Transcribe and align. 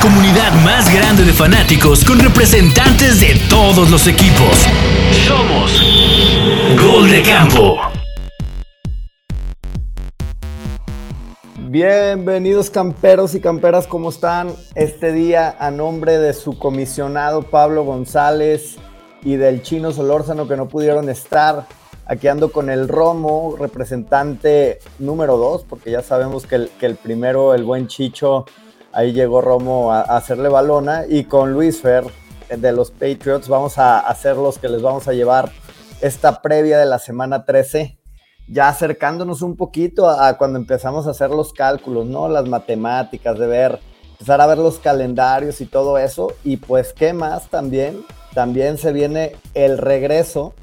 comunidad 0.00 0.52
más 0.64 0.92
grande 0.92 1.24
de 1.24 1.32
fanáticos 1.32 2.04
con 2.06 2.18
representantes 2.18 3.20
de 3.20 3.38
todos 3.50 3.90
los 3.90 4.06
equipos. 4.06 4.66
Somos 5.26 5.82
Gol 6.80 7.10
de 7.10 7.22
Campo. 7.22 7.76
Bienvenidos 11.58 12.70
camperos 12.70 13.34
y 13.34 13.40
camperas, 13.40 13.86
¿cómo 13.86 14.08
están? 14.08 14.54
Este 14.74 15.12
día 15.12 15.54
a 15.58 15.70
nombre 15.70 16.18
de 16.18 16.32
su 16.32 16.58
comisionado 16.58 17.42
Pablo 17.42 17.84
González 17.84 18.76
y 19.22 19.36
del 19.36 19.62
chino 19.62 19.92
Solórzano 19.92 20.48
que 20.48 20.56
no 20.56 20.66
pudieron 20.66 21.10
estar. 21.10 21.66
Aquí 22.06 22.26
ando 22.26 22.50
con 22.50 22.70
el 22.70 22.88
Romo, 22.88 23.54
representante 23.58 24.80
número 24.98 25.36
dos, 25.36 25.64
porque 25.68 25.90
ya 25.90 26.02
sabemos 26.02 26.46
que 26.46 26.56
el, 26.56 26.70
que 26.80 26.86
el 26.86 26.96
primero, 26.96 27.54
el 27.54 27.64
buen 27.64 27.86
Chicho, 27.86 28.46
Ahí 28.92 29.12
llegó 29.12 29.40
Romo 29.40 29.92
a, 29.92 30.00
hacerle 30.00 30.48
balona. 30.48 31.04
Y 31.08 31.24
con 31.24 31.52
Luis 31.52 31.80
Fer 31.80 32.04
de 32.48 32.72
los 32.72 32.90
Patriots 32.90 33.48
vamos 33.48 33.78
a 33.78 34.00
hacer 34.00 34.36
los 34.36 34.58
que 34.58 34.68
les 34.68 34.82
vamos 34.82 35.06
a 35.08 35.12
llevar 35.12 35.52
esta 36.00 36.42
previa 36.42 36.78
de 36.78 36.86
la 36.86 36.98
semana 36.98 37.44
13. 37.44 37.98
Ya 38.48 38.68
acercándonos 38.68 39.42
un 39.42 39.56
poquito 39.56 40.08
a, 40.08 40.36
cuando 40.36 40.58
empezamos 40.58 41.06
a 41.06 41.10
hacer 41.10 41.30
los 41.30 41.52
cálculos, 41.52 42.06
¿no? 42.06 42.28
Las 42.28 42.48
matemáticas, 42.48 43.38
de 43.38 43.46
ver, 43.46 43.78
empezar 44.12 44.40
a 44.40 44.46
ver 44.46 44.58
los 44.58 44.78
calendarios 44.78 45.60
y 45.60 45.66
todo 45.66 45.98
eso. 45.98 46.32
Y 46.42 46.56
pues, 46.56 46.92
¿qué 46.92 47.12
más 47.12 47.48
también? 47.48 48.04
También 48.34 48.78
se 48.78 48.92
viene 48.92 49.36
el 49.54 49.78
regreso 49.78 50.54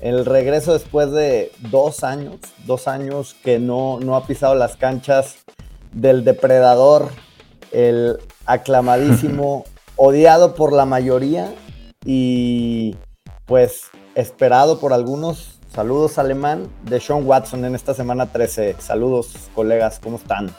el 0.00 0.24
regreso 0.24 0.72
después 0.72 1.10
de 1.12 1.52
dos 1.70 2.04
años, 2.04 2.36
dos 2.64 2.88
años 2.88 3.36
que 3.44 3.58
no, 3.58 4.00
no 4.00 4.16
ha 4.16 4.26
pisado 4.26 4.54
las 4.54 4.76
canchas 4.76 5.36
del 5.92 6.24
depredador 6.24 7.10
el 7.72 8.18
aclamadísimo, 8.46 9.64
odiado 9.96 10.54
por 10.54 10.72
la 10.72 10.86
mayoría 10.86 11.52
y 12.04 12.96
pues 13.46 13.90
esperado 14.14 14.78
por 14.80 14.92
algunos. 14.92 15.58
Saludos 15.74 16.18
alemán 16.18 16.66
de 16.84 16.98
Sean 16.98 17.24
Watson 17.24 17.64
en 17.64 17.74
esta 17.74 17.94
semana 17.94 18.26
13. 18.26 18.76
Saludos 18.78 19.50
colegas, 19.54 20.00
¿cómo 20.02 20.16
están? 20.16 20.50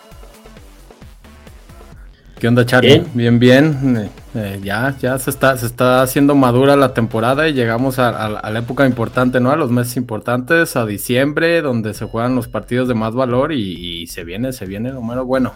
¿Qué 2.42 2.48
onda, 2.48 2.66
Charlie? 2.66 3.04
Bien, 3.14 3.38
bien. 3.38 3.98
Eh, 3.98 4.10
eh, 4.34 4.60
ya, 4.64 4.96
ya 5.00 5.20
se 5.20 5.30
está, 5.30 5.56
se 5.58 5.68
está 5.68 6.02
haciendo 6.02 6.34
madura 6.34 6.76
la 6.76 6.94
temporada 6.94 7.48
y 7.48 7.54
llegamos 7.54 8.00
a, 8.00 8.30
la 8.30 8.60
época 8.60 8.88
importante, 8.88 9.40
¿no? 9.40 9.52
A 9.52 9.56
los 9.56 9.70
meses 9.70 9.96
importantes, 9.96 10.76
a 10.76 10.88
diciembre, 10.88 11.62
donde 11.62 11.94
se 11.94 12.06
juegan 12.06 12.36
los 12.36 12.48
partidos 12.48 12.88
de 12.88 12.96
más 12.96 13.14
valor 13.14 13.52
y, 13.52 14.02
y 14.02 14.08
se 14.08 14.24
viene, 14.24 14.54
se 14.54 14.66
viene 14.66 14.92
lo 14.92 15.04
menos 15.04 15.28
bueno. 15.28 15.54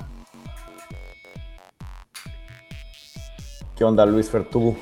¿Qué 3.75 3.83
onda, 3.83 4.05
Luis 4.05 4.29
Fertubu? 4.29 4.75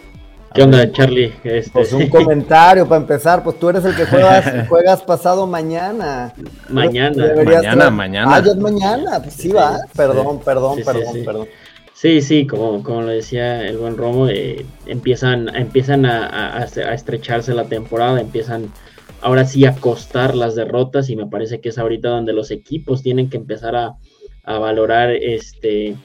¿Qué 0.54 0.62
onda, 0.62 0.92
Charlie? 0.92 1.34
Este... 1.44 1.72
Pues 1.72 1.94
un 1.94 2.08
comentario 2.10 2.88
para 2.88 3.02
empezar, 3.02 3.44
pues 3.44 3.58
tú 3.60 3.70
eres 3.70 3.84
el 3.86 3.96
que 3.96 4.06
juegas, 4.06 4.68
juegas 4.70 5.02
pasado 5.02 5.48
mañana. 5.48 6.32
Mañana. 6.70 7.34
Mañana, 7.44 7.90
mañana. 7.90 8.36
Ah, 8.36 8.40
ya 8.40 8.52
es 8.52 8.58
mañana, 8.58 9.20
pues 9.20 9.34
sí, 9.34 9.50
va. 9.50 9.80
Perdón, 9.96 10.42
perdón, 10.46 10.80
perdón, 10.86 11.26
perdón. 11.26 11.48
Sí, 11.94 12.22
sí, 12.22 12.46
como, 12.46 12.84
como 12.84 13.02
lo 13.02 13.08
decía 13.08 13.66
el 13.66 13.78
buen 13.78 13.98
Romo, 13.98 14.28
eh, 14.28 14.66
empiezan, 14.86 15.56
empiezan 15.56 16.06
a, 16.06 16.58
a, 16.58 16.64
estrecharse 16.66 17.54
la 17.54 17.64
temporada, 17.64 18.20
empiezan 18.20 18.72
ahora 19.22 19.46
sí 19.46 19.66
a 19.66 19.74
costar 19.74 20.36
las 20.36 20.54
derrotas 20.54 21.10
y 21.10 21.16
me 21.16 21.26
parece 21.26 21.62
que 21.62 21.70
es 21.70 21.78
ahorita 21.78 22.10
donde 22.10 22.34
los 22.34 22.52
equipos 22.52 23.02
tienen 23.02 23.30
que 23.30 23.38
empezar 23.38 23.76
a, 23.76 23.96
a 24.44 24.60
valorar 24.60 25.12
este 25.12 25.96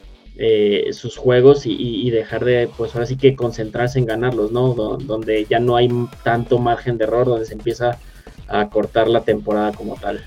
eh, 0.41 0.93
sus 0.93 1.17
juegos 1.17 1.63
y, 1.67 2.09
dejar 2.11 2.45
de, 2.45 2.71
pues 2.77 2.95
ahora 2.95 3.07
sí 3.07 3.17
que 3.17 3.35
concentrarse 3.35 3.99
en 3.99 4.07
ganarlos, 4.07 4.53
¿no? 4.53 4.73
donde 4.73 5.45
ya 5.47 5.59
no 5.59 5.75
hay 5.75 5.91
tanto 6.23 6.61
margen 6.61 6.97
de 6.97 7.05
error, 7.05 7.27
donde 7.27 7.45
se 7.45 7.55
empieza 7.55 7.99
a 8.47 8.71
cortar 8.71 9.09
la 9.09 9.23
temporada 9.23 9.73
como 9.73 9.97
tal. 9.97 10.25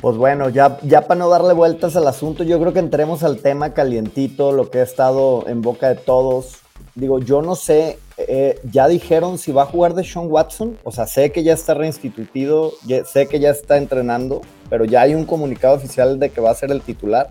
Pues 0.00 0.16
bueno, 0.16 0.48
ya, 0.48 0.78
ya 0.82 1.02
para 1.02 1.20
no 1.20 1.28
darle 1.28 1.54
vueltas 1.54 1.94
al 1.94 2.08
asunto, 2.08 2.42
yo 2.42 2.58
creo 2.58 2.72
que 2.72 2.80
entremos 2.80 3.22
al 3.22 3.38
tema 3.38 3.74
calientito, 3.74 4.50
lo 4.50 4.70
que 4.70 4.80
ha 4.80 4.82
estado 4.82 5.44
en 5.46 5.62
boca 5.62 5.88
de 5.88 5.94
todos. 5.94 6.58
Digo, 6.96 7.20
yo 7.20 7.42
no 7.42 7.54
sé, 7.54 8.00
eh, 8.16 8.60
ya 8.70 8.88
dijeron 8.88 9.38
si 9.38 9.52
va 9.52 9.62
a 9.62 9.66
jugar 9.66 9.94
de 9.94 10.02
Sean 10.02 10.26
Watson, 10.28 10.78
o 10.82 10.90
sea, 10.90 11.06
sé 11.06 11.30
que 11.30 11.44
ya 11.44 11.54
está 11.54 11.74
reinstituido, 11.74 12.72
sé 13.04 13.28
que 13.28 13.38
ya 13.38 13.50
está 13.50 13.76
entrenando, 13.76 14.40
pero 14.68 14.84
ya 14.84 15.02
hay 15.02 15.14
un 15.14 15.26
comunicado 15.26 15.76
oficial 15.76 16.18
de 16.18 16.30
que 16.30 16.40
va 16.40 16.50
a 16.50 16.54
ser 16.54 16.72
el 16.72 16.82
titular 16.82 17.30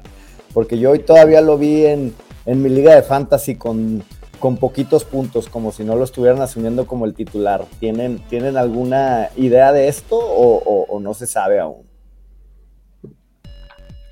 porque 0.55 0.79
yo 0.79 0.91
hoy 0.91 0.99
todavía 0.99 1.41
lo 1.41 1.57
vi 1.57 1.85
en, 1.85 2.15
mi 2.45 2.69
liga 2.69 2.95
de 2.95 3.03
fantasy 3.03 3.55
con, 3.55 4.01
con 4.39 4.55
poquitos 4.55 5.03
puntos, 5.03 5.49
como 5.49 5.73
si 5.73 5.83
no 5.83 5.97
lo 5.97 6.05
estuvieran 6.05 6.41
asumiendo 6.41 6.87
como 6.87 7.05
el 7.05 7.13
titular. 7.13 7.65
¿Tienen, 7.81 8.19
¿tienen 8.29 8.55
alguna 8.55 9.27
idea 9.35 9.73
de 9.73 9.89
esto 9.89 10.15
o, 10.17 10.97
no 11.01 11.13
se 11.13 11.27
sabe 11.27 11.59
aún? 11.59 11.83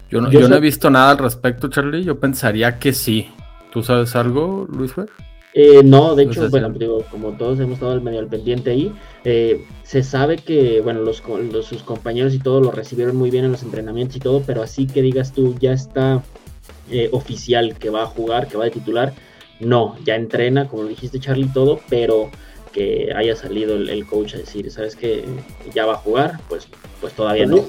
Yo 0.09 0.19
no, 0.19 0.29
yo, 0.29 0.49
no 0.49 0.57
he 0.57 0.59
visto 0.59 0.89
nada 0.89 1.11
al 1.11 1.17
respecto, 1.17 1.69
Charlie. 1.69 2.03
Yo 2.03 2.19
pensaría 2.19 2.77
que 2.77 2.91
sí. 2.91 3.29
¿Tú 3.71 3.81
sabes 3.81 4.13
algo, 4.17 4.67
Luis 4.69 4.93
Fer? 4.93 5.09
Eh, 5.55 5.83
no, 5.83 6.15
de 6.15 6.23
hecho, 6.23 6.49
bueno, 6.49 6.69
digo, 6.71 7.03
como 7.11 7.33
todos 7.33 7.59
hemos 7.59 7.75
estado 7.75 8.01
medio 8.01 8.19
al 8.19 8.27
pendiente 8.27 8.71
ahí, 8.71 8.91
eh, 9.23 9.65
se 9.83 10.01
sabe 10.01 10.37
que, 10.37 10.81
bueno, 10.81 11.01
los, 11.01 11.21
los, 11.51 11.67
sus 11.67 11.83
compañeros 11.83 12.33
y 12.33 12.39
todo 12.39 12.59
lo 12.59 12.71
recibieron 12.71 13.15
muy 13.15 13.29
bien 13.29 13.45
en 13.45 13.51
los 13.51 13.61
entrenamientos 13.61 14.17
y 14.17 14.19
todo, 14.19 14.41
pero 14.45 14.63
así 14.63 14.87
que 14.87 15.03
digas 15.03 15.31
tú, 15.31 15.55
ya 15.59 15.71
está 15.71 16.23
eh, 16.91 17.09
oficial 17.11 17.75
que 17.77 17.89
va 17.89 18.03
a 18.03 18.07
jugar, 18.07 18.47
que 18.47 18.57
va 18.57 18.65
de 18.65 18.71
titular. 18.71 19.13
No, 19.59 19.95
ya 20.03 20.15
entrena, 20.15 20.67
como 20.67 20.83
dijiste 20.85 21.19
Charlie, 21.19 21.49
todo, 21.53 21.79
pero 21.89 22.29
que 22.73 23.13
haya 23.15 23.35
salido 23.35 23.75
el, 23.75 24.05
coach 24.05 24.33
a 24.33 24.37
decir, 24.39 24.69
¿sabes 24.71 24.95
que 24.95 25.23
Ya 25.73 25.85
va 25.85 25.93
a 25.93 25.97
jugar, 25.97 26.39
pues, 26.49 26.67
pues 26.99 27.13
todavía 27.13 27.45
no. 27.45 27.63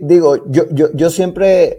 Digo, 0.00 0.46
yo, 0.46 0.64
yo, 0.70 0.88
yo 0.92 1.10
siempre, 1.10 1.78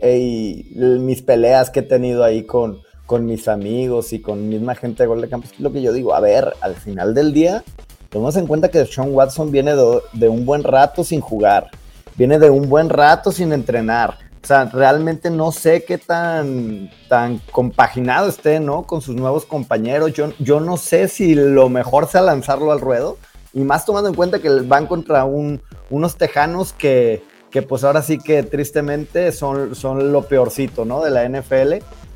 mis 0.75 1.21
peleas 1.21 1.69
que 1.69 1.81
he 1.81 1.83
tenido 1.83 2.23
ahí 2.23 2.43
con, 2.43 2.81
con 3.05 3.25
mis 3.25 3.47
amigos 3.47 4.11
y 4.11 4.19
con 4.19 4.49
misma 4.49 4.75
gente 4.75 5.03
de 5.03 5.07
Gol 5.07 5.21
de 5.21 5.29
Campo, 5.29 5.47
es 5.49 5.59
lo 5.59 5.71
que 5.71 5.81
yo 5.81 5.93
digo, 5.93 6.15
a 6.15 6.19
ver, 6.19 6.53
al 6.61 6.75
final 6.75 7.13
del 7.13 7.31
día, 7.31 7.63
tomemos 8.09 8.35
en 8.35 8.47
cuenta 8.47 8.69
que 8.69 8.85
Sean 8.85 9.13
Watson 9.13 9.51
viene 9.51 9.73
de 9.75 10.29
un 10.29 10.45
buen 10.45 10.63
rato 10.63 11.03
sin 11.03 11.21
jugar, 11.21 11.69
viene 12.15 12.39
de 12.39 12.49
un 12.49 12.67
buen 12.67 12.89
rato 12.89 13.31
sin 13.31 13.53
entrenar 13.53 14.22
o 14.43 14.45
sea, 14.45 14.65
realmente 14.65 15.29
no 15.29 15.53
sé 15.53 15.85
qué 15.85 15.97
tan, 15.97 16.91
tan 17.07 17.39
compaginado 17.49 18.27
esté, 18.27 18.59
¿no? 18.59 18.83
Con 18.83 19.01
sus 19.01 19.15
nuevos 19.15 19.45
compañeros. 19.45 20.11
Yo, 20.11 20.33
yo 20.37 20.59
no 20.59 20.75
sé 20.75 21.07
si 21.07 21.33
lo 21.33 21.69
mejor 21.69 22.07
sea 22.07 22.21
lanzarlo 22.21 22.73
al 22.73 22.81
ruedo. 22.81 23.17
Y 23.53 23.61
más 23.61 23.85
tomando 23.85 24.09
en 24.09 24.15
cuenta 24.15 24.39
que 24.39 24.49
van 24.49 24.85
contra 24.87 25.23
un, 25.23 25.61
unos 25.89 26.17
tejanos 26.17 26.73
que, 26.73 27.23
que, 27.51 27.61
pues 27.61 27.85
ahora 27.85 28.01
sí 28.01 28.17
que 28.17 28.43
tristemente 28.43 29.31
son, 29.31 29.75
son 29.75 30.11
lo 30.11 30.23
peorcito, 30.23 30.83
¿no? 30.83 31.01
De 31.01 31.11
la 31.11 31.23
NFL. 31.23 31.75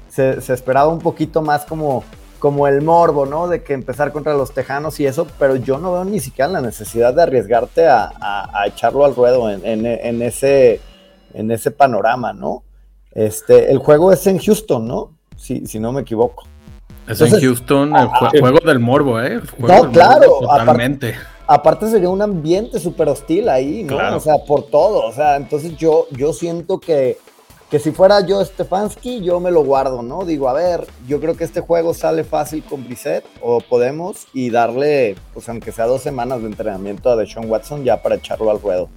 Se, 0.10 0.42
se, 0.42 0.54
esperaba 0.54 0.90
un 0.90 1.00
poquito 1.00 1.42
más 1.42 1.64
como, 1.64 2.04
como 2.40 2.68
el 2.68 2.82
morbo, 2.82 3.26
¿no? 3.26 3.48
De 3.48 3.64
que 3.64 3.72
empezar 3.72 4.12
contra 4.12 4.34
los 4.34 4.54
tejanos 4.54 5.00
y 5.00 5.06
eso, 5.06 5.28
pero 5.40 5.56
yo 5.56 5.78
no 5.78 5.94
veo 5.94 6.04
ni 6.04 6.20
siquiera 6.20 6.52
la 6.52 6.60
necesidad 6.60 7.14
de 7.14 7.24
arriesgarte 7.24 7.88
a, 7.88 8.12
a, 8.20 8.68
echarlo 8.68 9.06
al 9.06 9.16
ruedo 9.16 9.50
en, 9.50 9.86
en 9.86 10.22
ese 10.22 10.82
en 11.38 11.52
ese 11.52 11.70
panorama, 11.70 12.34
¿no? 12.34 12.64
Este, 13.12 13.72
el 13.72 13.78
juego 13.78 14.12
es 14.12 14.26
en 14.26 14.40
Houston, 14.40 14.88
¿no? 14.88 15.12
Si, 15.38 15.68
si 15.68 15.80
no 15.80 15.92
me 15.92 16.02
equivoco. 16.02 16.46
Es 17.08 17.22
en 17.22 17.40
Houston, 17.40 17.90
el 17.90 18.10
ah, 18.12 18.32
juego 18.38 18.60
del 18.66 18.80
morbo, 18.80 19.22
¿eh? 19.22 19.40
no, 19.60 19.92
claro, 19.92 20.40
totalmente. 20.42 21.16
Aparte, 21.46 21.90
sería 21.90 22.10
un 22.10 22.22
ambiente 22.22 22.80
súper 22.80 23.08
hostil 23.08 23.48
ahí, 23.48 23.84
¿no? 23.84 24.18
O 24.18 24.20
sea, 24.20 24.40
por 24.40 24.64
todo. 24.64 25.06
O 25.06 25.14
sea, 25.14 25.38
entonces 25.38 25.78
yo, 25.78 26.08
yo 26.12 26.34
siento 26.34 26.80
que, 26.80 27.18
que 27.70 27.80
si 27.80 27.92
fuera 27.92 28.26
yo 28.26 28.44
Stefanski, 28.44 29.22
yo 29.22 29.40
me 29.40 29.52
lo 29.52 29.64
guardo, 29.64 30.02
¿no? 30.02 30.26
Digo, 30.26 30.50
a 30.50 30.54
ver, 30.54 30.88
yo 31.08 31.22
creo 31.22 31.38
que 31.38 31.46
este 31.46 31.62
juego 31.62 31.94
sale 31.94 32.24
fácil 32.26 32.64
con 32.64 32.84
Brissett, 32.84 33.24
o 33.42 33.62
podemos, 33.62 34.28
y 34.34 34.50
darle, 34.50 35.16
pues 35.34 35.48
aunque 35.48 35.72
sea 35.72 35.86
dos 35.86 36.02
semanas 36.02 36.42
de 36.42 36.48
entrenamiento 36.48 37.10
a 37.10 37.16
Deshaun 37.16 37.50
Watson 37.50 37.84
ya 37.86 38.02
para 38.02 38.16
echarlo 38.16 38.52
al 38.52 38.60
ruedo 38.60 38.90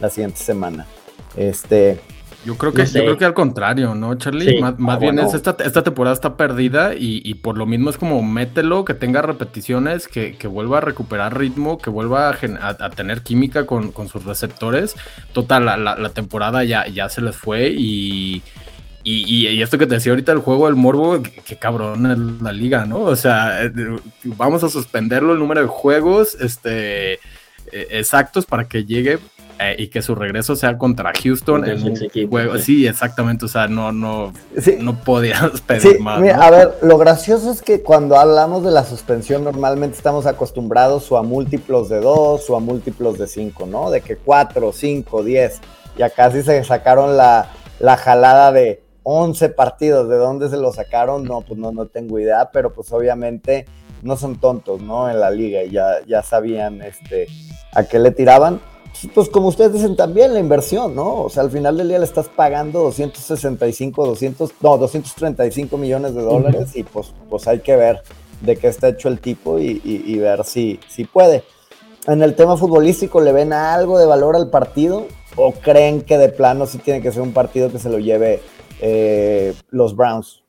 la 0.00 0.08
siguiente 0.08 0.38
semana. 0.38 0.86
Este, 1.38 2.00
yo 2.44 2.56
creo 2.56 2.72
que, 2.72 2.86
yo 2.86 3.00
creo 3.00 3.18
que 3.18 3.24
al 3.24 3.34
contrario, 3.34 3.94
¿no, 3.94 4.14
Charlie? 4.16 4.60
Más, 4.60 4.74
ah, 4.88 4.96
bien 4.96 5.18
es 5.18 5.34
esta, 5.34 5.56
esta, 5.64 5.82
temporada 5.82 6.14
está 6.14 6.36
perdida 6.36 6.92
y, 6.96 7.34
por 7.34 7.58
lo 7.58 7.66
mismo 7.66 7.90
es 7.90 7.98
como 7.98 8.22
mételo, 8.22 8.84
que 8.84 8.94
tenga 8.94 9.22
repeticiones, 9.22 10.08
que, 10.08 10.36
vuelva 10.48 10.78
a 10.78 10.80
recuperar 10.80 11.36
ritmo, 11.36 11.78
que 11.78 11.90
vuelva 11.90 12.30
a, 12.30 12.90
tener 12.90 13.22
química 13.22 13.66
con, 13.66 13.92
sus 14.08 14.24
receptores. 14.24 14.94
Total, 15.32 15.64
la, 15.64 16.10
temporada 16.10 16.64
ya, 16.64 16.86
ya 16.86 17.08
se 17.08 17.22
les 17.22 17.36
fue 17.36 17.68
y, 17.68 18.42
y, 19.04 19.60
esto 19.60 19.78
que 19.78 19.86
te 19.86 19.96
decía 19.96 20.12
ahorita, 20.12 20.32
el 20.32 20.38
juego 20.38 20.66
del 20.66 20.76
morbo, 20.76 21.22
que, 21.22 21.56
cabrón 21.56 22.06
es 22.10 22.18
la 22.42 22.52
liga, 22.52 22.86
¿no? 22.86 23.00
O 23.00 23.16
sea, 23.16 23.64
eh, 23.64 23.72
vamos 24.24 24.64
a 24.64 24.68
suspenderlo 24.68 25.32
el 25.32 25.38
número 25.38 25.60
de 25.60 25.66
juegos 25.66 26.36
este, 26.40 27.14
eh, 27.14 27.18
exactos 27.90 28.46
para 28.46 28.68
que 28.68 28.84
llegue 28.84 29.18
eh, 29.60 29.76
y 29.78 29.88
que 29.88 30.02
su 30.02 30.14
regreso 30.14 30.54
sea 30.56 30.78
contra 30.78 31.12
Houston 31.12 31.68
en 31.68 31.82
un 31.82 32.28
juego. 32.28 32.58
Sí. 32.58 32.86
exactamente. 32.86 33.44
O 33.44 33.48
sea, 33.48 33.66
no, 33.68 33.92
no, 33.92 34.32
no 34.80 35.00
podías 35.00 35.60
pedir 35.62 36.00
más. 36.00 36.22
A 36.22 36.50
ver, 36.50 36.74
lo 36.82 36.98
gracioso 36.98 37.50
es 37.50 37.62
que 37.62 37.82
cuando 37.82 38.16
hablamos 38.16 38.64
de 38.64 38.70
la 38.70 38.84
suspensión, 38.84 39.44
normalmente 39.44 39.96
estamos 39.96 40.26
acostumbrados 40.26 41.10
o 41.10 41.18
a 41.18 41.22
múltiplos 41.22 41.88
de 41.88 42.00
dos 42.00 42.48
o 42.48 42.56
a 42.56 42.60
múltiplos 42.60 43.18
de 43.18 43.26
cinco, 43.26 43.66
¿no? 43.66 43.90
De 43.90 44.00
que 44.00 44.16
cuatro, 44.16 44.72
cinco, 44.72 45.22
diez. 45.22 45.60
Y 45.96 46.02
acá 46.02 46.30
sí 46.30 46.42
se 46.42 46.62
sacaron 46.62 47.16
la, 47.16 47.50
la 47.80 47.96
jalada 47.96 48.52
de 48.52 48.82
11 49.02 49.48
partidos. 49.50 50.08
¿De 50.08 50.16
dónde 50.16 50.48
se 50.48 50.56
lo 50.56 50.72
sacaron? 50.72 51.24
No, 51.24 51.40
pues 51.40 51.58
no, 51.58 51.72
no 51.72 51.86
tengo 51.86 52.18
idea, 52.18 52.50
pero 52.52 52.72
pues 52.72 52.92
obviamente 52.92 53.66
no 54.02 54.16
son 54.16 54.38
tontos, 54.38 54.80
¿no? 54.80 55.10
En 55.10 55.18
la 55.20 55.30
liga 55.30 55.62
y 55.62 55.70
ya, 55.70 56.04
ya 56.06 56.22
sabían 56.22 56.82
este, 56.82 57.26
a 57.74 57.84
qué 57.84 57.98
le 57.98 58.10
tiraban. 58.10 58.60
Pues 59.14 59.28
como 59.28 59.48
ustedes 59.48 59.72
dicen 59.72 59.94
también, 59.94 60.34
la 60.34 60.40
inversión, 60.40 60.94
¿no? 60.94 61.22
O 61.22 61.30
sea, 61.30 61.44
al 61.44 61.50
final 61.50 61.76
del 61.76 61.88
día 61.88 61.98
le 61.98 62.04
estás 62.04 62.28
pagando 62.28 62.80
265, 62.82 64.06
200, 64.06 64.54
no, 64.60 64.78
235 64.78 65.76
millones 65.76 66.14
de 66.14 66.22
dólares 66.22 66.74
y 66.74 66.82
pues, 66.82 67.12
pues 67.30 67.46
hay 67.46 67.60
que 67.60 67.76
ver 67.76 68.02
de 68.40 68.56
qué 68.56 68.68
está 68.68 68.88
hecho 68.88 69.08
el 69.08 69.20
tipo 69.20 69.58
y, 69.58 70.18
ver 70.18 70.44
si, 70.44 70.80
si 70.88 71.04
puede. 71.04 71.44
En 72.06 72.22
el 72.22 72.34
tema 72.34 72.56
futbolístico, 72.56 73.20
¿le 73.20 73.32
ven 73.32 73.52
algo 73.52 73.98
de 73.98 74.06
valor 74.06 74.34
al 74.34 74.50
partido? 74.50 75.06
¿O 75.36 75.52
creen 75.52 76.02
que 76.02 76.18
de 76.18 76.30
plano 76.30 76.66
sí 76.66 76.78
tiene 76.78 77.02
que 77.02 77.12
ser 77.12 77.22
un 77.22 77.32
partido 77.32 77.70
que 77.70 77.78
se 77.78 77.90
lo 77.90 77.98
lleve 77.98 78.40
eh, 78.80 79.54
los 79.70 79.94
Browns? 79.94 80.42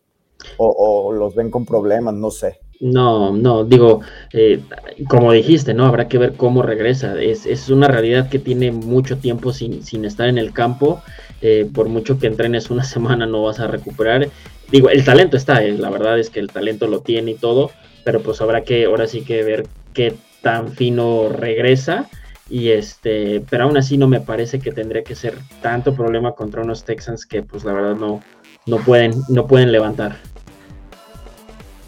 O, 0.57 1.11
los 1.11 1.35
ven 1.35 1.51
con 1.51 1.65
problemas? 1.65 2.13
No 2.13 2.31
sé. 2.31 2.59
No, 2.79 3.35
no, 3.35 3.65
digo, 3.65 4.01
eh, 4.31 4.61
como 5.09 5.33
dijiste, 5.33 5.73
¿no? 5.73 5.85
Habrá 5.85 6.07
que 6.07 6.17
ver 6.17 6.33
cómo 6.33 6.61
regresa. 6.61 7.19
Es, 7.21 7.69
una 7.69 7.89
realidad 7.89 8.29
que 8.29 8.39
tiene 8.39 8.71
mucho 8.71 9.17
tiempo 9.17 9.51
sin, 9.51 9.83
sin 9.83 10.05
estar 10.05 10.29
en 10.29 10.37
el 10.37 10.53
campo. 10.53 11.01
Eh, 11.41 11.69
por 11.73 11.89
mucho 11.89 12.19
que 12.19 12.27
entrenes 12.27 12.69
una 12.69 12.83
semana 12.85 13.25
no 13.25 13.43
vas 13.43 13.59
a 13.59 13.67
recuperar. 13.67 14.29
Digo, 14.71 14.89
el 14.89 15.03
talento 15.03 15.35
está, 15.35 15.61
la 15.61 15.89
verdad 15.89 16.19
es 16.19 16.29
que 16.29 16.39
el 16.39 16.47
talento 16.47 16.87
lo 16.87 17.01
tiene 17.01 17.31
y 17.31 17.35
todo, 17.35 17.71
pero 18.05 18.21
pues 18.21 18.39
habrá 18.39 18.63
que 18.63 18.85
ahora 18.85 19.07
sí 19.07 19.21
que 19.21 19.43
ver 19.43 19.65
qué 19.93 20.13
tan 20.41 20.71
fino 20.73 21.27
regresa 21.29 22.07
y 22.49 22.69
este, 22.69 23.43
pero 23.49 23.65
aún 23.65 23.77
así 23.77 23.97
no 23.97 24.07
me 24.07 24.21
parece 24.21 24.59
que 24.59 24.71
tendría 24.71 25.03
que 25.03 25.15
ser 25.15 25.35
tanto 25.61 25.95
problema 25.95 26.33
contra 26.33 26.61
unos 26.61 26.83
Texans 26.83 27.25
que 27.25 27.43
pues 27.43 27.63
la 27.63 27.73
verdad 27.73 27.95
no, 27.95 28.21
no 28.67 28.77
pueden, 28.77 29.13
no 29.27 29.47
pueden 29.47 29.71
levantar. 29.71 30.17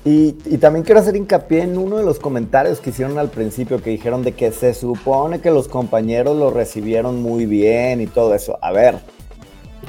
Y, 0.04 0.32
también 0.58 0.84
quiero 0.84 1.00
hacer 1.00 1.16
hincapié 1.16 1.62
en 1.62 1.78
uno 1.78 1.98
de 1.98 2.04
los 2.04 2.18
comentarios 2.18 2.80
que 2.80 2.90
hicieron 2.90 3.20
al 3.20 3.30
principio, 3.30 3.82
que 3.82 3.92
dijeron 3.92 4.24
de 4.24 4.32
que 4.32 4.52
se 4.52 4.74
supone 4.74 5.42
que 5.42 5.52
los 5.52 5.68
compañeros 5.68 6.36
lo 6.38 6.50
recibieron 6.50 7.22
muy 7.22 7.46
bien 7.46 8.02
y 8.02 8.08
todo 8.08 8.34
eso. 8.34 8.58
A 8.64 8.72
ver, 8.72 8.96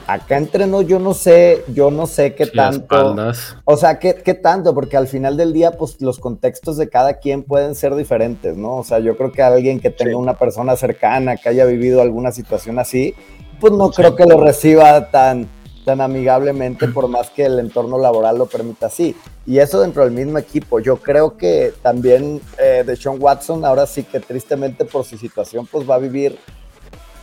acá 0.07 0.37
entrenó 0.37 0.83
yo 0.83 0.99
no 0.99 1.15
sé, 1.15 1.65
yo 1.73 1.91
no 1.91 2.07
sé 2.07 2.35
qué 2.35 2.47
tanto. 2.47 3.17
O 3.65 3.77
sea, 3.79 3.99
¿qué, 3.99 4.17
qué 4.17 4.35
tanto, 4.35 4.75
porque 4.75 4.99
al 4.99 5.09
final 5.09 5.39
del 5.39 5.55
día, 5.55 5.73
pues 5.73 5.99
los 6.03 6.19
contextos 6.19 6.77
de 6.77 6.91
cada 6.91 7.15
quien 7.15 7.43
pueden 7.43 7.75
ser 7.75 7.95
diferentes, 7.95 8.55
¿no? 8.55 8.77
O 8.77 8.85
sea, 8.85 8.99
yo 8.99 9.17
creo 9.17 9.33
que 9.33 9.41
alguien 9.41 9.81
que 9.81 9.89
tenga 9.89 10.19
una 10.19 10.35
persona 10.35 10.77
cercana, 10.77 11.39
que 11.39 11.49
haya 11.49 11.65
vivido 11.65 12.03
alguna 12.03 12.33
situación 12.33 12.79
así, 12.79 13.15
pues 13.61 13.73
no 13.73 13.91
creo 13.91 14.15
que 14.15 14.27
lo 14.27 14.43
reciba 14.45 15.11
tan, 15.11 15.49
tan 15.85 16.01
amigablemente, 16.01 16.89
por 16.89 17.09
más 17.09 17.31
que 17.31 17.47
el 17.47 17.59
entorno 17.59 17.99
laboral 17.99 18.39
lo 18.39 18.47
permita 18.47 18.87
así. 18.87 19.17
Y 19.47 19.59
eso 19.59 19.81
dentro 19.81 20.05
del 20.05 20.13
mismo 20.13 20.39
equipo. 20.39 20.81
Yo 20.81 20.97
creo 20.97 21.37
que 21.37 21.73
también 21.83 22.41
eh, 22.59 22.85
de 22.87 22.97
Sean 22.97 23.17
Watson, 23.21 23.65
ahora 23.65 23.87
sí 23.87 24.05
que 24.05 24.21
tristemente 24.21 24.85
por 24.85 25.05
su 25.05 25.19
situación, 25.19 25.67
pues 25.67 25.89
va 25.89 25.97
a 25.97 25.99
vivir 25.99 26.39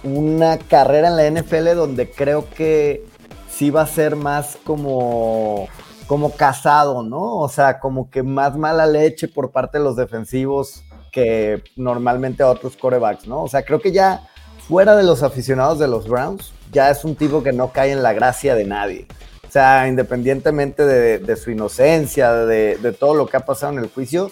una 0.03 0.57
carrera 0.57 1.09
en 1.09 1.17
la 1.17 1.41
NFL 1.41 1.75
donde 1.75 2.09
creo 2.09 2.49
que 2.49 3.05
sí 3.49 3.69
va 3.69 3.81
a 3.81 3.87
ser 3.87 4.15
más 4.15 4.57
como, 4.63 5.67
como 6.07 6.31
casado, 6.31 7.03
¿no? 7.03 7.37
O 7.37 7.49
sea, 7.49 7.79
como 7.79 8.09
que 8.09 8.23
más 8.23 8.57
mala 8.57 8.85
leche 8.85 9.27
por 9.27 9.51
parte 9.51 9.77
de 9.77 9.83
los 9.83 9.95
defensivos 9.95 10.83
que 11.11 11.63
normalmente 11.75 12.43
a 12.43 12.49
otros 12.49 12.77
corebacks, 12.77 13.27
¿no? 13.27 13.43
O 13.43 13.47
sea, 13.47 13.63
creo 13.63 13.81
que 13.81 13.91
ya 13.91 14.27
fuera 14.67 14.95
de 14.95 15.03
los 15.03 15.23
aficionados 15.23 15.79
de 15.79 15.87
los 15.87 16.07
Browns, 16.07 16.53
ya 16.71 16.89
es 16.89 17.03
un 17.03 17.15
tipo 17.15 17.43
que 17.43 17.51
no 17.51 17.71
cae 17.71 17.91
en 17.91 18.03
la 18.03 18.13
gracia 18.13 18.55
de 18.55 18.65
nadie. 18.65 19.07
O 19.47 19.51
sea, 19.51 19.87
independientemente 19.87 20.85
de, 20.85 21.35
su 21.35 21.49
inocencia, 21.49 22.33
de, 22.33 22.77
de, 22.77 22.91
todo 22.91 23.15
lo 23.15 23.25
que 23.25 23.37
ha 23.37 23.45
pasado 23.45 23.73
en 23.73 23.79
el 23.79 23.89
juicio, 23.89 24.29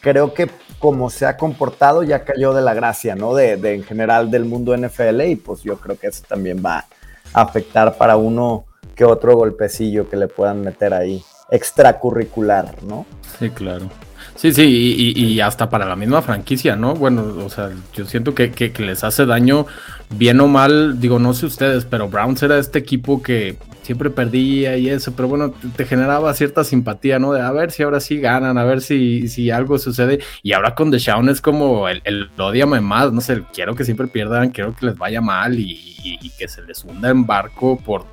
creo 0.00 0.32
que 0.32 0.48
como 0.78 1.10
se 1.10 1.26
ha 1.26 1.36
comportado 1.36 2.02
ya 2.02 2.24
cayó 2.24 2.54
de 2.54 2.62
la 2.62 2.74
gracia, 2.74 3.16
¿no? 3.16 3.34
De, 3.34 3.54
en 3.74 3.82
general 3.82 4.30
del 4.30 4.44
mundo 4.44 4.76
NFL 4.76 5.20
y 5.22 5.36
pues 5.36 5.62
yo 5.62 5.78
creo 5.78 5.98
que 5.98 6.06
eso 6.06 6.22
también 6.28 6.62
va 6.64 6.86
a 7.32 7.42
afectar 7.42 7.96
para 7.96 8.16
uno 8.16 8.66
que 8.94 9.04
otro 9.04 9.36
golpecillo 9.36 10.08
que 10.08 10.16
le 10.16 10.28
puedan 10.28 10.62
meter 10.62 10.94
ahí 10.94 11.22
extracurricular, 11.50 12.82
¿no? 12.82 13.04
Sí, 13.38 13.50
claro. 13.50 13.90
Sí, 14.36 14.52
sí, 14.52 15.14
y, 15.16 15.40
hasta 15.40 15.70
para 15.70 15.86
la 15.86 15.96
misma 15.96 16.20
franquicia, 16.20 16.76
¿no? 16.76 16.94
Bueno, 16.94 17.22
o 17.44 17.48
sea, 17.48 17.70
yo 17.94 18.04
siento 18.04 18.34
que, 18.34 18.50
que, 18.50 18.72
les 18.82 19.02
hace 19.02 19.24
daño, 19.24 19.66
bien 20.10 20.40
o 20.40 20.46
mal, 20.46 21.00
digo, 21.00 21.18
no 21.18 21.32
sé 21.32 21.46
ustedes, 21.46 21.86
pero 21.86 22.08
Browns 22.08 22.42
era 22.42 22.58
este 22.58 22.78
equipo 22.78 23.22
que 23.22 23.56
siempre 23.86 24.10
perdía 24.10 24.76
y 24.76 24.90
eso, 24.90 25.14
pero 25.14 25.28
bueno, 25.28 25.54
te, 25.76 25.86
generaba 25.86 26.34
cierta 26.34 26.64
simpatía, 26.64 27.18
¿no? 27.18 27.32
De 27.32 27.40
a 27.40 27.52
ver 27.52 27.70
si 27.70 27.84
ahora 27.84 28.00
sí 28.00 28.18
ganan, 28.18 28.58
a 28.58 28.64
ver 28.64 28.82
si, 28.82 29.28
si 29.28 29.50
algo 29.50 29.78
sucede. 29.78 30.18
Y 30.42 30.52
ahora 30.52 30.74
con 30.74 30.90
Deshaun 30.90 31.28
es 31.28 31.40
como 31.40 31.88
el, 31.88 32.02
el 32.04 32.28
odiame 32.36 32.80
más, 32.80 33.12
no 33.12 33.20
sé, 33.20 33.42
quiero 33.54 33.74
que 33.74 33.84
siempre 33.84 34.08
pierdan, 34.08 34.50
quiero 34.50 34.74
que 34.74 34.86
les 34.86 34.98
vaya 34.98 35.20
mal 35.20 35.58
y, 35.58 35.94
que 36.38 36.48
se 36.48 36.62
les 36.62 36.84
hunda 36.84 37.08
en 37.08 37.24
barco 37.24 37.78
por 37.78 38.04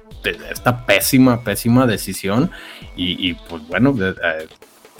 esta 0.50 0.86
pésima, 0.86 1.44
pésima 1.44 1.86
decisión. 1.86 2.50
Y, 2.96 3.34
pues 3.34 3.68
bueno, 3.68 3.96
eh, 4.00 4.48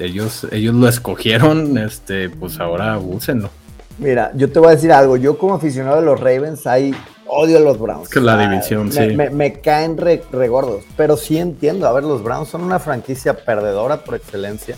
ellos, 0.06 0.48
ellos 0.52 0.76
lo 0.76 0.88
escogieron, 0.88 1.78
este, 1.78 2.30
pues 2.30 2.60
ahora 2.60 2.98
úsenlo. 2.98 3.50
Mira, 3.98 4.32
yo 4.36 4.52
te 4.52 4.60
voy 4.60 4.70
a 4.70 4.72
decir 4.72 4.92
algo. 4.92 5.18
Yo, 5.18 5.38
como 5.38 5.54
aficionado 5.54 5.98
de 5.98 6.06
los 6.06 6.20
Ravens, 6.20 6.66
hay 6.66 6.94
odio 7.28 7.58
a 7.58 7.62
los 7.62 7.80
Browns. 7.80 8.10
que 8.10 8.20
la 8.20 8.38
división, 8.38 8.92
sí. 8.92 9.16
Me, 9.16 9.54
caen 9.60 9.98
regordos, 9.98 10.84
pero 10.98 11.18
sí 11.18 11.38
entiendo. 11.38 11.88
A 11.88 11.94
ver, 11.94 12.04
los 12.04 12.24
Browns 12.24 12.50
son 12.50 12.64
una 12.64 12.80
franquicia 12.80 13.36
perdedora 13.38 14.04
por 14.04 14.16
excelencia. 14.16 14.78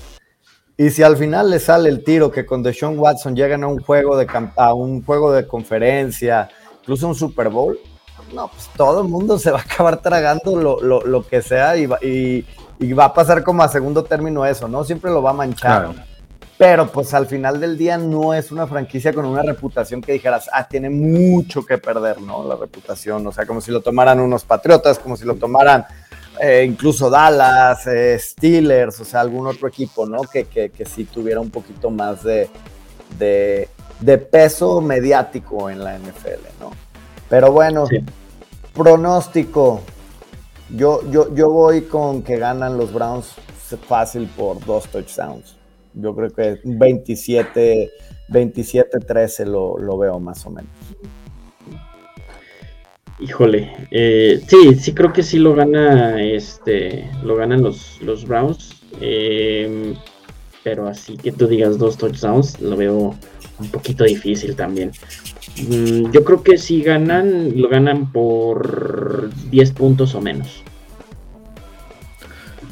Y 0.78 0.90
si 0.90 1.04
al 1.04 1.16
final 1.16 1.50
le 1.50 1.60
sale 1.60 1.88
el 1.88 2.04
tiro 2.04 2.32
que 2.32 2.46
con 2.46 2.62
Deshaun 2.62 3.00
Watson 3.00 3.36
llegan 3.36 3.64
a 3.64 3.68
un 3.68 3.80
juego 3.80 4.18
de, 4.18 4.28
a 4.58 4.74
un 4.74 5.04
juego 5.04 5.32
de 5.32 5.48
conferencia, 5.48 6.50
incluso 6.82 7.08
un 7.08 7.16
Super 7.16 7.48
Bowl, 7.48 7.80
no, 8.34 8.50
pues 8.50 8.70
todo 8.76 9.02
el 9.02 9.08
mundo 9.08 9.40
se 9.40 9.52
va 9.52 9.60
a 9.60 9.62
acabar 9.62 10.02
tragando 10.02 10.58
lo, 10.82 11.28
que 11.28 11.42
sea 11.42 11.78
y, 11.78 11.88
y, 12.02 12.46
y 12.80 12.94
va 12.94 13.06
a 13.06 13.14
pasar 13.14 13.44
como 13.44 13.64
a 13.64 13.68
segundo 13.68 14.04
término 14.04 14.46
eso, 14.46 14.68
¿no? 14.68 14.84
Siempre 14.84 15.12
lo 15.12 15.22
va 15.22 15.32
a 15.32 15.34
manchar. 15.34 15.94
Pero 16.58 16.88
pues 16.88 17.14
al 17.14 17.26
final 17.26 17.60
del 17.60 17.78
día 17.78 17.98
no 17.98 18.34
es 18.34 18.52
una 18.52 18.66
franquicia 18.66 19.14
con 19.14 19.26
una 19.26 19.42
reputación 19.42 20.02
que 20.02 20.14
dijeras, 20.14 20.50
ah, 20.54 20.66
tiene 20.66 20.90
mucho 20.90 21.66
que 21.66 21.78
perder, 21.78 22.22
¿no? 22.22 22.48
La 22.48 22.56
reputación, 22.56 23.28
o 23.28 23.32
sea, 23.32 23.46
como 23.46 23.60
si 23.60 23.72
lo 23.72 23.82
tomaran 23.82 24.22
unos 24.22 24.46
Patriotas, 24.46 24.98
como 24.98 25.18
si 25.18 25.26
lo 25.26 25.36
tomaran 25.36 25.86
eh, 26.40 26.66
incluso 26.68 27.10
Dallas, 27.10 27.88
eh, 27.88 28.18
Steelers, 28.20 29.00
o 29.00 29.06
sea, 29.06 29.22
algún 29.22 29.48
otro 29.48 29.68
equipo, 29.68 30.06
¿no? 30.06 30.22
Que, 30.22 30.46
que, 30.46 30.70
que 30.70 30.86
sí 30.86 31.06
tuviera 31.06 31.40
un 31.40 31.50
poquito 31.50 31.90
más 31.90 32.24
de, 32.24 32.50
de, 33.18 33.70
de, 34.00 34.18
peso 34.18 34.82
mediático 34.82 35.70
en 35.70 35.84
la 35.84 35.98
NFL, 35.98 36.60
¿no? 36.60 36.72
Pero 37.30 37.52
bueno, 37.52 37.86
pronóstico, 38.74 39.82
yo, 40.70 41.02
yo, 41.12 41.34
yo 41.36 41.50
voy 41.50 41.82
con 41.82 42.24
que 42.24 42.38
ganan 42.38 42.78
los 42.78 42.94
Browns 42.94 43.36
fácil 43.88 44.28
por 44.36 44.64
dos 44.66 44.88
touchdowns. 44.90 45.56
Yo 45.94 46.16
creo 46.16 46.30
que 46.30 46.60
27, 46.64 47.92
27-13 48.30 49.46
lo, 49.46 49.78
lo, 49.78 49.98
veo 49.98 50.20
más 50.20 50.46
o 50.46 50.50
menos. 50.50 50.70
Híjole, 53.20 53.72
eh, 53.92 54.42
sí, 54.46 54.76
sí 54.76 54.94
creo 54.94 55.14
que 55.14 55.24
sí 55.24 55.40
lo 55.40 55.56
gana, 55.56 56.22
este, 56.22 57.10
lo 57.24 57.38
ganan 57.38 57.64
los, 57.64 58.02
los 58.02 58.26
Browns, 58.28 58.76
em, 59.00 59.96
pero 60.64 60.88
así 60.88 61.16
que 61.16 61.32
tú 61.32 61.48
digas 61.48 61.78
dos 61.78 61.98
touchdowns, 61.98 62.60
lo 62.60 62.76
veo 62.76 63.16
un 63.58 63.72
poquito 63.72 64.04
difícil 64.04 64.54
también. 64.56 64.92
Mm, 65.58 66.12
yo 66.12 66.24
creo 66.24 66.44
que 66.44 66.58
si 66.58 66.82
ganan, 66.82 67.60
lo 67.60 67.70
ganan 67.70 68.12
por 68.12 69.30
10 69.52 69.72
puntos 69.72 70.16
o 70.16 70.22
menos. 70.22 70.64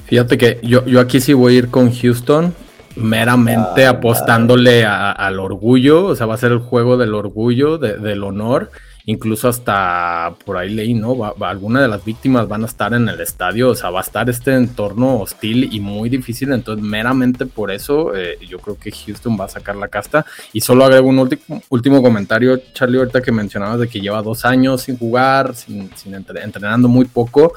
Fíjate 0.06 0.38
que 0.38 0.60
yo, 0.63 0.86
yo 0.86 1.00
aquí 1.00 1.22
sí 1.22 1.34
voy 1.34 1.56
a 1.56 1.58
ir 1.60 1.70
con 1.70 1.92
Houston, 1.92 2.54
meramente 2.96 3.86
ah, 3.86 3.92
apostándole 3.92 4.86
al 4.86 5.40
orgullo, 5.40 6.06
o 6.06 6.16
sea, 6.16 6.25
va 6.25 6.36
a 6.36 6.38
ser 6.38 6.52
el 6.52 6.60
juego 6.60 6.98
del 6.98 7.13
orgullo, 7.16 7.78
del 7.78 8.24
honor. 8.24 8.70
Incluso 9.06 9.50
hasta 9.50 10.34
por 10.46 10.58
ahí 10.58 10.70
leí, 10.70 10.94
¿no? 10.94 11.18
Va, 11.18 11.34
alguna 11.50 11.82
de 11.82 11.88
las 11.88 12.06
víctimas 12.06 12.48
van 12.48 12.64
a 12.64 12.68
estar 12.68 12.94
en 12.94 13.10
el 13.10 13.20
estadio, 13.20 13.70
o 13.70 13.76
sea, 13.76 13.90
va 13.90 14.00
a 14.00 14.04
estar 14.04 14.30
este 14.30 14.54
entorno 14.54 15.20
hostil 15.20 15.70
y 15.74 15.80
muy 15.80 16.10
difícil, 16.10 16.52
entonces 16.52 16.84
meramente 16.84 17.46
por 17.46 17.72
eso 17.72 18.16
eh, 18.16 18.38
yo 18.48 18.60
creo 18.60 18.78
que 18.78 18.92
Houston 18.92 19.38
va 19.40 19.46
a 19.46 19.50
sacar 19.50 19.76
la 19.76 19.88
casta. 19.88 20.26
Y 20.54 20.62
solo 20.62 20.86
agrego 20.86 21.10
un 21.10 21.20
último, 21.20 21.62
último 21.70 22.02
comentario, 22.02 22.62
Charlie, 22.74 23.00
ahorita 23.00 23.22
que 23.22 23.32
mencionabas 23.32 23.80
de 23.80 23.88
que 23.88 24.00
lleva 24.00 24.22
dos 24.22 24.46
años 24.46 24.84
sin 24.84 24.98
jugar, 24.98 25.54
sin, 25.56 25.90
entrenando 26.16 26.88
muy 26.88 27.06
poco. 27.06 27.54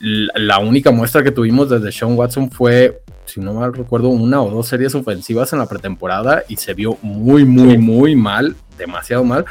La, 0.00 0.60
única 0.60 0.92
muestra 0.92 1.24
que 1.24 1.32
tuvimos 1.32 1.70
desde 1.70 1.90
Sean 1.90 2.14
Watson 2.16 2.52
fue 2.52 3.02
si 3.28 3.40
no 3.40 3.52
mal 3.52 3.74
recuerdo, 3.74 4.08
una 4.08 4.40
o 4.40 4.50
dos 4.50 4.68
series 4.68 4.94
ofensivas 4.94 5.52
en 5.52 5.58
la 5.58 5.66
pretemporada 5.66 6.44
y 6.48 6.56
se 6.56 6.72
vio 6.72 6.96
muy, 7.02 7.44
muy, 7.44 7.76
muy 7.76 8.16
mal, 8.16 8.56
demasiado 8.78 9.24
mal. 9.24 9.44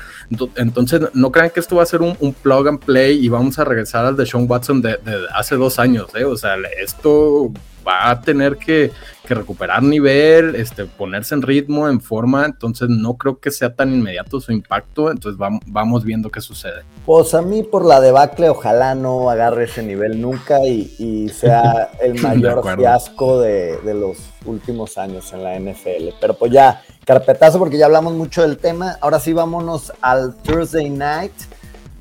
Entonces, 0.56 1.02
no 1.14 1.32
crean 1.32 1.50
que 1.52 1.60
esto 1.60 1.76
va 1.76 1.84
a 1.84 1.86
ser 1.86 2.02
un, 2.02 2.16
plug 2.42 2.68
and 2.68 2.80
play 2.80 3.24
y 3.24 3.30
vamos 3.30 3.60
a 3.60 3.64
regresar 3.64 4.06
al 4.06 4.16
de 4.16 4.26
Sean 4.26 4.46
Watson 4.50 4.82
de, 4.82 4.98
hace 5.36 5.56
dos 5.56 5.80
años, 5.80 6.08
¿eh? 6.16 6.26
O 6.26 6.38
sea, 6.38 6.56
esto 6.82 7.52
va 7.88 8.10
a 8.10 8.22
tener 8.22 8.58
que, 8.58 8.92
recuperar 9.30 9.84
nivel, 9.84 10.56
este, 10.56 10.86
ponerse 10.86 11.36
en 11.36 11.42
ritmo, 11.42 11.90
en 11.90 12.00
forma, 12.00 12.46
entonces 12.46 12.88
no 12.88 13.18
creo 13.18 13.40
que 13.40 13.52
sea 13.52 13.76
tan 13.76 13.94
inmediato 13.94 14.40
su 14.40 14.54
impacto, 14.54 15.12
entonces 15.12 15.38
vamos, 15.38 16.06
viendo 16.06 16.30
qué 16.30 16.40
sucede. 16.40 16.84
Pues 17.06 17.34
a 17.34 17.42
mí 17.42 17.62
por 17.62 17.86
la 17.86 18.00
debacle 18.00 18.48
ojalá 18.48 18.96
no 18.96 19.30
agarre 19.30 19.66
ese 19.66 19.84
nivel 19.84 20.22
nunca 20.22 20.66
y, 20.66 21.28
sea 21.28 21.90
el 22.02 22.22
mayor 22.22 22.64
fiasco 22.78 23.42
de, 23.42 23.78
de 23.80 23.94
los 23.94 24.18
últimos 24.46 24.98
años 24.98 25.34
en 25.34 25.44
la 25.44 25.60
NFL, 25.60 26.16
pero 26.22 26.36
pues 26.36 26.54
ya, 26.54 26.82
carpetazo 27.08 27.58
porque 27.58 27.80
ya 27.80 27.88
hablamos 27.88 28.14
mucho 28.14 28.44
del 28.44 28.58
tema, 28.58 29.00
ahora 29.02 29.20
sí 29.20 29.34
vámonos 29.34 29.92
al 30.02 30.36
Thursday 30.44 30.92
Night 30.92 31.34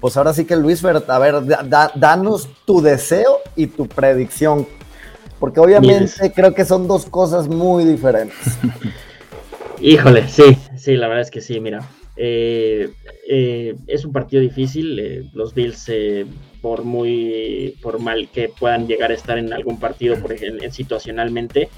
pues 0.01 0.17
ahora 0.17 0.33
sí 0.33 0.45
que 0.45 0.57
Luis, 0.57 0.85
a 0.85 1.19
ver, 1.19 1.35
danos 1.97 2.49
tu 2.65 2.81
deseo 2.81 3.39
y 3.57 3.67
tu 3.67 3.89
predicción. 3.89 4.67
Porque 5.41 5.61
obviamente 5.61 6.33
creo 6.33 6.55
que 6.55 6.65
son 6.65 6.87
dos 6.87 7.07
cosas 7.07 7.49
muy 7.49 7.85
diferentes. 7.85 8.59
Híjole, 9.81 10.29
sí, 10.29 10.57
sí, 10.77 10.97
la 10.97 11.09
verdad 11.09 11.23
es 11.23 11.31
que 11.31 11.41
sí, 11.41 11.61
mira. 11.61 11.81
Eh, 12.17 12.91
eh, 13.29 13.75
es 13.87 14.05
un 14.05 14.13
partido 14.13 14.41
difícil. 14.41 14.99
Eh, 14.99 15.31
los 15.35 15.55
Bills, 15.55 15.91
por 16.67 16.83
muy 16.83 17.77
por 17.81 18.01
mal 18.01 18.29
que 18.29 18.49
puedan 18.49 18.89
llegar 18.89 19.13
a 19.13 19.15
estar 19.15 19.39
en 19.39 19.53
algún 19.53 19.79
partido, 19.79 20.21
por 20.21 20.33
ejemplo, 20.33 20.69
situacionalmente, 20.73 21.69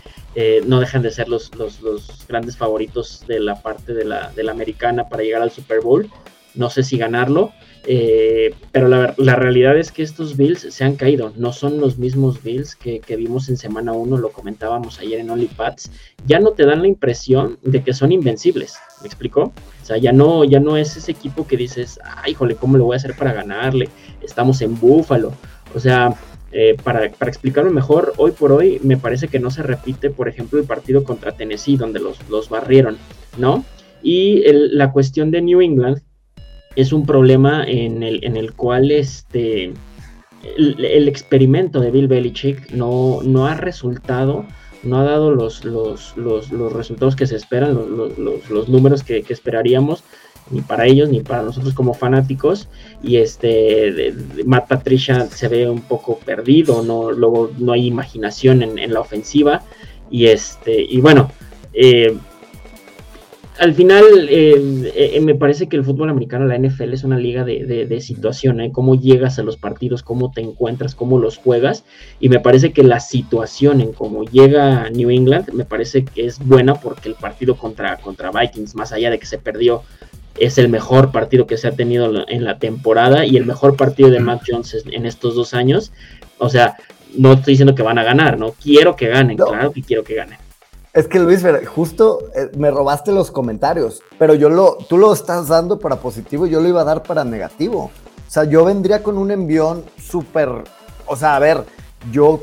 no 0.65 0.81
dejan 0.81 1.03
de 1.03 1.11
ser 1.11 1.29
los, 1.29 1.55
los, 1.55 2.27
grandes 2.27 2.57
favoritos 2.57 3.23
de 3.29 3.39
la 3.39 3.61
parte 3.61 3.93
de 3.93 4.07
la, 4.07 4.33
de 4.33 4.45
la 4.45 4.53
americana 4.53 5.07
para 5.11 5.23
llegar 5.23 5.43
al 5.43 5.51
Super 5.51 5.83
Bowl. 5.83 6.11
No 6.55 6.71
sé 6.71 6.85
si 6.85 6.97
ganarlo, 6.97 7.53
eh, 7.87 8.55
pero 8.73 8.89
la, 8.89 9.37
realidad 9.37 9.79
es 9.79 9.93
que 9.93 10.03
estos 10.03 10.37
Bills 10.37 10.67
se 10.71 10.85
han 10.85 10.97
caído, 10.97 11.33
no 11.37 11.53
son 11.53 11.81
los 11.81 11.99
mismos 11.99 12.43
Bills 12.43 12.77
que, 12.77 13.01
vimos 13.17 13.49
en 13.49 13.57
semana 13.57 13.93
1, 13.93 14.17
lo 14.19 14.31
comentábamos 14.31 14.99
ayer 14.99 15.21
en 15.21 15.31
OnlyPads, 15.31 15.91
ya 16.27 16.41
no 16.41 16.51
te 16.53 16.67
dan 16.67 16.83
la 16.83 16.89
impresión 16.89 17.59
de 17.63 17.83
que 17.83 17.95
son 17.95 18.13
invencibles, 18.13 18.77
¿me 19.01 19.07
explicó? 19.07 19.53
O 19.83 19.85
sea, 19.85 19.97
ya 19.97 20.13
no, 20.13 20.45
ya 20.45 20.61
no 20.61 20.77
es 20.77 20.97
ese 20.97 21.13
equipo 21.13 21.47
que 21.47 21.57
dices, 21.57 21.99
ay, 22.05 22.35
jole, 22.35 22.57
¿cómo 22.57 22.77
lo 22.77 22.85
voy 22.85 22.95
a 22.95 22.99
hacer 22.99 23.17
para 23.17 23.33
ganarle? 23.33 23.89
Estamos 24.23 24.61
en 24.61 24.79
Búfalo, 24.79 25.33
o 25.75 25.81
sea, 25.81 26.15
eh, 26.51 26.77
para, 26.83 27.05
explicarlo 27.05 27.71
mejor, 27.71 28.15
hoy 28.17 28.33
por 28.33 28.53
hoy 28.53 28.81
me 28.83 28.97
parece 28.97 29.29
que 29.29 29.39
no 29.39 29.51
se 29.51 29.63
repite, 29.63 30.11
por 30.11 30.29
ejemplo, 30.29 30.59
el 30.59 30.67
partido 30.67 31.05
contra 31.05 31.33
Tennessee, 31.33 31.77
donde 31.77 32.01
los, 32.01 32.27
los 32.29 32.49
barrieron, 32.49 32.97
¿no? 33.37 33.65
Y 34.03 34.43
la 34.53 34.93
cuestión 34.93 35.31
de 35.31 35.43
New 35.43 35.61
England, 35.61 36.01
es 36.79 36.93
un 36.93 37.05
problema 37.05 37.65
en 37.67 38.05
el, 38.05 38.25
en 38.25 38.37
el 38.37 38.53
cual 38.53 38.93
este, 38.93 39.73
el, 40.57 41.09
experimento 41.09 41.81
de 41.81 41.91
Bill 41.91 42.07
Belichick 42.07 42.71
no, 42.71 43.19
no 43.25 43.49
ha 43.49 43.57
resultado, 43.57 44.47
no 44.85 45.01
ha 45.01 45.03
dado 45.03 45.33
los, 45.33 45.65
los, 45.65 46.15
resultados 46.73 47.17
que 47.17 47.27
se 47.27 47.35
esperan, 47.35 47.75
los, 47.75 48.69
números 48.69 49.03
que, 49.03 49.25
esperaríamos, 49.29 50.05
ni 50.53 50.61
para 50.61 50.87
ellos 50.87 51.09
ni 51.09 51.21
para 51.21 51.43
nosotros 51.43 51.75
como 51.75 51.95
fanáticos. 51.95 52.69
Y 53.03 53.17
este 53.17 54.15
Matt 54.47 54.69
Patricia 54.69 55.27
se 55.27 55.49
ve 55.49 55.69
un 55.69 55.83
poco 55.83 56.21
perdido, 56.21 56.85
no, 56.85 57.11
luego 57.11 57.51
no 57.59 57.73
hay 57.73 57.87
imaginación 57.87 58.63
en, 58.63 58.93
la 58.93 59.01
ofensiva. 59.01 59.65
Y 60.13 60.27
este, 60.27 60.81
y 60.81 61.01
bueno, 61.01 61.33
eh, 61.73 62.17
al 63.59 63.75
final 63.75 64.05
eh, 64.31 64.93
eh, 64.95 65.21
me 65.21 65.35
parece 65.35 65.69
que 65.69 65.77
el 65.77 65.85
fútbol 65.85 66.11
americano, 66.11 66.47
la 66.47 66.59
NFL, 66.59 66.93
es 66.93 67.05
una 67.05 67.19
liga 67.19 67.45
de, 67.45 68.01
situación, 68.01 68.61
¿eh? 68.61 68.71
cómo 68.73 68.95
llegas 68.95 69.39
a 69.39 69.43
los 69.43 69.57
partidos, 69.57 70.03
cómo 70.03 70.31
te 70.31 70.41
encuentras, 70.41 70.95
cómo 70.95 71.19
los 71.19 71.39
juegas, 71.39 71.85
y 72.21 72.29
me 72.29 72.41
parece 72.41 72.73
que 72.73 72.83
la 72.85 73.01
situación 73.01 73.81
en 73.81 73.93
cómo 73.93 74.25
llega 74.25 74.89
New 74.91 75.11
England, 75.11 75.53
me 75.53 75.65
parece 75.65 76.05
que 76.05 76.27
es 76.27 76.39
buena 76.39 76.75
porque 76.75 77.09
el 77.09 77.17
partido 77.17 77.57
contra, 77.57 77.97
contra 77.97 78.31
Vikings, 78.31 78.75
más 78.75 78.93
allá 78.93 79.11
de 79.11 79.19
que 79.19 79.27
se 79.27 79.39
perdió, 79.39 79.83
es 80.39 80.57
el 80.59 80.69
mejor 80.69 81.11
partido 81.11 81.49
que 81.49 81.57
se 81.57 81.67
ha 81.67 81.73
tenido 81.73 82.29
en 82.29 82.45
la 82.45 82.59
temporada 82.61 83.27
y 83.27 83.37
el 83.37 83.45
mejor 83.45 83.77
partido 83.77 84.09
de 84.11 84.21
Matt 84.21 84.43
Jones 84.47 84.85
en 84.89 85.05
estos 85.05 85.35
dos 85.35 85.53
años. 85.53 85.91
O 86.39 86.49
sea, 86.49 86.77
no 87.17 87.33
estoy 87.33 87.55
diciendo 87.55 87.75
que 87.75 87.83
van 87.83 87.99
a 87.99 88.05
ganar, 88.05 88.39
¿no? 88.39 88.53
Quiero 88.53 88.95
que 88.95 89.09
ganen, 89.09 89.37
claro 89.37 89.73
que 89.73 89.83
quiero 89.83 90.05
que 90.05 90.15
ganen 90.15 90.39
es 90.93 91.07
que 91.07 91.19
Luis, 91.19 91.45
justo 91.67 92.31
eh, 92.35 92.51
me 92.57 92.71
robaste 92.71 93.13
los 93.13 93.31
comentarios, 93.31 94.03
pero 94.19 94.35
yo 94.35 94.49
lo, 94.49 94.79
tú 94.89 94.99
lo 94.99 95.13
estás 95.13 95.49
dando 95.49 95.79
para 95.79 95.97
positivo 95.97 96.47
y 96.47 96.51
yo 96.51 96.61
lo 96.61 96.69
iba 96.69 96.81
a 96.81 96.85
dar 96.85 97.03
para 97.03 97.25
negativo. 97.25 97.91
O 98.27 98.31
sea, 98.31 98.45
yo 98.45 98.65
vendría 98.65 99.03
con 99.03 99.17
un 99.17 99.31
envión 99.31 99.85
súper, 99.99 100.49
o 101.07 101.17
sea, 101.17 101.37
a 101.37 101.39
ver, 101.39 101.65
yo 102.11 102.41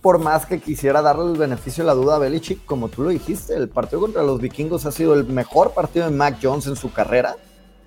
por 0.00 0.18
más 0.18 0.46
que 0.46 0.60
quisiera 0.60 1.02
darle 1.02 1.32
el 1.32 1.38
beneficio 1.38 1.82
de 1.82 1.88
la 1.88 1.94
duda 1.94 2.16
a 2.16 2.18
Belichick, 2.18 2.64
como 2.64 2.88
tú 2.88 3.02
lo 3.02 3.08
dijiste, 3.08 3.54
el 3.54 3.68
partido 3.68 4.00
contra 4.00 4.22
los 4.22 4.40
vikingos 4.40 4.86
ha 4.86 4.92
sido 4.92 5.14
el 5.14 5.24
mejor 5.24 5.72
partido 5.72 6.04
de 6.04 6.12
Mac 6.12 6.38
Jones 6.40 6.66
en 6.66 6.76
su 6.76 6.92
carrera 6.92 7.36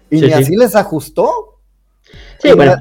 y 0.10 0.22
ni 0.22 0.34
así 0.34 0.56
les 0.56 0.76
ajustó. 0.76 1.60
Sí, 2.42 2.52
bueno. 2.54 2.76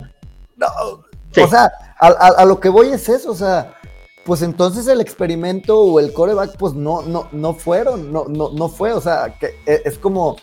O 1.40 1.47
sea, 1.47 1.70
a 2.00 2.44
lo 2.44 2.58
que 2.58 2.68
voy 2.68 2.88
es 2.88 3.08
eso, 3.08 3.30
o 3.30 3.35
sea, 3.35 3.77
pues 4.25 4.42
entonces 4.42 4.87
el 4.88 5.00
experimento 5.00 5.80
o 5.80 6.00
el 6.00 6.12
coreback, 6.12 6.56
pues 6.56 6.75
no, 6.75 7.02
no, 7.02 7.28
no 7.32 7.54
fueron, 7.54 8.12
no, 8.12 8.25
no, 8.28 8.50
no 8.50 8.68
fue, 8.68 8.92
o 8.92 9.00
sea, 9.00 9.37
que 9.38 9.56
e, 9.66 9.82
es 9.84 9.98
como, 9.98 10.37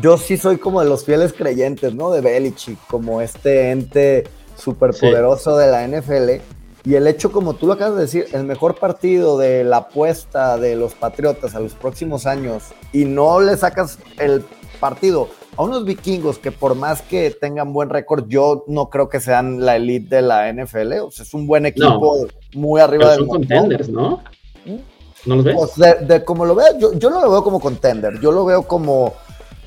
yo 0.00 0.16
sí 0.16 0.36
soy 0.36 0.58
como 0.58 0.80
de 0.80 0.88
los 0.88 1.04
fieles 1.04 1.32
creyentes, 1.32 1.94
¿no? 1.94 2.10
De 2.10 2.20
Belichick, 2.20 2.78
como 2.86 3.20
este 3.20 3.70
ente 3.70 4.24
superpoderoso 4.56 5.56
de 5.56 5.70
la 5.70 5.86
NFL. 5.86 6.42
Y 6.84 6.94
el 6.94 7.06
hecho, 7.06 7.30
como 7.30 7.54
tú 7.54 7.66
lo 7.66 7.74
acabas 7.74 7.94
de 7.94 8.00
decir, 8.02 8.26
el 8.32 8.44
mejor 8.44 8.76
partido 8.76 9.38
de 9.38 9.62
la 9.62 9.78
apuesta 9.78 10.56
de 10.56 10.74
los 10.74 10.94
Patriotas 10.94 11.54
a 11.54 11.60
los 11.60 11.74
próximos 11.74 12.26
años 12.26 12.64
y 12.92 13.04
no 13.04 13.40
le 13.40 13.56
sacas 13.56 13.98
el 14.18 14.44
partido 14.80 15.28
a 15.56 15.62
unos 15.62 15.84
vikingos 15.84 16.38
que 16.38 16.50
por 16.50 16.74
más 16.74 17.02
que 17.02 17.30
tengan 17.30 17.72
buen 17.72 17.90
récord, 17.90 18.26
yo 18.26 18.64
no 18.66 18.88
creo 18.90 19.08
que 19.08 19.20
sean 19.20 19.64
la 19.64 19.76
elite 19.76 20.16
de 20.16 20.22
la 20.22 20.52
NFL. 20.52 20.92
O 21.02 21.10
sea, 21.10 21.24
es 21.24 21.34
un 21.34 21.46
buen 21.46 21.66
equipo 21.66 22.26
muy 22.54 22.80
arriba 22.80 23.10
de 23.10 23.16
Son 23.16 23.28
contenders, 23.28 23.88
¿no? 23.88 24.22
¿No 25.24 25.36
los 25.36 25.44
ves? 25.44 25.56
Pues 25.56 26.08
de, 26.08 26.24
como 26.24 26.44
lo 26.44 26.54
veo, 26.54 26.78
yo, 26.78 26.92
yo, 26.94 27.10
no 27.10 27.20
lo 27.20 27.30
veo 27.30 27.44
como 27.44 27.60
contender. 27.60 28.20
Yo 28.20 28.32
lo 28.32 28.44
veo 28.44 28.62
como. 28.62 29.14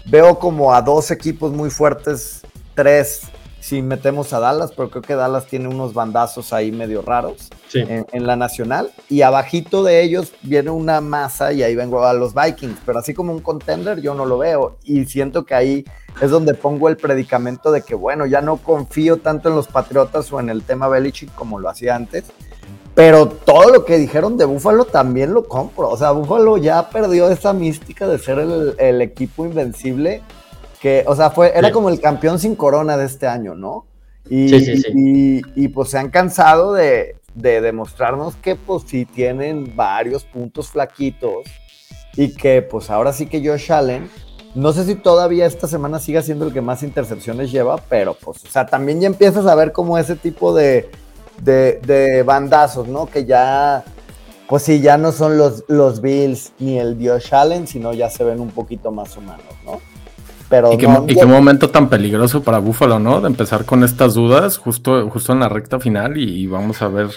Veo 0.07 0.37
como 0.37 0.71
a 0.71 0.83
dos 0.83 1.09
equipos 1.09 1.51
muy 1.51 1.71
fuertes, 1.71 2.41
tres 2.75 3.23
si 3.65 3.81
metemos 3.81 4.31
a 4.31 4.39
Dallas, 4.39 4.71
pero 4.77 4.91
creo 4.91 5.01
que 5.01 5.15
Dallas 5.15 5.47
tiene 5.47 5.67
unos 5.67 5.95
bandazos 5.95 6.53
ahí 6.53 6.71
medio 6.71 7.01
raros 7.01 7.49
en, 7.73 8.27
la 8.27 8.35
nacional. 8.35 8.91
Y 9.09 9.23
abajito 9.23 9.83
de 9.83 10.03
ellos 10.03 10.33
viene 10.43 10.69
una 10.69 11.01
masa 11.01 11.51
y 11.51 11.63
ahí 11.63 11.75
vengo 11.75 12.05
a 12.05 12.13
los 12.13 12.35
Vikings, 12.35 12.77
pero 12.85 12.99
así 12.99 13.15
como 13.15 13.33
un 13.33 13.39
contender 13.39 14.01
yo 14.01 14.13
no 14.13 14.27
lo 14.27 14.37
veo. 14.37 14.77
Y 14.83 15.05
siento 15.05 15.45
que 15.45 15.55
ahí 15.55 15.85
es 16.21 16.29
donde 16.29 16.53
pongo 16.53 16.89
el 16.89 16.97
predicamento 16.97 17.71
de 17.71 17.81
que, 17.81 17.95
bueno, 17.95 18.27
ya 18.27 18.39
no 18.39 18.57
confío 18.57 19.17
tanto 19.17 19.49
en 19.49 19.55
los 19.55 19.65
Patriotas 19.67 20.31
o 20.31 20.39
en 20.39 20.51
el 20.51 20.61
tema 20.61 20.87
Belichick 20.87 21.33
como 21.33 21.59
lo 21.59 21.67
hacía 21.67 21.95
antes. 21.95 22.25
Pero 22.95 23.27
todo 23.27 23.69
lo 23.71 23.85
que 23.85 23.97
dijeron 23.97 24.37
de 24.37 24.45
Búfalo 24.45 24.85
también 24.85 25.33
lo 25.33 25.43
compro. 25.43 25.89
O 25.89 25.97
sea, 25.97 26.11
Búfalo 26.11 26.57
ya 26.57 26.89
perdió 26.89 27.29
esa 27.29 27.53
mística 27.53 28.07
de 28.07 28.17
ser 28.17 28.39
el, 28.39 28.75
el 28.79 29.01
equipo 29.01 29.45
invencible 29.45 30.23
que, 30.79 31.03
o 31.07 31.15
sea, 31.15 31.29
fue, 31.29 31.51
era 31.55 31.71
como 31.71 31.89
el 31.89 31.99
campeón 31.99 32.39
sin 32.39 32.55
corona 32.55 32.95
de 32.95 33.05
este 33.05 33.27
año, 33.27 33.55
¿no? 33.55 33.85
Y, 34.29 34.49
sí, 34.49 34.65
sí, 34.65 34.77
sí. 34.77 35.41
y, 35.55 35.67
pues 35.69 35.89
se 35.89 35.97
han 35.97 36.09
cansado 36.09 36.73
de, 36.73 37.15
demostrarnos 37.33 38.35
que 38.35 38.55
pues 38.55 38.83
sí 38.87 39.05
tienen 39.05 39.75
varios 39.75 40.23
puntos 40.23 40.69
flaquitos 40.69 41.45
y 42.15 42.33
que 42.33 42.61
pues 42.61 42.89
ahora 42.89 43.11
sí 43.11 43.27
que 43.27 43.45
Josh 43.45 43.71
Allen, 43.71 44.09
no 44.55 44.71
sé 44.71 44.85
si 44.85 44.95
todavía 44.95 45.45
esta 45.45 45.67
semana 45.67 45.99
siga 45.99 46.21
siendo 46.21 46.47
el 46.47 46.53
que 46.53 46.61
más 46.61 46.81
intercepciones 46.81 47.51
lleva, 47.51 47.77
pero 47.89 48.13
pues, 48.13 48.43
o 48.45 48.47
sea, 48.47 48.65
también 48.65 49.01
ya 49.01 49.07
empiezas 49.07 49.45
a 49.47 49.55
ver 49.55 49.71
como 49.71 49.97
ese 49.97 50.15
tipo 50.15 50.55
de, 50.55 50.89
de, 51.41 52.23
bandazos, 52.25 52.87
¿no? 52.87 53.05
Que 53.05 53.25
ya, 53.25 53.83
pues 54.47 54.63
sí, 54.63 54.81
ya 54.81 54.97
no 54.97 55.11
son 55.11 55.37
los, 55.37 55.63
los 55.67 56.01
Bills 56.01 56.53
ni 56.59 56.79
el 56.79 56.97
Josh 57.01 57.33
Allen, 57.33 57.67
sino 57.67 57.93
ya 57.93 58.09
se 58.09 58.23
ven 58.23 58.39
un 58.39 58.51
poquito 58.51 58.91
más 58.91 59.15
humanos, 59.17 59.45
¿no? 59.65 59.79
Pero 60.49 60.73
y, 60.73 60.77
qué, 60.77 61.25
momento 61.25 61.71
tan 61.71 61.89
peligroso 61.89 62.43
para 62.43 62.59
Buffalo, 62.59 62.99
¿no? 62.99 63.19
De 63.19 63.27
empezar 63.27 63.65
con 63.65 63.83
estas 63.83 64.13
dudas 64.13 64.57
justo, 64.59 65.09
justo 65.09 65.33
en 65.33 65.39
la 65.39 65.49
recta 65.49 65.79
final 65.79 66.17
y, 66.17 66.45
vamos 66.45 66.83
a 66.83 66.87
ver, 66.87 67.09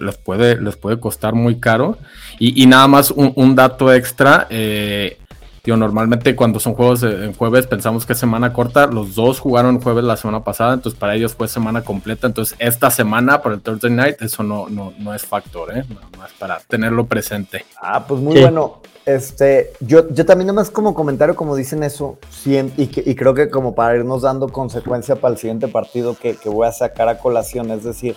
les 0.00 0.16
puede, 0.16 0.58
les 0.58 0.76
puede 0.76 0.98
costar 0.98 1.34
muy 1.34 1.60
caro. 1.60 1.98
Y, 2.38 2.66
nada 2.66 2.88
más 2.88 3.10
un, 3.10 3.54
dato 3.54 3.92
extra, 3.92 4.46
eh, 4.48 5.18
normalmente 5.64 6.34
cuando 6.34 6.58
son 6.58 6.74
juegos 6.74 7.04
en 7.04 7.34
jueves 7.34 7.68
pensamos 7.68 8.04
que 8.04 8.14
es 8.14 8.18
semana 8.18 8.52
corta, 8.52 8.88
los 8.88 9.14
dos 9.14 9.38
jugaron 9.38 9.80
jueves 9.80 10.02
la 10.02 10.16
semana 10.16 10.42
pasada, 10.42 10.74
entonces 10.74 10.98
para 10.98 11.14
ellos 11.14 11.34
fue 11.34 11.46
semana 11.46 11.82
completa, 11.82 12.26
entonces 12.26 12.56
esta 12.58 12.90
semana 12.90 13.42
para 13.42 13.54
el 13.54 13.60
Thursday 13.60 13.90
Night 13.92 14.20
eso 14.20 14.42
no, 14.42 14.68
no, 14.68 14.92
no 14.98 15.14
es 15.14 15.24
factor, 15.24 15.76
¿eh? 15.76 15.84
No, 15.88 16.26
es 16.26 16.32
para 16.32 16.58
tenerlo 16.60 17.06
presente. 17.06 17.64
Ah, 17.80 18.04
pues 18.06 18.20
muy 18.20 18.40
bueno. 18.40 18.80
Este, 19.06 19.72
yo, 19.80 20.08
yo 20.10 20.24
también 20.24 20.46
nada 20.48 20.60
más 20.60 20.70
como 20.70 20.94
comentario, 20.94 21.34
como 21.34 21.56
dicen 21.56 21.82
eso, 21.82 22.18
y, 22.44 22.56
y, 22.56 23.14
creo 23.16 23.34
que 23.34 23.50
como 23.50 23.74
para 23.74 23.96
irnos 23.96 24.22
dando 24.22 24.48
consecuencia 24.48 25.16
para 25.16 25.34
el 25.34 25.40
siguiente 25.40 25.66
partido 25.66 26.16
que, 26.16 26.36
que 26.36 26.48
voy 26.48 26.68
a 26.68 26.72
sacar 26.72 27.08
a 27.08 27.18
colación, 27.18 27.72
es 27.72 27.82
decir, 27.82 28.16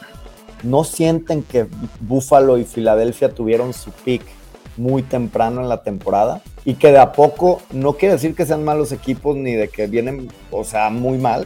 no 0.61 0.83
sienten 0.83 1.41
que 1.41 1.67
Buffalo 2.01 2.59
y 2.59 2.65
Filadelfia 2.65 3.29
tuvieron 3.29 3.73
su 3.73 3.91
pick 3.91 4.23
muy 4.77 5.01
temprano 5.01 5.61
en 5.61 5.69
la 5.69 5.81
temporada 5.81 6.41
y 6.65 6.73
que 6.73 6.91
de 6.91 6.97
a 6.97 7.11
poco, 7.11 7.61
no 7.71 7.93
quiere 7.93 8.15
decir 8.15 8.35
que 8.35 8.45
sean 8.45 8.65
malos 8.65 8.91
equipos 8.91 9.35
ni 9.37 9.53
de 9.53 9.69
que 9.69 9.85
vienen, 9.85 10.29
o 10.51 10.63
sea, 10.63 10.89
muy 10.89 11.19
mal, 11.19 11.45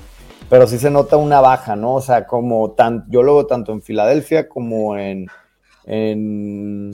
pero 0.49 0.65
sí 0.65 0.79
se 0.79 0.89
nota 0.89 1.17
una 1.17 1.41
baja, 1.41 1.75
¿no? 1.75 1.95
O 1.95 2.01
sea, 2.01 2.25
como 2.25 2.71
tan, 2.71 3.05
yo 3.09 3.21
lo 3.21 3.35
veo 3.35 3.45
tanto 3.45 3.73
en 3.73 3.81
Filadelfia 3.81 4.47
como 4.47 4.97
en, 4.97 5.27
en, 5.85 6.93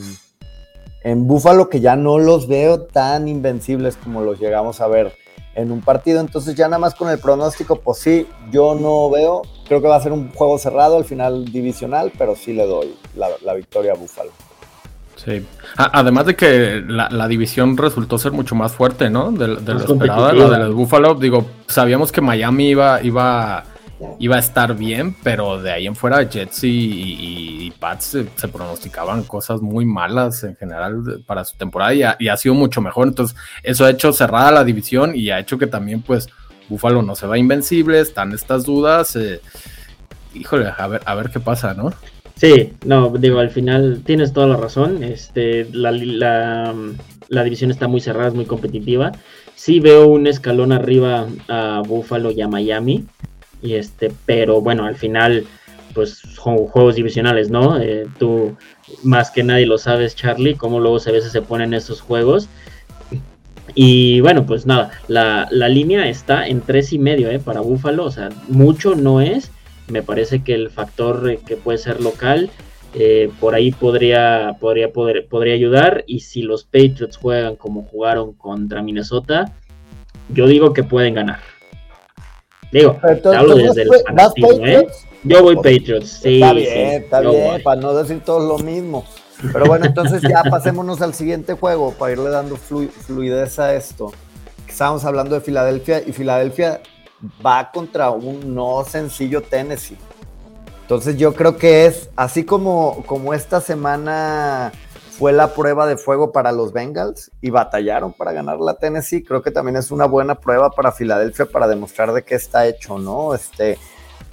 en 1.03 1.27
Buffalo, 1.27 1.69
que 1.69 1.79
ya 1.79 1.95
no 1.95 2.17
los 2.17 2.47
veo 2.47 2.81
tan 2.81 3.27
invencibles 3.27 3.95
como 3.95 4.21
los 4.21 4.39
llegamos 4.39 4.81
a 4.81 4.87
ver 4.87 5.13
en 5.53 5.71
un 5.71 5.81
partido. 5.81 6.19
Entonces, 6.19 6.55
ya 6.55 6.67
nada 6.67 6.79
más 6.79 6.95
con 6.95 7.09
el 7.09 7.19
pronóstico, 7.19 7.77
pues 7.77 7.99
sí, 7.99 8.27
yo 8.51 8.73
no 8.73 9.09
veo, 9.11 9.43
creo 9.67 9.81
que 9.81 9.87
va 9.87 9.97
a 9.97 10.01
ser 10.01 10.11
un 10.11 10.31
juego 10.33 10.57
cerrado 10.57 10.97
al 10.97 11.05
final 11.05 11.45
divisional, 11.45 12.11
pero 12.17 12.35
sí 12.35 12.53
le 12.53 12.65
doy 12.65 12.97
la, 13.15 13.29
la 13.43 13.53
victoria 13.53 13.93
a 13.93 13.95
Buffalo. 13.95 14.31
Sí. 15.15 15.45
además 15.77 16.25
de 16.25 16.35
que 16.35 16.83
la, 16.87 17.27
división 17.27 17.77
resultó 17.77 18.17
ser 18.17 18.31
mucho 18.31 18.53
más 18.53 18.73
fuerte, 18.73 19.09
¿no? 19.09 19.31
De, 19.31 19.47
lo 19.47 19.59
esperado, 19.59 20.49
la 20.49 20.59
de 20.59 20.65
los 20.65 20.75
Buffalo. 20.75 21.15
Digo, 21.15 21.49
sabíamos 21.67 22.11
que 22.11 22.21
Miami 22.21 22.69
iba, 22.69 23.01
iba, 23.01 23.63
iba 24.19 24.35
a 24.35 24.39
estar 24.39 24.75
bien, 24.75 25.15
pero 25.23 25.61
de 25.61 25.71
ahí 25.71 25.87
en 25.87 25.95
fuera 25.95 26.21
Jets 26.23 26.59
y, 26.63 27.73
Pats 27.79 28.17
se, 28.35 28.47
pronosticaban 28.47 29.23
cosas 29.23 29.61
muy 29.61 29.85
malas 29.85 30.43
en 30.43 30.55
general 30.55 31.23
para 31.25 31.43
su 31.43 31.57
temporada 31.57 31.93
y 31.93 32.27
ha, 32.27 32.37
sido 32.37 32.53
mucho 32.53 32.81
mejor. 32.81 33.07
Entonces, 33.07 33.37
eso 33.63 33.85
ha 33.85 33.89
hecho 33.89 34.13
cerrada 34.13 34.51
la 34.51 34.63
división 34.63 35.15
y 35.15 35.29
ha 35.29 35.39
hecho 35.39 35.57
que 35.57 35.67
también, 35.67 36.01
pues, 36.01 36.27
Buffalo 36.67 37.01
no 37.01 37.15
se 37.15 37.27
va 37.27 37.37
invencible, 37.37 37.99
están 37.99 38.33
estas 38.33 38.65
dudas. 38.65 39.15
Eh, 39.15 39.41
híjole, 40.33 40.71
a 40.77 40.87
ver, 40.87 41.01
a 41.05 41.15
ver 41.15 41.29
qué 41.29 41.39
pasa, 41.39 41.73
¿no? 41.73 41.93
Sí, 42.35 42.73
no, 42.85 43.09
digo, 43.17 43.39
al 43.39 43.49
final 43.49 44.01
tienes 44.05 44.33
toda 44.33 44.47
la 44.47 44.57
razón. 44.57 45.03
Este, 45.03 45.67
la, 45.71 45.91
la, 45.91 47.43
división 47.43 47.71
está 47.71 47.87
muy 47.87 48.01
cerrada, 48.01 48.27
es 48.27 48.33
muy 48.33 48.45
competitiva. 48.45 49.13
Sí 49.55 49.79
veo 49.79 50.07
un 50.07 50.27
escalón 50.27 50.73
arriba 50.73 51.27
a 51.47 51.81
Buffalo 51.87 52.31
y 52.31 52.41
a 52.41 52.49
Miami. 52.49 53.05
Y 53.61 53.75
este, 53.75 54.11
pero 54.25 54.59
bueno, 54.59 54.85
al 54.85 54.95
final, 54.95 55.45
pues 55.93 56.17
son 56.17 56.57
juegos 56.57 56.95
divisionales, 56.95 57.49
¿no? 57.49 57.79
Eh, 57.79 58.05
tú 58.19 58.57
más 59.01 59.31
que 59.31 59.43
nadie 59.43 59.65
lo 59.65 59.77
sabes, 59.77 60.15
Charlie, 60.15 60.55
cómo 60.55 60.81
luego 60.81 60.97
a 60.97 61.11
veces 61.11 61.31
se 61.31 61.41
ponen 61.41 61.73
estos 61.73 62.01
juegos. 62.01 62.49
Y 63.75 64.19
bueno, 64.19 64.45
pues 64.45 64.65
nada, 64.65 64.91
la, 65.07 65.47
la 65.51 65.69
línea 65.69 66.07
está 66.09 66.47
en 66.47 66.61
tres 66.61 66.91
y 66.91 66.99
medio, 66.99 67.31
¿eh? 67.31 67.39
Para 67.39 67.61
Buffalo, 67.61 68.03
o 68.03 68.11
sea, 68.11 68.29
mucho 68.49 68.93
no 68.93 69.21
es 69.21 69.51
me 69.87 70.01
parece 70.01 70.43
que 70.43 70.53
el 70.53 70.69
factor 70.69 71.29
eh, 71.29 71.39
que 71.45 71.57
puede 71.57 71.77
ser 71.77 72.01
local 72.01 72.49
eh, 72.97 73.29
por 73.41 73.55
ahí 73.55 73.71
podría, 73.71 74.55
podría, 74.59 74.93
poder, 74.93 75.27
podría 75.27 75.53
ayudar. 75.53 76.05
Y 76.07 76.21
si 76.21 76.41
los 76.41 76.63
Patriots 76.63 77.17
juegan 77.17 77.57
como 77.57 77.83
jugaron 77.83 78.33
contra 78.33 78.81
Minnesota, 78.81 79.53
yo 80.29 80.47
digo 80.47 80.73
que 80.73 80.83
pueden 80.83 81.15
ganar. 81.15 81.39
Digo, 82.71 82.97
hablo 83.03 83.55
desde 83.55 83.83
el 83.83 83.89
¿eh? 84.65 84.87
Yo 85.23 85.43
voy 85.43 85.55
Patriots, 85.57 86.19
sí. 86.21 86.35
Está 86.35 86.53
bien, 86.53 87.03
está 87.03 87.19
bien, 87.21 87.63
para 87.63 87.81
no 87.81 87.93
decir 87.93 88.21
todos 88.25 88.43
lo 88.47 88.63
mismo. 88.65 89.05
Pero 89.51 89.65
bueno, 89.65 89.85
entonces 89.85 90.21
ya 90.21 90.43
pasémonos 90.49 91.01
al 91.01 91.13
siguiente 91.13 91.53
juego 91.53 91.93
para 91.93 92.13
irle 92.13 92.29
dando 92.29 92.55
fluidez 92.55 93.59
a 93.59 93.75
esto. 93.75 94.13
Estábamos 94.67 95.03
hablando 95.03 95.35
de 95.35 95.41
Filadelfia 95.41 96.01
y 96.05 96.13
Filadelfia 96.13 96.81
va 97.45 97.71
contra 97.71 98.09
un 98.09 98.53
no 98.53 98.83
sencillo 98.83 99.41
Tennessee. 99.41 99.97
Entonces 100.81 101.17
yo 101.17 101.33
creo 101.33 101.57
que 101.57 101.87
es 101.87 102.09
así 102.15 102.43
como, 102.43 103.03
como 103.07 103.33
esta 103.33 103.59
semana 103.59 104.71
fue 105.17 105.31
la 105.33 105.53
prueba 105.53 105.87
de 105.87 105.97
fuego 105.97 106.31
para 106.31 106.51
los 106.51 106.73
Bengals 106.73 107.31
y 107.41 107.49
batallaron 107.49 108.13
para 108.13 108.33
ganar 108.33 108.59
la 108.59 108.75
Tennessee, 108.75 109.23
creo 109.23 109.41
que 109.41 109.49
también 109.49 109.77
es 109.77 109.89
una 109.89 110.05
buena 110.05 110.35
prueba 110.35 110.69
para 110.69 110.91
Filadelfia 110.91 111.45
para 111.45 111.67
demostrar 111.67 112.11
de 112.13 112.23
qué 112.23 112.35
está 112.35 112.67
hecho, 112.67 112.99
¿no? 112.99 113.33
Este, 113.33 113.79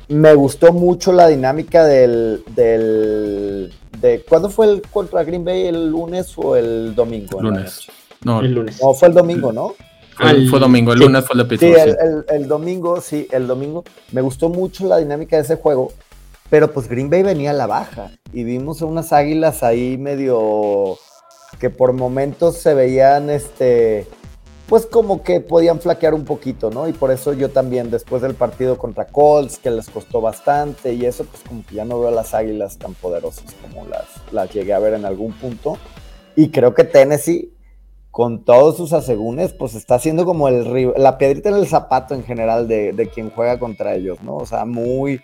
me 0.09 0.35
gustó 0.35 0.73
mucho 0.73 1.13
la 1.13 1.29
dinámica 1.29 1.85
del, 1.85 2.45
del 2.55 3.73
de 3.99 4.25
¿cuándo 4.29 4.51
fue 4.51 4.67
el 4.67 4.83
contra 4.83 5.23
Green 5.25 5.45
Bay 5.45 5.69
el 5.69 5.89
lunes 5.89 6.33
o 6.37 6.57
el 6.57 6.95
domingo? 6.95 7.41
Lunes. 7.41 7.87
No, 8.25 8.41
el 8.41 8.53
lunes. 8.53 8.81
No, 8.83 8.93
fue 8.93 9.09
el 9.09 9.15
domingo, 9.15 9.53
¿no? 9.53 9.75
Fue, 10.51 10.61
domingo, 10.61 10.93
el 10.93 11.01
lunes 11.01 11.25
fue 11.25 11.41
el 11.41 11.49
de 11.49 11.59
Sí, 11.59 11.73
el, 12.29 12.49
domingo, 12.49 13.01
sí, 13.01 13.27
el 13.31 13.47
domingo. 13.47 13.85
Me 14.13 14.21
gustó 14.21 14.49
mucho 14.49 14.87
la 14.87 14.99
dinámica 14.99 15.37
de 15.37 15.43
ese 15.43 15.57
juego, 15.57 15.93
pero 16.49 16.73
pues 16.73 16.89
Green 16.89 17.11
Bay 17.11 17.23
venía 17.23 17.51
a 17.51 17.55
la 17.55 17.67
baja 17.67 18.11
y 18.33 18.45
vimos 18.45 18.83
unas 18.83 19.13
águilas 19.13 19.63
ahí 19.63 19.99
medio 19.99 20.99
que 21.59 21.71
por 21.71 21.93
momentos 21.93 22.57
se 22.57 22.75
veían, 22.75 23.31
este, 23.31 24.07
pues 24.69 24.87
como 24.87 25.23
que 25.23 25.41
podían 25.41 25.81
flaquear 25.81 26.15
un 26.15 26.25
poquito, 26.25 26.71
¿no? 26.71 26.89
Y 26.89 26.93
por 26.93 27.11
eso 27.11 27.35
yo 27.35 27.51
también, 27.51 27.91
después 27.91 28.23
del 28.23 28.35
partido 28.35 28.79
contra 28.79 29.07
Colts, 29.07 29.59
que 29.59 29.71
les 29.71 29.91
costó 29.91 30.21
bastante 30.21 30.95
y 30.95 31.05
eso, 31.05 31.25
pues 31.25 31.43
como 31.47 31.65
que 31.67 31.75
ya 31.75 31.85
no 31.85 32.01
veo 32.01 32.09
a 32.09 32.13
las 32.13 32.33
águilas 32.33 32.79
tan 32.79 32.95
poderosas 32.95 33.55
como 33.61 33.87
las, 33.87 34.07
las 34.33 34.51
llegué 34.53 34.73
a 34.73 34.79
ver 34.79 34.95
en 34.95 35.05
algún 35.05 35.33
punto. 35.33 35.77
Y 36.37 36.49
creo 36.49 36.75
que 36.75 36.85
Tennessee 36.85 37.52
con 38.12 38.44
todos 38.44 38.77
sus 38.77 38.92
asegúnes, 38.92 39.55
pues 39.55 39.75
está 39.75 39.96
haciendo 39.96 40.27
como 40.27 40.46
el 40.46 40.92
la 40.96 41.16
piedrita 41.16 41.48
en 41.48 41.57
el 41.57 41.66
zapato 41.66 42.14
en 42.14 42.22
general 42.22 42.68
de, 42.68 42.92
de, 42.92 43.09
quien 43.09 43.31
juega 43.31 43.59
contra 43.59 43.94
ellos, 43.94 44.22
¿no? 44.22 44.37
O 44.37 44.46
sea, 44.46 44.66
muy, 44.66 45.22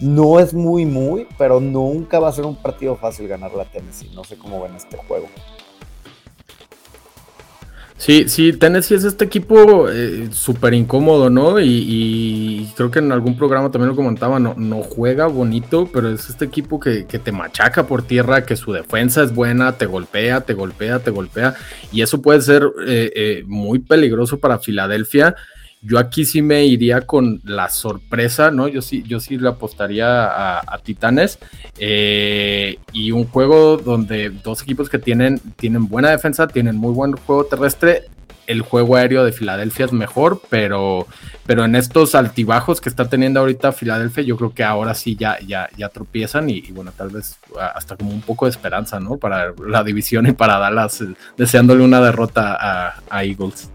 no 0.00 0.40
es 0.40 0.54
muy, 0.54 0.86
muy, 0.86 1.28
pero 1.36 1.60
nunca 1.60 2.18
va 2.18 2.28
a 2.28 2.32
ser 2.32 2.46
un 2.46 2.56
partido 2.56 2.96
fácil 2.96 3.28
ganar 3.28 3.52
la 3.52 3.66
Tennessee. 3.66 4.10
No 4.14 4.24
sé 4.24 4.38
cómo 4.38 4.62
ven 4.62 4.74
este 4.74 4.96
juego. 4.96 5.26
Sí, 8.02 8.28
sí, 8.28 8.52
Tennessee 8.52 8.96
es 8.96 9.04
este 9.04 9.24
equipo 9.24 9.88
eh, 9.88 10.28
súper 10.32 10.74
incómodo, 10.74 11.30
¿no? 11.30 11.60
Y, 11.60 12.68
creo 12.74 12.90
que 12.90 12.98
en 12.98 13.12
algún 13.12 13.36
programa 13.36 13.70
también 13.70 13.90
lo 13.90 13.94
comentaba, 13.94 14.40
no, 14.40 14.54
no 14.56 14.82
juega 14.82 15.28
bonito, 15.28 15.88
pero 15.92 16.08
es 16.08 16.28
este 16.28 16.44
equipo 16.44 16.80
que, 16.80 17.04
te 17.04 17.30
machaca 17.30 17.86
por 17.86 18.02
tierra, 18.02 18.44
que 18.44 18.56
su 18.56 18.72
defensa 18.72 19.22
es 19.22 19.32
buena, 19.32 19.78
te 19.78 19.86
golpea, 19.86 20.40
te 20.40 20.52
golpea, 20.52 20.98
te 20.98 21.12
golpea, 21.12 21.54
y 21.92 22.02
eso 22.02 22.20
puede 22.20 22.40
ser 22.40 22.64
eh, 22.84 23.12
eh, 23.14 23.44
muy 23.46 23.78
peligroso 23.78 24.40
para 24.40 24.58
Filadelfia. 24.58 25.36
Yo 25.84 25.98
aquí 25.98 26.24
sí 26.24 26.42
me 26.42 26.64
iría 26.64 27.00
con 27.00 27.40
la 27.42 27.68
sorpresa, 27.68 28.52
¿no? 28.52 28.68
Yo 28.68 28.80
sí, 28.82 29.02
yo 29.04 29.18
sí 29.18 29.36
le 29.36 29.48
apostaría 29.48 30.60
a, 30.60 30.78
Titanes. 30.78 31.40
Eh, 31.76 32.78
y 32.92 33.10
un 33.10 33.24
juego 33.24 33.78
donde 33.78 34.30
dos 34.30 34.62
equipos 34.62 34.88
que 34.88 35.00
tienen, 35.00 35.40
tienen 35.56 35.88
buena 35.88 36.10
defensa, 36.10 36.46
tienen 36.46 36.76
muy 36.76 36.92
buen 36.92 37.16
juego 37.16 37.46
terrestre. 37.46 38.04
El 38.46 38.62
juego 38.62 38.94
aéreo 38.94 39.24
de 39.24 39.32
Filadelfia 39.32 39.86
es 39.86 39.92
mejor, 39.92 40.40
pero, 40.48 41.08
pero 41.46 41.64
en 41.64 41.74
estos 41.74 42.14
altibajos 42.14 42.80
que 42.80 42.88
está 42.88 43.08
teniendo 43.08 43.40
ahorita 43.40 43.72
Filadelfia, 43.72 44.22
yo 44.22 44.36
creo 44.36 44.54
que 44.54 44.62
ahora 44.62 44.94
sí 44.94 45.16
ya, 45.16 45.38
ya, 45.40 45.88
tropiezan 45.88 46.48
y, 46.48 46.60
bueno, 46.70 46.92
tal 46.96 47.10
vez 47.10 47.38
hasta 47.74 47.96
como 47.96 48.10
un 48.10 48.20
poco 48.20 48.46
de 48.46 48.50
esperanza, 48.50 49.00
¿no? 49.00 49.16
Para 49.16 49.52
la 49.66 49.82
división 49.82 50.26
y 50.26 50.32
para 50.32 50.58
Dallas, 50.58 51.00
eh, 51.00 51.14
deseándole 51.36 51.82
una 51.82 52.00
derrota 52.00 52.94
a 53.10 53.24
Eagles. 53.24 53.70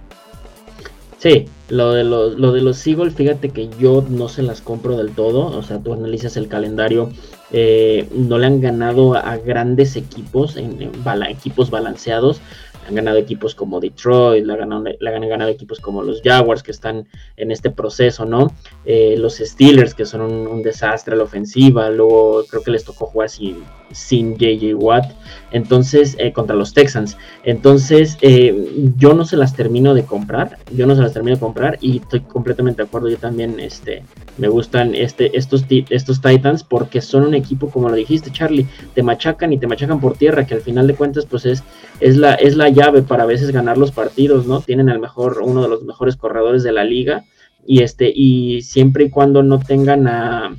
Sí, 1.19 1.45
lo 1.69 1.93
de, 1.93 2.03
los, 2.03 2.37
lo 2.37 2.51
de 2.51 2.61
los 2.61 2.85
Eagles, 2.85 3.15
fíjate 3.15 3.49
que 3.49 3.69
yo 3.79 4.05
no 4.07 4.29
se 4.29 4.43
las 4.43 4.61
compro 4.61 4.97
del 4.97 5.11
todo. 5.11 5.47
O 5.47 5.63
sea, 5.63 5.79
tú 5.79 5.93
analizas 5.93 6.37
el 6.37 6.47
calendario, 6.47 7.09
eh, 7.51 8.07
no 8.13 8.37
le 8.37 8.45
han 8.45 8.61
ganado 8.61 9.15
a 9.15 9.37
grandes 9.37 9.95
equipos, 9.95 10.57
en, 10.57 10.91
equipos 11.27 11.71
balanceados. 11.71 12.39
Han 12.87 12.95
ganado 12.95 13.17
equipos 13.17 13.53
como 13.53 13.79
Detroit, 13.79 14.45
le 14.45 14.53
han 14.53 15.29
ganado, 15.29 15.47
equipos 15.47 15.79
como 15.79 16.01
los 16.01 16.21
Jaguars 16.21 16.63
que 16.63 16.71
están 16.71 17.07
en 17.35 17.51
este 17.51 17.69
proceso, 17.69 18.25
¿no? 18.25 18.51
Eh, 18.85 19.15
los 19.17 19.37
Steelers 19.37 19.93
que 19.93 20.05
son 20.05 20.21
un, 20.21 20.61
desastre 20.61 21.13
a 21.13 21.17
la 21.17 21.23
ofensiva, 21.23 21.89
luego 21.89 22.43
creo 22.49 22.63
que 22.63 22.71
les 22.71 22.83
tocó 22.83 23.05
jugar 23.05 23.29
sin, 23.29 23.57
sin 23.91 24.37
JJ 24.37 24.73
Watt, 24.75 25.11
entonces, 25.51 26.15
eh, 26.19 26.33
contra 26.33 26.55
los 26.55 26.73
Texans. 26.73 27.17
Entonces, 27.43 28.17
eh, 28.21 28.93
yo 28.97 29.13
no 29.13 29.25
se 29.25 29.37
las 29.37 29.55
termino 29.55 29.93
de 29.93 30.03
comprar, 30.03 30.57
yo 30.73 30.85
no 30.87 30.95
se 30.95 31.01
las 31.01 31.13
termino 31.13 31.35
de 31.35 31.39
comprar 31.39 31.77
y 31.81 31.97
estoy 31.97 32.21
completamente 32.21 32.81
de 32.81 32.87
acuerdo, 32.87 33.09
yo 33.09 33.17
también 33.17 33.59
este, 33.59 34.03
me 34.37 34.47
gustan 34.47 34.93
este, 34.93 35.37
estos, 35.37 35.65
estos 35.69 36.21
Titans 36.21 36.63
porque 36.63 37.01
son 37.01 37.23
un 37.25 37.33
equipo, 37.33 37.69
como 37.69 37.89
lo 37.89 37.95
dijiste 37.95 38.31
Charlie, 38.31 38.67
te 38.93 39.03
machacan 39.03 39.53
y 39.53 39.57
te 39.57 39.67
machacan 39.67 39.99
por 39.99 40.17
tierra, 40.17 40.45
que 40.45 40.55
al 40.55 40.61
final 40.61 40.87
de 40.87 40.95
cuentas 40.95 41.25
pues 41.25 41.45
es, 41.45 41.63
es, 41.99 42.17
la, 42.17 42.33
es 42.35 42.55
la 42.55 42.69
llave 42.77 43.01
para 43.01 43.23
a 43.23 43.27
veces 43.27 43.51
ganar 43.51 43.77
los 43.77 43.91
partidos, 43.91 44.47
¿no? 44.47 44.61
Tienen 44.61 44.89
al 44.89 44.99
mejor, 44.99 45.41
uno 45.43 45.61
de 45.61 45.69
los 45.69 45.83
mejores 45.83 46.15
corredores 46.15 46.63
de 46.63 46.71
la 46.71 46.83
liga 46.83 47.25
y, 47.65 47.81
este, 47.83 48.11
y 48.13 48.61
siempre 48.61 49.05
y 49.05 49.09
cuando 49.09 49.43
no 49.43 49.59
tengan 49.59 50.07
a 50.07 50.55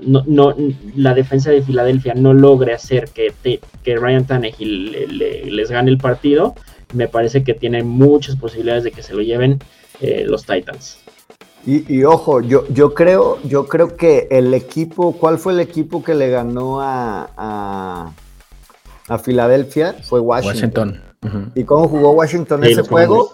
no, 0.00 0.24
no, 0.26 0.54
la 0.96 1.14
defensa 1.14 1.50
de 1.50 1.62
Filadelfia 1.62 2.14
no 2.14 2.32
logre 2.32 2.72
hacer 2.72 3.08
que, 3.10 3.32
que 3.82 3.96
Ryan 3.96 4.26
Tannehill 4.26 5.54
les 5.54 5.70
gane 5.70 5.90
el 5.90 5.98
partido, 5.98 6.54
me 6.94 7.08
parece 7.08 7.44
que 7.44 7.54
tiene 7.54 7.82
muchas 7.82 8.36
posibilidades 8.36 8.84
de 8.84 8.92
que 8.92 9.02
se 9.02 9.14
lo 9.14 9.22
lleven 9.22 9.58
eh, 10.00 10.24
los 10.26 10.44
Titans. 10.44 10.98
Y, 11.66 12.02
ojo, 12.04 12.40
yo, 12.40 12.66
yo, 12.68 12.94
creo, 12.94 13.38
yo 13.44 13.66
creo 13.66 13.94
que 13.94 14.26
el 14.30 14.54
equipo, 14.54 15.12
¿cuál 15.18 15.38
fue 15.38 15.52
el 15.52 15.60
equipo 15.60 16.02
que 16.02 16.14
le 16.14 16.30
ganó 16.30 16.80
a, 16.80 18.14
a, 19.06 19.18
Filadelfia? 19.18 19.92
Fue 20.02 20.18
Washington. 20.20 21.02
¿Y 21.54 21.64
cómo 21.64 21.88
jugó 21.88 22.12
Washington 22.12 22.64
ese 22.64 22.82
juego? 22.82 23.32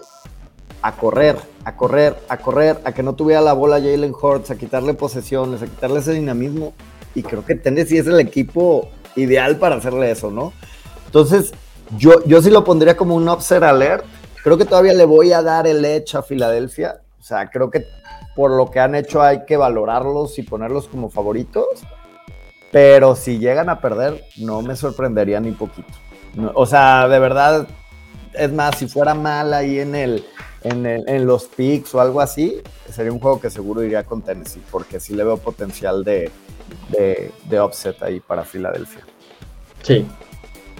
a 0.85 0.93
correr, 0.93 1.39
a 1.65 1.75
correr, 1.77 2.15
a 2.29 2.37
correr, 2.37 2.79
a 2.85 2.93
que 2.93 3.03
no 3.03 3.15
tuviera 3.15 3.41
la 3.41 3.55
bola 3.55 3.77
Jalen 3.77 4.13
Hurts, 4.13 4.51
a 4.51 4.57
quitarle 4.57 4.93
posesiones, 4.93 5.63
a 5.63 5.67
quitarle 5.67 6.01
ese 6.01 6.13
dinamismo. 6.13 6.75
Y 7.15 7.23
creo 7.23 7.43
que 7.43 7.55
Tennessee 7.55 7.97
es 7.97 8.07
el 8.07 8.21
equipo 8.21 8.91
ideal 9.17 9.57
para 9.57 9.77
hacerle 9.77 10.11
eso, 10.11 10.31
¿no? 10.31 10.53
Entonces, 11.07 11.55
yo, 11.97 12.23
yo 12.27 12.43
sí 12.43 12.51
lo 12.51 12.65
pondría 12.65 12.99
como 12.99 13.15
un 13.15 13.27
upset 13.31 13.63
alert. 13.63 14.05
Creo 14.43 14.59
que 14.59 14.67
todavía 14.67 14.93
le 14.93 15.07
voy 15.07 15.33
a 15.33 15.41
dar 15.41 15.67
el 15.67 15.83
edge 15.87 16.17
a 16.17 16.23
Filadelfia. 16.23 17.01
O 17.19 17.23
sea, 17.23 17.49
creo 17.49 17.71
que 17.71 17.87
por 18.37 18.51
lo 18.51 18.71
que 18.71 18.81
han 18.81 18.95
hecho 18.95 19.23
hay 19.23 19.47
que 19.47 19.57
valorarlos 19.57 20.39
y 20.39 20.43
ponerlos 20.43 20.87
como 20.87 21.09
favoritos. 21.09 21.67
Pero 22.73 23.17
si 23.17 23.39
llegan 23.39 23.71
a 23.71 23.81
perder, 23.81 24.23
no 24.37 24.61
me 24.61 24.77
sorprendería 24.77 25.41
ni 25.41 25.53
poquito. 25.53 25.95
O 26.55 26.67
sea, 26.67 27.09
de 27.09 27.19
verdad, 27.19 27.67
es 28.33 28.53
más, 28.53 28.79
si 28.79 28.87
fuera 28.87 29.15
mal 29.15 29.55
ahí 29.55 29.79
en 29.81 29.95
el 29.95 30.25
en, 30.65 31.27
los 31.27 31.45
picks 31.45 31.95
o 31.95 32.01
algo 32.01 32.21
así, 32.21 32.61
sería 32.91 33.13
un 33.13 33.21
juego 33.21 33.41
que 33.41 33.51
seguro 33.51 33.83
iría 33.83 34.05
con 34.05 34.23
Tennessee, 34.23 34.63
porque 34.71 34.99
sí 34.99 35.15
le 35.15 35.25
veo 35.25 35.37
potencial 35.37 36.03
de, 36.05 36.31
de, 36.91 37.61
offset 37.61 38.03
ahí 38.03 38.21
para 38.21 38.45
Filadelfia. 38.45 39.05
Sí. 39.83 40.07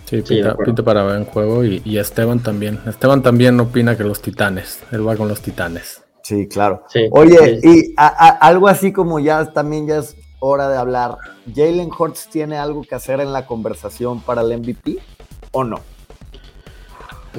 Sí, 0.07 0.21
pinta, 0.21 0.83
para 0.83 1.03
ver 1.03 1.17
en 1.17 1.25
juego 1.25 1.65
y, 1.65 1.99
Esteban 1.99 2.41
también. 2.41 2.79
Esteban 2.87 3.23
también 3.23 3.59
opina 3.59 3.97
que 3.97 4.05
los 4.05 4.21
titanes. 4.21 4.81
Él 4.93 5.07
va 5.07 5.17
con 5.17 5.29
los 5.29 5.41
titanes. 5.41 6.03
Sí, 6.23 6.47
claro. 6.47 6.85
Oye, 7.11 7.59
y 7.63 7.95
algo 7.97 8.69
así 8.69 8.93
como 8.93 9.19
ya 9.19 9.53
también 9.53 9.87
ya 9.87 9.99
es 9.99 10.17
hora 10.41 10.69
de 10.69 10.77
hablar. 10.77 11.17
¿Jalen 11.55 11.91
Hurts 11.99 12.29
tiene 12.29 12.59
algo 12.59 12.83
que 12.83 12.95
hacer 12.95 13.21
en 13.21 13.33
la 13.33 13.47
conversación 13.47 14.21
para 14.21 14.43
el 14.43 14.59
MVP 14.59 14.99
o 15.55 15.65
no? 15.65 15.81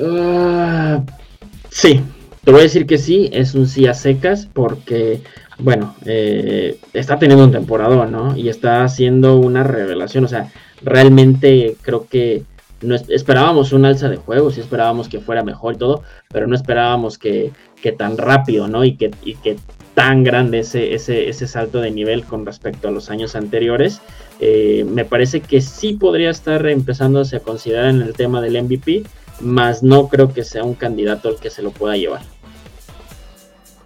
Ah, 0.04 1.04
sí, 1.70 2.02
te 2.44 2.52
voy 2.52 2.62
a 2.62 2.64
decir 2.64 2.88
que 2.88 2.98
sí, 2.98 3.30
es 3.32 3.54
un 3.54 3.68
sí 3.68 3.86
a 3.86 3.94
secas 3.94 4.48
porque, 4.52 5.22
bueno, 5.60 5.96
eh, 6.06 6.80
está 6.94 7.20
teniendo 7.20 7.46
un 7.46 7.52
temporada, 7.52 8.08
¿no? 8.08 8.36
Y 8.36 8.50
está 8.50 8.84
haciendo 8.84 9.38
una 9.38 9.64
revelación, 9.64 10.26
o 10.26 10.28
sea, 10.28 10.52
realmente 10.82 11.76
creo 11.82 12.08
que 12.08 12.44
no 12.82 12.96
esperábamos 12.96 13.72
un 13.72 13.86
alza 13.86 14.10
de 14.10 14.18
juego, 14.18 14.52
sí 14.52 14.60
esperábamos 14.60 15.08
que 15.08 15.20
fuera 15.20 15.44
mejor 15.44 15.76
y 15.76 15.78
todo, 15.78 16.04
pero 16.30 16.48
no 16.48 16.56
esperábamos 16.56 17.18
que, 17.18 17.52
que 17.82 17.92
tan 17.92 18.18
rápido, 18.18 18.68
¿no? 18.68 18.84
Y 18.84 18.98
y 19.24 19.36
que 19.36 19.58
tan 19.96 20.24
grande 20.24 20.60
ese, 20.60 20.94
ese, 20.94 21.30
ese, 21.30 21.48
salto 21.48 21.80
de 21.80 21.90
nivel 21.90 22.26
con 22.26 22.46
respecto 22.46 22.88
a 22.88 22.92
los 22.92 23.10
años 23.10 23.36
anteriores. 23.36 24.02
Eh, 24.40 24.86
me 24.88 25.06
parece 25.06 25.42
que 25.42 25.62
sí 25.62 25.94
podría 25.94 26.30
estar 26.30 26.68
empezándose 26.68 27.38
a 27.38 27.40
considerar 27.40 27.88
en 27.88 28.02
el 28.02 28.14
tema 28.14 28.42
del 28.42 28.62
MVP, 28.62 29.04
más 29.40 29.82
no 29.82 30.08
creo 30.10 30.34
que 30.34 30.44
sea 30.44 30.64
un 30.64 30.76
candidato 30.76 31.30
al 31.30 31.38
que 31.38 31.50
se 31.50 31.64
lo 31.64 31.72
pueda 31.72 31.96
llevar. 31.96 32.22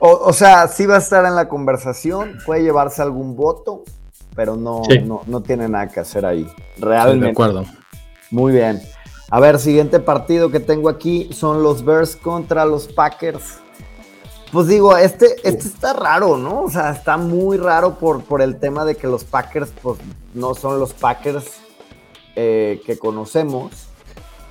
O, 0.02 0.32
sea, 0.32 0.68
sí 0.70 0.86
va 0.86 0.96
a 0.96 1.00
estar 1.00 1.26
en 1.26 1.36
la 1.36 1.50
conversación, 1.50 2.38
puede 2.46 2.64
llevarse 2.64 3.02
algún 3.02 3.36
voto, 3.36 3.84
pero 4.34 4.56
no, 4.56 4.82
no, 5.28 5.42
tiene 5.42 5.68
nada 5.68 5.90
que 5.90 6.00
hacer 6.00 6.26
ahí. 6.26 6.48
Realmente. 6.78 7.26
de 7.26 7.32
acuerdo. 7.32 7.66
Muy 8.32 8.54
bien. 8.54 8.82
A 9.30 9.42
ver, 9.42 9.60
siguiente 9.60 10.00
partido 10.00 10.50
que 10.52 10.62
tengo 10.62 10.88
aquí 10.88 11.30
son 11.34 11.64
los 11.64 11.84
Bears 11.84 12.16
contra 12.16 12.66
los 12.66 12.88
Packers. 12.88 13.60
Pues 14.52 14.68
digo, 14.68 14.98
este, 14.98 15.36
este 15.44 15.68
está 15.68 15.94
raro, 15.94 16.38
¿no? 16.38 16.64
O 16.64 16.70
sea, 16.70 16.92
está 16.92 17.18
muy 17.18 17.58
raro 17.58 18.00
por, 18.00 18.24
por 18.24 18.42
el 18.42 18.58
tema 18.58 18.86
de 18.86 18.96
que 18.96 19.08
los 19.08 19.24
Packers, 19.24 19.72
pues, 19.82 20.00
no 20.34 20.56
son 20.56 20.80
los 20.80 20.94
Packers 20.94 21.46
eh, 22.36 22.82
que 22.86 22.98
conocemos 22.98 23.90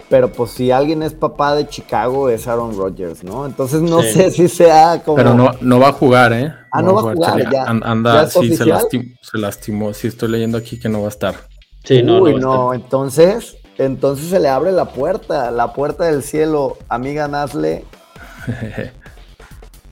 pero 0.09 0.33
pues 0.33 0.53
si 0.53 0.71
alguien 0.71 1.03
es 1.03 1.13
papá 1.13 1.55
de 1.55 1.67
Chicago 1.69 2.29
es 2.29 2.47
Aaron 2.49 2.77
Rodgers, 2.77 3.23
¿no? 3.23 3.45
Entonces 3.45 3.83
no 3.83 4.03
sé 4.03 4.31
si 4.31 4.49
sea 4.49 5.03
como... 5.05 5.17
Pero 5.17 5.35
no, 5.35 5.51
no 5.61 5.79
va 5.79 5.89
a 5.89 5.93
jugar, 5.93 6.33
¿eh? 6.33 6.53
Ah, 6.73 6.83
no, 6.83 6.95
va 6.95 7.13
a 7.13 7.15
jugar, 7.15 7.51
ya. 7.51 7.65
anda, 7.65 8.27
sí, 8.29 8.57
se 8.57 9.39
lastimó, 9.39 9.93
sí, 9.93 10.07
estoy 10.07 10.31
leyendo 10.31 10.57
aquí 10.57 10.79
que 10.79 10.89
no 10.89 11.01
va 11.01 11.07
a 11.07 11.11
estar. 11.11 11.35
Sí, 11.85 12.03
no, 12.03 12.23
Uy, 12.23 12.37
no, 12.37 12.73
entonces, 12.73 13.57
entonces 13.77 14.29
se 14.29 14.41
le 14.41 14.49
abre 14.49 14.73
la 14.73 14.87
puerta, 14.87 15.51
la 15.51 15.73
puerta 15.73 16.05
del 16.05 16.23
cielo, 16.23 16.79
amiga 16.89 17.29
Nazle. 17.29 17.85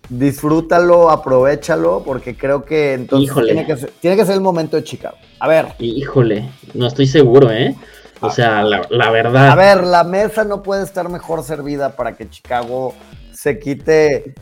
disfrútalo, 0.09 1.11
aprovechalo, 1.11 2.03
porque 2.05 2.37
creo 2.37 2.65
que 2.65 2.95
entonces 2.95 3.35
tiene 3.45 3.67
que, 3.67 3.77
ser, 3.77 3.91
tiene 4.01 4.17
que 4.17 4.25
ser 4.25 4.35
el 4.35 4.41
momento 4.41 4.77
de 4.77 4.85
Chicago. 4.85 5.17
A 5.41 5.49
ver. 5.49 5.69
Híjole, 5.79 6.49
no 6.75 6.87
estoy 6.87 7.07
seguro, 7.07 7.51
¿eh? 7.51 7.75
O 8.21 8.31
sea, 8.31 8.63
la, 8.63 9.11
verdad. 9.11 9.51
A 9.51 9.55
ver, 9.55 9.85
la 9.85 10.05
mesa 10.05 10.45
no 10.45 10.63
puede 10.63 10.85
estar 10.85 11.09
mejor 11.09 11.43
servida 11.43 11.97
para 11.97 12.17
que 12.17 12.29
Chicago 12.29 12.95
se 13.33 13.59
quite 13.59 14.35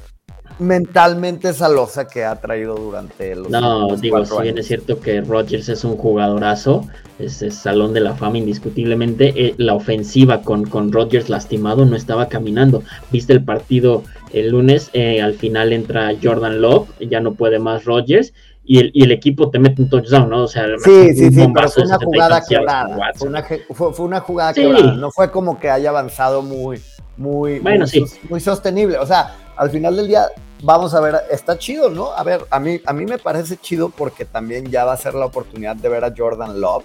mentalmente 0.61 1.49
esa 1.49 1.69
losa 1.69 2.07
que 2.07 2.25
ha 2.25 2.37
traído 2.37 2.77
durante 2.77 3.35
los 3.35 3.51
No, 3.51 3.97
digo, 3.97 4.25
si 4.25 4.43
bien 4.43 4.57
es 4.59 4.69
cierto 4.69 5.01
que 5.01 5.21
Rodgers 5.21 5.69
es 5.69 5.83
un 5.83 5.97
jugadorazo, 5.97 6.87
es, 7.19 7.43
el 7.43 7.51
salón 7.51 7.93
de 7.93 8.01
la 8.01 8.15
fama 8.15 8.39
indiscutiblemente, 8.39 9.33
eh, 9.37 9.55
la 9.59 9.75
ofensiva 9.75 10.43
con, 10.43 10.65
con 10.65 10.93
Rodgers 10.93 11.29
lastimado 11.29 11.85
no 11.85 11.97
estaba 11.97 12.29
caminando. 12.29 12.85
Viste 13.11 13.33
el 13.33 13.43
partido 13.43 14.05
el 14.35 14.51
lunes, 14.51 14.91
eh, 14.93 15.23
al 15.23 15.35
final 15.35 15.73
entra 15.73 16.11
Jordan 16.21 16.61
Love, 16.61 16.89
ya 17.01 17.21
no 17.21 17.35
puede 17.35 17.59
más 17.59 17.85
Rodgers, 17.85 18.33
y 18.65 18.79
el, 18.79 18.91
y 18.95 19.05
el, 19.05 19.13
equipo 19.13 19.51
te 19.51 19.59
mete 19.59 19.83
un 19.83 19.91
touchdown, 19.91 20.29
¿no? 20.29 20.45
O 20.45 20.49
sea, 20.49 20.67
sí, 20.83 21.15
sí, 21.15 21.31
sí, 21.31 21.47
pero 21.55 21.69
fue 21.69 21.85
una 21.85 21.99
jugada 21.99 22.43
quebrada. 22.49 23.13
Fue 23.15 23.29
una, 23.29 23.43
fue, 23.43 24.07
una 24.07 24.21
jugada 24.21 24.55
quebrada. 24.55 24.95
No 24.95 25.11
fue 25.11 25.31
como 25.31 25.61
que 25.61 25.71
haya 25.71 25.91
avanzado 25.91 26.43
muy, 26.43 26.81
muy, 27.17 27.59
bueno, 27.59 27.85
muy, 27.93 28.11
muy, 28.31 28.41
sostenible. 28.41 28.99
O 28.99 29.07
sea, 29.07 29.37
al 29.57 29.71
final 29.71 29.97
del 29.97 30.09
día, 30.09 30.29
vamos 30.63 30.95
a 30.95 31.01
ver, 31.01 31.15
está 31.31 31.59
chido, 31.59 31.91
¿no? 31.91 32.13
A 32.13 32.25
ver, 32.25 32.41
a 32.51 32.59
mí, 32.59 32.81
a 32.87 32.93
mí 32.95 33.05
me 33.05 33.19
parece 33.19 33.59
chido 33.59 33.91
porque 33.91 34.25
también 34.25 34.71
ya 34.71 34.85
va 34.85 34.95
a 34.95 34.97
ser 34.97 35.15
la 35.15 35.27
oportunidad 35.27 35.77
de 35.77 35.89
ver 35.91 36.05
a 36.05 36.15
Jordan 36.17 36.59
Love, 36.59 36.85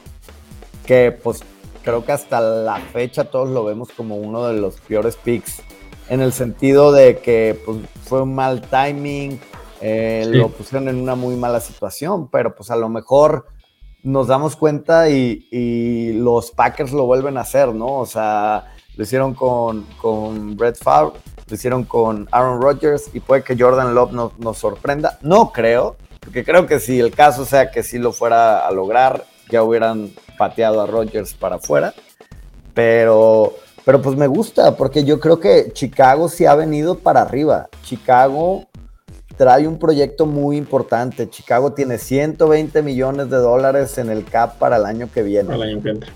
que 0.85 1.17
pues 1.23 1.41
creo 1.81 2.05
que 2.05 2.11
hasta 2.11 2.41
la 2.41 2.75
fecha 2.75 3.23
todos 3.23 3.49
lo 3.49 3.63
vemos 3.63 3.89
como 3.95 4.17
uno 4.17 4.47
de 4.47 4.59
los 4.59 4.79
peores 4.81 5.15
picks, 5.15 5.61
en 6.09 6.21
el 6.21 6.33
sentido 6.33 6.91
de 6.91 7.19
que 7.19 7.59
pues, 7.65 7.77
fue 8.03 8.23
un 8.23 8.35
mal 8.35 8.61
timing 8.61 9.39
eh, 9.81 10.25
lo 10.27 10.49
pusieron 10.49 10.89
en 10.89 10.97
una 10.97 11.15
muy 11.15 11.35
mala 11.35 11.61
situación, 11.61 12.29
pero 12.29 12.53
pues 12.53 12.69
a 12.69 12.75
lo 12.75 12.89
mejor 12.89 13.45
nos 14.03 14.27
damos 14.27 14.55
cuenta 14.55 15.09
y, 15.09 16.13
los 16.13 16.51
Packers 16.51 16.91
lo 16.91 17.05
vuelven 17.05 17.37
a 17.37 17.41
hacer, 17.41 17.73
¿no? 17.73 17.95
O 17.95 18.05
sea, 18.05 18.73
lo 18.95 19.03
hicieron 19.03 19.33
con, 19.33 19.83
con 20.01 20.57
Brett 20.57 20.77
Favre, 20.77 21.13
lo 21.47 21.55
hicieron 21.55 21.83
con 21.85 22.27
Aaron 22.31 22.61
Rodgers 22.61 23.09
y 23.13 23.19
puede 23.19 23.43
que 23.43 23.57
Jordan 23.57 23.95
Love 23.95 24.33
nos, 24.37 24.57
sorprenda. 24.57 25.17
No 25.21 25.51
creo, 25.51 25.95
porque 26.19 26.43
creo 26.43 26.67
que 26.67 26.79
si 26.79 26.99
el 26.99 27.11
caso 27.13 27.45
sea 27.45 27.71
que 27.71 27.83
sí 27.83 27.97
lo 27.97 28.11
fuera 28.11 28.67
a 28.67 28.71
lograr, 28.71 29.25
ya 29.49 29.63
hubieran 29.63 30.11
pateado 30.37 30.81
a 30.81 30.87
Rodgers 30.87 31.33
para 31.33 31.55
afuera, 31.55 31.93
pero... 32.73 33.53
Pero 33.89 34.03
pues 34.03 34.15
me 34.15 34.27
gusta, 34.27 34.77
porque 34.77 35.03
yo 35.03 35.19
creo 35.19 35.39
que 35.39 35.71
Chicago 35.73 36.29
sí 36.29 36.45
ha 36.45 36.53
venido 36.53 36.99
para 36.99 37.23
arriba. 37.23 37.69
Chicago 37.81 38.67
trae 39.35 39.67
un 39.67 39.79
proyecto 39.79 40.27
muy 40.27 40.57
importante. 40.57 41.27
Chicago 41.27 41.73
tiene 41.73 41.97
120 41.97 42.83
millones 42.83 43.31
de 43.31 43.37
dólares 43.37 43.97
en 43.97 44.11
el 44.11 44.25
CAP 44.25 44.59
para 44.59 44.77
el 44.77 44.85
año 44.85 45.09
que 45.11 45.23
viene. 45.23 45.55
el 45.55 45.63
año 45.63 45.81
que 45.81 45.89
entra. 45.89 46.11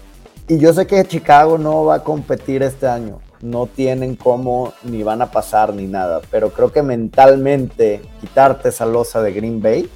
Y 0.48 0.60
yo 0.60 0.72
sé 0.72 0.86
que 0.86 1.04
Chicago 1.06 1.58
no 1.58 1.84
va 1.86 1.96
a 1.96 2.04
competir 2.04 2.62
este 2.62 2.86
año, 2.86 3.22
no 3.42 3.66
tienen 3.66 4.18
cómo 4.18 4.72
ni 4.84 5.02
van 5.02 5.24
a 5.24 5.32
pasar 5.32 5.74
ni 5.74 5.88
nada, 5.88 6.22
pero 6.30 6.52
creo 6.52 6.72
que 6.72 6.84
mentalmente 6.84 8.04
quitarte 8.22 8.70
esa 8.70 8.86
losa 8.86 9.24
de 9.24 9.34
Green 9.34 9.64
Bay, 9.64 9.90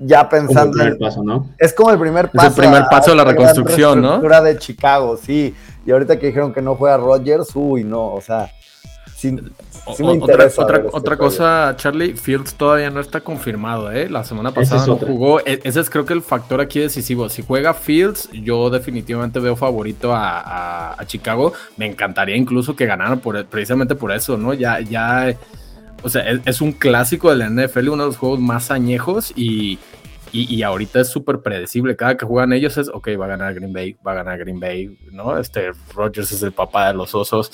ya 0.00 0.28
pensando 0.28 0.78
como 0.78 0.88
el 0.88 0.98
paso, 0.98 1.22
¿no? 1.22 1.50
Es 1.58 1.72
como 1.72 1.90
el 1.90 1.98
primer 1.98 2.30
paso. 2.30 2.48
Es 2.48 2.56
el 2.56 2.62
primer 2.62 2.84
paso 2.90 3.10
de 3.10 3.16
la 3.16 3.24
reconstrucción, 3.24 4.00
¿no? 4.00 4.20
de 4.20 4.58
Chicago, 4.58 5.16
sí. 5.16 5.54
Y 5.86 5.90
ahorita 5.90 6.18
que 6.18 6.28
dijeron 6.28 6.52
que 6.52 6.62
no 6.62 6.74
juega 6.74 6.96
Rodgers, 6.96 7.50
uy, 7.54 7.84
no, 7.84 8.12
o 8.14 8.20
sea, 8.20 8.50
otra, 9.86 10.82
otra, 10.92 11.16
cosa, 11.16 11.74
Charlie, 11.76 12.14
Fields 12.14 12.54
todavía 12.54 12.90
no 12.90 13.00
está 13.00 13.20
confirmado, 13.20 13.90
¿eh? 13.92 14.08
La 14.08 14.24
semana 14.24 14.52
pasada 14.52 14.86
no 14.86 14.96
jugó. 14.96 15.40
E, 15.40 15.60
ese 15.62 15.80
es 15.80 15.90
creo 15.90 16.06
que 16.06 16.14
el 16.14 16.22
factor 16.22 16.60
aquí 16.60 16.80
decisivo. 16.80 17.28
Si 17.28 17.42
juega 17.42 17.74
Fields, 17.74 18.30
yo 18.32 18.70
definitivamente 18.70 19.38
veo 19.38 19.56
favorito 19.56 20.12
a, 20.14 20.96
Chicago. 21.06 21.52
Me 21.76 21.86
encantaría 21.86 22.36
incluso 22.36 22.76
que 22.76 22.86
ganaran 22.86 23.20
por, 23.20 23.44
precisamente 23.46 23.94
por 23.94 24.12
eso, 24.12 24.36
¿no? 24.36 24.54
Ya, 24.54 24.80
ya, 24.80 25.34
o 26.02 26.08
sea, 26.08 26.24
es, 26.44 26.60
un 26.60 26.72
clásico 26.72 27.30
de 27.30 27.36
la 27.36 27.48
NFL, 27.48 27.88
uno 27.88 28.04
de 28.04 28.08
los 28.08 28.16
juegos 28.16 28.40
más 28.40 28.70
añejos 28.70 29.32
y 29.36 29.78
y, 30.32 30.62
ahorita 30.62 31.00
es 31.00 31.08
súper 31.08 31.40
predecible. 31.40 31.96
Cada 31.96 32.16
que 32.16 32.24
juegan 32.24 32.52
ellos 32.52 32.76
es, 32.78 32.88
ok, 32.88 33.08
va 33.20 33.24
a 33.24 33.28
ganar 33.28 33.54
Green 33.54 33.72
Bay, 33.72 33.96
va 34.06 34.12
a 34.12 34.16
ganar 34.16 34.38
Green 34.38 34.60
Bay, 34.60 34.96
¿no? 35.10 35.36
Este 35.38 35.72
Rodgers 35.94 36.30
es 36.30 36.42
el 36.42 36.52
papá 36.52 36.88
de 36.88 36.94
los 36.94 37.14
osos. 37.14 37.50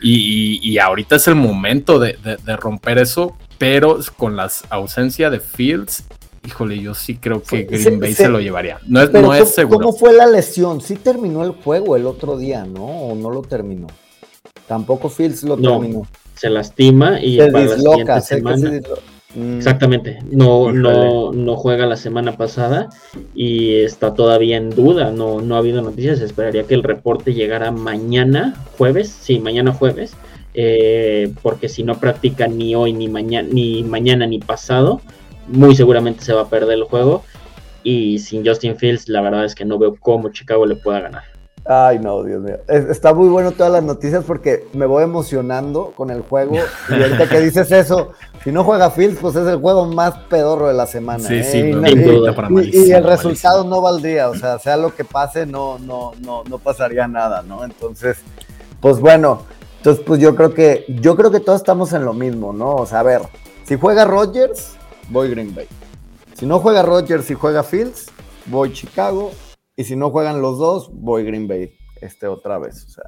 Y, 0.00 0.76
ahorita 0.78 1.16
es 1.16 1.28
el 1.28 1.36
momento 1.36 1.98
de, 1.98 2.16
romper 2.56 2.98
eso, 2.98 3.36
pero 3.58 3.98
con 4.16 4.36
la 4.36 4.50
ausencia 4.70 5.30
de 5.30 5.40
Fields, 5.40 6.04
híjole, 6.44 6.78
yo 6.80 6.94
sí 6.94 7.16
creo 7.16 7.42
que 7.42 7.64
Green 7.64 8.00
Bay 8.00 8.14
se, 8.14 8.28
lo 8.28 8.40
llevaría. 8.40 8.80
No 8.86 9.02
es, 9.02 9.12
no 9.12 9.32
es 9.32 9.54
seguro. 9.54 9.78
¿Cómo 9.78 9.92
fue 9.96 10.12
la 10.12 10.26
lesión? 10.26 10.80
Sí 10.80 10.96
terminó 10.96 11.44
el 11.44 11.52
juego 11.52 11.96
el 11.96 12.06
otro 12.06 12.36
día, 12.36 12.64
¿no? 12.64 12.84
¿O 12.84 13.14
no 13.14 13.30
lo 13.30 13.42
terminó? 13.42 13.86
Tampoco 14.66 15.08
Fields 15.08 15.44
lo 15.44 15.56
terminó. 15.56 16.06
Se 16.36 16.50
lastima 16.50 17.20
y 17.20 17.38
para 17.38 17.64
la 17.64 17.76
siguiente 17.76 18.20
semana. 18.20 18.80
Mm. 19.34 19.58
Exactamente, 19.58 20.18
no, 20.30 20.72
no, 20.72 21.30
no 21.32 21.56
juega 21.56 21.84
la 21.84 21.96
semana 21.96 22.38
pasada 22.38 22.88
y 23.34 23.74
está 23.74 24.14
todavía 24.14 24.56
en 24.56 24.70
duda, 24.70 25.10
no, 25.10 25.42
no 25.42 25.56
ha 25.56 25.58
habido 25.58 25.82
noticias, 25.82 26.20
esperaría 26.20 26.64
que 26.64 26.72
el 26.72 26.82
reporte 26.82 27.34
llegara 27.34 27.70
mañana, 27.70 28.54
jueves, 28.78 29.10
sí, 29.10 29.38
mañana 29.38 29.74
jueves, 29.74 30.16
eh, 30.54 31.34
porque 31.42 31.68
si 31.68 31.82
no 31.82 32.00
practica 32.00 32.48
ni 32.48 32.74
hoy, 32.74 32.94
ni 32.94 33.08
mañana, 33.08 33.46
ni 33.52 33.82
mañana, 33.82 34.26
ni 34.26 34.38
pasado, 34.38 35.02
muy 35.48 35.76
seguramente 35.76 36.24
se 36.24 36.32
va 36.32 36.42
a 36.42 36.48
perder 36.48 36.78
el 36.78 36.84
juego. 36.84 37.22
Y 37.82 38.18
sin 38.18 38.44
Justin 38.44 38.76
Fields 38.76 39.08
la 39.08 39.20
verdad 39.20 39.44
es 39.44 39.54
que 39.54 39.64
no 39.64 39.78
veo 39.78 39.94
cómo 39.96 40.30
Chicago 40.30 40.66
le 40.66 40.76
pueda 40.76 41.00
ganar. 41.00 41.35
Ay, 41.68 41.98
no, 41.98 42.22
Dios 42.22 42.42
mío. 42.42 42.58
Está 42.68 43.12
muy 43.12 43.28
bueno 43.28 43.50
todas 43.50 43.72
las 43.72 43.82
noticias 43.82 44.22
porque 44.24 44.68
me 44.72 44.86
voy 44.86 45.02
emocionando 45.02 45.92
con 45.96 46.10
el 46.10 46.22
juego. 46.22 46.56
Y 46.88 47.02
ahorita 47.02 47.28
que 47.28 47.40
dices 47.40 47.70
eso, 47.72 48.12
si 48.44 48.52
no 48.52 48.62
juega 48.62 48.90
Fields, 48.90 49.18
pues 49.20 49.34
es 49.34 49.46
el 49.48 49.58
juego 49.58 49.86
más 49.86 50.16
pedorro 50.30 50.68
de 50.68 50.74
la 50.74 50.86
semana. 50.86 51.26
Sí, 51.26 51.34
¿eh? 51.34 51.44
sí, 51.44 51.58
y, 51.58 52.88
y, 52.88 52.92
el 52.92 53.02
resultado 53.02 53.64
no 53.64 53.80
valdría. 53.80 54.28
O 54.28 54.36
sea, 54.36 54.58
sea 54.60 54.76
lo 54.76 54.94
que 54.94 55.04
pase, 55.04 55.44
no, 55.44 55.78
no, 55.78 56.12
no, 56.20 56.44
no 56.44 56.58
pasaría 56.58 57.08
nada, 57.08 57.42
¿no? 57.42 57.64
Entonces, 57.64 58.18
pues 58.80 59.00
bueno. 59.00 59.42
Entonces, 59.78 60.04
pues 60.04 60.20
yo 60.20 60.34
creo 60.34 60.52
que, 60.52 60.84
yo 61.00 61.14
creo 61.14 61.30
que 61.30 61.38
todos 61.38 61.60
estamos 61.60 61.92
en 61.92 62.04
lo 62.04 62.12
mismo, 62.12 62.52
¿no? 62.52 62.74
O 62.74 62.86
sea, 62.86 63.00
a 63.00 63.02
ver, 63.04 63.22
si 63.64 63.76
juega 63.76 64.04
Rodgers, 64.04 64.72
voy 65.10 65.30
Green 65.30 65.54
Bay. 65.54 65.68
Si 66.34 66.44
no 66.44 66.58
juega 66.58 66.82
Rodgers 66.82 67.30
y 67.30 67.34
juega 67.34 67.62
Fields, 67.62 68.06
voy 68.46 68.72
Chicago. 68.72 69.30
Y 69.76 69.84
si 69.84 69.94
no 69.94 70.10
juegan 70.10 70.40
los 70.40 70.58
dos, 70.58 70.90
voy 70.92 71.24
Green 71.24 71.46
Bay 71.46 71.74
este 72.00 72.26
otra 72.26 72.58
vez. 72.58 72.86
O 72.86 72.88
sea, 72.88 73.04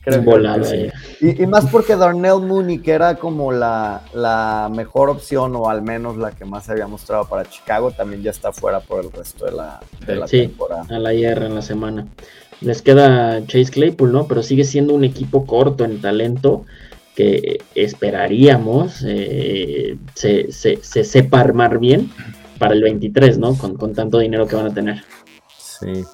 creo 0.00 0.24
que 0.24 0.92
y, 1.20 1.42
y, 1.42 1.46
más 1.46 1.66
porque 1.66 1.96
Darnell 1.96 2.40
Mooney, 2.40 2.78
que 2.78 2.92
era 2.92 3.16
como 3.16 3.52
la, 3.52 4.02
la, 4.14 4.70
mejor 4.74 5.10
opción, 5.10 5.54
o 5.56 5.68
al 5.68 5.82
menos 5.82 6.16
la 6.16 6.32
que 6.32 6.44
más 6.44 6.64
se 6.64 6.72
había 6.72 6.86
mostrado 6.86 7.28
para 7.28 7.44
Chicago, 7.44 7.90
también 7.90 8.22
ya 8.22 8.30
está 8.30 8.52
fuera 8.52 8.80
por 8.80 9.04
el 9.04 9.12
resto 9.12 9.44
de 9.44 9.52
la, 9.52 9.80
de 10.06 10.16
la 10.16 10.26
sí, 10.26 10.42
temporada. 10.42 10.86
A 10.88 10.98
la 10.98 11.12
IR 11.12 11.42
en 11.42 11.54
la 11.54 11.62
semana. 11.62 12.06
Les 12.62 12.80
queda 12.80 13.44
Chase 13.46 13.70
Claypool, 13.70 14.12
¿no? 14.12 14.26
Pero 14.26 14.42
sigue 14.42 14.64
siendo 14.64 14.94
un 14.94 15.04
equipo 15.04 15.44
corto 15.44 15.84
en 15.84 16.00
talento 16.00 16.64
que 17.14 17.62
esperaríamos 17.74 19.02
eh, 19.06 19.96
se, 20.14 20.52
se, 20.52 20.76
se, 20.82 21.02
sepa 21.02 21.40
armar 21.40 21.78
bien 21.78 22.10
para 22.58 22.74
el 22.74 22.82
23, 22.82 23.38
¿no? 23.38 23.54
Con, 23.56 23.76
con 23.76 23.94
tanto 23.94 24.18
dinero 24.18 24.46
que 24.46 24.56
van 24.56 24.66
a 24.66 24.74
tener. 24.74 25.02
Sí. 25.80 26.04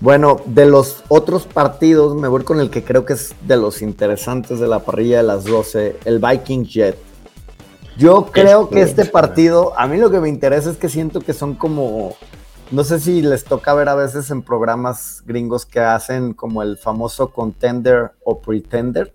Bueno, 0.00 0.36
de 0.44 0.66
los 0.66 1.02
otros 1.08 1.46
partidos, 1.46 2.14
me 2.14 2.28
voy 2.28 2.44
con 2.44 2.60
el 2.60 2.68
que 2.68 2.84
creo 2.84 3.04
que 3.04 3.14
es 3.14 3.34
de 3.46 3.56
los 3.56 3.80
interesantes 3.80 4.60
de 4.60 4.66
la 4.66 4.80
parrilla 4.80 5.18
de 5.18 5.22
las 5.22 5.44
12, 5.44 5.96
el 6.04 6.18
Viking 6.18 6.64
Jet. 6.64 6.98
Yo 7.96 8.26
creo 8.26 8.68
que 8.68 8.82
este 8.82 9.04
partido, 9.04 9.72
a 9.78 9.86
mí 9.86 9.96
lo 9.98 10.10
que 10.10 10.20
me 10.20 10.28
interesa 10.28 10.70
es 10.70 10.76
que 10.76 10.88
siento 10.88 11.20
que 11.20 11.32
son 11.32 11.54
como, 11.54 12.16
no 12.72 12.82
sé 12.82 12.98
si 12.98 13.22
les 13.22 13.44
toca 13.44 13.72
ver 13.72 13.88
a 13.88 13.94
veces 13.94 14.30
en 14.30 14.42
programas 14.42 15.22
gringos 15.24 15.64
que 15.64 15.80
hacen 15.80 16.34
como 16.34 16.62
el 16.62 16.76
famoso 16.76 17.30
contender 17.30 18.10
o 18.24 18.40
pretender. 18.40 19.14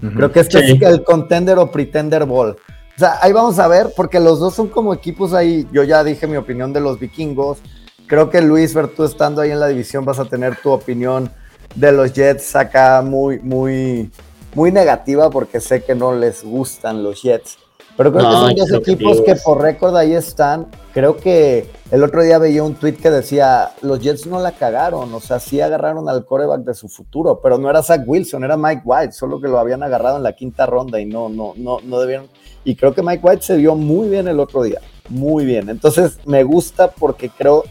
Creo 0.00 0.30
que 0.30 0.40
este 0.40 0.58
es 0.58 0.82
el 0.82 1.04
contender 1.04 1.58
o 1.58 1.70
pretender 1.70 2.26
ball. 2.26 2.50
O 2.50 2.98
sea, 2.98 3.18
ahí 3.22 3.32
vamos 3.32 3.58
a 3.58 3.68
ver, 3.68 3.92
porque 3.96 4.20
los 4.20 4.40
dos 4.40 4.54
son 4.54 4.68
como 4.68 4.92
equipos 4.92 5.32
ahí. 5.32 5.66
Yo 5.72 5.84
ya 5.84 6.02
dije 6.04 6.26
mi 6.26 6.36
opinión 6.36 6.72
de 6.72 6.80
los 6.80 6.98
vikingos 6.98 7.58
creo 8.06 8.30
que 8.30 8.40
Luis, 8.40 8.74
ver 8.74 8.88
tú 8.88 9.04
estando 9.04 9.42
ahí 9.42 9.50
en 9.50 9.60
la 9.60 9.68
división, 9.68 10.04
vas 10.04 10.18
a 10.18 10.24
tener 10.24 10.56
tu 10.56 10.70
opinión 10.70 11.30
de 11.74 11.92
los 11.92 12.12
Jets 12.12 12.56
acá 12.56 13.02
muy, 13.02 13.38
muy, 13.40 14.10
muy 14.54 14.72
negativa 14.72 15.30
porque 15.30 15.60
sé 15.60 15.84
que 15.84 15.94
no 15.94 16.14
les 16.14 16.44
gustan 16.44 17.02
los 17.02 17.22
Jets. 17.22 17.58
Pero 17.96 18.12
creo 18.12 18.26
que 18.26 18.36
son 18.36 18.54
dos 18.54 18.72
equipos 18.72 19.22
que 19.22 19.36
por 19.36 19.62
récord 19.62 19.96
ahí 19.96 20.12
están. 20.12 20.66
Creo 20.92 21.16
que 21.16 21.70
el 21.90 22.02
otro 22.02 22.22
día 22.22 22.36
veía 22.38 22.62
un 22.62 22.74
tweet 22.74 22.94
que 22.94 23.10
decía, 23.10 23.70
los 23.80 24.00
Jets 24.00 24.26
no 24.26 24.38
la 24.38 24.52
cagaron, 24.52 25.12
o 25.14 25.20
sea, 25.20 25.40
sí 25.40 25.62
agarraron 25.62 26.06
al 26.08 26.26
coreback 26.26 26.60
de 26.60 26.74
su 26.74 26.88
futuro, 26.88 27.40
pero 27.42 27.56
no 27.56 27.70
era 27.70 27.82
Zach 27.82 28.02
Wilson, 28.06 28.44
era 28.44 28.58
Mike 28.58 28.82
White, 28.84 29.12
solo 29.12 29.40
que 29.40 29.48
lo 29.48 29.58
habían 29.58 29.82
agarrado 29.82 30.18
en 30.18 30.24
la 30.24 30.34
quinta 30.34 30.66
ronda 30.66 31.00
y 31.00 31.06
no, 31.06 31.30
no, 31.30 31.54
no, 31.56 31.78
no 31.82 32.00
debieron. 32.00 32.28
Y 32.64 32.76
creo 32.76 32.94
que 32.94 33.02
Mike 33.02 33.20
White 33.22 33.42
se 33.42 33.56
vio 33.56 33.74
muy 33.76 34.10
bien 34.10 34.28
el 34.28 34.40
otro 34.40 34.62
día, 34.62 34.80
muy 35.08 35.46
bien. 35.46 35.70
Entonces 35.70 36.18
me 36.26 36.44
gusta 36.44 36.90
porque 36.90 37.30
creo 37.30 37.64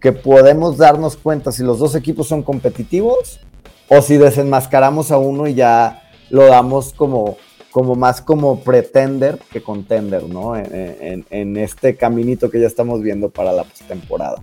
que 0.00 0.12
podemos 0.12 0.76
darnos 0.76 1.16
cuenta 1.16 1.52
si 1.52 1.62
los 1.62 1.78
dos 1.78 1.94
equipos 1.94 2.28
son 2.28 2.42
competitivos 2.42 3.40
o 3.88 4.02
si 4.02 4.16
desenmascaramos 4.16 5.10
a 5.10 5.18
uno 5.18 5.46
y 5.46 5.54
ya 5.54 6.02
lo 6.30 6.46
damos 6.46 6.92
como, 6.92 7.36
como 7.70 7.94
más 7.94 8.20
como 8.20 8.60
pretender 8.60 9.38
que 9.50 9.62
contender, 9.62 10.24
¿no? 10.24 10.56
En, 10.56 11.56
este 11.56 11.96
caminito 11.96 12.50
que 12.50 12.60
ya 12.60 12.66
estamos 12.66 13.02
viendo 13.02 13.30
para 13.30 13.52
la 13.52 13.64
temporada. 13.86 14.42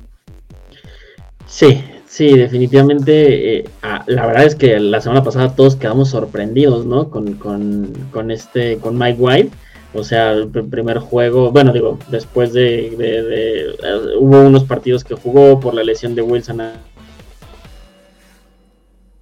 Sí, 1.45 1.83
sí, 2.07 2.35
definitivamente. 2.35 3.59
Eh, 3.59 3.65
la 4.07 4.25
verdad 4.25 4.45
es 4.45 4.55
que 4.55 4.79
la 4.79 4.99
semana 4.99 5.23
pasada 5.23 5.55
todos 5.55 5.75
quedamos 5.75 6.09
sorprendidos, 6.09 6.85
¿no? 6.85 7.11
Con, 7.11 7.35
con, 7.35 7.93
con 8.11 8.31
este, 8.31 8.77
con 8.77 8.97
Mike 8.97 9.19
White 9.19 9.51
o 9.95 10.03
sea, 10.03 10.31
el 10.33 10.49
primer 10.49 10.99
juego, 10.99 11.51
bueno, 11.51 11.71
digo, 11.71 11.97
después 12.09 12.53
de, 12.53 12.95
eh, 12.99 13.75
hubo 14.19 14.41
unos 14.41 14.65
partidos 14.65 15.03
que 15.03 15.15
jugó 15.15 15.59
por 15.59 15.73
la 15.73 15.83
lesión 15.83 16.15
de 16.15 16.21
Wilson. 16.21 16.61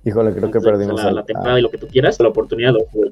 Híjole, 0.05 0.33
creo 0.33 0.51
que 0.51 0.59
perdimos 0.59 1.03
la, 1.03 1.23
temporada 1.23 1.59
y 1.59 1.61
lo 1.61 1.69
que 1.69 1.77
tú 1.77 1.87
quieras, 1.87 2.19
la 2.19 2.27
oportunidad 2.27 2.73
de 2.73 2.85
jugar. 2.91 3.11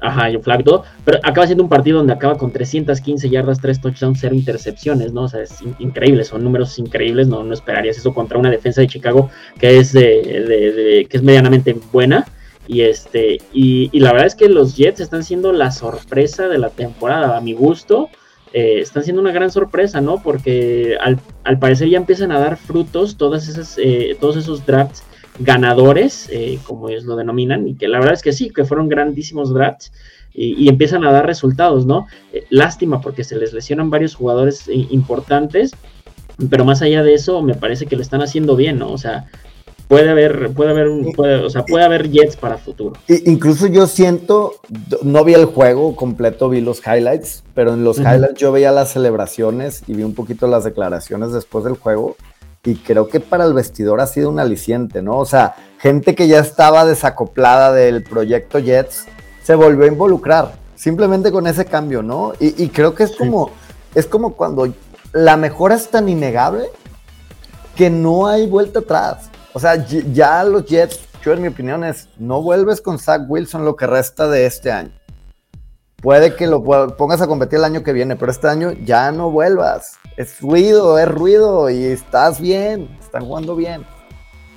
Ajá, 0.00 0.30
y 0.30 0.34
un 0.34 0.42
flag 0.42 0.60
y 0.60 0.64
todo, 0.64 0.82
pero 1.04 1.18
acaba 1.22 1.46
siendo 1.46 1.62
un 1.62 1.68
partido 1.68 1.98
donde 1.98 2.12
acaba 2.12 2.36
con 2.36 2.50
315 2.50 3.30
yardas, 3.30 3.60
3 3.60 3.80
touchdowns, 3.80 4.18
0 4.20 4.34
intercepciones, 4.34 5.12
¿no? 5.12 5.24
O 5.24 5.28
sea, 5.28 5.42
es 5.42 5.62
increíble, 5.78 6.24
son 6.24 6.42
números 6.42 6.76
increíbles, 6.80 7.28
no, 7.28 7.44
no 7.44 7.54
esperarías 7.54 7.98
eso 7.98 8.12
contra 8.12 8.36
una 8.36 8.50
defensa 8.50 8.80
de 8.80 8.88
Chicago 8.88 9.30
que 9.60 9.78
es, 9.78 9.92
de, 9.92 11.06
que 11.08 11.16
es 11.16 11.22
medianamente 11.22 11.78
buena 11.92 12.26
y 12.66 12.82
este, 12.82 13.38
y, 13.52 13.98
la 13.98 14.12
verdad 14.12 14.28
es 14.28 14.34
que 14.34 14.48
los 14.48 14.76
Jets 14.76 15.00
están 15.00 15.24
siendo 15.24 15.52
la 15.52 15.70
sorpresa 15.70 16.48
de 16.48 16.58
la 16.58 16.70
temporada, 16.70 17.36
a 17.36 17.40
mi 17.40 17.54
gusto. 17.54 18.08
Eh, 18.52 18.80
están 18.80 19.02
siendo 19.02 19.22
una 19.22 19.32
gran 19.32 19.50
sorpresa, 19.50 20.00
¿no? 20.00 20.22
Porque 20.22 20.96
al, 21.00 21.58
parecer 21.58 21.88
ya 21.88 21.96
empiezan 21.96 22.30
a 22.32 22.38
dar 22.38 22.56
frutos 22.56 23.16
todas 23.16 23.48
esas, 23.48 23.78
eh, 23.78 24.16
todos 24.20 24.36
esos 24.36 24.64
drafts 24.64 25.02
ganadores, 25.38 26.28
eh, 26.30 26.58
como 26.64 26.88
ellos 26.88 27.04
lo 27.04 27.16
denominan, 27.16 27.66
y 27.66 27.74
que 27.74 27.88
la 27.88 27.98
verdad 27.98 28.14
es 28.14 28.22
que 28.22 28.32
sí, 28.32 28.50
que 28.50 28.64
fueron 28.64 28.88
grandísimos 28.88 29.52
drafts 29.52 29.90
y, 30.34 30.62
y 30.62 30.68
empiezan 30.68 31.04
a 31.04 31.12
dar 31.12 31.26
resultados, 31.26 31.86
¿no? 31.86 32.06
lástima 32.50 33.00
porque 33.00 33.24
se 33.24 33.36
les 33.36 33.52
lesionan 33.54 33.90
varios 33.90 34.14
jugadores 34.14 34.68
importantes, 34.68 35.72
pero 36.50 36.64
más 36.64 36.82
allá 36.82 37.02
de 37.02 37.14
eso, 37.14 37.42
me 37.42 37.54
parece 37.54 37.86
que 37.86 37.96
lo 37.96 38.02
están 38.02 38.22
haciendo 38.22 38.56
bien, 38.56 38.78
¿no? 38.78 38.90
O 38.90 38.98
sea, 38.98 39.26
puede 39.88 40.10
haber, 40.10 40.52
puede 40.52 40.70
haber, 40.70 40.88
o 41.44 41.50
sea, 41.50 41.64
puede 41.64 41.84
haber 41.84 42.10
Jets 42.10 42.36
para 42.36 42.58
futuro. 42.58 42.94
Incluso 43.08 43.66
yo 43.66 43.86
siento, 43.86 44.54
no 45.02 45.24
vi 45.24 45.34
el 45.34 45.46
juego 45.46 45.96
completo, 45.96 46.48
vi 46.48 46.60
los 46.60 46.80
highlights, 46.86 47.44
pero 47.54 47.74
en 47.74 47.84
los 47.84 47.98
highlights 47.98 48.38
yo 48.38 48.52
veía 48.52 48.72
las 48.72 48.90
celebraciones 48.92 49.82
y 49.86 49.94
vi 49.94 50.02
un 50.02 50.14
poquito 50.14 50.46
las 50.46 50.64
declaraciones 50.64 51.32
después 51.32 51.64
del 51.64 51.74
juego. 51.74 52.16
y 52.64 52.76
creo 52.76 53.08
que 53.08 53.18
para 53.18 53.44
el 53.44 53.54
vestidor 53.54 54.00
ha 54.00 54.06
sido 54.06 54.30
un 54.30 54.38
aliciente, 54.38 55.02
¿no? 55.02 55.18
O 55.18 55.26
sea, 55.26 55.56
gente 55.78 56.14
que 56.14 56.28
ya 56.28 56.38
estaba 56.38 56.84
desacoplada 56.84 57.72
del 57.72 58.04
proyecto 58.04 58.60
Jets 58.60 59.06
se 59.42 59.56
volvió 59.56 59.84
a 59.84 59.88
involucrar, 59.88 60.52
simplemente 60.76 61.32
con 61.32 61.46
ese 61.46 61.64
cambio, 61.64 62.02
¿no? 62.02 62.32
Y, 62.38 62.68
creo 62.68 62.94
que 62.94 63.02
es 63.02 63.16
como, 63.16 63.50
es 63.94 64.06
como 64.06 64.34
cuando 64.34 64.72
la 65.12 65.36
mejora 65.36 65.74
es 65.74 65.88
tan 65.88 66.08
innegable 66.08 66.70
que 67.76 67.90
no 67.90 68.26
hay 68.26 68.46
vuelta 68.46 68.80
atrás. 68.80 69.31
O 69.52 69.60
sea, 69.60 69.86
ya 69.86 70.44
los 70.44 70.64
Jets, 70.66 71.00
yo 71.24 71.32
en 71.32 71.42
mi 71.42 71.48
opinión 71.48 71.84
es, 71.84 72.08
no 72.18 72.42
vuelves 72.42 72.80
con 72.80 72.98
Zach 72.98 73.22
Wilson 73.28 73.64
lo 73.64 73.76
que 73.76 73.86
resta 73.86 74.28
de 74.28 74.46
este 74.46 74.72
año. 74.72 74.92
Puede 75.96 76.34
que 76.34 76.46
lo 76.46 76.64
pongas 76.96 77.20
a 77.20 77.26
competir 77.26 77.58
el 77.58 77.64
año 77.64 77.82
que 77.82 77.92
viene, 77.92 78.16
pero 78.16 78.32
este 78.32 78.48
año 78.48 78.72
ya 78.72 79.12
no 79.12 79.30
vuelvas 79.30 79.98
es 80.16 80.40
ruido, 80.40 80.98
es 80.98 81.08
ruido 81.08 81.70
y 81.70 81.84
estás 81.84 82.40
bien, 82.40 82.88
están 83.00 83.24
jugando 83.24 83.56
bien. 83.56 83.84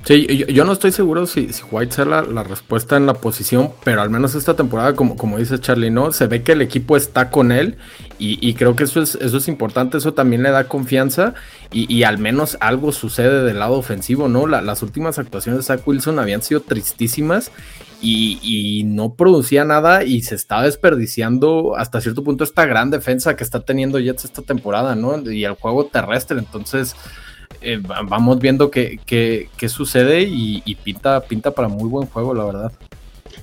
Sí, 0.06 0.46
yo, 0.50 0.65
no 0.65 0.74
estoy 0.74 0.91
seguro 0.91 1.26
si, 1.26 1.52
si 1.52 1.63
White 1.72 1.96
sea 1.96 2.06
la, 2.06 2.44
respuesta 2.44 2.96
en 2.96 3.08
la 3.08 3.15
posición, 3.15 3.72
pero 3.84 4.04
al 4.04 4.12
menos 4.12 4.36
esta 4.36 4.54
temporada, 4.54 4.94
como, 4.94 5.18
como 5.18 5.39
dice 5.39 5.58
Charlie, 5.60 5.89
¿no? 5.89 6.12
Se 6.12 6.28
ve 6.28 6.44
que 6.44 6.52
el 6.52 6.62
equipo 6.62 6.96
está 6.96 7.32
con 7.32 7.52
él 7.52 7.78
y, 8.20 8.54
creo 8.54 8.76
que 8.76 8.84
eso 8.84 9.02
es, 9.02 9.15
eso 9.15 9.38
es 9.38 9.48
importante, 9.48 9.98
eso 9.98 10.13
también 10.13 10.44
le 10.44 10.52
da 10.52 10.68
confianza 10.68 11.34
y, 11.72 12.04
al 12.04 12.20
menos 12.20 12.56
algo 12.60 12.91
sucede 12.91 13.44
del 13.44 13.58
lado 13.58 13.74
ofensivo, 13.74 14.30
¿no? 14.30 14.46
las 14.46 14.84
últimas 14.84 15.18
actuaciones 15.18 15.60
de 15.60 15.63
Zach 15.63 15.86
Wilson 15.88 16.20
habían 16.20 16.44
sido 16.44 16.62
tristísimas 16.62 17.52
y, 18.00 18.84
no 18.86 19.15
producía 19.15 19.65
nada 19.65 20.04
y 20.04 20.22
se 20.22 20.36
está 20.36 20.62
desperdiciando 20.62 21.76
hasta 21.76 22.00
cierto 22.00 22.24
punto 22.24 22.44
esta 22.44 22.65
gran 22.65 22.91
defensa 22.91 23.36
que 23.36 23.44
está 23.44 23.62
teniendo 23.65 24.00
Jets 24.00 24.26
esta 24.26 24.44
temporada, 24.44 24.96
¿no? 24.96 25.20
Y 25.30 25.44
el 25.46 25.54
juego 25.54 25.88
terrestre, 25.88 26.38
entonces 26.38 26.96
eh, 27.65 27.82
vamos 27.84 28.39
viendo 28.39 28.69
qué, 28.71 28.99
qué, 29.06 29.69
sucede 29.69 30.21
y, 30.21 30.75
pinta, 30.84 31.21
pinta 31.21 31.51
para 31.51 31.67
muy 31.67 31.89
buen 31.89 32.08
juego, 32.08 32.34
la 32.34 32.45
verdad. 32.45 32.71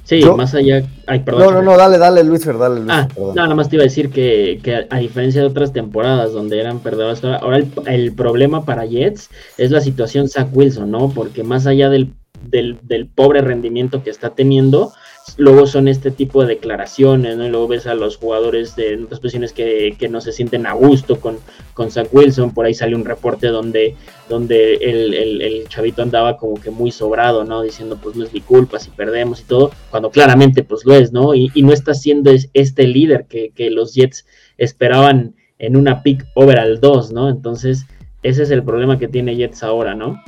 Sí, 0.04 0.22
más 0.36 0.54
allá. 0.54 0.84
Ay, 1.06 1.20
perdón. 1.20 1.42
No, 1.42 1.50
no, 1.52 1.62
no, 1.62 1.76
dale, 1.76 1.98
dale, 1.98 2.24
Luis, 2.24 2.44
dale, 2.44 2.80
Luis. 2.80 2.90
Ah, 2.90 3.08
nada 3.34 3.54
más 3.54 3.68
te 3.68 3.76
iba 3.76 3.82
a 3.82 3.84
decir 3.84 4.10
que, 4.10 4.60
que, 4.62 4.86
a 4.88 4.98
diferencia 4.98 5.40
de 5.40 5.46
otras 5.46 5.72
temporadas 5.72 6.32
donde 6.32 6.60
eran 6.60 6.80
perdedores, 6.80 7.22
ahora 7.24 7.58
el, 7.58 7.70
el, 7.86 8.12
problema 8.12 8.64
para 8.64 8.86
Jets 8.86 9.30
es 9.58 9.70
la 9.70 9.80
situación 9.80 10.28
Zach 10.28 10.48
Wilson, 10.52 10.90
¿no? 10.90 11.10
Porque 11.10 11.44
más 11.44 11.66
allá 11.66 11.88
del 11.88 12.12
del, 12.48 12.78
del, 12.82 13.06
pobre 13.06 13.40
rendimiento 13.40 14.02
que 14.02 14.10
está 14.10 14.30
teniendo, 14.30 14.92
luego 15.36 15.66
son 15.66 15.88
este 15.88 16.10
tipo 16.10 16.42
de 16.42 16.54
declaraciones, 16.54 17.36
¿no? 17.36 17.46
Y 17.46 17.50
luego 17.50 17.68
ves 17.68 17.86
a 17.86 17.94
los 17.94 18.16
jugadores 18.16 18.76
de 18.76 19.02
otras 19.02 19.20
posiciones 19.20 19.52
que, 19.52 19.96
que, 19.98 20.08
no 20.08 20.20
se 20.20 20.32
sienten 20.32 20.66
a 20.66 20.72
gusto 20.72 21.20
con, 21.20 21.38
con 21.74 21.90
Zach 21.90 22.08
Wilson, 22.12 22.52
por 22.52 22.66
ahí 22.66 22.74
sale 22.74 22.94
un 22.94 23.04
reporte 23.04 23.48
donde, 23.48 23.96
donde 24.28 24.74
el, 24.74 25.14
el, 25.42 25.68
chavito 25.68 26.02
andaba 26.02 26.36
como 26.36 26.54
que 26.60 26.70
muy 26.70 26.90
sobrado, 26.90 27.44
¿no? 27.44 27.62
Diciendo, 27.62 27.98
pues 28.02 28.16
no 28.16 28.24
es 28.24 28.32
mi 28.32 28.40
culpa 28.40 28.78
si 28.78 28.90
perdemos 28.90 29.40
y 29.40 29.44
todo, 29.44 29.70
cuando 29.90 30.10
claramente 30.10 30.62
pues 30.64 30.84
lo 30.84 30.94
es, 30.94 31.12
¿no? 31.12 31.34
Y, 31.34 31.50
y 31.54 31.62
no 31.62 31.72
está 31.72 31.94
siendo 31.94 32.30
este 32.52 32.86
líder 32.86 33.26
que, 33.26 33.50
que 33.50 33.70
los 33.70 33.94
Jets 33.94 34.26
esperaban 34.58 35.34
en 35.58 35.76
una 35.76 36.02
pick 36.02 36.26
over 36.34 36.58
al 36.58 36.80
2, 36.80 37.12
¿no? 37.12 37.28
Entonces, 37.28 37.86
ese 38.22 38.42
es 38.42 38.50
el 38.50 38.64
problema 38.64 38.98
que 38.98 39.08
tiene 39.08 39.36
Jets 39.36 39.62
ahora, 39.62 39.94
¿no? 39.94 40.22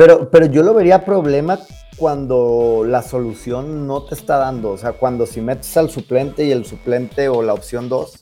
Pero, 0.00 0.30
pero 0.30 0.46
yo 0.46 0.62
lo 0.62 0.72
vería 0.72 1.04
problema 1.04 1.58
cuando 1.98 2.84
la 2.86 3.02
solución 3.02 3.86
no 3.86 4.02
te 4.04 4.14
está 4.14 4.38
dando. 4.38 4.70
O 4.70 4.78
sea, 4.78 4.92
cuando 4.92 5.26
si 5.26 5.42
metes 5.42 5.76
al 5.76 5.90
suplente 5.90 6.42
y 6.42 6.52
el 6.52 6.64
suplente 6.64 7.28
o 7.28 7.42
la 7.42 7.52
opción 7.52 7.90
2, 7.90 8.18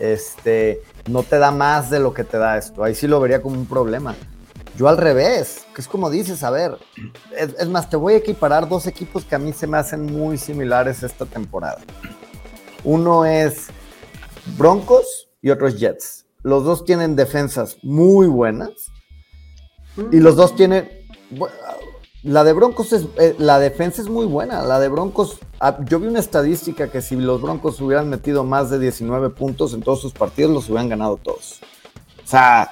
este, 0.00 0.82
no 1.08 1.22
te 1.22 1.38
da 1.38 1.50
más 1.50 1.88
de 1.88 1.98
lo 1.98 2.12
que 2.12 2.24
te 2.24 2.36
da 2.36 2.58
esto. 2.58 2.84
Ahí 2.84 2.94
sí 2.94 3.06
lo 3.08 3.20
vería 3.20 3.40
como 3.40 3.56
un 3.56 3.64
problema. 3.64 4.14
Yo 4.76 4.86
al 4.86 4.98
revés, 4.98 5.64
que 5.74 5.80
es 5.80 5.88
como 5.88 6.10
dices, 6.10 6.42
a 6.42 6.50
ver, 6.50 6.76
es, 7.34 7.54
es, 7.58 7.68
más, 7.70 7.88
te 7.88 7.96
voy 7.96 8.12
a 8.12 8.16
equiparar 8.18 8.68
dos 8.68 8.86
equipos 8.86 9.24
que 9.24 9.34
a 9.34 9.38
mí 9.38 9.54
se 9.54 9.66
me 9.66 9.78
hacen 9.78 10.04
muy 10.04 10.36
similares 10.36 11.02
esta 11.02 11.24
temporada. 11.24 11.78
Uno 12.84 13.24
es 13.24 13.68
Broncos 14.58 15.30
y 15.40 15.48
otro 15.48 15.68
es 15.68 15.78
Jets. 15.78 16.26
Los 16.42 16.64
dos 16.64 16.84
tienen 16.84 17.16
defensas 17.16 17.78
muy 17.82 18.26
buenas 18.26 18.72
y 20.12 20.18
los 20.18 20.36
dos 20.36 20.54
tienen 20.54 21.03
la 22.24 22.42
de 22.42 22.54
Broncos 22.54 22.94
es, 22.94 23.06
eh, 23.18 23.36
la 23.38 23.58
defensa 23.58 24.00
es 24.00 24.08
muy 24.08 24.24
buena. 24.24 24.62
La 24.62 24.80
de 24.80 24.88
Broncos, 24.88 25.38
ah, 25.60 25.76
yo 25.84 26.00
vi 26.00 26.08
una 26.08 26.20
estadística 26.20 26.88
que 26.88 27.02
si 27.02 27.16
los 27.16 27.42
Broncos 27.42 27.80
hubieran 27.82 28.08
metido 28.08 28.44
más 28.44 28.70
de 28.70 28.78
19 28.78 29.28
puntos 29.28 29.74
en 29.74 29.82
todos 29.82 30.00
sus 30.00 30.14
partidos, 30.14 30.50
los 30.50 30.68
hubieran 30.70 30.88
ganado 30.88 31.18
todos. 31.18 31.60
O 32.24 32.26
sea, 32.26 32.70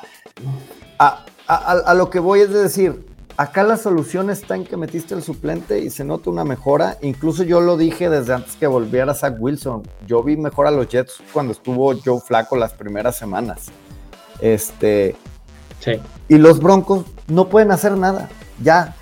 a, 0.99 1.95
lo 1.95 2.09
que 2.09 2.19
voy 2.19 2.41
es 2.41 2.51
decir, 2.51 3.07
acá 3.37 3.63
la 3.63 3.77
solución 3.77 4.31
está 4.31 4.57
en 4.57 4.65
que 4.65 4.79
metiste 4.79 5.15
el 5.15 5.23
suplente 5.23 5.81
y 5.81 5.91
se 5.91 6.03
nota 6.03 6.31
una 6.31 6.45
mejora. 6.45 6.97
Incluso 7.03 7.43
yo 7.43 7.61
lo 7.61 7.77
dije 7.77 8.09
desde 8.09 8.33
antes 8.33 8.57
que 8.57 8.67
volviera 8.67 9.13
Zach 9.13 9.35
Wilson. 9.39 9.83
Yo 10.07 10.23
vi 10.23 10.39
mejor 10.39 10.67
a 10.67 10.71
los 10.71 10.89
Jets 10.89 11.21
cuando 11.31 11.53
estuvo 11.53 11.93
Joe 12.03 12.21
Flaco 12.21 12.57
las 12.57 12.73
primeras 12.73 13.19
semanas. 13.19 13.67
Este. 14.41 15.15
Sí. 15.81 15.93
Y 16.29 16.39
los 16.39 16.59
Broncos 16.59 17.05
no 17.27 17.51
pueden 17.51 17.71
hacer 17.71 17.99
nada 17.99 18.31
ya, 18.63 18.95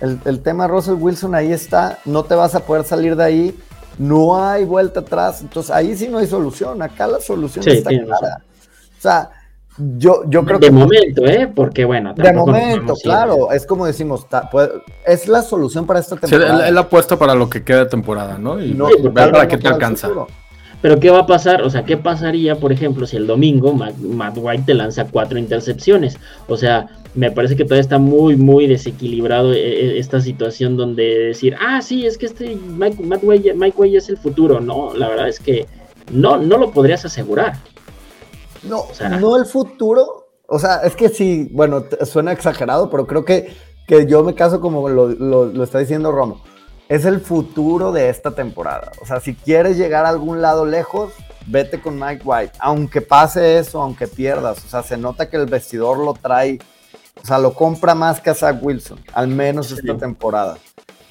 el, 0.00 0.40
tema 0.40 0.66
Russell 0.68 0.94
Wilson 0.94 1.34
ahí 1.34 1.52
está, 1.52 1.98
no 2.04 2.24
te 2.24 2.34
vas 2.34 2.54
a 2.54 2.60
poder 2.60 2.84
salir 2.84 3.16
de 3.16 3.24
ahí, 3.24 3.58
no 3.98 4.42
hay 4.42 4.64
vuelta 4.64 5.00
atrás, 5.00 5.40
entonces 5.40 5.70
ahí 5.70 5.96
sí 5.96 6.08
no 6.08 6.18
hay 6.18 6.26
solución, 6.26 6.80
acá 6.82 7.06
la 7.06 7.20
solución 7.20 7.66
está 7.66 7.90
clara. 7.90 8.42
O 8.96 9.00
sea, 9.00 9.30
yo, 9.96 10.22
yo 10.26 10.44
creo 10.44 10.58
que... 10.58 10.66
De 10.66 10.72
momento, 10.72 11.26
¿eh? 11.26 11.50
Porque 11.52 11.84
bueno... 11.84 12.14
De 12.14 12.32
momento, 12.32 12.94
claro, 13.02 13.52
es 13.52 13.66
como 13.66 13.86
decimos, 13.86 14.26
es 15.06 15.28
la 15.28 15.42
solución 15.42 15.86
para 15.86 16.00
esta 16.00 16.16
temporada. 16.16 16.58
Sí, 16.62 16.68
él, 16.68 16.78
apuesta 16.78 17.16
para 17.16 17.34
lo 17.34 17.48
que 17.48 17.62
queda 17.62 17.80
de 17.80 17.86
temporada, 17.86 18.38
¿no? 18.38 18.60
Y 18.60 18.74
no, 18.74 18.88
ver 19.10 19.32
para 19.32 19.46
qué 19.48 19.58
te 19.58 19.68
alcanza. 19.68 20.08
Pero 20.80 21.00
¿qué 21.00 21.10
va 21.10 21.20
a 21.20 21.26
pasar? 21.26 21.62
O 21.62 21.70
sea, 21.70 21.84
¿qué 21.84 21.96
pasaría, 21.96 22.56
por 22.56 22.72
ejemplo, 22.72 23.06
si 23.06 23.16
el 23.16 23.26
domingo 23.26 23.72
Matt, 23.72 24.38
White 24.38 24.64
te 24.66 24.74
lanza 24.74 25.08
cuatro 25.08 25.38
intercepciones? 25.38 26.16
O 26.46 26.56
sea, 26.56 26.86
me 27.14 27.32
parece 27.32 27.56
que 27.56 27.64
todavía 27.64 27.80
está 27.80 27.98
muy, 27.98 28.36
muy 28.36 28.68
desequilibrado 28.68 29.52
eh, 29.52 29.58
eh, 29.58 29.98
esta 29.98 30.20
situación 30.20 30.76
donde 30.76 31.02
decir, 31.02 31.56
ah, 31.60 31.82
sí, 31.82 32.06
es 32.06 32.16
que 32.16 32.26
este 32.26 32.54
Mike, 32.54 33.02
Matt 33.02 33.20
White, 33.24 33.54
Mike 33.54 33.96
es 33.96 34.08
el 34.08 34.18
futuro. 34.18 34.60
No, 34.60 34.94
la 34.94 35.08
verdad 35.08 35.28
es 35.28 35.40
que 35.40 35.66
no, 36.12 36.36
no 36.36 36.58
lo 36.58 36.70
podrías 36.70 37.04
asegurar. 37.04 37.54
No, 38.62 38.84
no 39.18 39.36
el 39.36 39.46
futuro. 39.46 40.28
O 40.46 40.60
sea, 40.60 40.76
es 40.84 40.94
que 40.94 41.08
sí, 41.08 41.48
bueno, 41.52 41.84
suena 42.04 42.32
exagerado, 42.32 42.88
pero 42.88 43.06
creo 43.06 43.24
que, 43.24 43.52
que 43.86 44.06
yo 44.06 44.22
me 44.22 44.34
caso 44.34 44.60
como 44.60 44.88
lo, 44.88 45.08
lo 45.08 45.64
está 45.64 45.80
diciendo 45.80 46.12
Romo 46.12 46.42
es 46.88 47.04
el 47.04 47.20
futuro 47.20 47.92
de 47.92 48.08
esta 48.08 48.30
temporada. 48.30 48.92
O 49.00 49.06
sea, 49.06 49.20
si 49.20 49.34
quieres 49.34 49.76
llegar 49.76 50.06
a 50.06 50.08
algún 50.08 50.40
lado 50.40 50.64
lejos, 50.64 51.12
vete 51.46 51.80
con 51.80 51.98
Mike 51.98 52.22
White. 52.24 52.52
Aunque 52.58 53.00
pase 53.00 53.58
eso, 53.58 53.82
aunque 53.82 54.08
pierdas. 54.08 54.64
O 54.64 54.68
sea, 54.68 54.82
se 54.82 54.96
nota 54.96 55.28
que 55.28 55.36
el 55.36 55.46
vestidor 55.46 55.98
lo 55.98 56.14
trae, 56.14 56.58
o 57.22 57.26
sea, 57.26 57.38
lo 57.38 57.52
compra 57.52 57.94
más 57.94 58.20
que 58.20 58.30
a 58.30 58.34
Zach 58.34 58.58
Wilson, 58.62 59.00
al 59.12 59.28
menos 59.28 59.70
esta 59.70 59.96
temporada. 59.96 60.56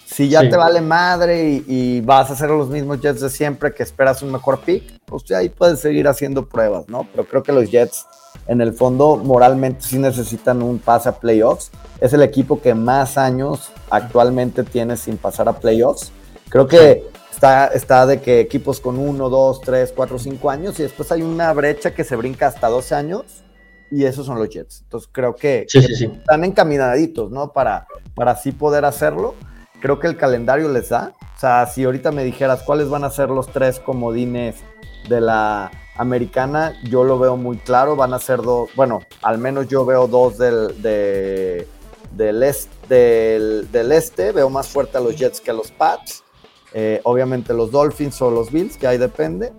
Si 0.09 0.29
ya 0.29 0.49
te 0.49 0.55
vale 0.55 0.79
madre 0.81 1.63
y, 1.67 2.01
vas 2.01 2.29
a 2.29 2.33
hacer 2.33 2.49
los 2.49 2.69
mismos 2.69 3.01
Jets 3.01 3.21
de 3.21 3.29
siempre, 3.29 3.73
que 3.73 3.83
esperas 3.83 4.21
un 4.21 4.31
mejor 4.31 4.61
pick, 4.61 4.83
pues 5.05 5.29
ahí 5.31 5.49
puedes 5.49 5.79
seguir 5.79 6.07
haciendo 6.07 6.47
pruebas, 6.47 6.87
¿no? 6.87 7.05
Pero 7.11 7.27
creo 7.27 7.43
que 7.43 7.51
los 7.51 7.69
Jets, 7.69 8.05
en 8.47 8.61
el 8.61 8.73
fondo, 8.73 9.17
moralmente 9.17 9.81
sí 9.81 9.99
necesitan 9.99 10.61
un 10.61 10.79
pase 10.79 11.09
a 11.09 11.19
playoffs 11.19 11.71
es 11.99 12.13
el 12.13 12.21
equipo 12.21 12.61
que 12.61 12.73
más 12.73 13.17
años 13.17 13.71
actualmente 13.89 14.63
tiene 14.63 14.97
sin 14.97 15.17
pasar 15.17 15.49
a 15.49 15.53
playoffs. 15.53 16.11
Creo 16.49 16.67
que 16.67 17.03
está, 17.31 17.67
está 17.67 18.05
de 18.05 18.21
que 18.21 18.39
equipos 18.39 18.79
con 18.79 18.97
1, 18.97 19.29
2, 19.29 19.61
3, 19.61 19.93
4, 19.95 20.19
5 20.19 20.49
años 20.49 20.79
y 20.79 20.83
después 20.83 21.11
hay 21.11 21.21
una 21.21 21.51
brecha 21.53 21.93
que 21.93 22.03
se 22.03 22.15
brinca 22.15 22.47
hasta 22.47 22.67
12 22.67 22.95
años 22.95 23.23
y 23.89 24.05
esos 24.05 24.25
son 24.25 24.37
los 24.37 24.49
Jets. 24.49 24.81
Entonces 24.83 25.09
creo 25.11 25.35
que, 25.35 25.65
están 25.73 26.43
encaminaditos, 26.43 27.31
¿no? 27.31 27.51
Para, 27.51 27.87
para 28.15 28.31
así 28.31 28.51
poder 28.51 28.85
hacerlo. 28.85 29.35
Creo 29.79 29.99
que 29.99 30.07
el 30.07 30.17
calendario 30.17 30.69
les 30.69 30.89
da. 30.89 31.13
O 31.35 31.39
sea, 31.39 31.65
si 31.67 31.83
ahorita 31.83 32.11
me 32.11 32.23
dijeras 32.23 32.63
cuáles 32.63 32.89
van 32.89 33.03
a 33.03 33.09
ser 33.09 33.29
los 33.29 33.47
tres 33.47 33.79
comodines 33.79 34.55
de 35.07 35.21
la 35.21 35.71
americana, 35.95 36.73
yo 36.83 37.03
lo 37.03 37.19
veo 37.19 37.37
muy 37.37 37.57
claro. 37.57 37.95
Van 37.95 38.13
a 38.13 38.19
ser 38.19 38.41
dos, 38.41 38.69
bueno, 38.75 39.01
al 39.21 39.37
menos 39.37 39.67
yo 39.67 39.85
veo 39.85 40.07
dos 40.07 40.37
del, 40.37 40.81
de 40.81 41.67
del, 42.11 43.71
del, 43.71 43.91
este, 43.91 44.31
veo 44.31 44.49
más 44.49 44.67
fuerte 44.67 44.97
a 44.97 45.01
los 45.01 45.15
Jets 45.15 45.41
que 45.41 45.51
a 45.51 45.53
los 45.53 45.71
Pats. 45.71 46.23
Eh, 46.73 47.01
obviamente 47.03 47.53
los 47.53 47.71
Dolphins 47.71 48.21
o 48.21 48.31
los 48.31 48.51
Bills, 48.51 48.77
que 48.77 48.87
ahí 48.87 48.97
depende. 48.97 49.53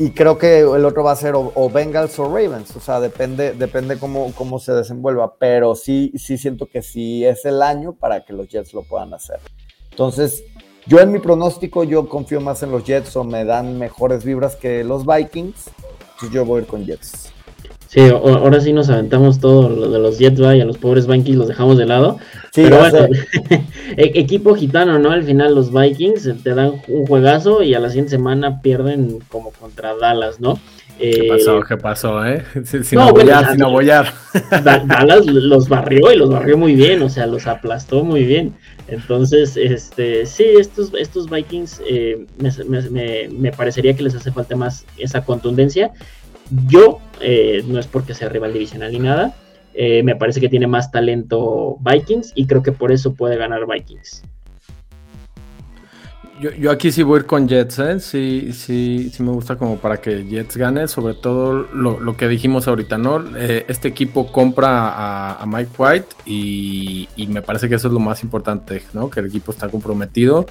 Y 0.00 0.12
creo 0.12 0.38
que 0.38 0.60
el 0.60 0.86
otro 0.86 1.04
va 1.04 1.12
a 1.12 1.16
ser 1.16 1.34
o, 1.36 1.70
Bengals 1.70 2.18
o 2.18 2.24
Ravens, 2.24 2.74
o 2.74 2.80
sea, 2.80 3.00
depende, 3.00 3.52
depende 3.52 3.98
cómo, 3.98 4.32
cómo 4.34 4.58
se 4.58 4.72
desenvuelva, 4.72 5.34
pero 5.34 5.74
sí, 5.74 6.10
sí 6.16 6.38
siento 6.38 6.64
que 6.64 6.80
sí 6.80 7.22
es 7.22 7.44
el 7.44 7.60
año 7.60 7.92
para 7.92 8.24
que 8.24 8.32
los 8.32 8.48
Jets 8.48 8.72
lo 8.72 8.82
puedan 8.82 9.12
hacer. 9.12 9.40
Entonces, 9.90 10.42
yo 10.86 11.00
en 11.00 11.12
mi 11.12 11.18
pronóstico, 11.18 11.84
yo 11.84 12.08
confío 12.08 12.40
más 12.40 12.62
en 12.62 12.70
los 12.70 12.82
Jets 12.84 13.14
o 13.14 13.24
me 13.24 13.44
dan 13.44 13.78
mejores 13.78 14.24
vibras 14.24 14.56
que 14.56 14.84
los 14.84 15.04
Vikings, 15.04 15.68
entonces 16.12 16.30
yo 16.30 16.46
voy 16.46 16.60
a 16.60 16.62
ir 16.62 16.66
con 16.66 16.86
Jets. 16.86 17.34
Sí, 17.90 18.02
ahora 18.08 18.60
sí 18.60 18.72
nos 18.72 18.88
aventamos 18.88 19.40
todo 19.40 19.68
lo 19.68 19.90
de 19.90 19.98
los 19.98 20.16
Jets, 20.16 20.38
y 20.38 20.60
a 20.60 20.64
los 20.64 20.78
pobres 20.78 21.08
Vikings 21.08 21.36
los 21.36 21.48
dejamos 21.48 21.76
de 21.76 21.86
lado. 21.86 22.18
Pero 22.54 22.78
bueno, 22.78 23.08
e-, 23.96 24.12
equipo 24.14 24.54
gitano, 24.54 25.00
¿no? 25.00 25.10
Al 25.10 25.24
final 25.24 25.56
los 25.56 25.72
Vikings 25.72 26.30
te 26.44 26.54
dan 26.54 26.74
un 26.86 27.06
juegazo 27.08 27.64
y 27.64 27.74
a 27.74 27.80
la 27.80 27.88
siguiente 27.88 28.12
semana 28.12 28.62
pierden 28.62 29.18
como 29.28 29.50
contra 29.50 29.96
Dallas, 29.96 30.38
¿no? 30.38 30.60
¿Qué 31.00 31.26
pasó? 31.28 31.58
Eh, 31.58 31.62
¿Qué 31.66 31.76
pasó, 31.78 32.26
eh? 32.26 32.44
Sin, 32.64 32.98
no, 32.98 33.12
sin 33.50 33.62
abollar. 33.64 34.12
Dallas 34.86 35.26
los 35.26 35.68
barrió 35.68 36.12
y 36.12 36.16
los 36.16 36.30
barrió 36.30 36.56
muy 36.56 36.76
bien, 36.76 37.02
o 37.02 37.08
sea, 37.08 37.26
los 37.26 37.48
aplastó 37.48 38.04
muy 38.04 38.22
bien. 38.24 38.54
Entonces, 38.86 39.56
este, 39.56 40.26
sí, 40.26 40.44
estos, 40.58 40.92
estos 40.94 41.28
Vikings 41.28 41.80
eh, 41.88 42.24
me, 42.38 43.28
me, 43.30 43.52
parecería 43.52 43.94
que 43.94 44.02
les 44.02 44.14
hace 44.14 44.30
falta 44.30 44.54
más 44.54 44.84
esa 44.96 45.24
contundencia. 45.24 45.90
Yo, 46.66 47.00
eh, 47.20 47.62
no 47.66 47.78
es 47.78 47.86
porque 47.86 48.14
sea 48.14 48.28
rival 48.28 48.52
divisional 48.52 48.92
ni 48.92 48.98
nada, 48.98 49.34
eh, 49.74 50.02
me 50.02 50.16
parece 50.16 50.40
que 50.40 50.48
tiene 50.48 50.66
más 50.66 50.90
talento 50.90 51.78
Vikings 51.80 52.32
y 52.34 52.46
creo 52.46 52.62
que 52.62 52.72
por 52.72 52.92
eso 52.92 53.14
puede 53.14 53.36
ganar 53.36 53.66
Vikings. 53.66 54.22
Yo, 56.40 56.70
aquí 56.70 56.90
sí 56.90 57.02
voy 57.02 57.18
a 57.18 57.20
ir 57.20 57.26
con 57.26 57.46
Jets, 57.46 57.78
¿eh? 57.80 58.00
Sí, 58.00 58.52
sí, 58.54 59.10
sí 59.12 59.22
me 59.22 59.30
gusta 59.30 59.56
como 59.56 59.76
para 59.76 59.98
que 59.98 60.24
Jets 60.24 60.56
gane, 60.56 60.88
sobre 60.88 61.12
todo 61.12 61.66
lo, 61.74 62.16
que 62.16 62.28
dijimos 62.28 62.66
ahorita, 62.66 62.96
¿no? 62.96 63.22
Eh, 63.36 63.66
este 63.68 63.88
equipo 63.88 64.32
compra 64.32 65.34
a, 65.38 65.44
Mike 65.44 65.70
White 65.76 66.08
y, 66.24 67.08
me 67.28 67.42
parece 67.42 67.68
que 67.68 67.74
eso 67.74 67.88
es 67.88 67.92
lo 67.92 68.00
más 68.00 68.22
importante, 68.22 68.82
¿no? 68.94 69.10
Que 69.10 69.20
el 69.20 69.26
equipo 69.26 69.52
está 69.52 69.68
comprometido 69.68 70.46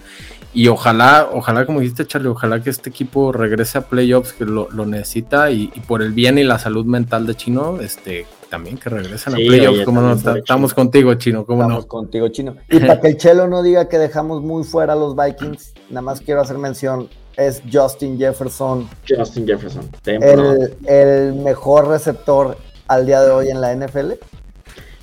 y 0.54 0.68
ojalá, 0.68 1.28
ojalá, 1.32 1.66
como 1.66 1.80
dijiste 1.80 2.06
Charlie, 2.06 2.30
ojalá 2.30 2.62
que 2.62 2.70
este 2.70 2.92
equipo 2.92 3.32
regrese 3.32 3.80
a 3.80 3.82
playoffs 3.82 4.34
que 4.34 4.46
lo, 4.46 4.68
necesita 4.86 5.50
y, 5.50 5.72
y, 5.74 5.80
por 5.80 6.04
el 6.04 6.12
bien 6.12 6.38
y 6.38 6.44
la 6.44 6.60
salud 6.60 6.86
mental 6.86 7.26
de 7.26 7.34
Chino, 7.34 7.82
este, 7.82 8.28
también 8.50 8.78
que 8.78 8.89
regresen 8.89 9.34
a 9.34 9.36
playoffs, 9.38 9.84
como 9.86 10.02
no, 10.02 10.14
estamos 10.14 10.74
contigo, 10.74 11.14
Chino, 11.16 11.45
¿cómo 11.45 11.64
estamos 11.64 11.86
contigo, 11.86 12.28
Chino. 12.30 12.56
Y 12.70 12.80
para 12.80 13.00
que 13.00 13.08
el 13.08 13.18
Chelo 13.18 13.47
no 13.47 13.62
diga 13.62 13.88
que 13.88 13.97
dejamos 13.97 14.41
muy 14.41 14.64
fuera 14.64 14.93
a 14.93 14.95
los 14.95 15.16
Vikings, 15.16 15.74
nada 15.89 16.02
más 16.02 16.22
quiero 16.22 16.41
hacer 16.41 16.58
mención, 16.58 17.10
es 17.38 17.62
Justin 17.72 18.18
Jefferson. 18.18 18.89
Justin 19.08 19.47
Jefferson. 19.47 19.89
El, 20.06 20.76
el, 20.88 21.34
mejor 21.36 21.88
receptor 21.88 22.58
al 22.88 23.06
día 23.06 23.22
de 23.22 23.32
hoy 23.32 23.50
en 23.50 23.62
la 23.62 23.74
NFL. 23.76 24.14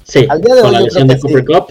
Sí, 0.03 0.27
al 0.29 0.41
día 0.41 0.55
de 0.57 0.63
con 0.63 0.73
la 0.73 0.81
lesión 0.81 1.09
de 1.09 1.19
Cooper 1.19 1.45
Cup. 1.45 1.67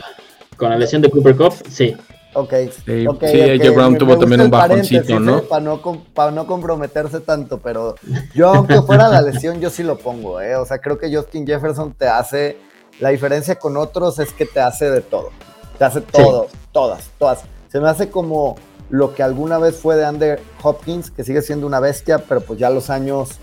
Con 0.57 0.69
la 0.69 0.78
lesión 0.78 1.01
de 1.01 1.09
Cooper 1.09 1.36
Cup, 1.36 1.53
sí. 1.69 1.95
Ok. 2.36 2.53
Sí, 2.86 3.07
okay, 3.07 3.57
Brown 3.69 3.97
tuvo 3.97 4.19
también 4.19 4.41
un 4.41 4.51
bajoncito, 4.51 5.19
¿no? 5.21 5.41
Para 5.43 5.61
no, 5.61 5.81
para 6.13 6.31
no 6.31 6.45
comprometerse 6.45 7.21
tanto, 7.21 7.59
pero 7.59 7.95
yo, 8.33 8.49
aunque 8.49 8.81
fuera 8.81 9.07
la 9.07 9.21
lesión, 9.21 9.61
yo 9.61 9.69
sí 9.69 9.83
lo 9.83 9.97
pongo, 9.97 10.41
¿eh? 10.41 10.55
O 10.57 10.65
sea, 10.65 10.79
creo 10.79 10.97
que 10.99 11.13
Justin 11.13 11.47
Jefferson 11.47 11.93
te 11.93 12.07
hace. 12.07 12.57
La 12.99 13.09
diferencia 13.09 13.55
con 13.55 13.77
otros 13.77 14.19
es 14.19 14.33
que 14.33 14.45
te 14.45 14.59
hace 14.59 14.91
de 14.91 15.01
todo. 15.01 15.29
Te 15.77 15.86
hace 15.86 16.01
todo, 16.01 16.47
todas, 16.73 17.09
todas. 17.17 17.43
Se 17.69 17.79
me 17.79 17.89
hace 17.89 18.09
como 18.09 18.55
lo 18.89 19.15
que 19.15 19.23
alguna 19.23 19.57
vez 19.57 19.77
fue 19.77 19.95
de 19.95 20.05
Andrew 20.05 20.38
Hopkins, 20.61 21.11
que 21.11 21.23
sigue 21.23 21.41
siendo 21.41 21.65
una 21.65 21.79
bestia, 21.79 22.17
pero 22.19 22.41
pues 22.41 22.59
ya 22.59 22.69
los 22.69 22.89
años 22.89 23.39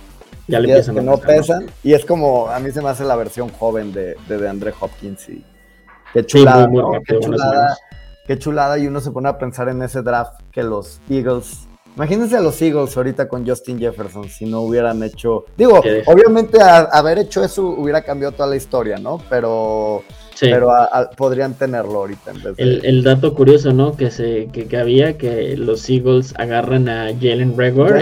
ya 0.48 0.60
le 0.60 0.82
que 0.82 0.92
no 1.02 1.16
pesan. 1.16 1.66
Y 1.82 1.94
es 1.94 2.04
como, 2.04 2.48
a 2.48 2.58
mí 2.60 2.70
se 2.72 2.82
me 2.82 2.90
hace 2.90 3.04
la 3.04 3.16
versión 3.16 3.48
joven 3.50 3.92
de, 3.92 4.16
de, 4.28 4.48
Andre 4.48 4.72
Hopkins 4.78 5.28
y 5.28 5.44
qué 6.12 6.24
chulada, 6.26 6.68
qué 7.06 7.18
chulada 7.20 7.76
qué 8.26 8.38
chulada 8.38 8.78
y 8.78 8.86
uno 8.86 9.00
se 9.00 9.10
pone 9.10 9.28
a 9.28 9.38
pensar 9.38 9.68
en 9.68 9.82
ese 9.82 10.02
draft 10.02 10.40
que 10.52 10.62
los 10.62 11.00
Eagles 11.08 11.68
Imagínense 11.94 12.36
a 12.38 12.40
los 12.40 12.60
Eagles 12.62 12.96
ahorita 12.96 13.28
con 13.28 13.46
Justin 13.46 13.78
Jefferson 13.78 14.28
si 14.28 14.46
no 14.46 14.62
hubieran 14.62 15.02
hecho. 15.02 15.44
Digo, 15.58 15.82
obviamente 16.06 16.58
haber 16.60 17.18
hecho 17.18 17.44
eso 17.44 17.66
hubiera 17.66 18.00
cambiado 18.00 18.32
toda 18.32 18.48
la 18.48 18.56
historia, 18.56 18.96
¿no? 18.96 19.20
Pero, 19.28 20.02
pero 20.40 20.70
podrían 21.18 21.52
tenerlo 21.52 21.98
ahorita 21.98 22.30
en 22.30 22.42
vez 22.42 22.56
de... 22.56 22.88
el, 22.88 23.02
dato 23.02 23.34
curioso, 23.34 23.74
¿no? 23.74 23.94
Que 23.94 24.10
se 24.10 24.48
que, 24.48 24.74
había 24.78 25.18
que 25.18 25.54
los 25.58 25.88
Eagles 25.90 26.32
agarran 26.38 26.88
a 26.88 27.08
Jalen 27.08 27.58
Regor, 27.58 28.00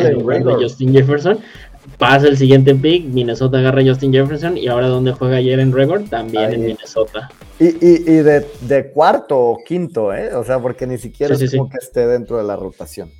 Justin 0.60 0.92
Jefferson. 0.92 1.40
Pasa 1.98 2.28
el 2.28 2.36
siguiente 2.36 2.74
pick, 2.74 3.04
Minnesota 3.06 3.58
agarra 3.58 3.80
a 3.80 3.84
Justin 3.84 4.12
Jefferson 4.12 4.56
y 4.56 4.68
ahora 4.68 4.88
donde 4.88 5.12
juega 5.12 5.36
Jalen 5.36 5.72
Regor 5.72 6.04
también 6.04 6.52
en 6.52 6.60
Minnesota. 6.62 7.30
Y, 7.58 7.66
y, 7.66 7.94
y 8.06 8.16
de, 8.22 8.46
de, 8.60 8.90
cuarto 8.90 9.38
o 9.38 9.58
quinto, 9.64 10.12
¿eh? 10.12 10.34
O 10.34 10.44
sea, 10.44 10.58
porque 10.58 10.86
ni 10.86 10.98
siquiera 10.98 11.34
es 11.34 11.50
como 11.50 11.68
que 11.68 11.78
esté 11.78 12.06
dentro 12.06 12.36
de 12.38 12.44
la 12.44 12.56
rotación. 12.56 13.10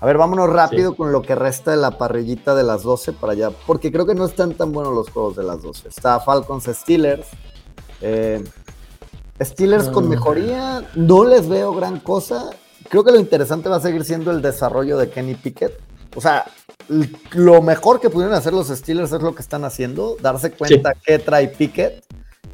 A 0.00 0.06
ver, 0.06 0.16
vámonos 0.16 0.48
rápido 0.48 0.94
con 0.94 1.10
lo 1.10 1.22
que 1.22 1.34
resta 1.34 1.72
de 1.72 1.76
la 1.76 1.98
parrillita 1.98 2.54
de 2.54 2.62
las 2.62 2.84
12 2.84 3.14
para 3.14 3.32
allá, 3.32 3.50
porque 3.66 3.90
creo 3.90 4.06
que 4.06 4.14
no 4.14 4.26
están 4.26 4.54
tan 4.54 4.70
buenos 4.70 4.94
los 4.94 5.10
juegos 5.10 5.34
de 5.34 5.42
las 5.42 5.60
12. 5.60 5.88
Está 5.88 6.20
Falcons 6.20 6.68
Steelers. 6.72 7.26
Eh, 8.00 8.44
Steelers 9.40 9.88
con 9.88 10.04
ah. 10.04 10.08
mejoría, 10.08 10.90
no 10.94 11.24
les 11.24 11.48
veo 11.48 11.72
gran 11.72 11.98
cosa. 11.98 12.50
Creo 12.88 13.02
que 13.02 13.10
lo 13.10 13.18
interesante 13.18 13.68
va 13.68 13.76
a 13.76 13.80
seguir 13.80 14.04
siendo 14.04 14.30
el 14.30 14.40
desarrollo 14.40 14.96
de 14.98 15.10
Kenny 15.10 15.34
Pickett. 15.34 15.87
O 16.14 16.20
sea, 16.20 16.46
lo 17.32 17.62
mejor 17.62 18.00
que 18.00 18.10
pudieron 18.10 18.34
hacer 18.34 18.52
los 18.52 18.68
Steelers 18.68 19.12
es 19.12 19.22
lo 19.22 19.34
que 19.34 19.42
están 19.42 19.64
haciendo, 19.64 20.16
darse 20.20 20.50
cuenta 20.50 20.94
que 20.94 21.18
trae 21.18 21.48
Pickett 21.48 22.04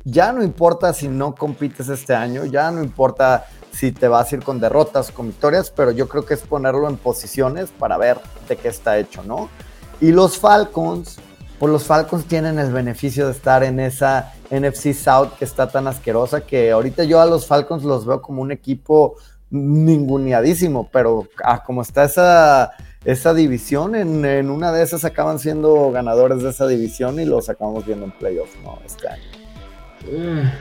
ya 0.04 0.32
no 0.32 0.42
importa 0.42 0.92
si 0.92 1.08
no 1.08 1.34
compites 1.34 1.88
este 1.88 2.14
año, 2.14 2.44
ya 2.44 2.70
no 2.70 2.82
importa 2.82 3.46
si 3.72 3.90
te 3.90 4.06
vas 4.06 4.30
a 4.30 4.36
ir 4.36 4.44
con 4.44 4.60
derrotas, 4.60 5.10
con 5.10 5.28
victorias, 5.28 5.70
pero 5.70 5.90
yo 5.90 6.08
creo 6.08 6.24
que 6.26 6.34
es 6.34 6.42
ponerlo 6.42 6.88
en 6.88 6.96
posiciones 6.96 7.70
para 7.70 7.96
ver 7.96 8.20
de 8.48 8.56
qué 8.56 8.68
está 8.68 8.98
hecho, 8.98 9.22
¿no? 9.24 9.48
Y 10.00 10.12
los 10.12 10.38
Falcons, 10.38 11.18
pues 11.58 11.72
los 11.72 11.84
Falcons 11.84 12.26
tienen 12.26 12.58
el 12.58 12.70
beneficio 12.70 13.26
de 13.26 13.32
estar 13.32 13.64
en 13.64 13.80
esa 13.80 14.34
NFC 14.50 14.92
South 14.92 15.30
que 15.38 15.46
está 15.46 15.68
tan 15.68 15.88
asquerosa 15.88 16.42
que 16.42 16.70
ahorita 16.70 17.04
yo 17.04 17.20
a 17.20 17.26
los 17.26 17.46
Falcons 17.46 17.82
los 17.82 18.04
veo 18.04 18.20
como 18.20 18.42
un 18.42 18.52
equipo 18.52 19.16
ninguneadísimo, 19.50 20.90
pero 20.92 21.26
ah, 21.42 21.62
como 21.64 21.80
está 21.80 22.04
esa, 22.04 22.72
esa 23.04 23.34
división, 23.34 23.94
en, 23.94 24.24
en, 24.24 24.50
una 24.50 24.72
de 24.72 24.82
esas 24.82 25.04
acaban 25.04 25.38
siendo 25.38 25.90
ganadores 25.90 26.42
de 26.42 26.50
esa 26.50 26.66
división 26.66 27.20
y 27.20 27.24
los 27.24 27.48
acabamos 27.48 27.84
viendo 27.86 28.06
en 28.06 28.12
playoffs, 28.12 28.56
¿no? 28.62 28.78
Este 28.84 29.08
año. 29.08 30.52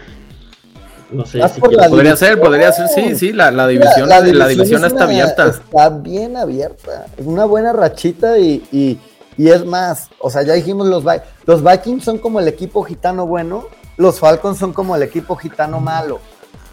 No 1.12 1.26
sé 1.26 1.48
si 1.50 1.62
podría 1.62 2.16
ser, 2.16 2.40
podría 2.40 2.72
ser, 2.72 2.88
sí, 2.88 3.16
sí, 3.16 3.34
la, 3.34 3.52
la 3.52 3.68
división, 3.68 4.10
la, 4.10 4.22
división, 4.22 4.84
está 4.84 5.04
abierta. 5.04 5.48
Está 5.48 5.90
bien 5.90 6.36
abierta, 6.38 7.06
es 7.18 7.26
una 7.26 7.46
buena 7.46 7.72
rachita 7.72 8.40
y, 8.40 8.64
y, 8.72 9.00
y, 9.38 9.50
es 9.50 9.64
más, 9.66 10.10
o 10.20 10.30
sea, 10.30 10.42
ya 10.42 10.54
dijimos 10.54 10.88
los 10.88 11.04
los 11.46 11.64
Vikings 11.64 12.04
son 12.04 12.18
como 12.18 12.40
el 12.40 12.48
equipo 12.48 12.84
gitano 12.84 13.28
bueno, 13.28 13.68
los 13.98 14.20
Falcons 14.20 14.58
son 14.58 14.74
como 14.74 14.96
el 14.96 15.04
equipo 15.04 15.36
gitano 15.36 15.80
malo. 15.80 16.16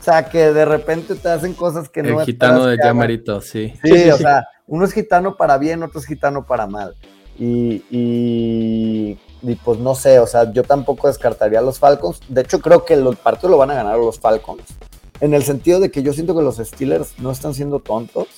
O 0.01 0.03
sea, 0.03 0.31
que 0.31 0.51
de 0.53 0.65
repente 0.65 1.15
te 1.15 1.29
hacen 1.29 1.53
cosas 1.53 1.91
que 1.91 2.03
no... 2.03 2.21
El 2.21 2.27
gitano 2.27 2.65
de 2.65 2.79
Yamarito, 2.83 3.43
sí. 3.43 3.75
Sí, 3.85 4.11
o 4.11 4.17
sea, 4.17 4.49
uno 4.71 4.85
es 4.85 4.93
gitano 4.93 5.37
para 5.37 5.59
bien, 5.59 5.83
otro 5.83 6.01
es 6.01 6.07
gitano 6.07 6.47
para 6.47 6.69
mal. 6.69 6.95
Y, 7.37 7.83
y, 7.91 9.55
pues 9.65 9.81
no 9.81 9.97
sé, 9.97 10.21
o 10.21 10.27
sea, 10.29 10.53
yo 10.53 10.63
tampoco 10.63 11.09
descartaría 11.09 11.59
a 11.59 11.63
los 11.63 11.81
Falcons. 11.81 12.21
De 12.29 12.43
hecho, 12.43 12.61
creo 12.61 12.85
que 12.85 12.95
el 12.95 13.17
partido 13.17 13.49
lo 13.49 13.59
van 13.59 13.73
a 13.73 13.75
ganar 13.75 13.99
los 13.99 14.21
Falcons. 14.21 14.63
En 15.21 15.35
el 15.35 15.43
sentido 15.43 15.81
de 15.81 15.91
que 15.91 16.05
yo 16.05 16.13
siento 16.13 16.37
que 16.37 16.43
los 16.43 16.59
Steelers 16.59 17.19
no 17.19 17.33
están 17.33 17.53
siendo 17.53 17.81
tontos. 17.81 18.29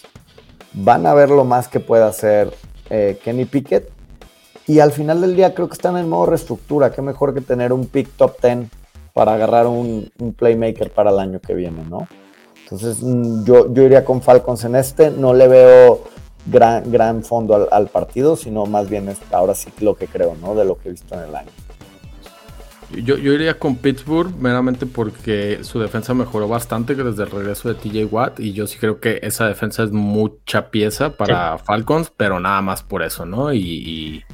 Van 0.72 1.06
a 1.06 1.12
ver 1.12 1.28
lo 1.28 1.44
más 1.44 1.68
que 1.68 1.80
pueda 1.80 2.06
hacer 2.06 2.50
eh, 2.88 3.20
Kenny 3.22 3.44
Pickett. 3.44 3.90
Y 4.66 4.80
al 4.80 4.92
final 4.92 5.20
del 5.20 5.36
día 5.36 5.54
creo 5.54 5.68
que 5.68 5.74
están 5.74 5.98
en 5.98 6.08
modo 6.08 6.26
reestructura. 6.26 6.92
Qué 6.92 7.02
mejor 7.02 7.34
que 7.34 7.42
tener 7.42 7.74
un 7.74 7.86
pick 7.86 8.08
top 8.16 8.40
10 8.40 8.68
para 9.12 9.34
agarrar 9.34 9.66
un, 9.66 10.10
playmaker 10.34 10.90
para 10.90 11.10
el 11.10 11.18
año 11.18 11.40
que 11.40 11.52
viene, 11.52 11.84
¿no? 11.90 12.08
Entonces 12.62 13.02
mm, 13.02 13.44
yo, 13.44 13.70
yo 13.74 13.82
iría 13.82 14.02
con 14.02 14.22
Falcons 14.22 14.64
en 14.64 14.76
este. 14.76 15.10
No 15.10 15.34
le 15.34 15.46
veo 15.46 16.04
gran, 16.46 16.90
gran 16.90 17.22
fondo 17.22 17.68
al, 17.70 17.88
partido, 17.88 18.36
sino 18.36 18.66
más 18.66 18.88
bien 18.88 19.08
es 19.08 19.18
ahora 19.32 19.54
sí 19.54 19.70
lo 19.80 19.94
que 19.96 20.06
creo, 20.06 20.36
¿no? 20.40 20.54
De 20.54 20.64
lo 20.64 20.78
que 20.78 20.88
he 20.88 20.92
visto 20.92 21.14
en 21.14 21.28
el 21.28 21.34
año. 21.34 21.50
Yo, 22.90 23.16
yo 23.16 23.32
iría 23.32 23.58
con 23.58 23.76
Pittsburgh 23.76 24.36
meramente 24.38 24.84
porque 24.84 25.60
su 25.62 25.80
defensa 25.80 26.12
mejoró 26.12 26.46
bastante 26.46 26.94
desde 26.94 27.22
el 27.22 27.30
regreso 27.30 27.72
de 27.72 27.74
TJ 27.74 28.04
Watt 28.12 28.38
y 28.38 28.52
yo 28.52 28.66
sí 28.66 28.76
creo 28.78 29.00
que 29.00 29.18
esa 29.22 29.46
defensa 29.46 29.82
es 29.82 29.92
mucha 29.92 30.70
pieza 30.70 31.16
para 31.16 31.56
Falcons, 31.56 32.12
pero 32.14 32.38
nada 32.38 32.60
más 32.60 32.82
por 32.82 33.02
eso, 33.02 33.24
¿no? 33.24 33.52
y 33.54 33.62
y 33.62 34.24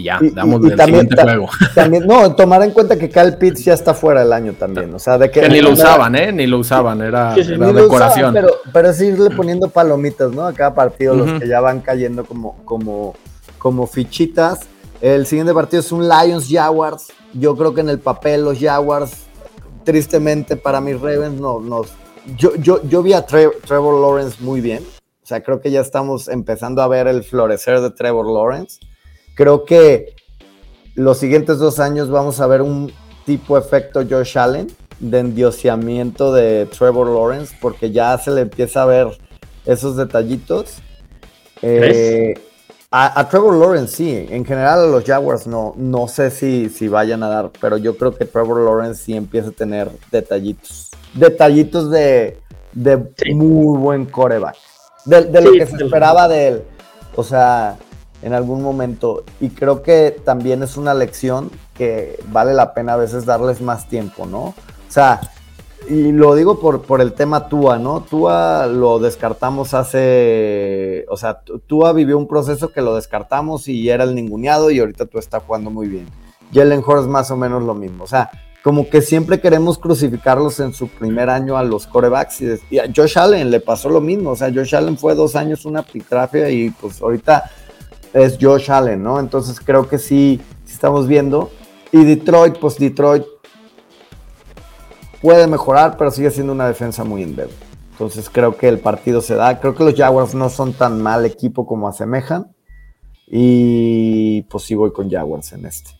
ya, 0.00 0.18
damos 0.32 0.64
el 0.64 0.80
siguiente 0.80 1.20
juego. 1.20 1.48
También, 1.74 2.06
no, 2.06 2.34
tomar 2.34 2.62
en 2.62 2.70
cuenta 2.70 2.96
que 2.96 3.10
Cal 3.10 3.36
Pitts 3.36 3.64
ya 3.64 3.74
está 3.74 3.92
fuera 3.92 4.20
del 4.20 4.32
año 4.32 4.54
también. 4.54 4.94
O 4.94 4.98
sea, 4.98 5.18
de 5.18 5.30
que. 5.30 5.46
ni 5.48 5.60
lo 5.60 5.72
usaban, 5.72 6.14
¿eh? 6.14 6.32
Ni 6.32 6.46
lo 6.46 6.58
usaban, 6.58 7.02
era, 7.02 7.34
decoración. 7.34 8.32
pero, 8.32 8.48
pero 8.72 8.88
es 8.88 9.00
irle 9.02 9.30
poniendo 9.30 9.68
palomitas, 9.68 10.32
¿no? 10.32 10.46
A 10.46 10.54
cada 10.54 10.74
partido, 10.74 11.14
los 11.14 11.40
que 11.40 11.46
ya 11.46 11.60
van 11.60 11.80
cayendo 11.80 12.24
como, 12.24 12.56
como, 12.64 13.14
como 13.58 13.86
fichitas. 13.86 14.60
El 15.02 15.26
siguiente 15.26 15.52
partido 15.52 15.80
es 15.80 15.92
un 15.92 16.08
Lions 16.08 16.46
Jaguars. 16.48 17.08
Yo 17.34 17.54
creo 17.56 17.74
que 17.74 17.82
en 17.82 17.88
el 17.88 17.98
papel 17.98 18.44
los 18.44 18.58
Jaguars, 18.58 19.24
tristemente 19.84 20.56
para 20.56 20.80
mis 20.80 20.98
Ravens, 20.98 21.38
no, 21.38 21.60
nos. 21.60 21.88
Yo, 22.36 22.54
yo, 22.54 22.80
yo 22.88 23.02
vi 23.02 23.12
a 23.12 23.26
Trevor 23.26 24.00
Lawrence 24.00 24.36
muy 24.40 24.60
bien. 24.60 24.82
O 25.22 25.26
sea, 25.26 25.42
creo 25.42 25.60
que 25.60 25.70
ya 25.70 25.80
estamos 25.80 26.28
empezando 26.28 26.82
a 26.82 26.88
ver 26.88 27.08
el 27.08 27.24
florecer 27.24 27.80
de 27.80 27.90
Trevor 27.90 28.26
Lawrence 28.26 28.78
Creo 29.34 29.64
que 29.64 30.14
los 30.94 31.18
siguientes 31.18 31.58
dos 31.58 31.78
años 31.78 32.10
vamos 32.10 32.40
a 32.40 32.46
ver 32.46 32.62
un 32.62 32.92
tipo 33.24 33.56
efecto 33.56 34.02
Josh 34.08 34.38
Allen 34.38 34.66
de 34.98 35.18
endiosamiento 35.18 36.32
de 36.32 36.66
Trevor 36.66 37.08
Lawrence, 37.08 37.56
porque 37.60 37.90
ya 37.90 38.16
se 38.18 38.30
le 38.30 38.42
empieza 38.42 38.82
a 38.82 38.86
ver 38.86 39.08
esos 39.66 39.96
detallitos. 39.96 40.76
Eh, 41.60 42.34
a, 42.90 43.26
Trevor 43.28 43.56
Lawrence 43.56 43.96
sí, 43.96 44.26
en 44.30 44.44
general 44.44 44.80
a 44.80 44.86
los 44.86 45.04
Jaguars 45.04 45.46
no, 45.46 45.72
no 45.76 46.08
sé 46.08 46.30
si, 46.30 46.68
si 46.68 46.88
vayan 46.88 47.22
a 47.22 47.28
dar, 47.28 47.50
pero 47.60 47.78
yo 47.78 47.96
creo 47.96 48.14
que 48.14 48.26
Trevor 48.26 48.60
Lawrence 48.60 49.04
sí 49.04 49.16
empieza 49.16 49.48
a 49.48 49.52
tener 49.52 49.90
detallitos. 50.10 50.90
Detallitos 51.14 51.90
de, 51.90 52.38
muy 53.34 53.78
buen 53.78 54.04
coreback. 54.06 54.56
De, 55.04 55.40
lo 55.40 55.52
que 55.52 55.66
se 55.66 55.76
esperaba 55.76 56.28
de 56.28 56.48
él. 56.48 56.62
O 57.16 57.24
sea, 57.24 57.76
en 58.22 58.32
algún 58.32 58.62
momento. 58.62 59.24
Y 59.40 59.50
creo 59.50 59.82
que 59.82 60.16
también 60.24 60.62
es 60.62 60.76
una 60.76 60.94
lección 60.94 61.50
que 61.74 62.18
vale 62.28 62.54
la 62.54 62.74
pena 62.74 62.94
a 62.94 62.96
veces 62.96 63.26
darles 63.26 63.60
más 63.60 63.88
tiempo, 63.88 64.26
¿no? 64.26 64.42
O 64.42 64.54
sea, 64.88 65.20
y 65.88 66.12
lo 66.12 66.34
digo 66.34 66.60
por, 66.60 66.82
por 66.82 67.00
el 67.00 67.12
tema 67.12 67.48
Tua, 67.48 67.78
¿no? 67.78 68.02
Tua 68.02 68.66
lo 68.66 68.98
descartamos 68.98 69.74
hace, 69.74 71.04
o 71.08 71.16
sea, 71.16 71.40
Tua 71.66 71.92
vivió 71.92 72.18
un 72.18 72.28
proceso 72.28 72.68
que 72.72 72.82
lo 72.82 72.94
descartamos 72.94 73.68
y 73.68 73.88
era 73.90 74.04
el 74.04 74.14
ninguneado 74.14 74.70
y 74.70 74.78
ahorita 74.78 75.06
tú 75.06 75.18
está 75.18 75.40
jugando 75.40 75.70
muy 75.70 75.88
bien. 75.88 76.06
Jalen 76.52 76.84
Hurts 76.86 77.08
más 77.08 77.30
o 77.30 77.36
menos 77.36 77.62
lo 77.62 77.74
mismo, 77.74 78.04
o 78.04 78.06
sea, 78.06 78.30
como 78.62 78.88
que 78.88 79.02
siempre 79.02 79.40
queremos 79.40 79.78
crucificarlos 79.78 80.60
en 80.60 80.72
su 80.72 80.86
primer 80.86 81.28
año 81.28 81.56
a 81.56 81.64
los 81.64 81.86
corebacks 81.86 82.42
y, 82.70 82.78
a 82.78 82.84
Josh 82.94 83.18
Allen 83.18 83.50
le 83.50 83.60
pasó 83.60 83.88
lo 83.88 84.00
mismo, 84.00 84.30
o 84.30 84.36
sea, 84.36 84.52
Josh 84.54 84.76
Allen 84.76 84.96
fue 84.96 85.14
dos 85.14 85.34
años 85.34 85.64
una 85.64 85.82
pitrafia 85.82 86.48
y 86.48 86.70
pues 86.70 87.02
ahorita 87.02 87.50
es 88.12 88.38
Josh 88.40 88.70
Allen, 88.70 89.02
¿no? 89.02 89.18
Entonces 89.18 89.60
creo 89.60 89.88
que 89.88 89.98
sí, 89.98 90.40
estamos 90.66 91.06
viendo. 91.06 91.50
Y 91.90 92.04
Detroit, 92.04 92.58
pues 92.58 92.78
Detroit 92.78 93.24
puede 95.20 95.46
mejorar, 95.46 95.96
pero 95.96 96.10
sigue 96.10 96.30
siendo 96.30 96.52
una 96.52 96.66
defensa 96.66 97.04
muy 97.04 97.22
endeble. 97.22 97.54
Entonces 97.92 98.28
creo 98.30 98.56
que 98.56 98.68
el 98.68 98.78
partido 98.78 99.20
se 99.20 99.34
da. 99.34 99.60
Creo 99.60 99.74
que 99.74 99.84
los 99.84 99.94
Jaguars 99.94 100.34
no 100.34 100.48
son 100.48 100.72
tan 100.72 101.00
mal 101.00 101.24
equipo 101.24 101.66
como 101.66 101.88
asemejan. 101.88 102.52
Y 103.26 104.42
pues 104.42 104.64
sí 104.64 104.74
voy 104.74 104.92
con 104.92 105.10
Jaguars 105.10 105.52
en 105.52 105.66
este. 105.66 105.90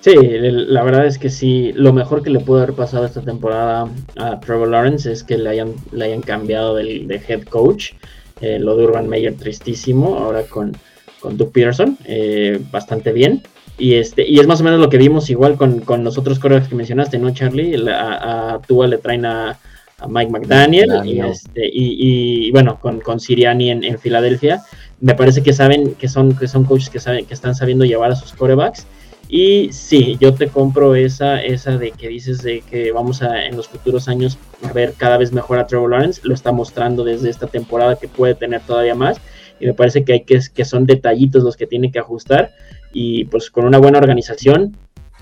Sí, 0.00 0.14
la 0.14 0.84
verdad 0.84 1.06
es 1.06 1.18
que 1.18 1.28
sí, 1.28 1.72
lo 1.74 1.92
mejor 1.92 2.22
que 2.22 2.30
le 2.30 2.38
pudo 2.38 2.58
haber 2.58 2.74
pasado 2.74 3.04
esta 3.04 3.20
temporada 3.20 3.88
a 4.16 4.38
Trevor 4.38 4.68
Lawrence 4.68 5.10
es 5.10 5.24
que 5.24 5.36
le 5.36 5.50
hayan, 5.50 5.74
le 5.90 6.04
hayan 6.04 6.22
cambiado 6.22 6.76
de 6.76 7.22
head 7.26 7.42
coach. 7.44 7.92
Eh, 8.40 8.58
lo 8.60 8.76
de 8.76 8.84
Urban 8.84 9.08
Meyer 9.08 9.34
tristísimo, 9.34 10.16
ahora 10.16 10.44
con, 10.44 10.76
con 11.20 11.36
Doug 11.36 11.52
Peterson, 11.52 11.98
eh, 12.04 12.60
bastante 12.70 13.12
bien. 13.12 13.42
Y, 13.78 13.94
este, 13.94 14.28
y 14.28 14.40
es 14.40 14.46
más 14.46 14.60
o 14.60 14.64
menos 14.64 14.80
lo 14.80 14.88
que 14.88 14.98
vimos 14.98 15.30
igual 15.30 15.56
con, 15.56 15.80
con 15.80 16.02
los 16.02 16.18
otros 16.18 16.38
corebacks 16.38 16.68
que 16.68 16.74
mencionaste, 16.74 17.18
¿no, 17.18 17.30
Charlie? 17.30 17.76
A, 17.88 18.54
a 18.54 18.62
Tua 18.62 18.88
le 18.88 18.98
traen 18.98 19.24
a, 19.24 19.58
Mike 20.06 20.30
McDaniel, 20.30 20.90
Y, 21.04 21.20
este, 21.20 21.68
y, 21.72 22.50
bueno, 22.52 22.78
con, 22.80 23.00
con 23.00 23.18
Siriani 23.18 23.70
en, 23.70 23.82
en, 23.82 23.98
Filadelfia. 23.98 24.62
Me 25.00 25.14
parece 25.14 25.42
que 25.42 25.52
saben 25.52 25.94
que 25.94 26.08
son, 26.08 26.36
que 26.36 26.46
son 26.46 26.64
coaches 26.64 26.90
que, 26.90 27.00
saben, 27.00 27.26
que 27.26 27.34
están 27.34 27.54
sabiendo 27.54 27.84
llevar 27.84 28.12
a 28.12 28.16
sus 28.16 28.32
corebacks. 28.32 28.86
Y 29.28 29.72
sí, 29.72 30.16
yo 30.20 30.34
te 30.34 30.48
compro 30.48 30.94
esa, 30.94 31.42
esa 31.42 31.76
de 31.76 31.90
que 31.90 32.08
dices 32.08 32.42
de 32.42 32.62
que 32.62 32.92
vamos 32.92 33.22
a 33.22 33.44
en 33.44 33.56
los 33.56 33.68
futuros 33.68 34.08
años 34.08 34.38
a 34.62 34.72
ver 34.72 34.94
cada 34.96 35.18
vez 35.18 35.32
mejor 35.32 35.58
a 35.58 35.66
Trevor 35.66 35.90
Lawrence. 35.90 36.20
Lo 36.24 36.32
está 36.32 36.52
mostrando 36.52 37.04
desde 37.04 37.28
esta 37.28 37.46
temporada 37.46 37.96
que 37.96 38.08
puede 38.08 38.34
tener 38.34 38.60
todavía 38.62 38.94
más 38.94 39.20
y 39.60 39.66
me 39.66 39.74
parece 39.74 40.04
que 40.04 40.12
hay 40.12 40.20
que, 40.24 40.40
que 40.54 40.64
son 40.64 40.86
detallitos 40.86 41.42
los 41.42 41.56
que 41.56 41.66
tiene 41.66 41.90
que 41.90 41.98
ajustar 41.98 42.50
y 42.92 43.24
pues 43.26 43.50
con 43.50 43.64
una 43.64 43.78
buena 43.78 43.98
organización, 43.98 44.76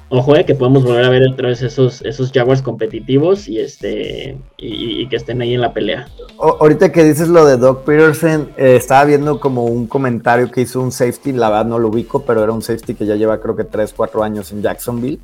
ojo, 0.08 0.36
eh, 0.36 0.44
que 0.44 0.54
podemos 0.54 0.84
volver 0.84 1.04
a 1.04 1.08
ver 1.08 1.22
otra 1.28 1.48
vez 1.48 1.62
esos, 1.62 2.02
esos 2.02 2.30
Jaguars 2.32 2.62
competitivos 2.62 3.48
y 3.48 3.58
este 3.58 4.38
y, 4.56 5.08
que 5.08 5.16
estén 5.16 5.40
ahí 5.42 5.54
en 5.54 5.60
la 5.60 5.72
pelea. 5.72 6.06
ahorita 6.38 6.92
que 6.92 7.04
dices 7.04 7.28
lo 7.28 7.44
de 7.44 7.56
Doc 7.56 7.84
Peterson, 7.84 8.50
eh, 8.56 8.76
estaba 8.76 9.04
viendo 9.04 9.40
como 9.40 9.64
un 9.64 9.86
comentario 9.86 10.50
que 10.50 10.62
hizo 10.62 10.80
un 10.80 10.92
safety, 10.92 11.32
la 11.32 11.50
verdad 11.50 11.66
no 11.66 11.78
lo 11.78 11.88
ubico, 11.88 12.22
pero 12.22 12.42
era 12.42 12.52
un 12.52 12.62
safety 12.62 12.94
que 12.94 13.06
ya 13.06 13.16
lleva 13.16 13.40
creo 13.40 13.56
que 13.56 13.64
3, 13.64 13.92
4 13.96 14.22
años 14.22 14.52
en 14.52 14.62
Jacksonville 14.62 15.18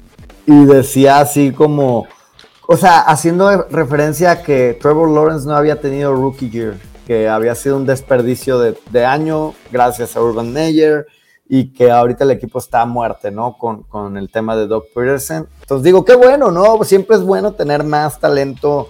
y 0.46 0.64
decía 0.64 1.20
así 1.20 1.52
como, 1.52 2.06
o 2.66 2.76
sea, 2.76 3.00
haciendo 3.00 3.66
referencia 3.70 4.32
a 4.32 4.42
que 4.42 4.76
Trevor 4.80 5.08
Lawrence 5.10 5.46
no 5.46 5.54
había 5.54 5.80
tenido 5.80 6.12
rookie 6.14 6.50
year 6.50 6.74
que 7.12 7.28
había 7.28 7.54
sido 7.54 7.76
un 7.76 7.84
desperdicio 7.84 8.58
de, 8.58 9.04
año 9.04 9.52
gracias 9.70 10.16
a 10.16 10.22
Urban 10.22 10.50
Meyer 10.50 11.06
y 11.46 11.74
que 11.74 11.90
ahorita 11.90 12.24
el 12.24 12.30
equipo 12.30 12.58
está 12.58 12.80
a 12.80 12.86
muerte, 12.86 13.30
¿no? 13.30 13.58
Con, 13.58 13.82
con, 13.82 14.16
el 14.16 14.30
tema 14.30 14.56
de 14.56 14.66
Doc 14.66 14.86
Peterson. 14.94 15.46
Entonces 15.60 15.84
digo, 15.84 16.06
qué 16.06 16.14
bueno, 16.14 16.50
¿no? 16.50 16.82
Siempre 16.84 17.16
es 17.16 17.22
bueno 17.22 17.52
tener 17.52 17.84
más 17.84 18.18
talento 18.18 18.88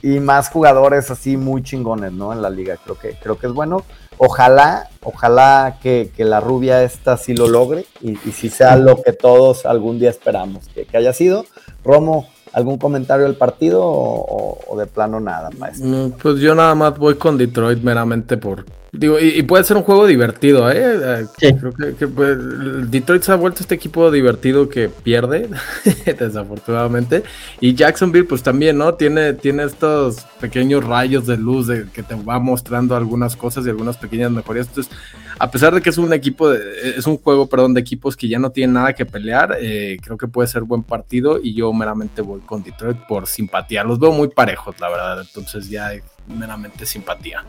y 0.00 0.20
más 0.20 0.48
jugadores 0.48 1.10
así 1.10 1.36
muy 1.36 1.62
chingones, 1.62 2.12
¿no? 2.12 2.32
En 2.32 2.40
la 2.40 2.48
liga, 2.48 2.78
creo 2.82 2.98
que, 2.98 3.10
creo 3.22 3.38
que 3.38 3.48
es 3.48 3.52
bueno. 3.52 3.84
Ojalá, 4.16 4.88
ojalá 5.02 5.76
que, 5.82 6.10
la 6.16 6.40
rubia 6.40 6.82
esta 6.82 7.18
sí 7.18 7.34
lo 7.34 7.46
logre 7.46 7.84
y, 8.00 8.12
y 8.26 8.32
sí 8.32 8.48
sea 8.48 8.76
lo 8.76 9.02
que 9.02 9.12
todos 9.12 9.66
algún 9.66 9.98
día 9.98 10.08
esperamos 10.08 10.66
que, 10.68 10.86
que 10.86 10.96
haya 10.96 11.12
sido. 11.12 11.44
Romo, 11.84 12.26
¿Algún 12.52 12.78
comentario 12.78 13.26
del 13.26 13.36
partido 13.36 13.80
o, 13.82 14.76
de 14.76 14.86
plano 14.86 15.20
nada, 15.20 15.50
maestro? 15.58 15.86
Mm, 15.88 16.10
pues 16.12 16.40
yo 16.40 16.54
nada 16.54 16.74
más 16.74 16.98
voy 16.98 17.14
con 17.14 17.38
Detroit 17.38 17.82
meramente 17.82 18.36
por, 18.36 18.64
Digo, 18.92 19.20
y, 19.20 19.40
puede 19.44 19.62
ser 19.62 19.76
un 19.76 19.84
juego 19.84 20.04
divertido, 20.04 20.68
¿eh? 20.68 20.74
eh 20.82 21.26
sí. 21.38 21.54
Creo 21.54 21.94
que, 21.96 22.08
pues, 22.08 22.90
Detroit 22.90 23.22
se 23.22 23.30
ha 23.30 23.36
vuelto 23.36 23.60
este 23.60 23.76
equipo 23.76 24.10
divertido 24.10 24.68
que 24.68 24.88
pierde, 24.88 25.48
desafortunadamente. 26.18 27.22
Y 27.60 27.74
Jacksonville, 27.74 28.24
pues 28.24 28.42
también, 28.42 28.78
¿no? 28.78 28.94
Tiene, 28.94 29.34
tiene 29.34 29.62
estos 29.62 30.26
pequeños 30.40 30.84
rayos 30.84 31.28
de 31.28 31.36
luz 31.36 31.68
de, 31.68 31.86
que 31.92 32.02
te 32.02 32.16
va 32.16 32.40
mostrando 32.40 32.96
algunas 32.96 33.36
cosas 33.36 33.64
y 33.64 33.68
algunas 33.68 33.96
pequeñas 33.96 34.32
mejorías. 34.32 34.66
Entonces, 34.66 34.92
a 35.40 35.50
pesar 35.50 35.74
de 35.74 35.80
que 35.80 35.88
es 35.88 35.96
un 35.96 36.12
equipo, 36.12 36.50
de, 36.50 36.60
es 36.98 37.06
un 37.06 37.16
juego, 37.16 37.46
perdón, 37.46 37.72
de 37.72 37.80
equipos 37.80 38.14
que 38.14 38.28
ya 38.28 38.38
no 38.38 38.50
tienen 38.50 38.74
nada 38.74 38.92
que 38.92 39.06
pelear, 39.06 39.56
eh, 39.58 39.96
creo 40.02 40.18
que 40.18 40.28
puede 40.28 40.46
ser 40.46 40.64
buen 40.64 40.82
partido. 40.82 41.40
Y 41.42 41.54
yo 41.54 41.72
meramente 41.72 42.20
voy 42.20 42.40
con 42.40 42.62
Detroit 42.62 42.98
por 43.08 43.26
simpatía. 43.26 43.82
Los 43.82 43.98
veo 43.98 44.12
muy 44.12 44.28
parejos, 44.28 44.78
la 44.78 44.90
verdad. 44.90 45.22
Entonces, 45.22 45.70
ya 45.70 45.86
hay 45.86 46.00
meramente 46.28 46.84
simpatía. 46.84 47.42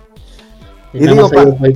Y, 0.93 0.99
digo, 0.99 1.29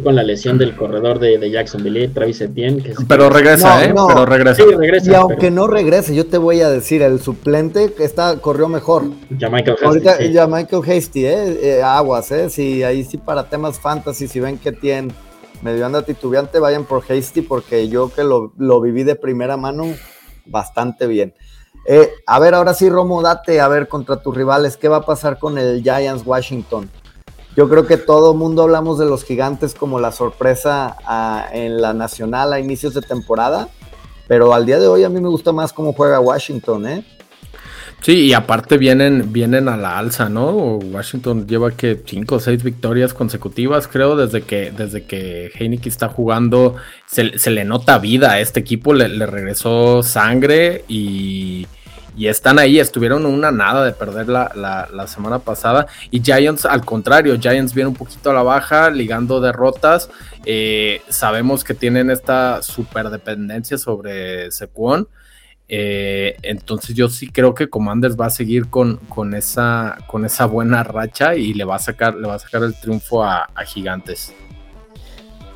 con 0.03 0.15
la 0.15 0.23
lesión 0.23 0.57
del 0.57 0.73
corredor 0.73 1.19
de, 1.19 1.37
de 1.37 1.51
Jacksonville, 1.51 2.07
Travis 2.07 2.39
Etienne. 2.39 2.81
Que 2.81 2.93
pero 3.09 3.29
regresa, 3.29 3.83
¿eh? 3.83 3.93
Pero 3.93 4.25
regresa. 4.25 4.63
Sí, 4.63 4.73
regresa. 4.73 5.11
Y 5.11 5.15
aunque 5.15 5.51
no 5.51 5.67
regrese, 5.67 6.15
yo 6.15 6.25
te 6.27 6.37
voy 6.37 6.61
a 6.61 6.69
decir, 6.69 7.01
el 7.01 7.19
suplente 7.19 7.93
está, 7.99 8.37
corrió 8.37 8.69
mejor. 8.69 9.03
Ya 9.37 9.49
Michael 9.49 9.75
Hasty. 9.75 9.85
Ahorita, 9.85 10.25
ya 10.27 10.47
Michael 10.47 10.81
Hasty, 10.89 11.25
¿eh? 11.25 11.59
¿eh? 11.61 11.83
Aguas, 11.83 12.31
¿eh? 12.31 12.49
Si 12.49 12.83
ahí 12.83 13.03
sí 13.03 13.17
para 13.17 13.49
temas 13.49 13.79
fantasy, 13.81 14.29
si 14.29 14.39
ven 14.39 14.57
que 14.57 14.71
tiene 14.71 15.13
medio 15.61 15.85
anda 15.85 16.03
titubeante, 16.03 16.59
vayan 16.59 16.85
por 16.85 17.03
Hasty, 17.03 17.41
porque 17.41 17.87
yo 17.87 18.13
que 18.13 18.23
lo, 18.23 18.53
lo 18.57 18.81
viví 18.81 19.03
de 19.03 19.15
primera 19.15 19.57
mano, 19.57 19.85
bastante 20.45 21.07
bien. 21.07 21.33
Eh, 21.87 22.11
a 22.25 22.39
ver, 22.39 22.55
ahora 22.55 22.73
sí, 22.73 22.89
Romo, 22.89 23.21
date 23.21 23.61
a 23.61 23.67
ver 23.67 23.87
contra 23.87 24.21
tus 24.21 24.35
rivales, 24.35 24.77
¿qué 24.77 24.87
va 24.87 24.97
a 24.97 25.05
pasar 25.05 25.37
con 25.37 25.57
el 25.57 25.83
Giants 25.83 26.25
Washington? 26.25 26.89
Yo 27.55 27.69
creo 27.69 27.85
que 27.85 27.97
todo 27.97 28.33
mundo 28.33 28.63
hablamos 28.63 28.99
de 28.99 29.05
los 29.05 29.23
gigantes 29.23 29.75
como 29.75 29.99
la 29.99 30.11
sorpresa 30.11 30.97
en 31.53 31.81
la 31.81 31.93
nacional 31.93 32.51
a 32.51 32.59
inicios 32.59 32.93
de 32.93 33.01
temporada, 33.01 33.69
pero 34.27 34.53
al 34.53 34.65
día 34.65 34.79
de 34.79 34.87
hoy 34.87 35.03
a 35.03 35.09
mí 35.09 35.21
me 35.21 35.29
gusta 35.29 35.53
más 35.53 35.71
cómo 35.71 35.93
juega 35.93 36.19
Washington, 36.19 36.87
¿eh? 36.87 37.05
Sí, 38.05 38.27
y 38.27 38.33
aparte 38.33 38.77
vienen, 38.77 39.33
vienen 39.33 39.67
a 39.67 39.77
la 39.77 39.97
alza, 39.97 40.29
¿no? 40.29 40.77
Washington 40.77 41.47
lleva 41.47 41.71
que 41.71 41.99
cinco 42.05 42.35
o 42.35 42.39
seis 42.39 42.63
victorias 42.63 43.15
consecutivas, 43.15 43.87
creo, 43.87 44.15
desde 44.15 44.43
que, 44.43 44.69
desde 44.69 45.05
que 45.05 45.49
Heineken 45.55 45.91
está 45.91 46.07
jugando, 46.07 46.75
se, 47.07 47.49
le 47.49 47.65
nota 47.65 47.97
vida 47.97 48.33
a 48.33 48.39
este 48.39 48.59
equipo, 48.59 48.93
le 48.93 49.25
regresó 49.25 50.03
sangre 50.03 50.85
y 50.87 51.65
y 52.17 52.27
están 52.27 52.59
ahí, 52.59 52.79
estuvieron 52.79 53.25
una 53.25 53.51
nada 53.51 53.83
de 53.83 53.91
perder 53.91 54.29
la, 54.29 55.05
semana 55.07 55.39
pasada. 55.39 55.87
Y 56.11 56.21
Giants, 56.21 56.65
al 56.65 56.85
contrario, 56.85 57.37
Giants 57.39 57.73
viene 57.73 57.89
un 57.89 57.95
poquito 57.95 58.31
a 58.31 58.33
la 58.33 58.43
baja, 58.43 58.89
ligando 58.89 59.41
derrotas. 59.41 60.09
Eh, 60.45 61.01
sabemos 61.09 61.63
que 61.63 61.73
tienen 61.73 62.09
esta 62.09 62.61
super 62.61 63.09
dependencia 63.09 63.77
sobre 63.77 64.51
Sequon. 64.51 65.07
Eh, 65.67 66.37
entonces 66.43 66.95
yo 66.95 67.09
sí 67.09 67.29
creo 67.29 67.55
que 67.55 67.67
Commanders 67.69 68.15
va 68.15 68.27
a 68.27 68.29
seguir 68.29 68.69
con, 68.69 68.97
con, 69.09 69.33
esa, 69.33 69.97
con 70.07 70.25
esa 70.25 70.45
buena 70.45 70.83
racha 70.83 71.35
y 71.35 71.53
le 71.53 71.63
va 71.63 71.75
a 71.75 71.79
sacar, 71.79 72.15
le 72.15 72.27
va 72.27 72.35
a 72.35 72.39
sacar 72.39 72.63
el 72.63 72.79
triunfo 72.79 73.23
a, 73.23 73.47
Gigantes. 73.65 74.33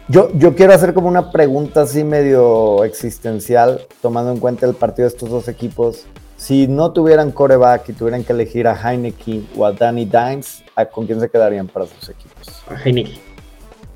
Yo, 0.08 0.32
yo, 0.34 0.56
quiero 0.56 0.74
hacer 0.74 0.96
como 0.96 1.08
una 1.08 1.32
pregunta 1.32 1.84
así 1.84 2.04
medio 2.04 2.84
existencial, 2.84 3.82
tomando 4.02 4.32
en 4.32 4.40
cuenta 4.40 4.66
el 4.66 4.74
partido 4.74 5.08
de 5.08 5.14
estos 5.14 5.30
dos 5.30 5.48
equipos 5.48 6.08
si 6.40 6.68
no 6.68 6.94
tuvieran 6.94 7.32
coreback 7.32 7.90
y 7.90 7.94
tuvieran 7.94 8.24
que 8.24 8.32
elegir 8.32 8.66
a 8.66 8.74
Heineke 8.74 9.44
o 9.58 9.66
a 9.66 9.74
Danny 9.74 10.06
Dimes, 10.06 10.64
¿con 10.92 11.06
quién 11.06 11.20
se 11.20 11.30
quedarían 11.30 11.68
para 11.68 11.86
sus 11.86 12.08
equipos? 12.10 12.64
A 12.70 12.82
Heineke, 12.82 13.20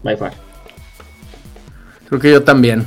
by 0.04 0.18
far. 0.18 0.34
Creo 2.10 2.20
que 2.20 2.32
yo 2.32 2.44
también. 2.44 2.86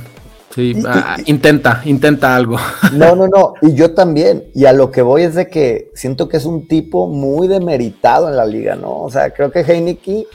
Sí, 0.51 0.81
ah, 0.87 1.17
intenta, 1.25 1.81
intenta 1.85 2.35
algo. 2.35 2.57
No, 2.93 3.15
no, 3.15 3.27
no, 3.27 3.53
y 3.61 3.73
yo 3.73 3.93
también. 3.93 4.45
Y 4.55 4.65
a 4.65 4.73
lo 4.73 4.91
que 4.91 5.01
voy 5.01 5.23
es 5.23 5.35
de 5.35 5.49
que 5.49 5.91
siento 5.93 6.27
que 6.29 6.37
es 6.37 6.45
un 6.45 6.67
tipo 6.67 7.07
muy 7.07 7.47
demeritado 7.47 8.29
en 8.29 8.35
la 8.35 8.45
liga, 8.45 8.75
¿no? 8.75 9.01
O 9.01 9.11
sea, 9.11 9.31
creo 9.31 9.51
que 9.51 9.59
Heineken 9.59 10.25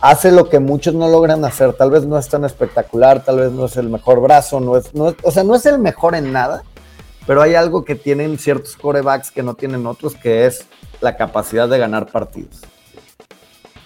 hace 0.00 0.32
lo 0.32 0.48
que 0.48 0.58
muchos 0.58 0.94
no 0.94 1.08
logran 1.08 1.44
hacer. 1.44 1.72
Tal 1.74 1.90
vez 1.90 2.04
no 2.04 2.18
es 2.18 2.28
tan 2.28 2.44
espectacular, 2.44 3.24
tal 3.24 3.38
vez 3.38 3.52
no 3.52 3.66
es 3.66 3.76
el 3.76 3.88
mejor 3.88 4.20
brazo, 4.20 4.60
no 4.60 4.76
es, 4.76 4.94
no 4.94 5.14
o 5.22 5.30
sea, 5.30 5.44
no 5.44 5.54
es 5.54 5.64
el 5.66 5.78
mejor 5.78 6.14
en 6.14 6.32
nada, 6.32 6.62
pero 7.26 7.42
hay 7.42 7.54
algo 7.54 7.84
que 7.84 7.94
tienen 7.94 8.38
ciertos 8.38 8.76
corebacks 8.76 9.30
que 9.30 9.42
no 9.42 9.54
tienen 9.54 9.86
otros, 9.86 10.14
que 10.14 10.46
es 10.46 10.66
la 11.00 11.16
capacidad 11.16 11.68
de 11.68 11.78
ganar 11.78 12.06
partidos. 12.06 12.60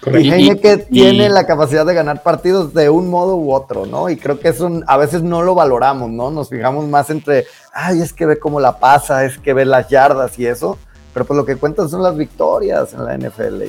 Y 0.07 0.31
Heineken 0.31 0.87
tiene 0.87 1.29
la 1.29 1.47
capacidad 1.47 1.87
de 1.87 1.95
ganar 1.95 2.23
partidos 2.23 2.75
de 2.75 2.91
un 2.91 3.09
modo 3.09 3.37
u 3.37 3.53
otro, 3.53 3.87
¿no? 3.87 4.11
Y 4.11 4.17
creo 4.17 4.39
que 4.39 4.49
eso 4.49 4.71
a 4.87 4.97
veces 4.97 5.23
no 5.23 5.43
lo 5.43 5.55
valoramos, 5.55 6.11
¿no? 6.11 6.31
Nos 6.31 6.51
fijamos 6.51 6.87
más 6.87 7.11
entre, 7.11 7.47
ay, 7.73 8.01
es 8.01 8.13
que 8.13 8.27
ve 8.27 8.39
cómo 8.39 8.61
la 8.61 8.79
pasa, 8.79 9.25
es 9.25 9.39
que 9.39 9.55
ve 9.55 9.65
las 9.65 9.89
yardas 9.89 10.39
y 10.39 10.47
eso, 10.47 10.79
pero 11.13 11.25
pues 11.25 11.37
lo 11.37 11.45
que 11.45 11.57
cuentan 11.57 11.89
son 11.89 12.03
las 12.03 12.17
victorias 12.17 12.93
en 12.93 13.05
la 13.05 13.17
NFL 13.17 13.63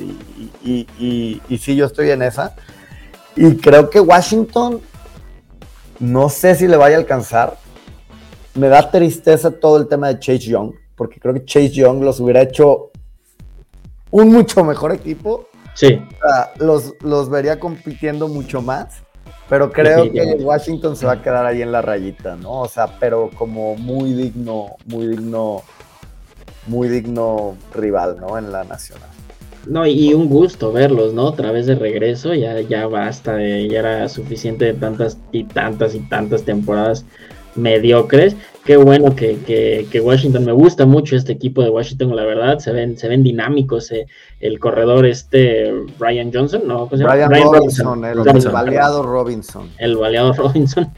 y, 0.64 0.86
y, 1.48 1.58
sí, 1.58 1.76
yo 1.76 1.86
estoy 1.86 2.10
en 2.10 2.22
esa. 2.22 2.54
Y 3.34 3.56
creo 3.56 3.88
que 3.88 4.00
Washington, 4.00 4.80
no 6.00 6.28
sé 6.28 6.54
si 6.54 6.66
le 6.66 6.76
vaya 6.76 6.96
a 6.96 6.98
alcanzar. 6.98 7.56
Me 8.54 8.68
da 8.68 8.90
tristeza 8.90 9.50
todo 9.50 9.76
el 9.76 9.86
tema 9.86 10.08
de 10.08 10.18
Chase 10.18 10.38
Young, 10.38 10.72
porque 10.96 11.20
creo 11.20 11.34
que 11.34 11.44
Chase 11.44 11.70
Young 11.70 12.02
los 12.02 12.20
hubiera 12.20 12.42
hecho 12.42 12.90
un 14.10 14.32
mucho 14.32 14.64
mejor 14.64 14.92
equipo 14.92 15.46
Sí. 15.76 16.02
los, 16.58 16.94
los 17.02 17.28
vería 17.28 17.60
compitiendo 17.60 18.28
mucho 18.28 18.62
más, 18.62 19.02
pero 19.48 19.70
creo 19.70 20.10
que 20.10 20.36
Washington 20.40 20.96
se 20.96 21.06
va 21.06 21.12
a 21.12 21.22
quedar 21.22 21.46
ahí 21.46 21.62
en 21.62 21.70
la 21.70 21.82
rayita, 21.82 22.34
¿no? 22.34 22.62
O 22.62 22.68
sea, 22.68 22.98
pero 22.98 23.30
como 23.36 23.76
muy 23.76 24.14
digno, 24.14 24.76
muy 24.86 25.06
digno, 25.06 25.62
muy 26.66 26.88
digno 26.88 27.56
rival, 27.74 28.16
¿no? 28.18 28.38
En 28.38 28.50
la 28.50 28.64
nacional. 28.64 29.08
No, 29.66 29.86
y 29.86 30.14
un 30.14 30.28
gusto 30.28 30.72
verlos, 30.72 31.12
¿no? 31.12 31.24
Otra 31.24 31.52
vez 31.52 31.66
de 31.66 31.74
regreso, 31.74 32.34
ya, 32.34 32.60
ya 32.60 32.86
basta, 32.86 33.38
ya 33.38 33.78
era 33.78 34.08
suficiente 34.08 34.64
de 34.64 34.74
tantas 34.74 35.18
y 35.30 35.44
tantas 35.44 35.94
y 35.94 36.00
tantas 36.00 36.44
temporadas 36.44 37.04
mediocres. 37.56 38.36
Qué 38.64 38.76
bueno 38.76 39.14
que, 39.14 40.00
Washington, 40.02 40.44
me 40.44 40.52
gusta 40.52 40.86
mucho 40.86 41.14
este 41.14 41.32
equipo 41.32 41.62
de 41.62 41.70
Washington, 41.70 42.16
la 42.16 42.24
verdad, 42.24 42.58
se 42.58 42.72
ven, 42.72 42.98
se 42.98 43.08
ven 43.08 43.22
dinámicos. 43.22 43.92
Eh, 43.92 44.06
el 44.40 44.58
corredor 44.58 45.06
este, 45.06 45.72
Brian 45.98 46.32
Johnson, 46.32 46.62
¿no? 46.66 46.86
Brian, 46.86 47.30
Robinson, 47.30 48.04
el, 48.04 48.18
baleado 48.50 49.02
Robinson. 49.04 49.70
El 49.78 49.96
baleado 49.96 50.32
Robinson. 50.32 50.88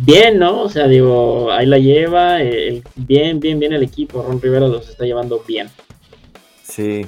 Bien, 0.00 0.38
¿no? 0.38 0.62
O 0.62 0.68
sea, 0.68 0.86
digo, 0.86 1.50
ahí 1.50 1.66
la 1.66 1.78
lleva, 1.78 2.38
bien, 2.94 3.40
bien, 3.40 3.58
bien 3.58 3.72
el 3.72 3.82
equipo. 3.82 4.22
Ron 4.22 4.40
Rivera 4.40 4.68
los 4.68 4.88
está 4.88 5.04
llevando 5.04 5.42
bien. 5.46 5.68
Sí, 6.62 7.04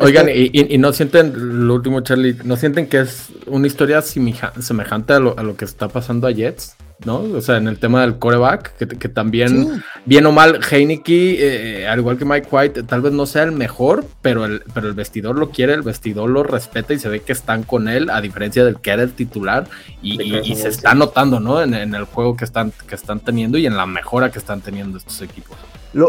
oigan, 0.00 0.28
y, 0.32 0.78
no 0.78 0.92
sienten, 0.92 1.66
lo 1.66 1.74
último, 1.74 2.00
Charlie, 2.00 2.36
¿no 2.44 2.56
sienten 2.56 2.86
que 2.86 3.00
es 3.00 3.28
una 3.46 3.66
historia 3.66 4.02
semejante 4.02 5.12
a 5.12 5.18
lo, 5.18 5.38
a 5.38 5.42
lo 5.42 5.56
que 5.56 5.64
está 5.64 5.88
pasando 5.88 6.26
a 6.26 6.32
Jets? 6.32 6.76
¿No? 7.04 7.20
O 7.20 7.40
sea, 7.40 7.56
en 7.56 7.68
el 7.68 7.78
tema 7.78 8.00
del 8.00 8.18
coreback, 8.18 8.76
que, 8.76 9.08
también, 9.08 9.82
bien 10.04 10.26
o 10.26 10.32
mal, 10.32 10.60
Heineke, 10.68 11.82
eh, 11.82 11.88
al 11.88 12.00
igual 12.00 12.18
que 12.18 12.24
Mike 12.24 12.48
White, 12.50 12.82
tal 12.84 13.02
vez 13.02 13.12
no 13.12 13.26
sea 13.26 13.44
el 13.44 13.52
mejor, 13.52 14.04
pero 14.20 14.44
el, 14.44 14.62
pero 14.74 14.88
el 14.88 14.94
vestidor 14.94 15.38
lo 15.38 15.50
quiere, 15.50 15.74
el 15.74 15.82
vestidor 15.82 16.28
lo 16.28 16.42
respeta 16.42 16.94
y 16.94 16.98
se 16.98 17.08
ve 17.08 17.20
que 17.20 17.32
están 17.32 17.62
con 17.62 17.88
él, 17.88 18.10
a 18.10 18.20
diferencia 18.20 18.64
del 18.64 18.80
que 18.80 18.90
era 18.90 19.02
el 19.02 19.12
titular, 19.12 19.66
y, 20.02 20.18
se 20.56 20.68
está 20.68 20.94
notando, 20.94 21.38
¿no? 21.38 21.62
En, 21.62 21.74
el 21.74 22.04
juego 22.04 22.36
que 22.36 22.44
están, 22.44 22.72
que 22.88 22.94
están 22.94 23.20
teniendo 23.20 23.58
y 23.58 23.66
en 23.66 23.76
la 23.76 23.86
mejora 23.86 24.30
que 24.30 24.38
están 24.38 24.60
teniendo 24.60 24.98
estos 24.98 25.22
equipos. 25.22 25.56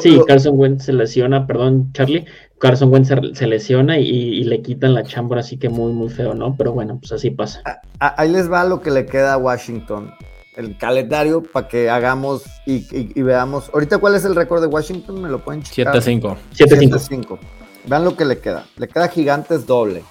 sí, 0.02 0.20
Carson 0.28 0.58
Wentz 0.58 0.86
se 0.86 0.94
lesiona, 0.94 1.46
perdón, 1.46 1.92
Charlie. 1.94 2.26
Carson 2.60 2.92
Wentz 2.92 3.14
se, 3.34 3.48
lesiona 3.48 4.00
y, 4.00 4.44
le 4.44 4.62
quitan 4.62 4.94
la 4.94 5.04
chambra, 5.04 5.42
así 5.42 5.58
que 5.58 5.70
muy, 5.70 5.94
muy 5.94 6.10
feo, 6.10 6.34
¿no? 6.34 6.56
Pero 6.58 6.74
bueno, 6.74 6.98
pues 7.00 7.12
así 7.12 7.30
pasa. 7.30 7.62
Ahí 8.00 8.30
les 8.32 8.52
va 8.52 8.66
lo 8.66 8.82
que 8.82 8.92
le 8.92 9.06
queda 9.06 9.34
a 9.34 9.38
Washington 9.38 10.12
el 10.60 10.78
calendario 10.78 11.42
para 11.42 11.70
que 11.70 11.90
hagamos 11.90 12.44
y, 12.66 13.22
veamos. 13.22 13.72
Ahorita, 13.74 13.98
¿cuál 13.98 14.16
es 14.16 14.26
el 14.26 14.36
récord 14.36 14.60
de 14.62 14.68
Washington? 14.68 15.22
¿Me 15.22 15.30
lo 15.30 15.40
pueden 15.40 15.64
checar? 15.64 15.96
7-5. 15.96 16.36
7-5. 16.54 17.40
Vean 17.86 18.04
lo 18.04 18.16
que 18.18 18.26
le 18.26 18.40
queda. 18.40 18.66
Le 18.76 18.90
queda 18.90 19.08
Gigantes 19.08 19.66
doble. 19.66 20.04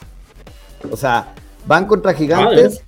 O 0.91 0.97
sea, 0.97 1.35
van 1.67 1.87
contra 1.87 2.15
Gigantes, 2.15 2.83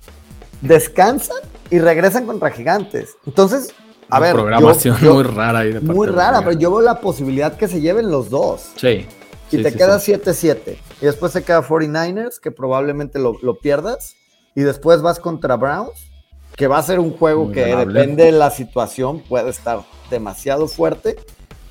descansan 0.61 1.37
y 1.69 1.77
regresan 1.77 2.25
contra 2.25 2.49
Gigantes. 2.49 3.15
Entonces, 3.27 3.73
a 4.09 4.19
ver. 4.19 4.33
Programación 4.33 4.97
muy 4.99 5.23
rara 5.23 5.59
ahí 5.59 5.73
de 5.73 5.81
Muy 5.81 6.07
rara, 6.07 6.39
pero 6.39 6.57
yo 6.57 6.71
veo 6.71 6.81
la 6.81 6.99
posibilidad 6.99 7.55
que 7.55 7.67
se 7.67 7.79
lleven 7.79 8.09
los 8.09 8.31
dos. 8.31 8.71
Sí. 8.75 9.05
Y 9.51 9.61
te 9.61 9.71
queda 9.71 9.99
7-7. 9.99 10.77
Y 10.99 11.05
después 11.05 11.31
se 11.31 11.43
queda 11.43 11.61
49ers, 11.61 12.39
que 12.39 12.49
probablemente 12.49 13.19
lo, 13.19 13.37
lo 13.43 13.59
pierdas. 13.59 14.15
Y 14.55 14.61
después 14.61 15.01
vas 15.03 15.19
contra 15.19 15.57
Browns 15.57 16.10
que 16.55 16.67
va 16.67 16.77
a 16.77 16.83
ser 16.83 16.99
un 16.99 17.11
juego 17.11 17.51
que 17.51 17.75
depende 17.75 18.25
de 18.25 18.31
la 18.31 18.51
situación, 18.51 19.19
puede 19.19 19.49
estar 19.49 19.81
demasiado 20.09 20.67
fuerte. 20.67 21.17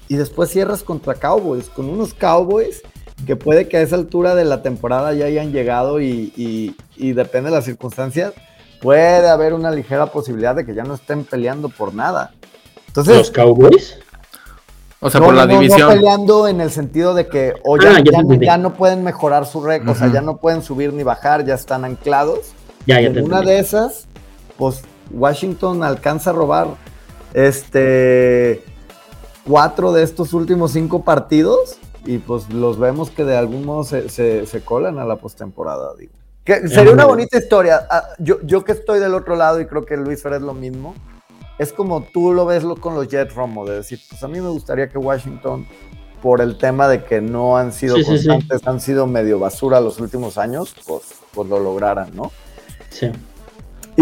Y 0.08 0.16
después 0.16 0.50
cierras 0.50 0.82
contra 0.82 1.14
Cowboys, 1.14 1.68
con 1.68 1.88
unos 1.88 2.14
Cowboys 2.14 2.82
que 3.26 3.36
puede 3.36 3.68
que 3.68 3.76
a 3.76 3.82
esa 3.82 3.96
altura 3.96 4.34
de 4.34 4.44
la 4.44 4.62
temporada 4.62 5.12
ya 5.12 5.26
hayan 5.26 5.52
llegado 5.52 6.00
y, 6.00 6.74
depende 6.96 7.50
de 7.50 7.56
las 7.56 7.64
circunstancias, 7.64 8.32
puede 8.80 9.28
haber 9.28 9.54
una 9.54 9.70
ligera 9.70 10.06
posibilidad 10.06 10.54
de 10.54 10.64
que 10.64 10.74
ya 10.74 10.84
no 10.84 10.94
estén 10.94 11.24
peleando 11.24 11.68
por 11.68 11.94
nada. 11.94 12.32
Entonces, 12.88 13.16
¿Los 13.16 13.30
Cowboys? 13.30 13.98
O 15.00 15.08
sea, 15.08 15.20
por 15.20 15.34
la 15.34 15.46
división. 15.46 15.80
No 15.80 15.88
peleando 15.88 16.48
en 16.48 16.60
el 16.60 16.70
sentido 16.70 17.14
de 17.14 17.26
que 17.26 17.54
o 17.64 17.78
ya, 17.78 17.96
ah, 17.96 18.02
ya, 18.40 18.58
no 18.58 18.74
pueden 18.74 19.02
mejorar 19.02 19.46
su 19.46 19.62
récord, 19.62 19.90
o 19.90 19.94
sea, 19.94 20.12
ya 20.12 20.20
no 20.20 20.36
pueden 20.36 20.62
subir 20.62 20.92
ni 20.92 21.02
bajar, 21.02 21.44
ya 21.44 21.54
están 21.54 21.84
anclados. 21.84 22.52
Ya, 22.86 23.00
ya 23.00 23.22
una 23.22 23.40
de 23.40 23.58
esas, 23.58 24.08
pues 24.60 24.82
Washington 25.10 25.82
alcanza 25.82 26.30
a 26.30 26.32
robar 26.34 26.68
este 27.32 28.62
cuatro 29.42 29.90
de 29.90 30.02
estos 30.02 30.34
últimos 30.34 30.72
cinco 30.72 31.02
partidos 31.02 31.78
y 32.04 32.18
pues 32.18 32.50
los 32.50 32.78
vemos 32.78 33.10
que 33.10 33.24
de 33.24 33.38
algún 33.38 33.64
modo 33.64 33.84
se, 33.84 34.62
colan 34.62 34.98
a 34.98 35.06
la 35.06 35.16
postemporada, 35.16 35.94
digo. 35.98 36.12
Que 36.44 36.68
sería 36.68 36.92
una 36.92 37.06
bonita 37.06 37.38
historia. 37.38 37.86
Ah, 37.90 38.10
yo, 38.18 38.38
yo 38.42 38.62
que 38.62 38.72
estoy 38.72 38.98
del 38.98 39.14
otro 39.14 39.34
lado 39.34 39.60
y 39.62 39.66
creo 39.66 39.86
que 39.86 39.96
Luis 39.96 40.22
Fer 40.22 40.34
es 40.34 40.42
lo 40.42 40.52
mismo, 40.52 40.94
es 41.58 41.72
como 41.72 42.02
tú 42.02 42.34
lo 42.34 42.44
ves 42.44 42.62
con 42.80 42.94
los 42.94 43.08
Jets 43.08 43.34
Romo, 43.34 43.64
de 43.64 43.76
decir, 43.76 43.98
pues 44.10 44.22
a 44.22 44.28
mí 44.28 44.42
me 44.42 44.50
gustaría 44.50 44.90
que 44.90 44.98
Washington, 44.98 45.66
por 46.20 46.42
el 46.42 46.58
tema 46.58 46.86
de 46.86 47.02
que 47.02 47.22
no 47.22 47.56
han 47.56 47.72
sido 47.72 47.96
constantes, 48.04 48.66
han 48.66 48.80
sido 48.80 49.06
medio 49.06 49.38
basura 49.38 49.80
los 49.80 50.00
últimos 50.00 50.36
años, 50.36 50.74
pues, 50.86 51.14
pues 51.32 51.48
lo 51.48 51.60
lograran, 51.60 52.14
¿no? 52.14 52.30
Sí. 52.90 53.10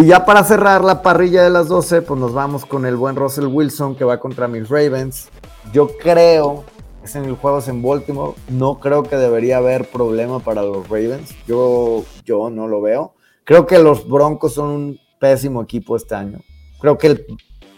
Y 0.01 0.07
ya 0.07 0.24
para 0.24 0.44
cerrar 0.44 0.84
la 0.84 1.03
parrilla 1.03 1.42
de 1.42 1.51
las 1.51 1.66
12, 1.66 2.03
pues 2.03 2.20
nos 2.20 2.32
vamos 2.32 2.64
con 2.64 2.86
el 2.86 2.94
buen 2.94 3.16
Russell 3.16 3.46
Wilson 3.46 3.96
que 3.96 4.05
va 4.05 4.20
contra 4.20 4.46
mis 4.46 4.68
Ravens. 4.68 5.28
Yo 5.72 5.88
creo, 5.99 6.62
es 7.03 7.16
en 7.16 7.24
el 7.24 7.34
juego 7.34 7.61
en 7.66 7.82
Baltimore, 7.82 8.34
no 8.49 8.78
creo 8.78 9.03
que 9.03 9.16
debería 9.16 9.57
haber 9.57 9.90
problema 9.90 10.38
para 10.38 10.62
los 10.62 10.88
Ravens. 10.88 11.34
Yo, 11.49 12.05
yo 12.24 12.49
no 12.49 12.68
lo 12.68 12.80
veo. 12.80 13.14
Creo 13.42 13.66
que 13.66 13.80
los 13.80 14.09
Broncos 14.09 14.55
son 14.55 14.68
un 14.68 15.01
pésimo 15.18 15.62
equipo 15.62 15.96
este 15.96 16.14
año. 16.14 16.38
Creo 16.80 16.96
que 16.96 17.09
el 17.09 17.26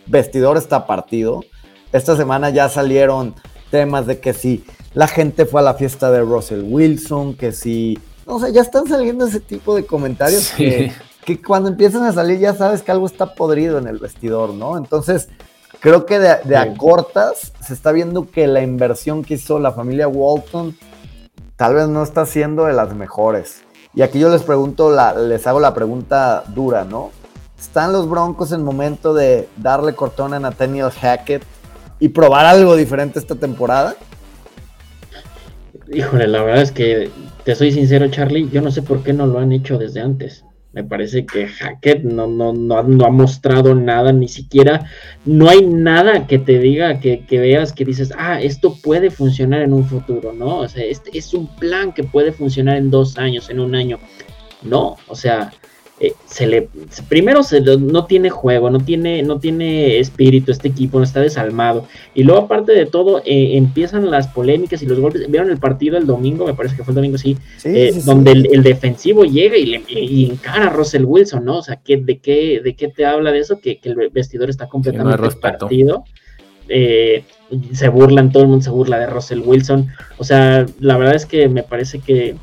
vestidor 0.07 0.59
está 0.59 0.87
partido. 0.87 1.43
Esta 1.91 2.19
semana 2.19 2.51
ya 2.51 2.69
salieron 2.69 3.35
temas 3.71 4.07
de 4.07 4.21
que 4.21 4.35
si 4.35 4.63
la 4.93 5.09
gente 5.09 5.47
fue 5.47 5.63
a 5.63 5.65
la 5.65 5.73
fiesta 5.73 6.11
de 6.11 6.21
Russell 6.21 6.65
Wilson, 6.69 7.33
que 7.33 7.53
si... 7.53 7.99
O 8.27 8.39
sea, 8.39 8.51
ya 8.51 8.61
están 8.61 8.87
saliendo 8.87 9.27
ese 9.27 9.41
tipo 9.41 9.75
de 9.75 9.87
comentarios 9.87 10.51
que 10.51 10.93
que 11.37 11.43
cuando 11.43 11.69
empiezan 11.69 12.05
a 12.05 12.13
salir 12.13 12.39
ya 12.39 12.55
sabes 12.55 12.83
que 12.83 12.91
algo 12.91 13.07
está 13.07 13.35
podrido 13.35 13.79
en 13.79 13.87
el 13.87 13.99
vestidor, 13.99 14.55
¿no? 14.55 14.77
Entonces, 14.77 15.29
creo 15.81 16.07
que 16.07 16.19
de, 16.19 16.57
a 16.57 16.75
cortas 16.77 17.53
se 17.61 17.75
está 17.75 17.93
viendo 17.93 18.31
que 18.31 18.47
la 18.47 18.63
inversión 18.63 19.23
que 19.23 19.35
hizo 19.35 19.59
la 19.59 19.73
familia 19.73 20.09
Walton 20.09 20.77
tal 21.57 21.75
vez 21.75 21.89
no 21.89 22.03
está 22.03 22.27
siendo 22.27 22.65
de 22.65 22.73
las 22.73 22.95
mejores. 22.95 23.63
Y 23.95 24.03
aquí 24.03 24.19
yo 24.19 24.29
les 24.31 24.43
pregunto, 24.43 24.95
les 25.17 25.47
hago 25.47 25.61
la 25.61 25.75
pregunta 25.75 26.45
dura, 26.49 26.85
¿no? 26.85 27.11
¿Están 27.59 27.93
los 27.93 28.09
Broncos 28.09 28.53
en 28.53 28.63
momento 28.63 29.13
de 29.13 29.49
darle 29.57 29.95
cortón 29.95 30.33
a 30.33 30.41
Nathaniel 30.41 30.91
Hackett 30.91 31.43
y 31.99 32.09
probar 32.09 32.47
algo 32.47 32.77
diferente 32.77 33.19
esta 33.19 33.35
temporada? 33.35 33.95
Híjole, 35.93 36.29
la 36.29 36.43
verdad 36.43 36.63
es 36.63 36.73
que 36.73 37.11
te 37.45 37.55
soy 37.55 37.73
sincero, 37.73 38.09
Charlie, 38.09 38.49
yo 38.49 38.63
no 38.63 38.71
sé 38.71 38.81
por 38.81 39.03
qué 39.03 39.13
no 39.13 39.27
lo 39.27 39.39
han 39.39 39.53
hecho 39.53 39.77
desde 39.77 40.01
antes. 40.01 40.45
Me 40.73 40.85
parece 40.85 41.27
que 41.27 41.49
Hackett 41.49 42.05
no, 42.05 42.29
no, 42.29 42.53
no, 42.53 43.05
ha 43.05 43.11
mostrado 43.11 43.75
nada, 43.75 44.13
ni 44.13 44.29
siquiera, 44.29 44.87
no 45.25 45.49
hay 45.49 45.67
nada 45.67 46.29
que 46.29 46.39
te 46.39 46.61
diga, 46.61 47.01
que, 47.01 47.25
veas, 47.29 47.73
que 47.73 47.85
dices, 47.85 48.13
ah, 48.17 48.41
esto 48.41 48.77
puede 48.81 49.11
funcionar 49.11 49.63
en 49.63 49.73
un 49.73 49.85
futuro, 49.85 50.33
¿no? 50.33 50.59
O 50.59 50.69
sea, 50.69 50.85
este 50.85 51.17
es 51.19 51.35
un 51.35 51.49
plan 51.57 51.93
que 51.93 52.05
puede 52.05 52.31
funcionar 52.31 52.77
en 52.77 52.91
dos 52.91 53.19
años, 53.19 53.51
en 53.51 53.59
un 53.59 53.75
año. 53.75 53.99
No, 54.63 54.97
o 55.09 55.17
sea, 55.17 55.53
eh, 56.03 56.15
se 56.25 56.47
le 56.47 56.71
primero 57.11 57.43
se, 57.43 57.61
no 57.61 58.07
tiene 58.07 58.31
juego, 58.31 58.71
no 58.71 58.81
tiene, 58.81 59.23
no 59.23 59.39
tiene 59.39 59.99
espíritu 59.99 60.51
este 60.51 60.69
equipo, 60.69 60.97
no 60.97 61.05
está 61.05 61.21
desalmado. 61.21 61.87
Y 62.15 62.23
luego, 62.23 62.41
aparte 62.41 62.73
de 62.73 62.87
todo, 62.87 63.19
eh, 63.19 63.59
empiezan 63.59 64.11
las 64.11 64.27
polémicas 64.29 64.83
y 64.83 64.87
los 64.87 64.99
golpes. 64.99 65.31
¿Vieron 65.31 65.51
el 65.51 65.59
partido 65.59 65.99
el 65.99 66.07
domingo? 66.07 66.47
Me 66.47 66.55
parece 66.55 66.75
que 66.75 66.85
fue 66.85 66.93
el 66.93 66.97
domingo, 66.97 67.19
sí. 67.19 67.37
Eh, 67.65 67.93
donde 68.07 68.33
el, 68.33 68.63
defensivo 68.63 69.25
llega 69.25 69.59
y, 69.59 69.67
le, 69.67 69.83
encara 70.25 70.69
a 70.69 70.71
Russell 70.71 71.05
Wilson, 71.05 71.45
¿no? 71.45 71.59
O 71.59 71.63
sea, 71.63 71.77
¿qué, 71.77 71.99
de, 71.99 72.19
qué, 72.19 72.63
¿de 72.65 72.75
qué 72.75 72.89
te 72.89 73.05
habla 73.05 73.31
de 73.31 73.41
eso? 73.41 73.61
Que, 73.61 73.79
el 73.83 74.09
vestidor 74.09 74.49
está 74.49 74.69
completamente 74.69 75.31
sí, 75.31 75.37
partido. 75.39 76.05
se 76.67 77.89
burlan, 77.91 78.33
todo 78.33 78.45
el 78.45 78.49
mundo 78.49 78.65
se 78.65 78.71
burla 78.71 78.99
de 78.99 79.07
Russell 79.07 79.43
Wilson. 79.45 79.89
O 80.17 80.25
sea, 80.25 80.65
la 80.79 80.97
verdad 80.97 81.15
es 81.15 81.27
que 81.27 81.51
me 81.51 81.63
parece 81.63 81.99
que 81.99 82.37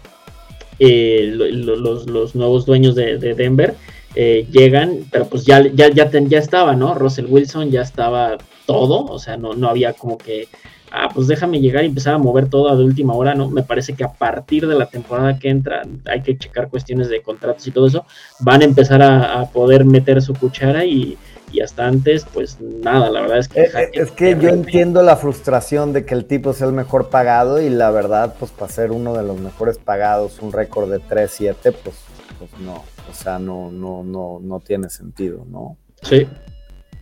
eh, 0.80 1.32
los, 1.34 2.36
nuevos 2.36 2.66
dueños 2.66 2.96
de, 2.96 3.18
Denver 3.18 3.76
eh, 4.16 4.48
llegan, 4.52 5.00
pero 5.12 5.28
pues 5.28 5.46
ya, 5.46 5.62
ya, 5.62 5.90
ya, 5.90 6.38
estaba, 6.38 6.76
¿no? 6.76 6.94
Russell 6.94 7.28
Wilson 7.28 7.72
ya 7.72 7.82
estaba 7.82 8.38
todo, 8.66 9.06
o 9.06 9.20
sea, 9.20 9.38
no, 9.38 9.54
no 9.54 9.70
había 9.70 9.94
como 9.94 10.18
que, 10.18 10.48
ah, 10.92 11.10
pues 11.14 11.28
déjame 11.28 11.60
llegar 11.60 11.84
y 11.84 11.88
empezar 11.88 12.16
a 12.16 12.18
mover 12.18 12.50
todo 12.50 12.76
de 12.76 12.84
última 12.84 13.14
hora, 13.14 13.36
¿no? 13.36 13.50
Me 13.50 13.64
parece 13.64 13.94
que 13.94 14.04
a 14.04 14.14
partir 14.14 14.68
de 14.68 14.76
la 14.76 14.88
temporada 14.88 15.38
que 15.38 15.50
entra, 15.50 15.84
hay 16.06 16.22
que 16.22 16.38
checar 16.38 16.70
cuestiones 16.70 17.10
de 17.10 17.22
contratos 17.22 17.68
y 17.68 17.72
todo 17.72 17.88
eso, 17.88 18.06
van 18.40 18.62
a 18.62 18.66
empezar 18.66 19.02
a 19.02 19.46
poder 19.52 19.86
meter 19.86 20.22
su 20.22 20.34
cuchara 20.34 20.86
y 20.86 21.18
y 21.52 21.62
hasta 21.62 21.88
antes, 21.88 22.26
pues 22.34 22.60
nada, 22.60 23.10
la 23.10 23.22
verdad 23.22 23.38
es 23.40 23.48
que... 23.48 23.62
Eh, 23.62 23.72
eh, 23.74 23.90
es, 23.94 24.12
que 24.12 24.38
yo 24.40 24.50
entiendo 24.50 25.02
la 25.02 25.16
frustración 25.16 25.94
de 25.94 26.06
que 26.06 26.14
el 26.14 26.26
tipo 26.26 26.54
sea 26.54 26.68
el 26.68 26.74
mejor 26.74 27.10
pagado 27.10 27.62
y 27.62 27.70
la 27.70 27.90
verdad, 27.90 28.36
pues 28.38 28.52
para 28.52 28.72
ser 28.72 28.92
uno 28.92 29.14
de 29.16 29.24
los 29.24 29.40
mejores 29.40 29.78
pagados, 29.78 30.40
un 30.42 30.52
récord 30.52 30.92
de 30.92 31.00
3-7, 31.00 31.56
pues, 31.62 31.96
pues 32.38 32.52
no, 32.60 32.84
o 33.10 33.14
sea, 33.14 33.40
no, 33.40 33.72
no, 33.72 34.04
no, 34.04 34.40
no 34.42 34.60
tiene 34.60 34.90
sentido, 34.90 35.46
¿no? 35.50 35.78
Sí. 36.02 36.28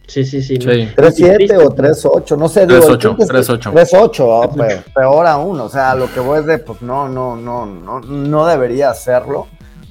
Sí, 0.08 0.24
sí, 0.24 0.43
sí. 0.43 0.56
3-7 0.60 1.58
o 1.58 1.76
3-8, 1.76 2.38
no 2.38 2.48
sé. 2.48 2.68
3-8, 2.68 3.18
3-8. 3.18 3.74
3-8, 3.74 4.84
peor 4.93 5.26
aún, 5.26 5.60
o 5.60 5.70
sea, 5.70 5.96
lo 5.96 6.14
que 6.14 6.20
voy 6.20 6.39
es 6.39 6.46
de, 6.46 6.60
pues 6.60 6.84
no, 6.84 7.10
no, 7.10 7.36
no, 7.36 7.66
no, 7.66 8.00
no 8.02 8.46
debería 8.46 8.91
hacerlo. 8.91 9.48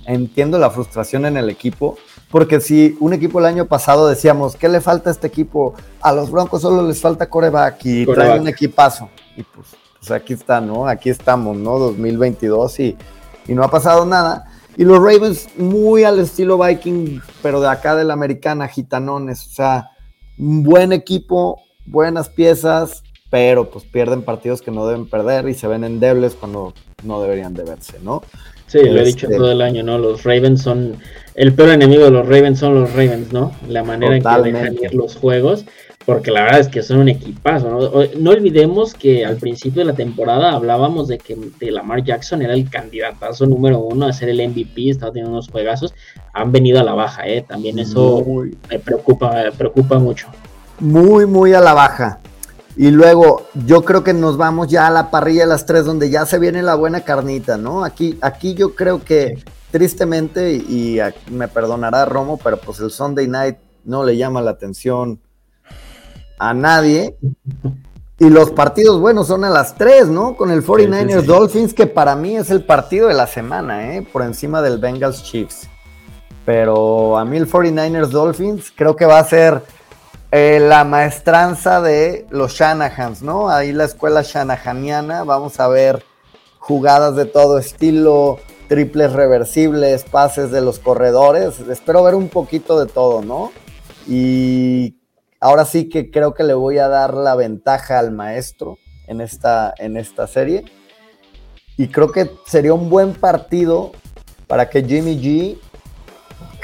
Entiendo 0.07 0.59
la 0.59 0.71
frustración 0.71 1.27
en 1.27 1.37
el 1.37 1.51
equipo, 1.51 1.99
porque 2.31 2.61
si 2.61 2.97
un 3.01 3.13
equipo 3.13 3.39
el 3.39 3.47
año 3.47 3.67
pasado 3.67 4.09
decíamos, 4.09 4.57
¿qué 4.57 4.69
le 4.69 4.81
falta 4.81 5.11
a 5.11 5.13
este 5.13 5.27
equipo? 5.27 5.75
A 6.01 6.13
los 6.13 6.31
Broncos 6.31 6.63
solo 6.63 6.87
les 6.87 7.01
falta 7.01 7.29
coreback 7.29 7.85
y 7.85 8.07
traen 8.07 8.43
un 8.43 8.49
equipazo. 8.49 9.09
Y 9.37 9.43
pues, 9.43 9.69
pues, 9.99 10.11
aquí 10.11 10.33
está, 10.33 10.61
¿no? 10.61 10.87
Aquí 10.87 11.11
estamos, 11.11 11.57
¿no? 11.57 11.79
2022 11.79 12.81
y, 12.81 12.97
y 13.47 13.55
no 13.55 13.63
ha 13.63 13.69
pasado 13.69 14.05
nada. 14.05 14.47
Y 14.77 14.85
los 14.85 14.99
Ravens 14.99 15.49
muy 15.57 16.03
al 16.03 16.19
estilo 16.19 16.59
Viking, 16.59 17.21
pero 17.43 17.61
de 17.61 17.69
acá 17.69 17.95
de 17.95 18.05
la 18.05 18.15
americana, 18.15 18.67
gitanones. 18.67 19.47
O 19.47 19.51
sea, 19.51 19.91
un 20.37 20.65
buen 20.65 20.93
equipo, 20.93 21.61
buenas 21.87 22.29
piezas, 22.29 23.05
pero 23.31 23.71
pues 23.71 23.85
pierden 23.85 24.23
partidos 24.23 24.63
que 24.63 24.71
no 24.71 24.87
deben 24.87 25.09
perder 25.09 25.49
y 25.49 25.55
se 25.55 25.69
ven 25.69 25.85
endebles 25.85 26.35
cuando 26.35 26.75
no 27.05 27.21
deberían 27.21 27.55
de 27.55 27.65
verse, 27.65 27.99
¿no? 28.03 28.23
Sí, 28.67 28.83
lo 28.83 29.01
he 29.01 29.05
dicho 29.05 29.27
este, 29.27 29.37
todo 29.37 29.53
el 29.53 29.61
año, 29.61 29.83
¿no? 29.83 29.99
Los 29.99 30.25
Ravens 30.25 30.63
son. 30.63 30.97
El 31.35 31.53
peor 31.53 31.71
enemigo 31.71 32.05
de 32.05 32.11
los 32.11 32.27
Ravens 32.27 32.59
son 32.61 32.75
los 32.75 32.91
Ravens, 32.93 33.33
¿no? 33.33 33.53
La 33.69 33.83
manera 33.83 34.17
en 34.17 34.23
que 34.23 34.51
dejan 34.53 34.75
ir 34.75 34.95
los 34.95 35.17
juegos. 35.17 35.65
Porque 36.05 36.31
la 36.31 36.43
verdad 36.43 36.61
es 36.61 36.69
que 36.69 36.83
son 36.83 36.99
un 36.99 37.09
equipazo, 37.09 37.71
¿no? 37.71 37.91
No 38.19 38.31
olvidemos 38.31 38.93
que 38.93 39.25
al 39.25 39.37
principio 39.37 39.81
de 39.81 39.87
la 39.87 39.95
temporada 39.95 40.53
hablábamos 40.53 41.09
de 41.09 41.17
que 41.17 41.37
Lamar 41.71 42.05
Jackson 42.05 42.43
era 42.43 42.53
el 42.53 42.69
candidatazo 42.69 43.47
número 43.47 43.79
uno 43.79 44.07
a 44.07 44.13
ser 44.13 44.29
el 44.29 44.47
MVP, 44.47 44.91
estaba 44.91 45.13
teniendo 45.13 45.33
unos 45.33 45.49
juegazos. 45.49 45.95
Han 46.35 46.53
venido 46.53 46.79
a 46.79 46.85
la 46.85 46.93
baja, 46.93 47.27
¿eh? 47.27 47.43
También 47.47 47.79
eso 47.79 48.23
me 48.69 48.79
preocupa, 48.79 49.33
me 49.45 49.53
preocupa 49.53 49.99
mucho. 49.99 50.29
Muy, 50.79 51.25
muy 51.25 51.55
a 51.55 51.61
la 51.61 51.73
baja. 51.73 52.21
Y 52.77 52.91
luego 52.91 53.47
yo 53.67 53.85
creo 53.85 54.03
que 54.03 54.13
nos 54.13 54.37
vamos 54.37 54.69
ya 54.69 54.89
a 54.89 54.91
la 54.91 55.11
parrilla 55.11 55.43
de 55.43 55.49
las 55.49 55.65
tres 55.65 55.85
donde 55.85 56.11
ya 56.11 56.27
se 56.27 56.39
viene 56.39 56.63
la 56.63 56.75
buena 56.75 57.03
carnita, 57.03 57.57
¿no? 57.57 57.85
Aquí, 57.85 58.19
aquí 58.21 58.55
yo 58.55 58.75
creo 58.75 59.05
que 59.05 59.45
tristemente, 59.71 60.53
y, 60.53 60.99
me 61.31 61.49
perdonará 61.49 62.05
Romo, 62.05 62.39
pero 62.43 62.57
pues 62.59 62.81
el 62.81 62.91
Sunday 62.91 63.29
Night 63.29 63.57
no 63.85 64.05
le 64.05 64.17
llama 64.17 64.43
la 64.43 64.53
atención 64.53 65.21
a 66.39 66.53
nadie. 66.55 67.17
Y 68.19 68.29
los 68.29 68.51
partidos 68.53 69.01
buenos 69.01 69.27
son 69.27 69.45
a 69.45 69.51
las 69.51 69.75
tres, 69.77 70.07
¿no? 70.07 70.37
Con 70.37 70.51
el 70.51 70.65
49ers 70.65 71.23
Dolphins, 71.23 71.75
que 71.75 71.87
para 71.87 72.15
mí 72.15 72.37
es 72.37 72.51
el 72.51 72.65
partido 72.65 73.09
de 73.09 73.15
la 73.15 73.27
semana, 73.27 73.97
¿eh? 73.97 74.03
Por 74.03 74.23
encima 74.23 74.63
del 74.63 74.79
Bengals 74.79 75.23
Chiefs. 75.23 75.69
Pero 76.45 77.19
a 77.19 77.25
mí 77.25 77.37
el 77.37 77.51
49ers 77.51 78.09
Dolphins 78.09 78.73
creo 78.75 78.95
que 78.95 79.07
va 79.07 79.19
a 79.19 79.25
ser 79.25 79.63
eh, 80.37 80.59
la 80.59 80.83
maestranza 80.83 81.81
de 81.81 82.27
los 82.29 82.55
Shanahans, 82.55 83.23
¿no? 83.23 83.51
Ahí 83.51 83.73
la 83.73 83.85
escuela 83.85 84.23
Shanahaniana, 84.23 85.23
vamos 85.23 85.61
a 85.61 85.69
ver 85.69 86.03
jugadas 86.59 87.15
de 87.15 87.25
todo 87.25 87.57
estilo, 87.57 88.41
triples 88.67 89.13
reversibles, 89.13 90.03
pases 90.03 90.51
de 90.51 90.61
los 90.61 90.81
corredores, 90.81 91.61
espero 91.61 92.03
ver 92.03 92.17
un 92.17 92.29
poquito 92.29 92.85
de 92.85 92.91
todo, 92.91 93.23
¿no? 93.23 93.53
Y 94.09 94.97
ahora 95.39 95.65
sí 95.65 95.89
que 95.89 96.11
creo 96.11 96.35
que 96.35 96.43
le 96.43 96.55
voy 96.55 96.79
a 96.79 96.89
dar 96.89 97.15
la 97.15 97.37
ventaja 97.37 98.01
al 98.01 98.11
maestro 98.11 98.79
en 99.07 99.21
esta, 99.21 99.73
en 99.79 99.97
esta 99.97 100.27
serie. 100.27 100.65
Y 101.77 101.87
creo 101.87 102.11
que 102.11 102.29
sería 102.45 102.75
un 102.75 102.91
buen 102.91 103.13
partido 103.13 103.93
para 104.49 104.69
que 104.69 104.83
Jimmy 104.83 105.17
G 105.17 105.59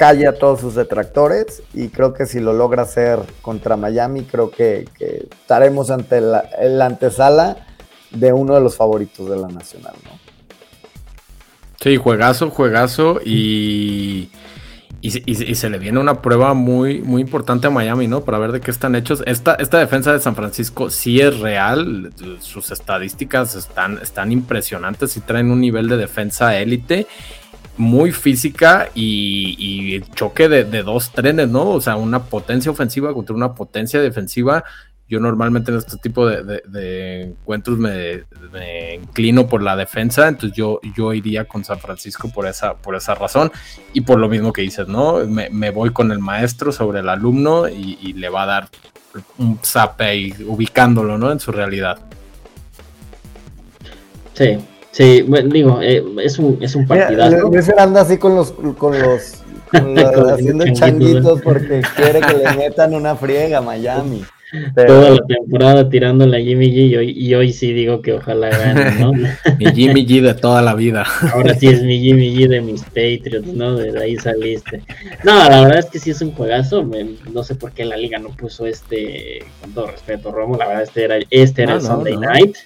calle 0.01 0.25
a 0.25 0.33
todos 0.33 0.61
sus 0.61 0.73
detractores 0.73 1.61
y 1.75 1.89
creo 1.89 2.11
que 2.11 2.25
si 2.25 2.39
lo 2.39 2.53
logra 2.53 2.81
hacer 2.81 3.19
contra 3.43 3.77
Miami, 3.77 4.23
creo 4.23 4.49
que, 4.49 4.85
estaremos 4.99 5.91
ante 5.91 6.19
la, 6.21 6.43
antesala 6.83 7.67
de 8.09 8.33
uno 8.33 8.55
de 8.55 8.61
los 8.61 8.75
favoritos 8.75 9.29
de 9.29 9.37
la 9.37 9.47
Nacional, 9.47 9.93
¿no? 10.03 10.19
Sí, 11.79 11.97
juegazo, 11.97 12.49
juegazo 12.49 13.19
y, 13.23 14.31
y, 15.01 15.55
se 15.55 15.69
le 15.69 15.77
viene 15.77 15.99
una 15.99 16.23
prueba 16.23 16.55
muy, 16.55 17.01
muy 17.01 17.21
importante 17.21 17.67
a 17.67 17.69
Miami, 17.69 18.07
¿no? 18.07 18.21
Para 18.21 18.39
ver 18.39 18.53
de 18.53 18.59
qué 18.59 18.71
están 18.71 18.95
hechos. 18.95 19.21
Esta, 19.27 19.53
esta 19.53 19.77
defensa 19.77 20.13
de 20.13 20.19
San 20.19 20.35
Francisco 20.35 20.89
sí 20.89 21.21
es 21.21 21.39
real, 21.39 22.11
sus 22.39 22.71
estadísticas 22.71 23.53
están, 23.53 23.99
están 24.01 24.31
impresionantes 24.31 25.15
y 25.15 25.19
traen 25.19 25.51
un 25.51 25.61
nivel 25.61 25.87
de 25.87 25.97
defensa 25.97 26.57
élite 26.57 27.05
muy 27.77 28.11
física 28.11 28.89
y, 28.93 30.01
choque 30.15 30.49
de, 30.49 30.83
dos 30.83 31.11
trenes, 31.11 31.49
¿no? 31.49 31.69
O 31.69 31.81
sea, 31.81 31.95
una 31.95 32.23
potencia 32.23 32.71
ofensiva 32.71 33.13
contra 33.13 33.35
una 33.35 33.53
potencia 33.53 34.01
defensiva. 34.01 34.63
Yo 35.07 35.19
normalmente 35.19 35.71
en 35.71 35.77
este 35.77 35.97
tipo 35.97 36.25
de, 36.27 37.23
encuentros 37.23 37.77
me, 37.77 38.23
inclino 38.95 39.47
por 39.47 39.61
la 39.61 39.75
defensa, 39.75 40.27
entonces 40.27 40.55
yo, 40.55 40.79
yo 40.95 41.13
iría 41.13 41.45
con 41.45 41.65
San 41.65 41.79
Francisco 41.79 42.29
por 42.29 42.47
esa, 42.47 42.75
por 42.75 42.95
esa 42.95 43.13
razón 43.15 43.51
y 43.91 44.01
por 44.01 44.19
lo 44.19 44.29
mismo 44.29 44.53
que 44.53 44.61
dices, 44.61 44.87
¿no? 44.87 45.25
Me, 45.25 45.69
voy 45.69 45.91
con 45.91 46.13
el 46.13 46.19
maestro 46.19 46.71
sobre 46.71 47.01
el 47.01 47.09
alumno 47.09 47.67
y, 47.67 47.97
y 48.01 48.13
le 48.13 48.29
va 48.29 48.43
a 48.43 48.45
dar 48.45 48.69
un 49.37 49.59
zap 49.61 49.99
ahí, 49.99 50.33
ubicándolo, 50.47 51.17
¿no? 51.17 51.29
En 51.31 51.41
su 51.41 51.51
realidad. 51.51 51.99
Sí, 54.33 54.57
Sí, 54.91 55.21
bueno, 55.21 55.49
digo, 55.49 55.79
eh, 55.81 56.03
es 56.23 56.37
un, 56.37 56.57
es 56.61 56.75
un 56.75 56.85
partidazo. 56.85 57.49
Luis 57.49 57.71
anda 57.77 58.01
así 58.01 58.17
con 58.17 58.35
los, 58.35 58.51
con 58.51 58.99
los, 58.99 59.41
haciendo 60.33 60.65
changuitos 60.73 61.41
porque 61.41 61.81
quiere 61.95 62.19
que 62.19 62.33
le 62.33 62.57
metan 62.57 62.93
una 62.93 63.15
friega 63.15 63.59
a 63.59 63.61
Miami. 63.61 64.23
Toda 64.75 65.11
la 65.11 65.25
temporada 65.25 65.87
tirándole 65.87 66.35
a 66.35 66.41
Jimmy 66.41 66.67
G 66.67 67.13
y 67.15 67.35
hoy, 67.35 67.53
sí 67.53 67.71
digo 67.71 68.01
que 68.01 68.13
ojalá 68.13 68.49
gane, 68.49 68.99
¿no? 68.99 69.13
mi 69.59 69.65
Jimmy 69.73 70.05
G 70.05 70.21
de 70.21 70.33
toda 70.33 70.61
la 70.61 70.75
vida. 70.75 71.05
Ahora 71.33 71.55
sí 71.55 71.67
es 71.67 71.81
mi 71.83 72.01
Jimmy 72.01 72.35
G 72.35 72.49
de 72.49 72.59
mis 72.59 72.83
Patriots, 72.83 73.47
¿no? 73.47 73.77
De 73.77 73.97
ahí 73.97 74.17
saliste. 74.17 74.81
No, 75.23 75.37
la 75.37 75.61
verdad 75.61 75.79
es 75.79 75.85
que 75.85 75.99
sí 75.99 76.09
es 76.09 76.21
un 76.21 76.33
juegazo. 76.33 76.85
no 77.31 77.43
sé 77.43 77.55
por 77.55 77.71
qué 77.71 77.85
la 77.85 77.95
liga 77.95 78.19
no 78.19 78.29
puso 78.31 78.65
este, 78.65 79.45
con 79.61 79.73
todo 79.73 79.87
respeto, 79.87 80.33
Romo, 80.33 80.57
la 80.57 80.67
verdad 80.67 80.83
este 80.83 81.05
era, 81.05 81.15
este 81.29 81.63
era 81.63 81.75
el 81.75 81.81
Sunday 81.81 82.17
Night. 82.17 82.57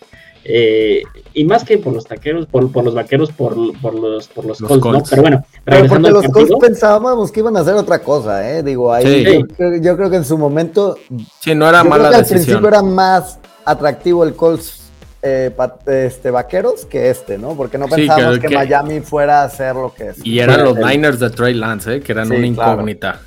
Eh, 0.47 1.01
y 1.33 1.43
más 1.43 1.63
que 1.63 1.79
por 1.79 1.91
los 1.91 2.05
taqueros, 2.05 2.45
por, 2.45 2.71
por 2.71 2.85
los 2.85 2.93
vaqueros, 2.93 3.31
por, 3.31 3.55
por 3.81 3.95
los, 3.95 4.27
por 4.27 4.45
los, 4.45 4.59
Colts, 4.59 4.85
¿no? 4.85 5.03
Pero 5.09 5.21
bueno, 5.23 5.45
Pero 5.63 5.87
porque 5.87 6.11
los 6.11 6.27
Colts 6.27 6.53
pensábamos 6.61 7.31
que 7.31 7.39
iban 7.39 7.57
a 7.57 7.61
hacer 7.61 7.73
otra 7.73 7.99
cosa, 7.99 8.47
¿eh? 8.47 8.61
Digo, 8.61 8.93
ahí 8.93 9.43
yo, 9.81 9.97
creo 9.97 10.09
que 10.11 10.17
en 10.17 10.25
su 10.25 10.37
momento. 10.37 10.97
Sí, 11.41 11.55
no 11.55 11.67
era 11.67 11.83
mala 11.83 12.11
que 12.11 12.15
Al 12.17 12.25
principio 12.25 12.67
era 12.67 12.83
más 12.83 13.39
atractivo 13.65 14.23
el 14.23 14.35
Colts 14.35 14.83
eh, 15.23 15.51
este, 15.87 16.29
vaqueros 16.29 16.85
que 16.85 17.09
este, 17.09 17.39
¿no? 17.39 17.55
Porque 17.55 17.79
no 17.79 17.87
pensábamos 17.87 18.37
que, 18.37 18.49
Miami 18.49 18.99
fuera 18.99 19.41
a 19.41 19.45
hacer 19.45 19.73
lo 19.75 19.91
que 19.95 20.09
es. 20.09 20.23
Y 20.23 20.37
eran 20.37 20.63
los 20.63 20.77
Niners 20.77 21.19
de 21.19 21.31
Trey 21.31 21.55
Lance, 21.55 21.95
¿eh? 21.95 22.01
Que 22.01 22.11
eran 22.11 22.31
una 22.31 22.45
incógnita. 22.45 23.19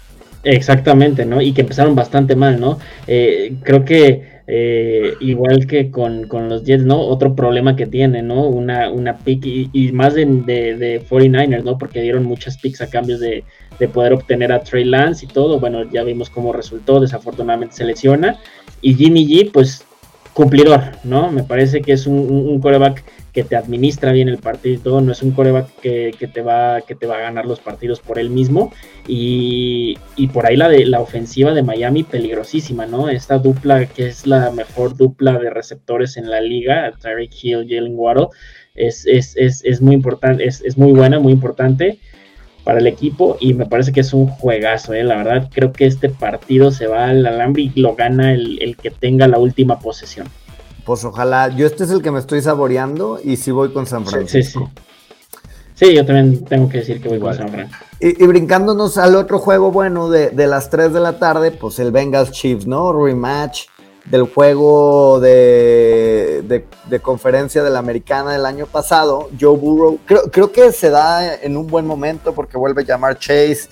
Exactamente, 0.44 1.26
¿no? 1.26 1.42
Y 1.42 1.52
que 1.52 1.62
empezaron 1.62 1.96
bastante 1.96 2.36
mal, 2.36 2.60
¿no? 2.60 2.78
Eh, 3.08 3.56
creo 3.64 3.84
que 3.84 4.37
Eh, 4.50 5.12
igual 5.20 5.66
que 5.66 5.90
con, 5.90 6.26
los 6.48 6.64
Jets, 6.64 6.82
¿no? 6.82 6.98
Otro 6.98 7.36
problema 7.36 7.76
que 7.76 7.86
tiene, 7.86 8.22
¿no? 8.22 8.46
Una, 8.46 8.90
una 8.90 9.18
pick 9.18 9.44
y, 9.44 9.92
más 9.92 10.14
de, 10.14 10.24
de, 10.24 11.02
49ers, 11.06 11.64
¿no? 11.64 11.76
Porque 11.76 12.00
dieron 12.00 12.24
muchas 12.24 12.56
picks 12.56 12.80
a 12.80 12.88
cambios 12.88 13.20
de, 13.20 13.44
poder 13.92 14.14
obtener 14.14 14.50
a 14.50 14.60
Trey 14.60 14.84
Lance 14.84 15.26
y 15.26 15.28
todo. 15.28 15.60
Bueno, 15.60 15.84
ya 15.90 16.02
vimos 16.02 16.30
cómo 16.30 16.54
resultó, 16.54 16.98
desafortunadamente 16.98 17.74
se 17.74 17.84
lesiona. 17.84 18.38
Y 18.80 18.94
Jimmy 18.94 19.26
G, 19.26 19.52
pues 19.52 19.84
cumplidor, 20.38 20.80
¿no? 21.02 21.32
Me 21.32 21.42
parece 21.42 21.80
que 21.80 21.92
es 21.92 22.06
un, 22.06 22.16
un 22.16 22.60
coreback 22.60 23.02
que 23.32 23.42
te 23.42 23.56
administra 23.56 24.12
bien 24.12 24.28
el 24.28 24.38
partido 24.38 24.76
y 24.76 24.78
todo, 24.78 25.00
no 25.00 25.10
es 25.10 25.20
un 25.20 25.32
coreback 25.32 25.68
que, 25.80 26.30
te 26.32 26.42
va, 26.42 26.80
que 26.82 26.94
te 26.94 27.08
va 27.08 27.16
a 27.16 27.22
ganar 27.22 27.44
los 27.44 27.58
partidos 27.58 27.98
por 27.98 28.20
él 28.20 28.30
mismo. 28.30 28.72
Y, 29.08 29.98
por 30.32 30.46
ahí 30.46 30.56
la, 30.56 30.68
de, 30.68 30.86
la 30.86 31.00
ofensiva 31.00 31.54
de 31.54 31.64
Miami 31.64 32.04
peligrosísima, 32.04 32.86
¿no? 32.86 33.08
Esta 33.08 33.38
dupla 33.38 33.86
que 33.86 34.06
es 34.06 34.28
la 34.28 34.52
mejor 34.52 34.96
dupla 34.96 35.40
de 35.40 35.50
receptores 35.50 36.16
en 36.16 36.30
la 36.30 36.40
liga, 36.40 36.92
Tyreek 37.02 37.32
Hill, 37.42 37.66
Jalen 37.68 37.94
Waddle, 37.96 38.28
es, 38.76 39.06
es, 39.06 39.80
muy 39.80 39.96
importante, 39.96 40.44
es, 40.46 40.78
muy 40.78 40.92
buena, 40.92 41.18
muy 41.18 41.32
importante 41.32 41.98
para 42.68 42.80
el 42.80 42.86
equipo 42.86 43.38
y 43.40 43.54
me 43.54 43.64
parece 43.64 43.92
que 43.92 44.00
es 44.00 44.12
un 44.12 44.26
juegazo, 44.26 44.92
¿eh? 44.92 45.02
la 45.02 45.16
verdad 45.16 45.48
creo 45.50 45.72
que 45.72 45.86
este 45.86 46.10
partido 46.10 46.70
se 46.70 46.86
va 46.86 47.06
al 47.06 47.24
alambre 47.24 47.62
y 47.62 47.80
lo 47.80 47.96
gana 47.96 48.34
el, 48.34 48.60
el 48.60 48.76
que 48.76 48.90
tenga 48.90 49.26
la 49.26 49.38
última 49.38 49.78
posesión. 49.78 50.28
Pues 50.84 51.02
ojalá, 51.02 51.48
yo 51.48 51.66
este 51.66 51.84
es 51.84 51.90
el 51.90 52.02
que 52.02 52.10
me 52.10 52.18
estoy 52.18 52.42
saboreando 52.42 53.20
y 53.24 53.38
sí 53.38 53.52
voy 53.52 53.72
con 53.72 53.86
San 53.86 54.04
Francisco. 54.04 54.70
Sí, 55.76 55.94
yo 55.94 56.04
también 56.04 56.44
tengo 56.44 56.68
que 56.68 56.80
decir 56.80 57.00
que 57.00 57.08
voy 57.08 57.18
con 57.18 57.34
San 57.34 57.48
Francisco. 57.48 57.86
Y, 58.00 58.26
brincándonos 58.26 58.98
al 58.98 59.16
otro 59.16 59.38
juego 59.38 59.72
bueno 59.72 60.10
de, 60.10 60.46
las 60.46 60.68
3 60.68 60.92
de 60.92 61.00
la 61.00 61.18
tarde, 61.18 61.52
pues 61.52 61.78
el 61.78 61.90
Bengals 61.90 62.32
Chiefs, 62.32 62.66
¿no? 62.66 62.92
Rematch 62.92 63.62
del 64.10 64.22
juego 64.22 65.20
de, 65.20 66.64
conferencia 67.02 67.62
de 67.62 67.70
la 67.70 67.78
americana 67.78 68.32
del 68.32 68.46
año 68.46 68.66
pasado. 68.66 69.28
Joe 69.38 69.56
Burrow, 69.56 69.98
creo, 70.06 70.30
creo 70.30 70.52
que 70.52 70.72
se 70.72 70.90
da 70.90 71.34
en 71.34 71.56
un 71.56 71.66
buen 71.66 71.86
momento 71.86 72.34
porque 72.34 72.56
vuelve 72.56 72.82
a 72.82 72.84
llamar 72.84 73.18
Chase. 73.18 73.68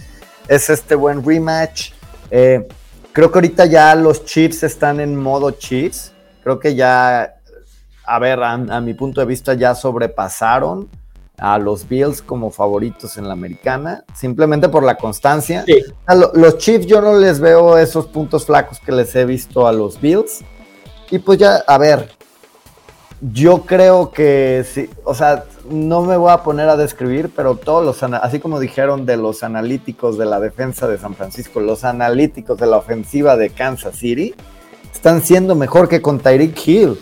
Es 0.49 0.71
este 0.71 0.95
buen 0.95 1.25
rematch. 1.25 1.93
Eh, 2.31 2.67
creo 3.13 3.31
que 3.31 3.39
ahorita 3.39 3.67
ya 3.67 3.95
los 3.95 4.25
Chiefs 4.25 4.63
están 4.63 5.01
en 5.01 5.17
modo 5.17 5.51
Chiefs 5.53 6.13
creo 6.47 6.61
que 6.61 6.77
ya, 6.77 7.35
a 8.05 8.19
ver, 8.21 8.41
a, 8.41 8.81
mi 8.81 8.95
punto 8.95 9.21
de 9.21 9.27
vista 9.27 9.55
ya 9.55 9.75
sobrepasaron 9.75 10.89
a 11.39 11.59
los 11.59 11.89
Bills 11.89 12.23
como 12.23 12.51
favoritos 12.51 13.17
en 13.19 13.27
la 13.27 13.33
americana, 13.33 14.05
simplemente 14.15 14.69
por 14.69 14.83
la 14.83 14.97
constancia. 14.97 15.65
los 16.35 16.59
Chiefs 16.59 16.87
yo 16.87 17.01
no 17.01 17.17
les 17.19 17.41
veo 17.41 17.79
esos 17.79 18.07
puntos 18.07 18.47
flacos 18.47 18.81
que 18.81 18.93
les 18.93 19.15
he 19.15 19.25
visto 19.25 19.67
a 19.67 19.73
los 19.73 20.01
Bills. 20.01 20.43
Y 21.11 21.19
pues 21.19 21.39
ya, 21.39 21.57
a 21.67 21.79
ver, 21.79 22.11
yo 23.21 23.63
creo 23.63 24.11
que 24.11 24.65
sí, 24.69 24.91
o 25.05 25.15
sea, 25.15 25.45
no 25.69 26.03
me 26.03 26.17
voy 26.17 26.33
a 26.33 26.43
poner 26.43 26.69
a 26.69 26.77
describir, 26.77 27.31
pero 27.35 27.57
todos 27.57 27.85
los, 27.85 28.03
así 28.03 28.41
como 28.41 28.61
dijeron 28.61 29.07
de 29.07 29.17
los 29.17 29.43
analíticos 29.43 30.19
de 30.19 30.27
la 30.27 30.41
defensa 30.41 30.87
de 30.89 30.99
San 30.99 31.15
Francisco, 31.15 31.61
los 31.61 31.85
analíticos 31.85 32.59
de 32.59 32.67
la 32.67 32.77
ofensiva 32.77 33.37
de 33.37 33.51
Kansas 33.51 33.97
City, 33.97 34.35
están 34.93 35.23
siendo 35.23 35.55
mejor 35.55 35.89
que 35.89 36.03
con 36.03 36.19
Tyreek 36.19 36.67
Hill. 36.67 36.99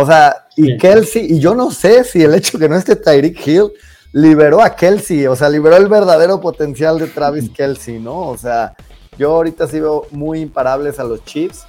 O 0.00 0.06
sea, 0.06 0.46
y 0.54 0.76
Kelsey, 0.76 1.26
y 1.28 1.40
yo 1.40 1.56
no 1.56 1.72
sé 1.72 2.04
si 2.04 2.22
el 2.22 2.32
hecho 2.32 2.56
que 2.56 2.68
no 2.68 2.76
esté 2.76 2.94
Tyreek 2.94 3.44
Hill 3.44 3.72
liberó 4.12 4.62
a 4.62 4.76
Kelsey, 4.76 5.26
o 5.26 5.34
sea, 5.34 5.48
liberó 5.48 5.76
el 5.76 5.88
verdadero 5.88 6.40
potencial 6.40 7.00
de 7.00 7.08
Travis 7.08 7.50
Kelsey, 7.50 7.98
¿no? 7.98 8.28
O 8.28 8.38
sea, 8.38 8.76
yo 9.18 9.32
ahorita 9.32 9.66
sí 9.66 9.80
veo 9.80 10.06
muy 10.12 10.38
imparables 10.38 11.00
a 11.00 11.02
los 11.02 11.24
Chiefs. 11.24 11.66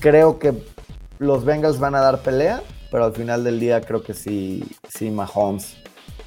Creo 0.00 0.38
que 0.38 0.54
los 1.18 1.44
Bengals 1.44 1.78
van 1.78 1.96
a 1.96 2.00
dar 2.00 2.22
pelea, 2.22 2.62
pero 2.90 3.04
al 3.04 3.12
final 3.12 3.44
del 3.44 3.60
día 3.60 3.82
creo 3.82 4.02
que 4.02 4.14
sí, 4.14 4.64
sí 4.88 5.10
Mahomes 5.10 5.76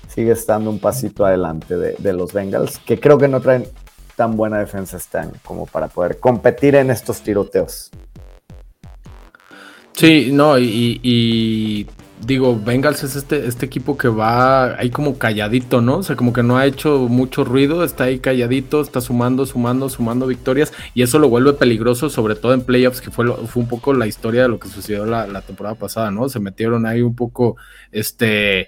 sigue 0.07 0.33
estando 0.33 0.69
un 0.69 0.77
pasito 0.77 1.25
adelante 1.25 1.77
de, 1.77 1.95
de 1.97 2.13
los 2.13 2.31
Bengals, 2.31 2.77
que 2.77 2.99
creo 2.99 3.17
que 3.17 3.27
no 3.27 3.41
traen 3.41 3.67
tan 4.15 4.37
buena 4.37 4.59
defensa 4.59 4.97
están 4.97 5.31
como 5.43 5.65
para 5.65 5.87
poder 5.87 6.19
competir 6.19 6.75
en 6.75 6.91
estos 6.91 7.21
tiroteos. 7.21 7.89
Sí, 9.95 10.29
no, 10.31 10.59
y, 10.59 11.87
digo, 12.25 12.59
Bengals 12.59 13.03
es 13.03 13.15
este, 13.15 13.47
este 13.47 13.65
equipo 13.65 13.97
que 13.97 14.07
va 14.07 14.77
ahí 14.77 14.89
como 14.89 15.17
calladito, 15.17 15.79
¿no? 15.79 15.97
O 15.97 16.03
sea, 16.03 16.15
como 16.15 16.33
que 16.33 16.43
no 16.43 16.57
ha 16.57 16.65
hecho 16.65 17.07
mucho 17.09 17.43
ruido, 17.43 17.83
está 17.83 18.05
ahí 18.05 18.19
calladito, 18.19 18.81
está 18.81 18.99
sumando, 18.99 19.45
sumando, 19.45 19.87
sumando 19.89 20.27
victorias, 20.27 20.73
y 20.93 21.03
eso 21.03 21.19
lo 21.19 21.29
vuelve 21.29 21.53
peligroso, 21.53 22.09
sobre 22.09 22.35
todo 22.35 22.53
en 22.53 22.61
playoffs, 22.61 22.99
que 22.99 23.11
fue, 23.11 23.25
fue 23.47 23.63
un 23.63 23.69
poco 23.69 23.93
la 23.93 24.07
historia 24.07 24.43
de 24.43 24.49
lo 24.49 24.59
que 24.59 24.67
sucedió 24.67 25.05
la, 25.05 25.27
la 25.27 25.41
temporada 25.41 25.75
pasada, 25.75 26.11
¿no? 26.11 26.27
Se 26.27 26.39
metieron 26.39 26.85
ahí 26.85 27.01
un 27.01 27.15
poco, 27.15 27.55
este, 27.91 28.67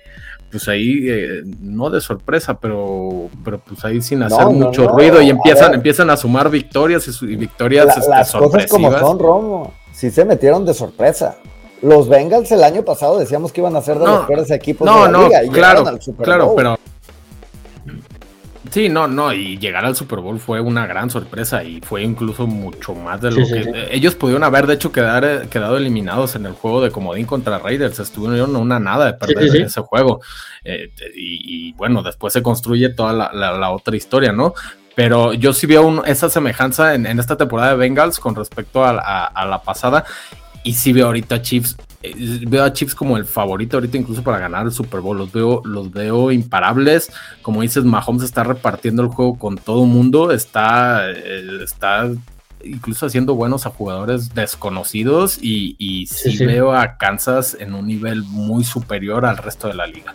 pues 0.50 0.68
ahí, 0.70 1.08
eh, 1.10 1.44
no 1.62 1.90
de 1.90 2.00
sorpresa, 2.00 2.60
pero, 2.60 3.30
pero 3.44 3.60
pues 3.60 3.84
ahí 3.84 4.02
sin 4.02 4.24
hacer 4.24 4.46
mucho 4.48 4.88
ruido 4.88 5.22
y 5.22 5.30
empiezan, 5.30 5.74
empiezan 5.74 6.10
a 6.10 6.16
sumar 6.16 6.50
victorias 6.50 7.08
y, 7.22 7.36
victorias 7.36 7.98
este, 7.98 8.10
las 8.10 8.32
cosas 8.32 8.68
como 8.68 8.98
son, 8.98 9.20
Romo, 9.20 9.74
sí 9.98 10.12
se 10.12 10.24
metieron 10.26 10.64
de 10.64 10.76
sorpresa. 10.76 11.38
Los 11.82 12.08
Bengals 12.08 12.52
el 12.52 12.64
año 12.64 12.84
pasado 12.84 13.18
decíamos 13.18 13.52
que 13.52 13.62
iban 13.62 13.76
a 13.76 13.82
ser 13.82 13.98
de 13.98 14.06
los 14.06 14.26
peores 14.26 14.50
equipos 14.52 14.88
de 14.88 15.12
la 15.12 15.24
liga 15.24 15.44
y 15.44 15.50
claro, 15.50 15.88
al 15.88 16.02
Super 16.02 16.26
claro, 16.26 16.54
pero 16.56 16.78
Sí, 18.72 18.90
no, 18.90 19.08
no, 19.08 19.34
y 19.34 19.58
llegar 19.58 19.86
al 19.86 19.96
Super 19.96 20.20
Bowl 20.20 20.40
fue 20.40 20.60
una 20.60 20.86
gran 20.86 21.10
sorpresa 21.10 21.64
y 21.64 21.80
fue 21.82 22.04
incluso 22.04 22.46
mucho 22.46 22.94
más 22.94 23.22
de 23.22 23.32
lo 23.32 23.38
que 23.38 23.88
ellos 23.92 24.14
pudieron 24.16 24.44
haber 24.44 24.68
de 24.68 24.74
hecho 24.74 24.92
quedar, 24.92 25.24
eh, 25.24 25.48
quedado 25.50 25.78
eliminados 25.78 26.36
en 26.36 26.46
el 26.46 26.52
juego 26.52 26.82
de 26.82 26.92
comodín 26.92 27.26
contra 27.26 27.60
Raiders, 27.60 28.00
estuvieron 28.00 28.56
una 28.56 28.80
nada 28.80 29.06
de 29.06 29.14
perder 29.14 29.62
ese 29.62 29.82
juego. 29.82 30.22
Eh, 30.64 30.92
y, 31.16 31.74
bueno, 31.74 32.04
después 32.04 32.34
se 32.34 32.44
construye 32.44 32.90
toda 32.90 33.14
la, 33.14 33.72
otra 33.72 33.96
historia, 33.96 34.32
¿no? 34.32 34.54
Pero 34.98 35.34
yo 35.34 35.54
sí 35.54 35.66
veo 35.66 36.04
esa 36.04 36.30
semejanza 36.30 36.94
en, 36.94 37.06
esta 37.06 37.38
temporada 37.38 37.70
de 37.72 37.78
Bengals 37.78 38.20
con 38.20 38.36
respecto 38.36 38.84
a, 38.84 39.26
a 39.28 39.46
la 39.46 39.62
pasada 39.62 40.04
y 40.64 40.74
sí 40.74 40.92
veo 40.92 41.06
ahorita 41.06 41.42
Chiefs 41.42 41.78
eh, 42.04 42.14
veo 42.48 42.64
a 42.64 42.72
Chiefs 42.72 42.94
como 42.94 43.18
el 43.18 43.26
favorito 43.26 43.78
ahorita 43.78 43.98
incluso 43.98 44.24
para 44.24 44.40
ganar 44.40 44.66
el 44.66 44.72
Super 44.72 45.02
Bowl. 45.02 45.18
Los 45.18 45.32
veo, 45.32 45.62
los 45.66 45.92
veo 45.92 46.32
imparables. 46.32 47.12
Como 47.42 47.62
dices, 47.62 47.84
Mahomes 47.84 48.24
está 48.24 48.44
repartiendo 48.44 49.02
el 49.02 49.10
juego 49.10 49.38
con 49.38 49.58
todo 49.58 49.86
mundo. 49.86 50.32
Está, 50.32 51.10
eh, 51.10 51.64
está 51.64 52.10
incluso 52.64 53.06
haciendo 53.06 53.36
buenos 53.36 53.66
a 53.66 53.72
jugadores 53.72 54.34
desconocidos. 54.36 55.40
Y, 55.42 55.76
y 55.80 56.06
sí, 56.08 56.46
veo 56.46 56.74
a 56.74 56.98
Kansas 56.98 57.58
en 57.60 57.74
un 57.74 57.88
nivel 57.88 58.24
muy 58.24 58.64
superior 58.64 59.26
al 59.26 59.38
resto 59.38 59.68
de 59.68 59.74
la 59.74 59.88
liga. 59.88 60.14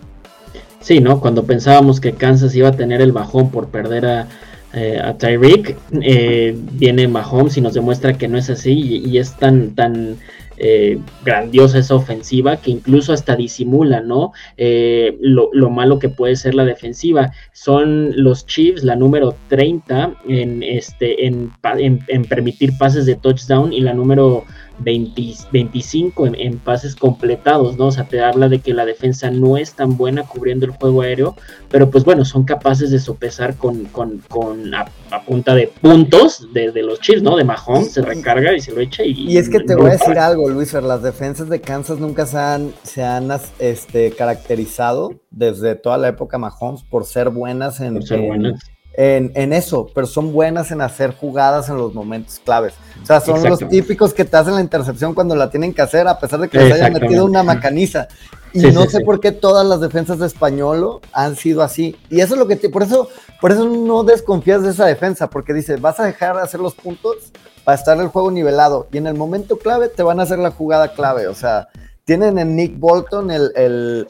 Sí, 0.80 1.00
¿no? 1.00 1.20
Cuando 1.20 1.44
pensábamos 1.44 2.00
que 2.00 2.12
Kansas 2.12 2.54
iba 2.54 2.68
a 2.68 2.72
tener 2.72 3.00
el 3.00 3.12
bajón 3.12 3.50
por 3.50 3.68
perder 3.68 4.06
a, 4.06 4.28
eh, 4.74 4.98
a 5.02 5.16
Tyreek, 5.16 5.76
viene 5.90 7.08
Mahomes 7.08 7.56
y 7.56 7.60
nos 7.60 7.74
demuestra 7.74 8.16
que 8.16 8.28
no 8.28 8.38
es 8.38 8.48
así 8.50 9.02
y, 9.04 9.18
es 9.18 9.36
tan, 9.36 9.74
tan 9.74 10.16
eh, 10.64 10.98
grandiosa 11.24 11.78
esa 11.78 11.96
ofensiva 11.96 12.56
que 12.56 12.70
incluso 12.70 13.12
hasta 13.12 13.34
disimula, 13.34 14.00
¿no? 14.00 14.32
Eh, 14.56 15.16
lo, 15.20 15.50
malo 15.70 15.98
que 15.98 16.08
puede 16.08 16.36
ser 16.36 16.54
la 16.54 16.64
defensiva. 16.64 17.32
Son 17.52 18.12
los 18.22 18.46
Chiefs 18.46 18.84
la 18.84 18.94
número 18.94 19.34
30 19.48 20.14
en, 20.28 20.62
este, 20.62 21.26
en, 21.26 21.50
en 21.72 22.24
permitir 22.26 22.78
pases 22.78 23.06
de 23.06 23.16
touchdown 23.16 23.72
y 23.72 23.80
la 23.80 23.92
número 23.92 24.44
25 24.78 26.26
en, 26.26 26.58
pases 26.58 26.96
completados, 26.96 27.76
¿no? 27.76 27.86
O 27.86 27.92
sea, 27.92 28.04
te 28.04 28.20
habla 28.20 28.48
de 28.48 28.60
que 28.60 28.74
la 28.74 28.84
defensa 28.84 29.30
no 29.30 29.56
es 29.56 29.74
tan 29.74 29.96
buena 29.96 30.24
cubriendo 30.24 30.66
el 30.66 30.72
juego 30.72 31.02
aéreo, 31.02 31.36
pero 31.70 31.90
pues 31.90 32.04
bueno, 32.04 32.24
son 32.24 32.44
capaces 32.44 32.90
de 32.90 32.98
sopesar 32.98 33.56
con, 33.56 33.84
con, 33.86 34.18
con 34.28 34.74
a, 34.74 34.86
punta 35.26 35.54
de 35.54 35.68
puntos 35.68 36.48
de, 36.52 36.72
los 36.82 37.00
Chiefs, 37.00 37.22
¿no? 37.22 37.36
De 37.36 37.44
Mahomes, 37.44 37.92
se 37.92 38.02
recarga 38.02 38.54
y 38.54 38.60
se 38.60 38.72
lo 38.72 38.80
echa. 38.80 39.04
Y, 39.04 39.32
y 39.32 39.36
es 39.36 39.48
que 39.48 39.60
te 39.60 39.74
voy 39.74 39.90
a 39.90 39.92
decir 39.92 40.18
algo, 40.18 40.48
Luis, 40.48 40.72
las 40.72 41.02
defensas 41.02 41.48
de 41.48 41.60
Kansas 41.60 41.98
nunca 41.98 42.26
se 42.26 42.38
han, 42.38 42.72
se 42.82 43.02
han 43.02 43.30
este, 43.58 44.12
caracterizado 44.12 45.20
desde 45.30 45.74
toda 45.74 45.98
la 45.98 46.08
época 46.08 46.38
Mahomes 46.38 46.82
por 46.82 47.04
ser 47.04 47.30
buenas 47.30 47.80
en, 47.80 47.98
en, 48.10 48.56
eso, 48.94 49.88
pero 49.94 50.06
son 50.06 50.32
buenas 50.32 50.70
en 50.70 50.80
hacer 50.80 51.14
jugadas 51.14 51.68
en 51.68 51.76
los 51.76 51.94
momentos 51.94 52.40
claves. 52.44 52.74
O 53.02 53.06
sea, 53.06 53.20
son 53.20 53.42
los 53.42 53.60
típicos 53.68 54.12
que 54.12 54.24
te 54.24 54.36
hacen 54.36 54.54
la 54.54 54.60
intercepción 54.60 55.14
cuando 55.14 55.34
la 55.34 55.50
tienen 55.50 55.72
que 55.72 55.82
hacer, 55.82 56.06
a 56.08 56.18
pesar 56.18 56.40
de 56.40 56.48
que 56.48 56.58
les 56.58 56.72
hayan 56.72 56.92
metido 56.92 57.24
una 57.24 57.42
macaniza. 57.42 58.08
Y 58.54 58.70
no 58.70 58.84
sé 58.84 59.00
por 59.00 59.20
qué 59.20 59.32
todas 59.32 59.66
las 59.66 59.80
defensas 59.80 60.18
de 60.18 60.26
Españolo 60.26 61.00
han 61.12 61.36
sido 61.36 61.62
así. 61.62 61.96
Y 62.10 62.20
eso 62.20 62.34
es 62.34 62.38
lo 62.38 62.46
que 62.46 62.56
te, 62.56 62.68
por 62.68 62.82
eso, 62.82 63.08
por 63.40 63.50
eso 63.50 63.66
no 63.66 64.04
desconfías 64.04 64.62
de 64.62 64.70
esa 64.70 64.84
defensa, 64.84 65.30
porque 65.30 65.54
dices, 65.54 65.80
vas 65.80 65.98
a 66.00 66.04
dejar 66.04 66.36
de 66.36 66.42
hacer 66.42 66.60
los 66.60 66.74
puntos 66.74 67.16
para 67.64 67.78
estar 67.78 67.98
el 67.98 68.08
juego 68.08 68.30
nivelado. 68.30 68.88
Y 68.92 68.98
en 68.98 69.06
el 69.06 69.14
momento 69.14 69.58
clave 69.58 69.88
te 69.88 70.02
van 70.02 70.20
a 70.20 70.24
hacer 70.24 70.38
la 70.38 70.50
jugada 70.50 70.92
clave. 70.92 71.28
O 71.28 71.34
sea, 71.34 71.68
tienen 72.04 72.38
en 72.38 72.56
Nick 72.56 72.78
Bolton, 72.78 73.30
el, 73.30 74.06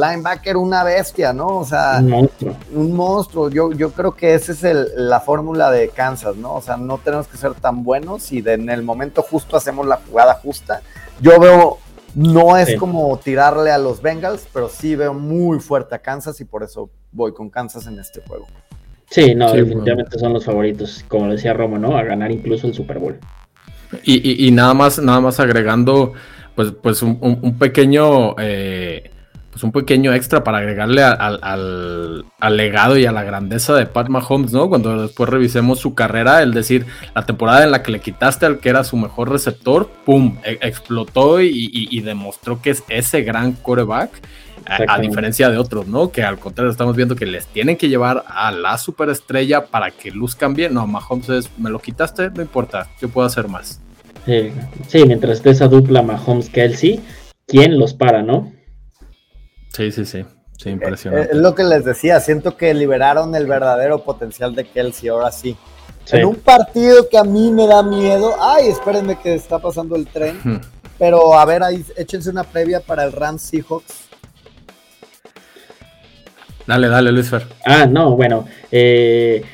linebacker, 0.00 0.56
una 0.56 0.84
bestia, 0.84 1.32
¿no? 1.32 1.58
O 1.58 1.64
sea, 1.64 1.98
un 2.00 2.08
monstruo. 2.08 2.56
Un 2.74 2.92
monstruo. 2.92 3.50
Yo, 3.50 3.72
yo 3.72 3.90
creo 3.90 4.14
que 4.14 4.34
esa 4.34 4.52
es 4.52 4.62
la 4.96 5.20
fórmula 5.20 5.70
de 5.70 5.88
Kansas, 5.90 6.36
¿no? 6.36 6.54
O 6.54 6.62
sea, 6.62 6.76
no 6.76 6.98
tenemos 6.98 7.28
que 7.28 7.36
ser 7.36 7.54
tan 7.54 7.84
buenos 7.84 8.32
y 8.32 8.42
en 8.46 8.70
el 8.70 8.82
momento 8.82 9.22
justo 9.22 9.56
hacemos 9.56 9.86
la 9.86 9.96
jugada 9.96 10.34
justa. 10.34 10.80
Yo 11.20 11.38
veo, 11.38 11.78
no 12.14 12.56
es 12.56 12.78
como 12.78 13.18
tirarle 13.18 13.70
a 13.70 13.78
los 13.78 14.00
Bengals, 14.00 14.46
pero 14.52 14.70
sí 14.70 14.96
veo 14.96 15.12
muy 15.12 15.60
fuerte 15.60 15.94
a 15.94 15.98
Kansas 15.98 16.40
y 16.40 16.46
por 16.46 16.62
eso 16.62 16.90
voy 17.12 17.34
con 17.34 17.50
Kansas 17.50 17.86
en 17.86 17.98
este 17.98 18.22
juego. 18.22 18.46
Sí, 19.10 19.34
no, 19.34 19.52
definitivamente 19.52 20.18
son 20.18 20.32
los 20.32 20.44
favoritos, 20.44 21.04
como 21.06 21.30
decía 21.30 21.52
Romo, 21.52 21.78
¿no? 21.78 21.96
A 21.96 22.02
ganar 22.02 22.32
incluso 22.32 22.66
el 22.66 22.74
Super 22.74 22.98
Bowl. 22.98 23.18
Y, 24.02 24.48
y 24.48 24.50
nada 24.50 24.74
más, 24.74 24.98
nada 24.98 25.20
más 25.20 25.38
agregando 25.38 26.14
pues, 26.56 26.72
pues 26.72 27.02
un, 27.02 27.56
pequeño 27.58 28.34
eh, 28.38 29.10
pues 29.56 29.62
un 29.64 29.72
pequeño 29.72 30.12
extra 30.12 30.44
para 30.44 30.58
agregarle 30.58 31.02
al, 31.02 32.24
legado 32.50 32.98
y 32.98 33.06
a 33.06 33.12
la 33.12 33.22
grandeza 33.22 33.74
de 33.74 33.86
Pat 33.86 34.08
Mahomes, 34.08 34.52
¿no? 34.52 34.68
Cuando 34.68 35.00
después 35.00 35.30
revisemos 35.30 35.78
su 35.78 35.94
carrera, 35.94 36.42
el 36.42 36.52
decir, 36.52 36.84
la 37.14 37.24
temporada 37.24 37.64
en 37.64 37.70
la 37.70 37.82
que 37.82 37.90
le 37.90 38.00
quitaste 38.00 38.44
al 38.44 38.58
que 38.58 38.68
era 38.68 38.84
su 38.84 38.98
mejor 38.98 39.30
receptor, 39.30 39.88
¡pum! 40.04 40.36
E, 40.44 40.58
explotó 40.60 41.40
y, 41.40 42.00
demostró 42.00 42.60
que 42.60 42.68
es 42.68 42.84
ese 42.88 43.22
gran 43.22 43.52
coreback. 43.52 44.10
A, 44.66 44.98
diferencia 44.98 45.48
de 45.48 45.58
otros, 45.58 45.86
¿no? 45.86 46.10
Que 46.10 46.24
al 46.24 46.40
contrario 46.40 46.72
estamos 46.72 46.96
viendo 46.96 47.14
que 47.14 47.24
les 47.24 47.46
tienen 47.46 47.76
que 47.76 47.88
llevar 47.88 48.24
a 48.26 48.50
la 48.50 48.76
superestrella 48.78 49.66
para 49.66 49.92
que 49.92 50.10
luzcan 50.10 50.54
bien. 50.54 50.74
No, 50.74 50.86
Mahomes 50.88 51.28
es, 51.28 51.50
me 51.56 51.70
lo 51.70 51.78
quitaste, 51.78 52.30
no 52.30 52.42
importa, 52.42 52.88
yo 53.00 53.08
puedo 53.08 53.26
hacer 53.26 53.46
más. 53.46 53.80
Sí, 54.26 55.04
mientras 55.06 55.38
esté 55.38 55.50
esa 55.50 55.68
dupla 55.68 56.02
Mahomes-Kelsey, 56.02 57.00
¿quién 57.46 57.78
los 57.78 57.94
para, 57.94 58.22
no? 58.22 58.52
Sí, 59.72 59.92
sí, 59.92 60.04
sí. 60.04 60.24
Sí, 60.58 60.70
impresionante. 60.70 61.32
Es 61.32 61.36
lo 61.36 61.54
que 61.54 61.64
les 61.64 61.84
decía, 61.84 62.18
siento 62.18 62.56
que 62.56 62.74
liberaron 62.74 63.34
el 63.34 63.46
verdadero 63.46 64.02
potencial 64.02 64.54
de 64.54 64.64
Kelsey, 64.64 65.10
ahora 65.10 65.30
sí. 65.30 65.56
En 66.12 66.24
un 66.24 66.36
partido 66.36 67.08
que 67.08 67.18
a 67.18 67.24
mí 67.24 67.50
me 67.52 67.66
da 67.66 67.82
miedo. 67.82 68.34
Ay, 68.40 68.68
espérenme 68.68 69.18
que 69.18 69.34
está 69.34 69.58
pasando 69.58 69.96
el 69.96 70.06
tren. 70.06 70.60
Pero 70.98 71.38
a 71.38 71.44
ver, 71.44 71.62
ahí 71.62 71.84
échense 71.96 72.30
una 72.30 72.44
previa 72.44 72.80
para 72.80 73.04
el 73.04 73.12
Rams 73.12 73.42
Seahawks. 73.42 74.06
Dale, 76.66 76.88
dale, 76.88 77.12
Luis 77.12 77.28
Fer. 77.28 77.46
Ah, 77.64 77.86
no, 77.86 78.16
bueno. 78.16 78.46
Eh, 78.72 79.44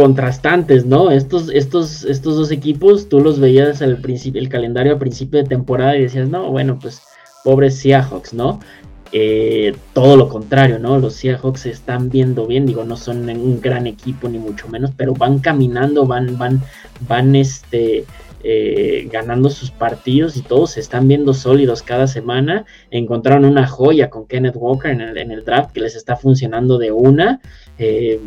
contrastantes, 0.00 0.86
¿no? 0.86 1.10
Estos, 1.10 1.50
estos, 1.50 2.04
estos 2.04 2.34
dos 2.34 2.50
equipos, 2.50 3.10
tú 3.10 3.20
los 3.20 3.38
veías 3.38 3.82
al 3.82 3.98
principio, 3.98 4.40
el 4.40 4.48
calendario 4.48 4.94
a 4.94 4.98
principio 4.98 5.42
de 5.42 5.48
temporada 5.48 5.94
y 5.94 6.02
decías, 6.04 6.26
no, 6.26 6.50
bueno, 6.50 6.78
pues 6.80 7.02
pobres 7.44 7.76
Seahawks, 7.76 8.32
¿no? 8.32 8.60
Eh, 9.12 9.74
todo 9.92 10.16
lo 10.16 10.30
contrario, 10.30 10.78
¿no? 10.78 10.98
Los 10.98 11.16
Seahawks 11.16 11.60
se 11.60 11.70
están 11.70 12.08
viendo 12.08 12.46
bien, 12.46 12.64
digo, 12.64 12.82
no 12.84 12.96
son 12.96 13.28
un 13.28 13.60
gran 13.60 13.86
equipo 13.86 14.26
ni 14.26 14.38
mucho 14.38 14.68
menos, 14.68 14.92
pero 14.96 15.12
van 15.12 15.40
caminando, 15.40 16.06
van, 16.06 16.38
van, 16.38 16.62
van, 17.06 17.36
este, 17.36 18.06
eh, 18.42 19.06
ganando 19.12 19.50
sus 19.50 19.70
partidos 19.70 20.38
y 20.38 20.40
todos 20.40 20.70
se 20.70 20.80
están 20.80 21.08
viendo 21.08 21.34
sólidos 21.34 21.82
cada 21.82 22.06
semana. 22.06 22.64
Encontraron 22.90 23.44
una 23.44 23.66
joya 23.66 24.08
con 24.08 24.26
Kenneth 24.26 24.56
Walker 24.56 24.90
en 24.90 25.02
el, 25.02 25.18
en 25.18 25.30
el 25.30 25.44
draft 25.44 25.72
que 25.72 25.80
les 25.80 25.94
está 25.94 26.16
funcionando 26.16 26.78
de 26.78 26.90
una. 26.90 27.42
Eh, 27.78 28.18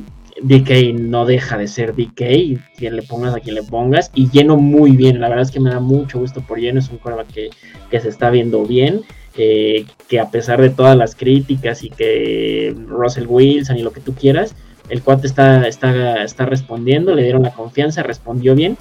DK 0.41 0.93
no 0.93 1.25
deja 1.25 1.57
de 1.57 1.67
ser 1.67 1.95
DK, 1.95 2.59
quien 2.77 2.95
le 2.95 3.01
pongas 3.03 3.35
a 3.35 3.39
quien 3.39 3.55
le 3.55 3.63
pongas, 3.63 4.11
y 4.13 4.29
lleno 4.29 4.57
muy 4.57 4.91
bien, 4.91 5.19
la 5.19 5.29
verdad 5.29 5.43
es 5.43 5.51
que 5.51 5.59
me 5.59 5.69
da 5.69 5.79
mucho 5.79 6.19
gusto 6.19 6.41
por 6.41 6.59
lleno, 6.59 6.79
es 6.79 6.89
un 6.89 6.97
coreback 6.97 7.27
que, 7.27 7.49
que 7.89 7.99
se 7.99 8.09
está 8.09 8.29
viendo 8.29 8.65
bien, 8.65 9.01
que 9.33 10.19
a 10.21 10.29
pesar 10.29 10.61
de 10.61 10.69
todas 10.69 10.95
las 10.95 11.15
críticas 11.15 11.83
y 11.83 11.89
que 11.89 12.75
Russell 12.87 13.25
Wilson 13.27 13.77
y 13.77 13.81
lo 13.81 13.91
que 13.91 14.01
tú 14.01 14.13
quieras, 14.13 14.55
el 14.89 15.01
cuate 15.01 15.27
está, 15.27 15.67
está, 15.67 16.23
está 16.23 16.45
respondiendo, 16.45 17.15
le 17.15 17.23
dieron 17.23 17.43
la 17.43 17.53
confianza, 17.53 18.03
respondió 18.03 18.53
bien, 18.53 18.77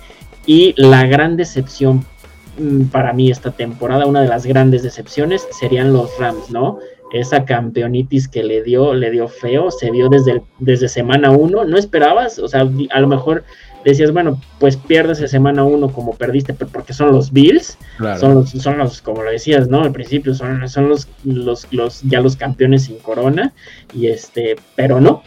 y 0.47 0.75
la 0.77 1.07
gran 1.07 1.37
decepción 1.37 2.05
mm, 2.59 2.87
para 2.87 3.13
mí 3.13 3.31
esta 3.31 3.53
temporada, 3.53 4.07
una 4.07 4.21
de 4.21 4.29
las 4.29 4.45
grandes 4.45 4.83
decepciones 4.83 5.47
serían 5.59 5.93
los 5.93 6.19
Rams, 6.19 6.51
¿no? 6.51 6.79
Esa 7.13 7.45
campeonitis 7.45 8.29
que 8.29 8.43
le 8.43 8.63
dio, 8.63 8.95
le 8.95 9.11
dio 9.11 9.29
feo, 9.29 9.71
se 9.71 9.91
vio 9.91 10.09
desde, 10.09 10.43
desde 10.59 10.89
semana 10.89 11.31
uno, 11.31 11.65
no 11.65 11.77
esperabas, 11.77 12.39
o 12.39 12.49
sea, 12.49 12.69
a 12.91 13.01
lo 13.01 13.07
mejor 13.07 13.45
decías, 13.85 14.13
bueno, 14.13 14.41
pues 14.59 14.77
pierdes 14.77 15.21
en 15.21 15.29
semana 15.29 15.65
uno 15.65 15.93
como 15.93 16.15
perdiste, 16.15 16.55
porque 16.55 16.93
son 16.93 17.13
los 17.13 17.33
Bills, 17.33 17.79
son, 18.19 18.35
los, 18.35 18.51
son 18.51 18.79
los, 18.79 19.03
como 19.03 19.23
lo 19.23 19.31
decías, 19.31 19.69
¿no? 19.69 19.83
Al 19.83 19.93
principio 19.93 20.35
son, 20.35 20.69
son 20.69 20.89
los, 20.89 21.09
los, 21.25 21.67
los, 21.73 22.03
ya 22.03 22.21
los 22.21 22.37
campeones 22.37 22.85
sin 22.85 22.99
corona, 22.99 23.53
y 23.95 24.07
este, 24.07 24.57
pero 24.77 25.01
no, 25.01 25.23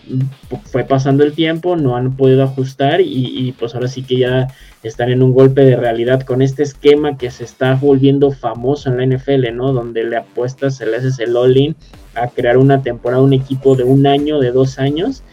fue 0.66 0.84
pasando 0.84 1.24
el 1.24 1.34
tiempo, 1.34 1.76
no 1.76 1.96
han 1.96 2.16
podido 2.16 2.44
ajustar, 2.44 3.02
y, 3.02 3.48
y 3.48 3.52
pues 3.54 3.76
ahora 3.76 3.88
sí 3.88 4.04
que 4.04 4.18
ya 4.18 4.48
están 4.84 5.10
en 5.10 5.24
un 5.24 5.34
golpe 5.34 5.62
de 5.62 5.76
realidad 5.76 6.22
con 6.22 6.42
este 6.42 6.64
esquema 6.64 7.18
que 7.18 7.32
se 7.32 7.44
está 7.44 7.76
volviendo 7.76 8.32
famoso 8.32 8.90
en 8.90 8.98
la 8.98 9.18
NFL, 9.18 9.54
¿no? 9.54 9.74
Donde 9.74 10.04
le 10.04 10.18
apuestas, 10.18 10.78
se 10.78 10.86
le 10.86 10.98
haces 10.98 11.20
el 11.20 11.36
all-in 11.36 11.76
a 12.14 12.28
crear 12.28 12.58
una 12.58 12.82
temporada, 12.82 13.22
un 13.22 13.34
equipo 13.34 13.76
de 13.76 13.84
un 13.84 14.08
año, 14.08 14.40
de 14.40 14.52
dos 14.52 14.80
años, 14.80 15.24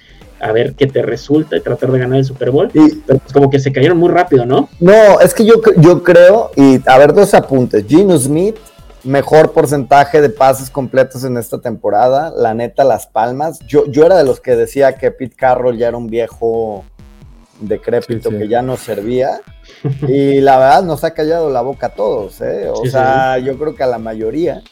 a 0.43 0.53
ver 0.53 0.75
qué 0.75 0.87
te 0.87 1.03
resulta 1.03 1.57
y 1.57 1.61
tratar 1.61 1.93
de 1.93 1.99
ganar 2.01 2.19
el 2.19 2.25
Super 2.25 2.51
Bowl. 2.51 2.69
pero 2.73 3.19
pues 3.21 3.33
como 3.33 3.49
que 3.49 3.61
se 3.61 3.73
cayeron 3.73 3.97
muy 3.97 4.11
rápido, 4.11 4.45
¿no? 4.45 4.69
No, 4.81 5.21
es 5.21 5.33
que 5.35 5.45
yo, 5.45 5.55
yo 5.77 6.03
creo, 6.03 6.51
y 6.57 6.81
a 6.85 6.99
ver 6.99 7.15
dos 7.15 7.33
apuntes, 7.33 7.87
Gino 7.87 8.19
Smith, 8.19 8.57
mejor 9.05 9.53
porcentaje 9.53 10.21
de 10.21 10.31
pases 10.31 10.69
completos 10.69 11.23
en 11.25 11.37
esta 11.37 11.61
temporada, 11.61 12.33
la 12.37 12.55
neta, 12.55 12.83
Las 12.83 13.07
Palmas. 13.07 13.61
Yo, 13.67 13.87
yo 13.87 14.05
era 14.05 14.17
de 14.17 14.25
los 14.25 14.41
que 14.41 14.57
decía 14.57 14.97
que 14.97 15.13
Pete 15.13 15.37
Carroll 15.37 15.79
ya 15.79 15.89
era 15.89 15.97
un 15.97 16.09
viejo 16.09 16.85
decrépito 17.61 18.31
que 18.31 18.49
ya 18.49 18.63
no 18.63 18.77
servía. 18.77 19.41
Y 20.09 20.41
la 20.41 20.59
verdad 20.59 20.83
nos 20.83 21.05
ha 21.05 21.15
callado 21.15 21.51
la 21.51 21.63
boca 21.63 21.87
a 21.87 21.95
todos, 21.95 22.41
¿eh? 22.41 22.69
O 22.69 22.85
sea, 22.87 23.39
yo 23.39 23.57
creo 23.59 23.75
que 23.75 23.83
a 23.83 23.87
la 23.87 23.99
mayoría. 23.99 24.63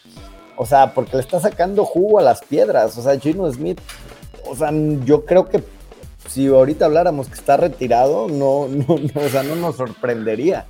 O 0.57 0.67
sea, 0.67 0.93
porque 0.93 1.17
le 1.17 1.23
está 1.23 1.41
sacando 1.41 1.85
jugo 1.85 2.19
a 2.19 2.23
las 2.23 2.43
piedras. 2.43 2.99
O 2.99 3.03
sea, 3.03 3.19
Gino 3.19 3.51
Smith, 3.51 3.81
o 4.47 4.57
sea, 4.57 4.71
yo 5.05 5.25
creo 5.25 5.49
que 5.49 5.63
si 6.29 6.47
ahorita 6.47 6.85
habláramos 6.85 7.29
que 7.29 7.35
está 7.35 7.57
retirado, 7.57 8.29
no, 8.29 8.69
no, 8.69 8.95
o 8.95 9.29
sea, 9.29 9.43
no 9.43 9.57
nos 9.57 9.77
sorprendería 9.77 10.67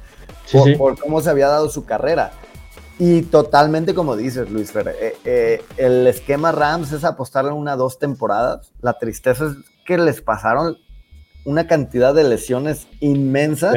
por, 0.78 0.98
cómo 0.98 1.20
se 1.20 1.30
había 1.30 1.48
dado 1.48 1.68
su 1.68 1.84
carrera. 1.84 2.32
Y 2.98 3.22
totalmente 3.22 3.94
como 3.94 4.14
dices, 4.14 4.50
Luis 4.50 4.72
Fer, 4.72 4.88
eh, 4.88 5.16
eh, 5.24 5.62
el 5.78 6.06
esquema 6.06 6.52
Rams 6.52 6.92
es 6.92 7.04
apostarle 7.04 7.52
una 7.52 7.74
dos 7.76 7.98
temporadas. 7.98 8.72
La 8.82 8.98
tristeza 8.98 9.46
es 9.46 9.52
que 9.86 9.96
les 9.96 10.20
pasaron 10.20 10.76
una 11.46 11.66
cantidad 11.66 12.14
de 12.14 12.24
lesiones 12.24 12.86
inmensas 13.00 13.74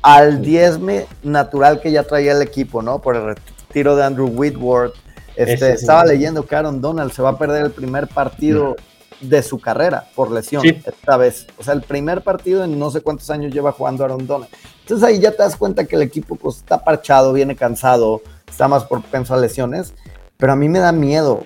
al 0.00 0.40
diezme 0.40 1.06
natural 1.22 1.80
que 1.80 1.92
ya 1.92 2.04
traía 2.04 2.32
el 2.32 2.40
equipo, 2.40 2.80
¿no? 2.80 3.00
Por 3.00 3.16
el 3.16 3.36
retiro 3.36 3.96
de 3.96 4.04
Andrew 4.04 4.28
Whitworth. 4.28 4.94
Este, 5.36 5.72
estaba 5.72 6.04
leyendo 6.06 6.46
que 6.46 6.56
Aaron 6.56 6.80
Donald 6.80 7.12
se 7.12 7.22
va 7.22 7.30
a 7.30 7.38
perder 7.38 7.66
el 7.66 7.70
primer 7.70 8.08
partido 8.08 8.76
de 9.20 9.42
su 9.42 9.58
carrera 9.58 10.08
por 10.14 10.30
lesión 10.30 10.64
esta 10.66 11.16
vez. 11.16 11.46
O 11.58 11.62
sea, 11.62 11.74
el 11.74 11.82
primer 11.82 12.22
partido 12.22 12.64
en 12.64 12.78
no 12.78 12.90
sé 12.90 13.00
cuántos 13.00 13.30
años 13.30 13.52
lleva 13.52 13.72
jugando 13.72 14.04
Aaron 14.04 14.26
Donald. 14.26 14.50
Entonces 14.80 15.06
ahí 15.06 15.18
ya 15.18 15.32
te 15.32 15.38
das 15.38 15.56
cuenta 15.56 15.84
que 15.84 15.96
el 15.96 16.02
equipo 16.02 16.36
pues, 16.36 16.56
está 16.58 16.82
parchado, 16.82 17.32
viene 17.32 17.56
cansado, 17.56 18.22
está 18.48 18.68
más 18.68 18.84
propenso 18.84 19.34
a 19.34 19.38
lesiones. 19.38 19.94
Pero 20.36 20.52
a 20.52 20.56
mí 20.56 20.68
me 20.68 20.78
da 20.78 20.92
miedo, 20.92 21.44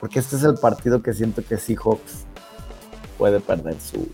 porque 0.00 0.18
este 0.18 0.36
es 0.36 0.44
el 0.44 0.54
partido 0.54 1.02
que 1.02 1.12
siento 1.12 1.42
que 1.46 1.58
Seahawks 1.58 2.24
puede 3.18 3.38
perder 3.40 3.76
su, 3.80 4.08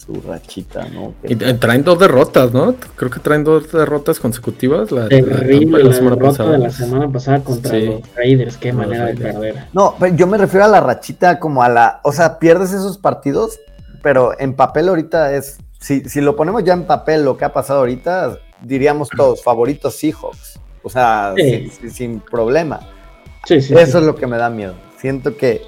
su 0.00 0.20
rachita, 0.22 0.86
¿no? 0.88 1.12
y 1.22 1.36
traen 1.36 1.84
dos 1.84 1.98
derrotas, 1.98 2.52
¿no? 2.54 2.74
Creo 2.96 3.10
que 3.10 3.20
traen 3.20 3.44
dos 3.44 3.70
derrotas 3.70 4.18
consecutivas. 4.18 4.90
La, 4.90 5.08
Terrible 5.08 5.84
la, 5.84 5.92
semana 5.92 6.16
pasada. 6.16 6.52
de 6.52 6.58
la 6.58 6.70
semana 6.70 7.12
pasada 7.12 7.44
contra 7.44 7.78
los 7.78 8.00
Raiders, 8.16 8.56
qué 8.56 8.72
manera 8.72 9.06
de 9.06 9.14
perder. 9.14 9.66
No, 9.74 9.94
yo 10.16 10.26
me 10.26 10.38
refiero 10.38 10.64
a 10.64 10.68
la 10.68 10.80
rachita 10.80 11.38
como 11.38 11.62
a 11.62 11.68
la, 11.68 12.00
o 12.02 12.12
sea, 12.12 12.38
pierdes 12.38 12.72
esos 12.72 12.96
partidos, 12.96 13.60
pero 14.02 14.32
en 14.40 14.54
papel 14.54 14.88
ahorita 14.88 15.34
es, 15.34 15.58
si, 15.78 16.00
si 16.08 16.22
lo 16.22 16.34
ponemos 16.34 16.64
ya 16.64 16.72
en 16.72 16.84
papel 16.84 17.22
lo 17.22 17.36
que 17.36 17.44
ha 17.44 17.52
pasado 17.52 17.80
ahorita, 17.80 18.38
diríamos 18.62 19.10
todos, 19.10 19.42
favoritos 19.42 19.96
Seahawks, 19.96 20.60
o 20.82 20.88
sea, 20.88 21.34
sin, 21.90 22.20
problema. 22.20 22.80
Eso 23.46 23.76
es 23.76 23.94
lo 23.94 24.14
que 24.14 24.26
me 24.26 24.38
da 24.38 24.48
miedo. 24.48 24.74
Siento 24.98 25.36
que 25.36 25.60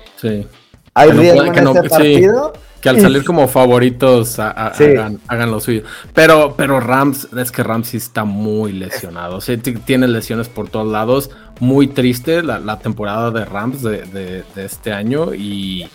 hay 0.95 1.11
riesgo 1.11 1.45
en 1.45 1.69
este 1.69 1.89
partido 1.89 2.53
que 2.83 2.89
al 2.89 3.01
salir 3.01 3.25
como 3.25 3.47
favoritos 3.47 4.41
hagan, 4.41 5.21
lo 5.29 5.61
suyo. 5.61 5.85
Pero, 6.13 6.55
pero 6.57 6.81
Rams, 6.81 7.29
es 7.33 7.53
que 7.53 7.63
Rams 7.63 7.89
sí 7.89 7.97
está 7.97 8.25
muy 8.25 8.73
lesionado. 8.73 9.39
Tiene 9.85 10.09
lesiones 10.09 10.49
por 10.49 10.69
todos 10.69 10.91
lados. 10.91 11.31
Muy 11.61 11.87
triste 11.87 12.43
la, 12.43 12.79
temporada 12.81 13.31
de 13.31 13.45
Rams 13.45 13.83
de, 13.83 14.45
este 14.57 14.93
año. 14.93 15.33
Y, 15.33 15.89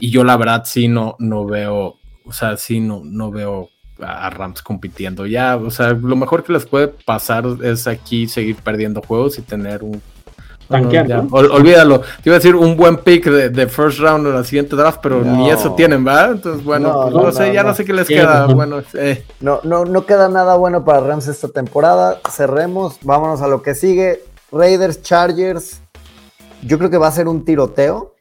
yo 0.00 0.24
la 0.24 0.36
verdad 0.36 0.62
sí 0.64 0.88
no, 0.88 1.16
no 1.18 1.44
veo, 1.44 1.98
o 2.24 2.32
sea, 2.32 2.56
sí 2.56 2.80
no, 2.80 3.02
no 3.04 3.30
veo 3.30 3.68
a 4.00 4.30
Rams 4.30 4.62
compitiendo. 4.62 5.26
Ya, 5.26 5.56
o 5.56 5.70
sea, 5.70 5.92
lo 5.92 6.14
mejor 6.14 6.44
que 6.44 6.52
les 6.52 6.64
puede 6.64 6.88
pasar 6.88 7.44
es 7.62 7.88
aquí 7.88 8.28
seguir 8.28 8.56
perdiendo 8.56 9.02
juegos 9.02 9.38
y 9.38 9.42
tener 9.42 9.82
un 9.82 10.00
tanquear, 10.70 11.08
¿no? 11.08 11.28
olvídalo. 11.30 12.00
Te 12.00 12.30
iba 12.30 12.36
a 12.36 12.38
decir 12.38 12.54
un 12.54 12.76
buen 12.76 12.98
pick 12.98 13.26
de, 13.26 13.66
first 13.68 13.98
round 13.98 14.26
en 14.26 14.34
la 14.34 14.44
siguiente 14.44 14.76
draft, 14.76 15.00
pero 15.02 15.22
ni 15.22 15.50
eso 15.50 15.74
tienen, 15.74 16.04
¿verdad? 16.04 16.32
Entonces, 16.32 16.64
bueno, 16.64 17.02
pues 17.02 17.14
no, 17.14 17.32
sé, 17.32 17.52
ya 17.52 17.62
no, 17.62 17.74
sé 17.74 17.84
qué 17.84 17.92
les 17.92 18.08
queda. 18.08 18.46
Bueno, 18.46 18.82
eh. 18.94 19.24
no, 19.40 19.60
no, 19.64 19.84
no 19.84 20.06
queda 20.06 20.28
nada 20.28 20.56
bueno 20.56 20.84
para 20.84 21.00
Rams 21.00 21.28
esta 21.28 21.48
temporada. 21.48 22.20
Cerremos, 22.30 22.98
vámonos 23.02 23.42
a 23.42 23.48
lo 23.48 23.62
que 23.62 23.74
sigue. 23.74 24.22
Raiders, 24.52 25.02
Chargers. 25.02 25.80
Yo 26.62 26.78
creo 26.78 26.90
que 26.90 26.98
va 26.98 27.08
a 27.08 27.12
ser 27.12 27.28
un 27.28 27.44
tiroteo. 27.44 28.14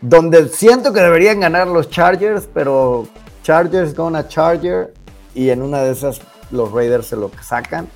Donde 0.00 0.48
siento 0.48 0.92
que 0.92 1.00
deberían 1.00 1.40
ganar 1.40 1.66
los 1.66 1.90
Chargers, 1.90 2.48
pero 2.52 3.08
Chargers 3.42 3.94
gonna 3.94 4.28
Charger. 4.28 4.94
Y 5.34 5.50
en 5.50 5.62
una 5.62 5.82
de 5.82 5.92
esas 5.92 6.20
los 6.50 6.72
Raiders 6.72 7.06
se 7.06 7.16
lo 7.16 7.30
sacan. 7.42 7.88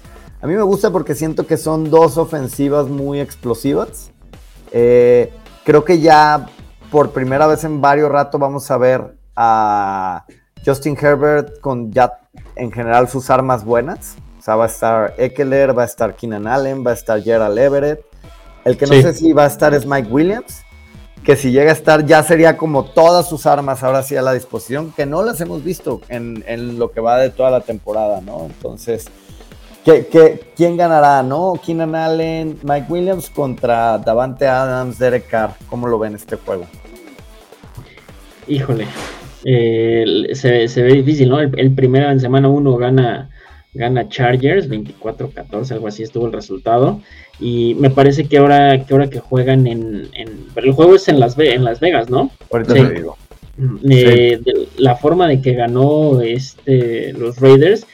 A 0.42 0.48
mí 0.48 0.54
me 0.54 0.62
gusta 0.62 0.90
porque 0.90 1.14
siento 1.14 1.46
que 1.46 1.56
son 1.56 1.88
dos 1.88 2.18
ofensivas 2.18 2.88
muy 2.88 3.20
explosivas. 3.20 4.10
Eh, 4.72 5.32
creo 5.64 5.84
que 5.84 6.00
ya 6.00 6.48
por 6.90 7.12
primera 7.12 7.46
vez 7.46 7.62
en 7.62 7.80
varios 7.80 8.10
ratos 8.10 8.40
vamos 8.40 8.68
a 8.72 8.76
ver 8.76 9.14
a 9.36 10.24
Justin 10.66 10.98
Herbert 11.00 11.60
con 11.60 11.92
ya 11.92 12.18
en 12.56 12.72
general 12.72 13.08
sus 13.08 13.30
armas 13.30 13.64
buenas. 13.64 14.16
O 14.40 14.42
sea, 14.42 14.56
va 14.56 14.64
a 14.64 14.66
estar 14.66 15.14
Eckler, 15.16 15.78
va 15.78 15.82
a 15.82 15.86
estar 15.86 16.16
Keenan 16.16 16.48
Allen, 16.48 16.84
va 16.84 16.90
a 16.90 16.94
estar 16.94 17.22
Gerald 17.22 17.56
Everett. 17.56 18.00
El 18.64 18.76
que 18.76 18.86
no 18.86 18.94
sé 18.94 19.14
si 19.14 19.32
va 19.32 19.44
a 19.44 19.46
estar 19.46 19.72
es 19.74 19.86
Mike 19.86 20.08
Williams, 20.10 20.62
que 21.24 21.36
si 21.36 21.52
llega 21.52 21.70
a 21.70 21.74
estar 21.74 22.04
ya 22.04 22.20
sería 22.24 22.56
como 22.56 22.84
todas 22.86 23.28
sus 23.28 23.46
armas 23.46 23.84
ahora 23.84 24.02
sí 24.02 24.16
a 24.16 24.22
la 24.22 24.32
disposición, 24.32 24.92
que 24.96 25.06
no 25.06 25.22
las 25.22 25.40
hemos 25.40 25.62
visto 25.62 26.00
en, 26.08 26.42
en 26.48 26.80
lo 26.80 26.90
que 26.90 27.00
va 27.00 27.18
de 27.18 27.30
toda 27.30 27.52
la 27.52 27.60
temporada, 27.60 28.20
¿no? 28.20 28.46
Entonces, 28.46 29.06
¿Qué, 29.84 30.40
quién 30.56 30.76
ganará, 30.76 31.24
no? 31.24 31.54
Keenan 31.64 31.94
Allen, 31.96 32.56
Mike 32.62 32.86
Williams 32.88 33.28
contra 33.30 33.98
Davante 33.98 34.46
Adams, 34.46 34.98
Derek 34.98 35.26
Carr. 35.28 35.54
¿Cómo 35.68 35.88
lo 35.88 35.98
ven 35.98 36.14
este 36.14 36.36
juego? 36.36 36.66
Híjole, 38.46 38.86
eh, 39.44 40.04
se, 40.34 40.82
ve 40.82 40.92
difícil, 40.94 41.28
¿no? 41.28 41.40
El, 41.40 41.72
primero 41.74 42.10
en 42.10 42.20
semana 42.20 42.48
1 42.48 42.76
gana, 42.76 43.30
gana 43.74 44.08
Chargers, 44.08 44.70
24-14, 44.70 45.72
algo 45.72 45.88
así 45.88 46.04
estuvo 46.04 46.26
el 46.26 46.32
resultado. 46.32 47.00
Y 47.40 47.74
me 47.74 47.90
parece 47.90 48.26
que 48.28 48.38
ahora 48.38 48.84
que, 48.84 48.92
ahora 48.94 49.10
que 49.10 49.18
juegan 49.18 49.66
en, 49.66 50.08
El 50.54 50.72
juego 50.72 50.94
es 50.94 51.08
en 51.08 51.18
Las, 51.18 51.36
en 51.38 51.64
Las 51.64 51.80
Vegas, 51.80 52.08
¿no? 52.08 52.30
Ahorita 52.52 52.74
te 52.74 52.90
digo. 52.90 53.16
Mm, 53.56 53.76
eh, 53.90 54.40
la 54.78 54.94
forma 54.94 55.26
de 55.26 55.40
que 55.40 55.54
ganó 55.54 56.20
este, 56.20 57.12
los 57.14 57.40
Raiders 57.40 57.84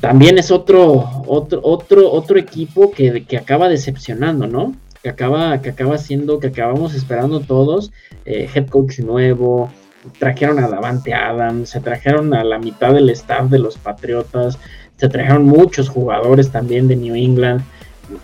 también 0.00 0.38
es 0.38 0.50
otro, 0.50 1.24
otro, 1.26 1.60
otro, 1.62 2.10
otro 2.10 2.38
equipo 2.38 2.90
que, 2.90 3.24
que 3.24 3.36
acaba 3.36 3.68
decepcionando, 3.68 4.46
¿no? 4.46 4.74
Que 5.02 5.10
acaba, 5.10 5.60
que 5.60 5.70
acaba 5.70 5.98
siendo, 5.98 6.40
que 6.40 6.48
acabamos 6.48 6.94
esperando 6.94 7.40
todos, 7.40 7.92
eh, 8.24 8.48
head 8.54 8.68
coach 8.68 9.00
nuevo, 9.00 9.70
trajeron 10.18 10.58
a 10.58 10.68
Davante 10.68 11.14
Adams, 11.14 11.70
se 11.70 11.80
trajeron 11.80 12.32
a 12.34 12.44
la 12.44 12.58
mitad 12.58 12.94
del 12.94 13.10
staff 13.10 13.50
de 13.50 13.58
los 13.58 13.76
Patriotas, 13.76 14.58
se 14.96 15.08
trajeron 15.08 15.44
muchos 15.44 15.88
jugadores 15.88 16.50
también 16.50 16.88
de 16.88 16.96
New 16.96 17.14
England. 17.14 17.62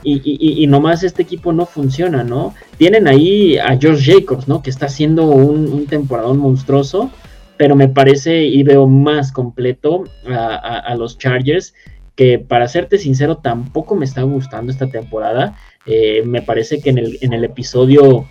Y, 0.03 0.15
y, 0.25 0.65
y, 0.65 0.67
nomás 0.67 1.05
este 1.05 1.23
equipo 1.23 1.53
no 1.53 1.65
funciona, 1.65 2.25
¿no? 2.25 2.55
Tienen 2.77 3.07
ahí 3.07 3.57
a 3.57 3.79
George 3.79 4.15
Jacobs, 4.15 4.49
¿no? 4.49 4.61
Que 4.61 4.71
está 4.71 4.87
haciendo 4.87 5.27
un, 5.27 5.73
un 5.73 5.87
temporadón 5.87 6.39
monstruoso, 6.39 7.13
pero 7.57 7.77
me 7.77 7.89
parece 7.89 8.45
y 8.45 8.63
veo 8.63 8.87
más 8.87 9.33
completo 9.33 10.05
a, 10.29 10.95
los 10.97 11.19
Chargers, 11.19 11.75
que 12.15 12.39
para 12.39 12.69
serte 12.69 12.99
sincero 12.99 13.39
tampoco 13.39 13.95
me 13.95 14.05
está 14.05 14.23
gustando 14.23 14.73
esta 14.73 14.89
temporada. 14.89 15.57
Eh, 15.87 16.23
me 16.25 16.43
parece 16.43 16.81
que 16.81 16.91
en 16.91 16.99
el, 16.99 17.19
en 17.21 17.33
el 17.33 17.45
episodio 17.45 18.27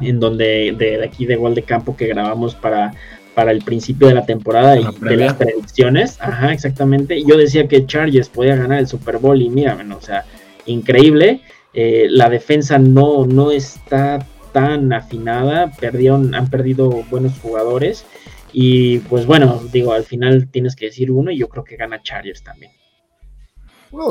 en 0.00 0.20
donde 0.20 0.74
de, 0.76 1.02
aquí 1.04 1.26
de 1.26 1.36
gol 1.36 1.54
de 1.54 1.62
campo 1.62 1.96
que 1.96 2.06
grabamos 2.06 2.54
para, 2.54 2.94
para 3.34 3.52
el 3.52 3.62
principio 3.62 4.08
de 4.08 4.14
la 4.14 4.26
temporada 4.26 4.78
y 4.78 4.86
de 5.00 5.16
las 5.16 5.34
predicciones, 5.34 6.16
ajá, 6.20 6.52
exactamente, 6.52 7.22
yo 7.22 7.36
decía 7.36 7.68
que 7.68 7.86
Chargers 7.86 8.28
podía 8.28 8.56
ganar 8.56 8.78
el 8.78 8.86
Super 8.86 9.18
Bowl 9.18 9.40
y 9.40 9.50
mira, 9.50 9.74
bueno, 9.74 9.96
o 9.96 10.00
sea, 10.00 10.24
increíble. 10.66 11.42
Eh, 11.72 12.06
la 12.10 12.28
defensa 12.28 12.78
no, 12.78 13.26
no 13.26 13.52
está 13.52 14.26
tan 14.52 14.92
afinada, 14.92 15.70
perdieron, 15.78 16.34
han 16.34 16.50
perdido 16.50 17.04
buenos 17.10 17.38
jugadores 17.38 18.04
y 18.52 18.98
pues 19.00 19.26
bueno, 19.26 19.62
digo, 19.72 19.92
al 19.92 20.04
final 20.04 20.48
tienes 20.48 20.76
que 20.76 20.86
decir 20.86 21.10
uno 21.10 21.30
y 21.30 21.38
yo 21.38 21.48
creo 21.48 21.64
que 21.64 21.76
gana 21.76 22.02
Chargers 22.02 22.42
también. 22.42 22.72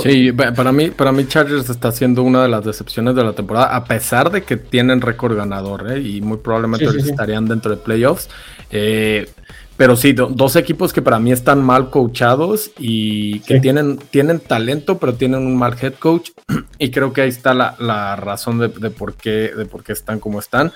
Sí, 0.04 0.34
para 0.34 0.74
mí, 0.74 0.90
para 0.90 1.14
mí 1.14 1.26
Chargers 1.26 1.70
está 1.70 1.92
siendo 1.94 2.24
una 2.24 2.44
de 2.44 2.50
las 2.50 2.66
decepciones 2.66 3.16
de 3.16 3.24
la 3.24 3.32
temporada, 3.32 3.74
a 3.76 3.86
pesar 3.86 4.30
de 4.30 4.44
que 4.44 4.58
tienen 4.58 5.00
récord 5.00 5.38
ganador 5.38 5.90
¿eh? 5.94 6.02
y 6.02 6.20
muy 6.20 6.38
probablemente 6.38 6.86
estarían 6.86 7.48
dentro 7.48 7.72
de 7.72 7.78
playoffs. 7.78 8.30
Eh, 8.72 9.30
pero 9.78 9.96
sí, 9.96 10.12
dos 10.12 10.58
equipos 10.58 10.92
que 10.92 11.02
para 11.02 11.20
mí 11.20 11.32
están 11.32 11.64
mal 11.64 11.90
coachados 11.90 12.72
y 12.78 13.40
que 13.42 13.62
tienen, 13.62 13.98
tienen 13.98 14.42
talento, 14.42 14.98
pero 14.98 15.14
tienen 15.14 15.46
un 15.46 15.58
mal 15.58 15.78
head 15.82 15.94
coach. 15.94 16.32
Y 16.82 16.92
creo 16.92 17.12
que 17.12 17.22
ahí 17.22 17.30
está 17.30 17.54
la, 17.54 17.76
la 17.78 18.16
razón 18.16 18.58
de, 18.58 18.70
de, 18.70 18.90
por 18.90 19.16
qué, 19.16 19.52
de 19.56 19.66
por 19.66 19.84
qué 19.84 19.92
están 19.92 20.20
como 20.20 20.40
están. 20.40 20.72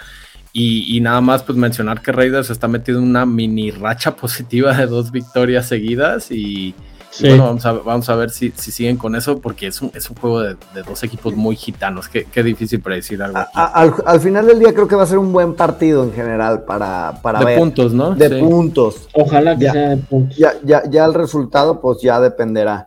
Y, 0.55 1.01
nada 1.01 1.19
más 1.19 1.41
pues 1.41 1.57
mencionar 1.57 2.01
que 2.01 2.11
Raiders 2.11 2.51
está 2.51 2.67
metido 2.67 2.99
en 2.99 3.05
una 3.05 3.25
mini 3.25 3.71
racha 3.71 4.15
positiva 4.15 4.77
de 4.77 4.85
dos 4.85 5.11
victorias 5.11 5.67
seguidas 5.67 6.29
y, 6.29 6.75
bueno, 7.21 7.45
vamos 7.45 7.65
a, 7.65 7.71
vamos 7.71 8.09
a 8.09 8.15
ver 8.15 8.29
si, 8.29 8.51
si, 8.55 8.71
siguen 8.71 8.97
con 8.97 9.15
eso 9.15 9.39
porque 9.41 9.67
es 9.67 9.81
un, 9.81 9.91
es 9.95 10.07
un 10.11 10.15
juego 10.15 10.41
de, 10.41 10.55
dos 10.87 11.03
equipos 11.03 11.35
muy 11.35 11.55
gitanos. 11.55 12.07
Qué, 12.07 12.25
qué 12.25 12.43
difícil 12.43 12.81
predecir 12.81 13.23
algo. 13.23 13.39
al, 13.55 14.19
final 14.19 14.45
del 14.45 14.59
día 14.59 14.73
creo 14.73 14.87
que 14.87 14.95
va 14.95 15.03
a 15.03 15.07
ser 15.07 15.17
un 15.17 15.33
buen 15.33 15.55
partido 15.55 16.03
en 16.03 16.13
general 16.13 16.63
para, 16.63 17.19
para 17.23 17.39
de 17.39 17.57
puntos, 17.57 17.93
¿no? 17.93 18.11
De 18.11 18.29
puntos. 18.39 19.09
Ojalá 19.13 19.57
que 19.57 19.71
sea 19.71 19.89
de 19.89 19.97
puntos. 19.97 20.37
Ya, 20.37 20.53
ya, 20.63 20.83
ya 20.87 21.05
el 21.05 21.15
resultado 21.15 21.81
pues 21.81 21.99
ya 22.01 22.19
dependerá. 22.19 22.85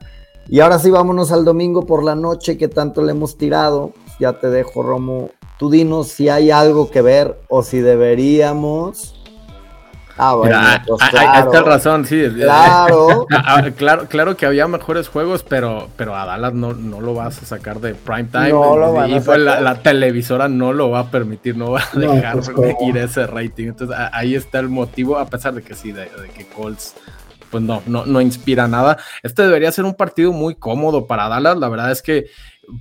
Y 0.49 0.61
ahora 0.61 0.79
sí 0.79 0.91
vámonos 0.91 1.33
al 1.33 1.45
domingo 1.45 1.85
por 1.85 2.05
la 2.05 2.15
noche 2.15 2.57
que 2.57 2.69
tanto 2.69 3.03
le 3.03 3.11
hemos 3.11 3.37
tirado. 3.37 3.93
Ya 4.21 4.35
te 4.35 4.49
dejo, 4.49 4.83
Romo, 4.83 5.31
Tú 5.59 5.71
dinos 5.71 6.09
si 6.09 6.29
hay 6.29 6.51
algo 6.51 6.91
que 6.91 7.03
ver 7.03 7.39
o 7.49 7.63
si 7.63 7.81
deberíamos. 7.81 9.17
Ah, 10.19 10.35
bueno, 10.35 10.59
pues 10.87 11.11
claro. 11.11 11.63
razón, 11.63 12.07
sí. 12.07 12.25
Claro. 12.35 13.27
Ah, 13.37 13.57
ah, 13.59 13.71
claro. 13.77 14.07
claro, 14.09 14.37
que 14.37 14.47
había 14.47 14.67
mejores 14.67 15.09
juegos, 15.09 15.43
pero, 15.43 15.89
pero 15.97 16.17
a 16.17 16.25
Dallas 16.25 16.55
no, 16.55 16.73
no 16.73 17.01
lo 17.01 17.15
vas 17.15 17.43
a 17.43 17.47
sacar 17.47 17.81
de 17.81 17.95
prime 17.95 18.25
time. 18.25 18.51
No 18.51 18.77
lo 18.77 19.07
y 19.07 19.21
pues 19.21 19.39
la, 19.39 19.75
televisora 19.83 20.49
no 20.49 20.73
lo 20.73 20.91
va 20.91 21.01
a 21.01 21.11
permitir, 21.11 21.57
no 21.57 21.73
va 21.73 21.81
a 21.81 21.99
dejar 21.99 22.41
pues, 22.41 22.77
ir 22.81 22.97
ese 22.97 23.27
rating. 23.27 23.69
Entonces 23.69 23.97
ahí 24.13 24.35
está 24.35 24.59
el 24.59 24.69
motivo, 24.69 25.19
a 25.19 25.27
pesar 25.27 25.55
de 25.55 25.63
que 25.63 25.75
sí, 25.75 25.93
de, 25.93 26.09
que 26.35 26.47
Colts 26.47 26.95
pues 27.51 27.63
no, 27.63 27.83
no, 27.87 28.07
no 28.07 28.21
inspira 28.21 28.67
nada. 28.69 28.97
Este 29.23 29.43
debería 29.43 29.71
ser 29.71 29.85
un 29.85 29.95
partido 29.95 30.33
muy 30.33 30.55
cómodo 30.55 31.07
para 31.07 31.29
Dallas. 31.29 31.59
La 31.59 31.69
verdad 31.69 31.91
es 31.91 32.03
que 32.03 32.27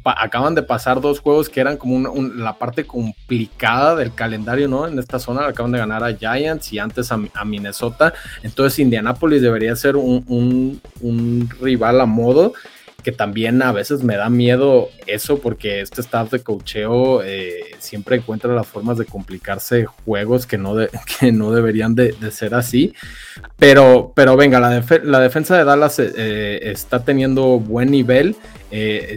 acaban 0.03 0.55
de 0.55 0.63
pasar 0.63 1.01
dos 1.01 1.19
juegos 1.19 1.49
que 1.49 1.59
eran 1.59 1.77
como 1.77 2.11
la 2.35 2.57
parte 2.57 2.85
complicada 2.85 3.95
del 3.95 4.13
calendario, 4.13 4.67
¿no? 4.67 4.87
En 4.87 4.97
esta 4.99 5.19
zona 5.19 5.47
acaban 5.47 5.71
de 5.71 5.79
ganar 5.79 6.03
a 6.03 6.13
Giants 6.13 6.73
y 6.73 6.79
antes 6.79 7.11
a, 7.11 7.45
Minnesota. 7.45 8.13
Entonces 8.43 8.79
Indianapolis 8.79 9.41
debería 9.41 9.75
ser 9.75 9.95
un, 9.95 10.81
un 11.01 11.49
rival 11.59 12.01
a 12.01 12.05
modo 12.05 12.53
que 13.05 13.11
también 13.11 13.61
a 13.61 13.71
veces 13.71 14.01
me 14.01 14.17
da 14.17 14.31
miedo 14.31 14.89
eso 15.05 15.37
porque 15.37 15.79
este 15.81 16.01
staff 16.01 16.31
de 16.31 16.39
cocheo 16.39 17.21
eh, 17.23 17.75
siempre 17.77 18.15
encuentra 18.15 18.51
las 18.55 18.65
formas 18.65 18.97
de 18.97 19.05
complicarse 19.05 19.85
juegos 19.85 20.47
que 20.47 20.57
no, 20.57 20.73
que 21.19 21.31
no 21.31 21.51
deberían 21.51 21.93
de, 21.93 22.15
ser 22.31 22.55
así. 22.55 22.95
Pero, 23.57 24.11
pero 24.15 24.35
venga, 24.35 24.59
la, 24.59 24.83
la 25.03 25.19
defensa 25.19 25.55
de 25.55 25.65
Dallas 25.65 25.99
eh, 25.99 26.13
eh, 26.17 26.59
está 26.63 27.03
teniendo 27.05 27.59
buen 27.59 27.91
nivel. 27.91 28.35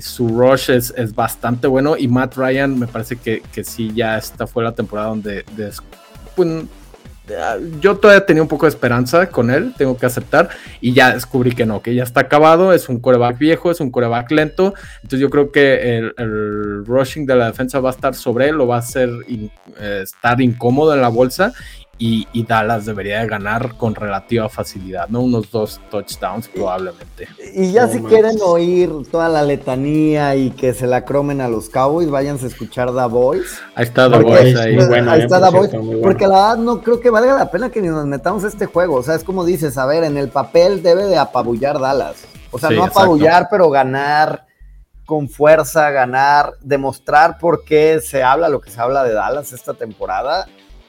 Su 0.01 0.29
rush 0.29 0.71
es, 0.71 1.15
bastante 1.15 1.67
bueno 1.67 1.97
y 1.97 2.09
Matt 2.09 2.37
Ryan 2.37 2.79
me 2.79 2.87
parece 2.87 3.17
que, 3.17 3.43
que 3.53 3.65
sí 3.65 3.93
ya 3.95 4.17
esta 4.19 4.47
fue 4.47 4.63
la 4.63 4.73
temporada 4.73 5.09
donde 5.09 5.45
pues, 6.37 6.65
yo 7.81 7.97
todavía 7.97 8.25
tenía 8.25 8.43
un 8.43 8.49
poco 8.49 8.67
de 8.67 8.71
esperanza 8.71 9.29
con 9.29 9.51
él, 9.51 9.75
tengo 9.77 9.97
que 9.97 10.07
aceptar, 10.07 10.49
y 10.81 10.93
ya 10.93 11.15
descubrí 11.15 11.53
que 11.53 11.67
no, 11.67 11.83
que 11.83 11.95
ya 11.95 12.03
está 12.03 12.21
acabado, 12.21 12.73
es 12.73 12.89
un 12.89 13.01
coreback 13.01 13.39
viejo, 13.39 13.71
es 13.71 13.81
un 13.81 13.91
coreback 13.91 14.31
lento, 14.31 14.75
entonces 14.97 15.21
yo 15.21 15.31
creo 15.31 15.53
que 15.53 15.99
el, 16.17 16.85
rushing 16.87 17.27
de 17.27 17.37
la 17.37 17.47
defensa 17.47 17.81
va 17.81 17.91
a 17.91 17.93
estar 17.93 18.15
sobre 18.15 18.49
él, 18.49 18.57
lo 18.57 18.67
va 18.67 18.77
a 18.77 18.81
hacer 18.81 19.11
eh, 19.29 20.01
estar 20.03 20.41
incómodo 20.41 20.95
en 20.95 21.01
la 21.01 21.09
bolsa, 21.09 21.53
y, 21.99 22.45
Dallas 22.45 22.87
debería 22.87 23.21
de 23.21 23.27
ganar 23.27 23.77
con 23.77 23.95
relativa 23.95 24.49
facilidad, 24.49 25.09
¿no? 25.09 25.21
Unos 25.21 25.51
dos 25.51 25.81
touchdowns 25.91 26.49
probablemente. 26.49 27.29
Y 27.55 27.73
ya 27.73 27.89
si 27.89 28.01
quieren 28.01 28.39
oír 28.41 28.91
toda 29.11 29.29
la 29.29 29.43
letanía 29.43 30.37
y 30.37 30.51
que 30.51 30.73
se 30.75 30.87
la 30.87 31.05
cromen 31.05 31.41
a 31.41 31.49
los 31.49 31.69
Cowboys, 31.69 32.09
váyanse 32.09 32.47
a 32.47 32.49
escuchar 32.49 32.95
The 32.95 33.07
Voice. 33.07 33.57
Ahí 33.75 33.85
está 33.85 34.09
The 34.09 34.19
Voice, 34.19 34.59
ahí. 34.59 34.79
ahí 35.09 35.23
está 35.23 35.43
The 35.43 35.57
Voice, 35.57 35.79
porque 36.01 36.29
la 36.29 36.35
verdad 36.35 36.57
no 36.59 36.81
creo 36.81 37.01
que 37.01 37.11
valga 37.11 37.35
la 37.35 37.51
pena 37.51 37.71
que 37.71 37.83
ni 37.83 37.89
nos 37.89 38.07
metamos 38.07 38.45
a 38.45 38.49
este 38.49 38.67
juego, 38.67 38.97
o 38.97 39.03
sea, 39.03 39.17
es 39.17 39.25
como 39.25 39.45
dices, 39.45 39.77
a 39.77 39.85
ver, 39.85 40.05
en 40.05 40.17
el 40.17 40.29
papel 40.29 40.83
debe 40.83 41.05
de 41.05 41.19
apabullar 41.19 41.81
Dallas, 41.81 42.25
o 42.53 42.59
sea, 42.59 42.71
no 42.71 42.85
apabullar, 42.85 43.49
pero 43.51 43.69
ganar 43.71 44.47
con 45.05 45.29
fuerza, 45.29 45.91
ganar, 45.91 46.53
demostrar 46.61 47.39
por 47.39 47.65
qué 47.65 48.01
se 48.01 48.23
habla 48.23 48.49
lo 48.49 48.61
que 48.61 48.71
se 48.71 48.81
habla 48.81 49.03
de 49.05 49.15
Dallas 49.15 49.53
esta 49.53 49.75
temporada 49.75 50.47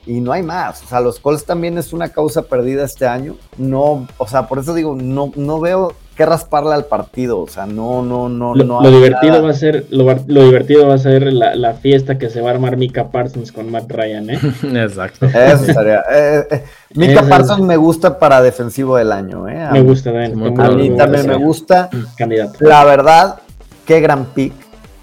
y 0.10 0.22
no 0.22 0.32
hay 0.32 0.42
más. 0.42 0.82
O 0.84 0.88
sea, 0.88 1.02
los 1.02 1.20
Colts 1.20 1.46
también 1.46 1.78
es 1.78 1.94
una 1.94 2.10
causa 2.10 2.42
perdida 2.42 2.84
este 2.84 3.06
año. 3.06 3.36
No, 3.60 4.08
o 4.18 4.28
sea, 4.28 4.48
por 4.48 4.58
eso 4.58 4.74
digo, 4.74 4.96
no, 4.96 5.32
no 5.36 5.60
veo 5.60 5.94
qué 6.16 6.26
rasparle 6.26 6.74
al 6.74 6.86
partido. 6.86 7.40
O 7.40 7.48
sea, 7.48 7.68
no, 7.68 8.02
no, 8.02 8.28
no, 8.28 8.56
lo, 8.56 8.64
no. 8.64 8.82
Lo 8.82 8.90
divertido 8.90 9.44
va 9.44 9.52
a 9.52 9.54
ser, 9.54 9.86
lo, 9.92 10.04
divertido 10.26 10.88
va 10.88 10.96
a 10.96 10.98
ser 10.98 11.32
la, 11.32 11.74
fiesta 11.76 12.18
que 12.18 12.32
se 12.32 12.42
va 12.42 12.50
a 12.50 12.54
armar 12.54 12.76
Mika 12.76 13.12
Parsons 13.12 13.52
con 13.52 13.70
Matt 13.70 13.92
Ryan, 13.92 14.32
¿eh? 14.32 14.40
Exacto. 14.64 15.28
Eso 15.28 15.66
estaría. 15.66 16.00
Eh, 16.12 16.48
eh, 16.50 16.64
Mika 16.96 17.22
Parsons 17.30 17.62
me 17.62 17.78
gusta 17.78 18.18
para 18.18 18.42
defensivo 18.42 18.98
del 18.98 19.12
año, 19.12 19.48
¿eh? 19.48 19.70
me 19.72 19.82
gusta 19.84 20.12
también. 20.12 20.60
A 20.60 20.72
mí 20.72 20.90
también 20.98 21.28
me 21.28 21.36
gusta. 21.36 21.88
Candidato. 22.18 22.58
La 22.62 22.84
verdad, 22.84 23.42
qué 23.86 24.00
gran 24.02 24.26
pick, 24.26 24.54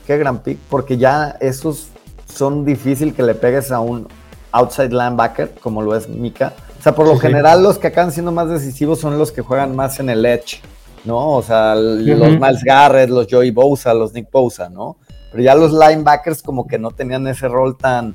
qué 0.05 0.19
gran 0.19 0.41
pick, 0.41 0.59
porque 0.69 0.97
ya 0.97 1.37
esos 1.39 1.91
son 2.27 2.65
difícil 2.65 3.15
que 3.15 3.23
le 3.23 3.37
pegues 3.37 3.71
a 3.71 3.79
un 3.79 4.09
outside 4.57 4.91
linebacker, 4.91 5.51
como 5.61 5.83
lo 5.83 5.95
es 5.95 6.09
Mika. 6.09 6.55
O 6.79 6.83
sea, 6.83 6.95
por 6.95 7.07
lo 7.07 7.19
general, 7.19 7.63
los 7.63 7.79
que 7.79 7.89
acaban 7.89 8.13
siendo 8.13 8.33
más 8.33 8.49
decisivos 8.49 9.01
son 9.01 9.19
los 9.19 9.33
que 9.33 9.43
juegan 9.43 9.75
más 9.75 9.99
en 10.01 10.09
el 10.11 10.25
edge, 10.25 10.61
¿no? 11.05 11.33
O 11.33 11.43
sea, 11.43 11.75
los 11.75 12.39
Miles 12.39 12.63
Garrett, 12.65 13.11
los 13.11 13.27
Joey 13.31 13.51
Bosa, 13.51 13.93
los 13.93 14.13
Nick 14.13 14.31
Bosa, 14.31 14.69
¿no? 14.69 14.97
Pero 15.31 15.43
ya 15.43 15.55
los 15.55 15.73
linebackers 15.73 16.43
como 16.43 16.67
que 16.67 16.79
no 16.79 16.91
tenían 16.93 17.27
ese 17.27 17.49
rol 17.49 17.77
tan, 17.77 18.15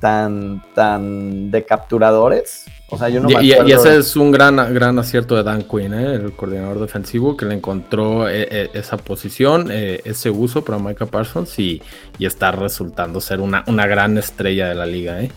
tan, 0.00 0.62
tan 0.74 1.50
de 1.50 1.64
capturadores. 1.64 2.64
O 2.90 2.98
sea, 2.98 3.08
yo 3.08 3.20
no 3.20 3.30
y, 3.30 3.34
me 3.34 3.44
y, 3.44 3.72
ese 3.72 3.96
es 3.96 4.16
un 4.16 4.30
gran, 4.30 4.56
gran 4.74 4.98
acierto 4.98 5.34
de 5.34 5.42
Dan 5.42 5.62
Quinn, 5.62 5.94
¿eh? 5.94 6.14
el 6.14 6.32
coordinador 6.32 6.78
defensivo, 6.78 7.38
que 7.38 7.46
le 7.46 7.54
encontró 7.54 8.28
eh, 8.28 8.46
eh, 8.50 8.70
esa 8.74 8.98
posición, 8.98 9.70
ese 9.70 10.28
uso 10.28 10.62
para 10.62 10.78
Micah 10.78 11.06
Parsons 11.06 11.58
y, 11.58 11.80
y, 12.18 12.26
está 12.26 12.52
resultando 12.52 13.22
ser 13.22 13.40
una, 13.40 13.64
una 13.66 13.86
gran 13.86 14.18
estrella 14.18 14.68
de 14.68 14.74
la 14.74 14.84
liga. 14.84 15.22
¿eh? 15.22 15.30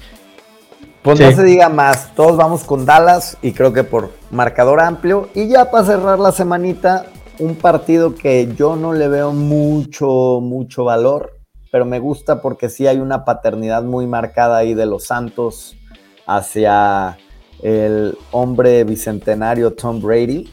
Pues 1.05 1.19
no 1.19 1.31
se 1.31 1.43
diga 1.43 1.69
más, 1.69 2.15
todos 2.15 2.35
vamos 2.35 2.63
con 2.63 2.83
Dallas 2.83 3.37
y 3.43 3.51
creo 3.51 3.71
que 3.71 3.83
por 3.83 4.09
marcador 4.31 4.81
amplio. 4.81 5.29
Y 5.35 5.47
ya 5.47 5.69
para 5.69 5.85
cerrar 5.85 6.17
la 6.17 6.31
semanita, 6.31 7.05
un 7.37 7.53
partido 7.53 8.15
que 8.15 8.51
yo 8.55 8.75
no 8.75 8.91
le 8.91 9.07
veo 9.07 9.31
mucho, 9.31 10.39
mucho 10.41 10.83
valor, 10.83 11.37
pero 11.71 11.85
me 11.85 11.99
gusta 11.99 12.41
porque 12.41 12.69
sí 12.69 12.87
hay 12.87 12.97
una 12.97 13.23
paternidad 13.23 13.83
muy 13.83 14.07
marcada 14.07 14.57
ahí 14.57 14.73
de 14.73 14.87
los 14.87 15.05
Santos 15.05 15.75
hacia 16.25 17.19
el 17.61 18.17
hombre 18.31 18.83
bicentenario 18.83 19.73
Tom 19.73 20.01
Brady. 20.01 20.51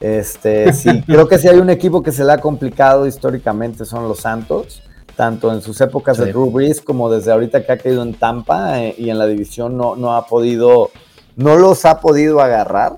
Este, 0.00 0.74
sí, 0.74 1.02
creo 1.06 1.26
que 1.28 1.38
si 1.38 1.48
hay 1.48 1.56
un 1.56 1.70
equipo 1.70 2.02
que 2.02 2.12
se 2.12 2.24
le 2.24 2.32
ha 2.34 2.42
complicado 2.42 3.06
históricamente 3.06 3.86
son 3.86 4.06
los 4.06 4.20
Santos 4.20 4.82
tanto 5.16 5.52
en 5.52 5.62
sus 5.62 5.80
épocas 5.80 6.18
de 6.18 6.26
Drew 6.26 6.50
Brees 6.50 6.80
como 6.80 7.10
desde 7.10 7.32
ahorita 7.32 7.64
que 7.64 7.72
ha 7.72 7.78
caído 7.78 8.02
en 8.02 8.14
Tampa 8.14 8.82
eh, 8.82 8.94
y 8.98 9.10
en 9.10 9.18
la 9.18 9.26
división 9.26 9.76
no, 9.76 9.96
no 9.96 10.14
ha 10.14 10.26
podido, 10.26 10.90
no 11.36 11.56
los 11.56 11.84
ha 11.84 12.00
podido 12.00 12.40
agarrar. 12.40 12.96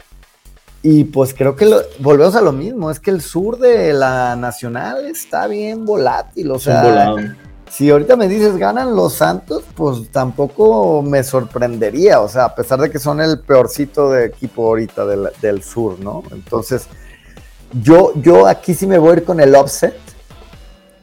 Y 0.82 1.04
pues 1.04 1.34
creo 1.34 1.56
que 1.56 1.68
volvemos 1.98 2.36
a 2.36 2.40
lo 2.40 2.52
mismo, 2.52 2.90
es 2.90 3.00
que 3.00 3.10
el 3.10 3.20
sur 3.20 3.58
de 3.58 3.92
la 3.92 4.36
nacional 4.36 5.06
está 5.06 5.48
bien 5.48 5.84
volátil, 5.84 6.50
o 6.52 6.60
sea, 6.60 7.12
si 7.68 7.90
ahorita 7.90 8.14
me 8.14 8.28
dices 8.28 8.56
ganan 8.56 8.94
los 8.94 9.14
Santos, 9.14 9.64
pues 9.74 10.08
tampoco 10.12 11.02
me 11.02 11.24
sorprendería, 11.24 12.20
o 12.20 12.28
sea, 12.28 12.44
a 12.44 12.54
pesar 12.54 12.80
de 12.80 12.90
que 12.90 13.00
son 13.00 13.20
el 13.20 13.40
peorcito 13.40 14.12
de 14.12 14.26
equipo 14.26 14.68
ahorita 14.68 15.04
del, 15.06 15.28
del 15.42 15.64
sur, 15.64 15.98
¿no? 15.98 16.22
Entonces, 16.30 16.86
yo, 17.82 18.12
yo 18.16 18.46
aquí 18.46 18.74
sí 18.74 18.86
me 18.86 18.98
voy 18.98 19.10
a 19.10 19.12
ir 19.14 19.24
con 19.24 19.40
el 19.40 19.54
offset, 19.54 19.98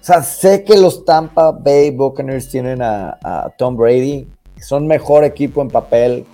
sea, 0.05 0.21
sé 0.21 0.65
que 0.65 0.77
los 0.77 1.05
Tampa 1.05 1.51
Bay 1.51 1.89
Buccaneers 1.91 2.49
tienen 2.49 2.81
a, 2.81 3.53
Tom 3.57 3.77
Brady, 3.77 4.27
son 4.61 4.85
mejor 4.85 5.23
equipo 5.23 5.61
en 5.61 5.69
papel. 5.69 6.25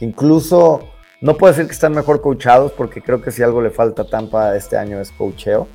Incluso, 0.00 0.80
no 1.20 1.36
puedo 1.36 1.52
decir 1.52 1.66
que 1.66 1.72
están 1.72 1.92
mejor 1.92 2.20
coachados, 2.20 2.72
porque 2.72 3.00
creo 3.00 3.22
que 3.22 3.30
si 3.30 3.44
algo 3.44 3.62
le 3.62 3.70
falta 3.70 4.02
a 4.02 4.06
Tampa 4.06 4.56
este 4.56 4.76
año 4.76 5.00
es 5.00 5.12
coacheo. 5.12 5.68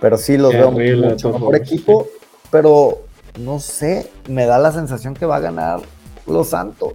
Pero 0.00 0.18
sí 0.18 0.36
los 0.36 0.52
veo 0.52 0.72
mucho 0.72 1.32
mejor 1.32 1.54
equipo. 1.54 2.08
Pero 2.50 2.98
no 3.38 3.60
sé, 3.60 4.10
me 4.28 4.46
da 4.46 4.58
la 4.58 4.72
sensación 4.72 5.14
que 5.14 5.24
va 5.24 5.36
a 5.36 5.40
ganar 5.40 5.80
los 6.26 6.48
Santos. 6.48 6.94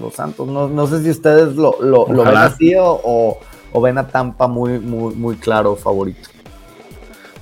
Los 0.00 0.14
Santos. 0.14 0.46
No, 0.46 0.86
sé 0.86 1.02
si 1.02 1.10
ustedes 1.10 1.56
lo, 1.56 2.06
ven 2.06 2.36
así 2.36 2.74
o, 2.76 3.38
o, 3.72 3.80
ven 3.80 3.98
a 3.98 4.06
Tampa 4.06 4.46
muy, 4.46 4.78
muy, 4.78 5.14
muy 5.16 5.34
claro 5.34 5.74
favorito. 5.74 6.35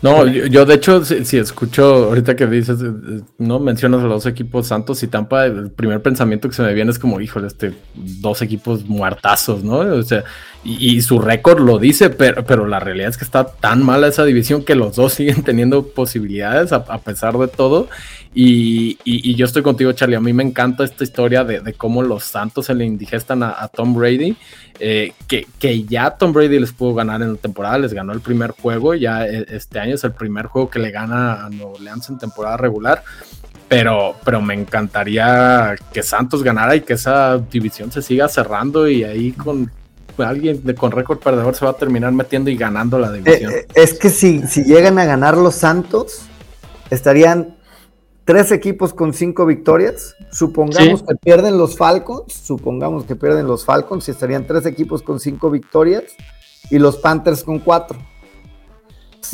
No, 0.04 0.26
yo, 0.26 0.66
de 0.66 0.74
hecho, 0.74 1.02
si, 1.02 1.38
escucho 1.38 2.04
ahorita 2.04 2.36
que 2.36 2.46
dices, 2.46 2.78
eh, 2.82 3.22
no 3.38 3.58
mencionas 3.58 4.00
a 4.00 4.02
los 4.02 4.24
dos 4.24 4.26
equipos 4.30 4.66
Santos 4.66 5.02
y 5.02 5.08
Tampa, 5.08 5.46
el 5.46 5.70
primer 5.70 6.02
pensamiento 6.02 6.46
que 6.46 6.54
se 6.54 6.60
me 6.60 6.74
viene 6.74 6.90
es 6.90 6.98
como, 6.98 7.22
híjole, 7.22 7.46
este, 7.46 7.72
dos 7.94 8.42
equipos 8.42 8.84
muertazos, 8.84 9.64
¿no? 9.64 9.78
O 9.78 10.02
sea, 10.02 10.22
y, 10.64 11.02
su 11.02 11.18
récord 11.18 11.60
lo 11.60 11.78
dice, 11.78 12.08
pero, 12.08 12.44
pero 12.44 12.66
la 12.66 12.80
realidad 12.80 13.10
es 13.10 13.18
que 13.18 13.24
está 13.24 13.44
tan 13.44 13.82
mala 13.82 14.08
esa 14.08 14.24
división 14.24 14.64
que 14.64 14.74
los 14.74 14.96
dos 14.96 15.12
siguen 15.14 15.42
teniendo 15.42 15.88
posibilidades 15.88 16.72
a, 16.72 16.98
pesar 16.98 17.36
de 17.36 17.48
todo. 17.48 17.88
Y, 18.34 18.98
yo 19.34 19.44
estoy 19.44 19.62
contigo, 19.62 19.92
Charlie. 19.92 20.16
A 20.16 20.20
mí 20.20 20.32
me 20.32 20.42
encanta 20.42 20.84
esta 20.84 21.04
historia 21.04 21.44
de, 21.44 21.74
cómo 21.74 22.02
los 22.02 22.24
Santos 22.24 22.66
se 22.66 22.74
le 22.74 22.86
indigestan 22.86 23.42
a, 23.42 23.68
Tom 23.68 23.94
Brady. 23.94 24.36
Eh, 24.80 25.12
que, 25.28 25.46
que, 25.58 25.84
ya 25.84 26.10
Tom 26.12 26.32
Brady 26.32 26.58
les 26.58 26.72
pudo 26.72 26.94
ganar 26.94 27.22
en 27.22 27.34
la 27.34 27.38
temporada, 27.38 27.78
les 27.78 27.92
ganó 27.92 28.12
el 28.12 28.20
primer 28.20 28.52
juego. 28.52 28.94
Ya 28.94 29.26
e, 29.26 29.46
este 29.50 29.78
año 29.78 29.96
es 29.96 30.04
el 30.04 30.12
primer 30.12 30.46
juego 30.46 30.70
que 30.70 30.78
le 30.78 30.90
gana 30.90 31.44
a 31.44 31.50
Nuevo 31.50 31.74
Orleans 31.74 32.08
en 32.08 32.18
temporada 32.18 32.56
regular. 32.56 33.04
Pero, 33.68 34.16
pero 34.24 34.40
me 34.40 34.54
encantaría 34.54 35.74
que 35.92 36.02
Santos 36.02 36.42
ganara 36.42 36.74
y 36.74 36.80
que 36.80 36.94
esa 36.94 37.38
división 37.38 37.92
se 37.92 38.02
siga 38.02 38.28
cerrando 38.28 38.88
y 38.88 39.04
ahí 39.04 39.32
con 39.32 39.70
alguien 40.18 40.62
de, 40.64 40.74
con 40.74 40.92
récord 40.92 41.18
perdedor 41.18 41.54
se 41.54 41.64
va 41.64 41.72
a 41.72 41.76
terminar 41.76 42.12
metiendo 42.12 42.50
y 42.50 42.56
ganando 42.56 42.98
la 42.98 43.10
división. 43.10 43.52
Eh, 43.52 43.56
eh, 43.58 43.66
es 43.74 43.98
que 43.98 44.10
si, 44.10 44.42
si 44.46 44.64
llegan 44.64 44.98
a 44.98 45.04
ganar 45.04 45.36
los 45.36 45.54
Santos, 45.54 46.22
estarían 46.90 47.56
tres 48.24 48.52
equipos 48.52 48.94
con 48.94 49.12
cinco 49.12 49.46
victorias. 49.46 50.14
Supongamos 50.30 51.02
que 51.02 51.14
pierden 51.16 51.58
los 51.58 51.76
Falcons, 51.76 52.32
supongamos 52.32 53.04
que 53.04 53.16
pierden 53.16 53.46
los 53.46 53.64
Falcons 53.64 54.08
y 54.08 54.10
estarían 54.10 54.46
tres 54.46 54.66
equipos 54.66 55.02
con 55.02 55.20
cinco 55.20 55.50
victorias 55.50 56.04
y 56.70 56.78
los 56.78 56.96
Panthers 56.96 57.44
con 57.44 57.58
cuatro. 57.58 57.98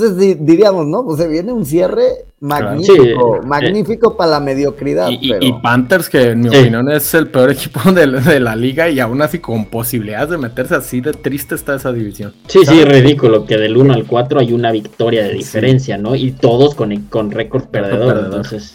Entonces 0.01 0.39
diríamos, 0.41 0.87
¿no? 0.87 1.05
Pues 1.05 1.19
se 1.19 1.29
viene 1.29 1.53
un 1.53 1.65
cierre 1.65 2.25
magnífico, 2.41 3.37
eh, 3.37 3.47
magnífico 3.47 4.17
para 4.17 4.33
la 4.33 4.41
mediocridad. 4.41 5.09
Y, 5.11 5.53
Panthers, 5.63 6.09
que 6.09 6.31
en 6.31 6.41
mi 6.41 6.49
opinión 6.49 6.91
es 6.91 7.13
el 7.15 7.29
peor 7.29 7.51
equipo 7.51 7.81
de, 7.93 8.41
la 8.41 8.57
liga 8.57 8.89
y 8.89 8.99
aún 9.01 9.21
así 9.21 9.39
con 9.39 9.67
posibilidades 9.67 10.31
de 10.31 10.39
meterse 10.39 10.75
así 10.75 11.01
de 11.01 11.13
triste 11.13 11.55
está 11.55 11.75
esa 11.75 11.93
división. 11.93 12.35
Sí, 12.49 12.61
sí, 12.65 12.85
ridículo 12.85 13.45
que 13.45 13.57
del 13.57 13.77
1 13.77 13.93
al 13.93 14.07
4 14.07 14.41
hay 14.41 14.53
una 14.53 14.73
victoria 14.73 15.25
de 15.25 15.35
diferencia, 15.35 15.99
¿no? 15.99 16.15
Y 16.17 16.33
todos 16.33 16.75
con, 16.75 16.97
con 17.03 17.31
récord 17.31 17.65
perdedor, 17.65 18.25
entonces. 18.25 18.75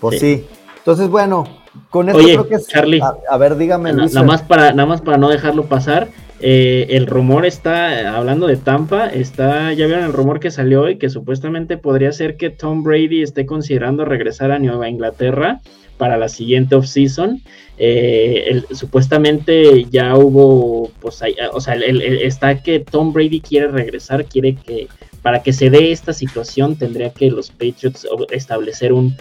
Pues 0.00 0.20
sí. 0.20 0.44
Entonces, 0.78 1.08
bueno, 1.08 1.44
con 1.88 2.08
esto 2.08 2.22
creo 2.22 2.48
que 2.48 2.54
es... 2.56 2.66
Charlie, 2.66 3.00
a, 3.00 3.36
ver, 3.36 3.56
dígame. 3.56 3.92
nada, 3.92 4.22
más 4.22 4.42
para, 4.42 4.72
nada 4.72 4.86
más 4.86 5.00
para 5.00 5.18
no 5.18 5.28
dejarlo 5.28 5.64
pasar. 5.64 6.08
Eh, 6.42 6.86
el 6.90 7.06
rumor 7.06 7.44
está, 7.44 8.16
hablando 8.16 8.46
de 8.46 8.56
Tampa, 8.56 9.08
está, 9.08 9.72
ya 9.74 9.86
vieron 9.86 10.04
el 10.04 10.12
rumor 10.12 10.40
que 10.40 10.50
salió 10.50 10.88
y 10.88 10.96
que 10.96 11.10
supuestamente 11.10 11.76
podría 11.76 12.12
ser 12.12 12.36
que 12.36 12.48
Tom 12.48 12.82
Brady 12.82 13.22
esté 13.22 13.44
considerando 13.44 14.06
regresar 14.06 14.50
a 14.50 14.58
Nueva 14.58 14.88
Inglaterra 14.88 15.60
para 15.98 16.16
la 16.16 16.30
siguiente 16.30 16.74
offseason. 16.74 17.42
Eh, 17.76 18.62
supuestamente 18.70 19.84
ya 19.90 20.16
hubo, 20.16 20.90
pues, 21.00 21.22
o 21.52 21.60
sea, 21.60 21.74
está 21.74 22.62
que 22.62 22.80
Tom 22.80 23.12
Brady 23.12 23.40
quiere 23.40 23.68
regresar, 23.68 24.24
quiere 24.24 24.54
que, 24.54 24.88
para 25.20 25.42
que 25.42 25.52
se 25.52 25.68
dé 25.68 25.92
esta 25.92 26.14
situación, 26.14 26.76
tendría 26.76 27.10
que 27.10 27.30
los 27.30 27.50
Patriots 27.50 28.06
establecer 28.30 28.94
un, 28.94 29.14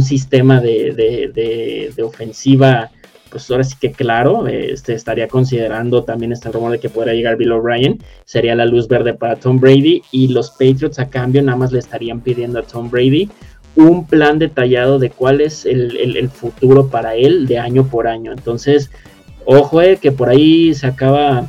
sistema 0.00 0.62
de 0.62 1.92
ofensiva 2.02 2.90
pues 3.30 3.50
ahora 3.50 3.64
sí 3.64 3.74
que 3.80 3.92
claro, 3.92 4.46
este, 4.46 4.94
estaría 4.94 5.28
considerando 5.28 6.04
también 6.04 6.32
este 6.32 6.50
rumor 6.50 6.72
de 6.72 6.80
que 6.80 6.88
podría 6.88 7.14
llegar 7.14 7.36
Bill 7.36 7.52
O'Brien, 7.52 7.98
sería 8.24 8.54
la 8.54 8.66
luz 8.66 8.88
verde 8.88 9.14
para 9.14 9.36
Tom 9.36 9.58
Brady 9.58 10.02
y 10.12 10.28
los 10.28 10.50
Patriots 10.50 10.98
a 10.98 11.08
cambio 11.08 11.42
nada 11.42 11.56
más 11.58 11.72
le 11.72 11.78
estarían 11.78 12.20
pidiendo 12.20 12.60
a 12.60 12.62
Tom 12.62 12.90
Brady 12.90 13.28
un 13.76 14.06
plan 14.06 14.38
detallado 14.38 14.98
de 14.98 15.10
cuál 15.10 15.40
es 15.40 15.66
el, 15.66 16.28
futuro 16.28 16.88
para 16.88 17.16
él 17.16 17.46
de 17.46 17.58
año 17.58 17.86
por 17.86 18.06
año. 18.06 18.32
Entonces, 18.32 18.90
ojo 19.44 19.82
eh, 19.82 19.98
que 20.00 20.12
por 20.12 20.28
ahí 20.28 20.72
se 20.74 20.86
acaba, 20.86 21.48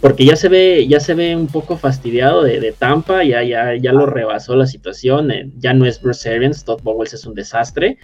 porque 0.00 0.24
ya 0.24 0.36
se 0.36 0.48
ve, 0.48 0.86
ya 0.86 1.00
se 1.00 1.14
ve 1.14 1.34
un 1.34 1.48
poco 1.48 1.76
fastidiado 1.76 2.44
de, 2.44 2.72
Tampa, 2.78 3.24
ya, 3.24 3.42
ya, 3.42 3.74
ya 3.74 3.92
lo 3.92 4.06
rebasó 4.06 4.54
la 4.54 4.66
situación, 4.66 5.30
eh, 5.30 5.50
ya 5.58 5.74
no 5.74 5.86
es 5.86 6.00
Bruce 6.00 6.32
Arians, 6.32 6.64
Todd 6.64 6.82
Bowles 6.82 7.14
es 7.14 7.26
un 7.26 7.34
desastre 7.34 7.98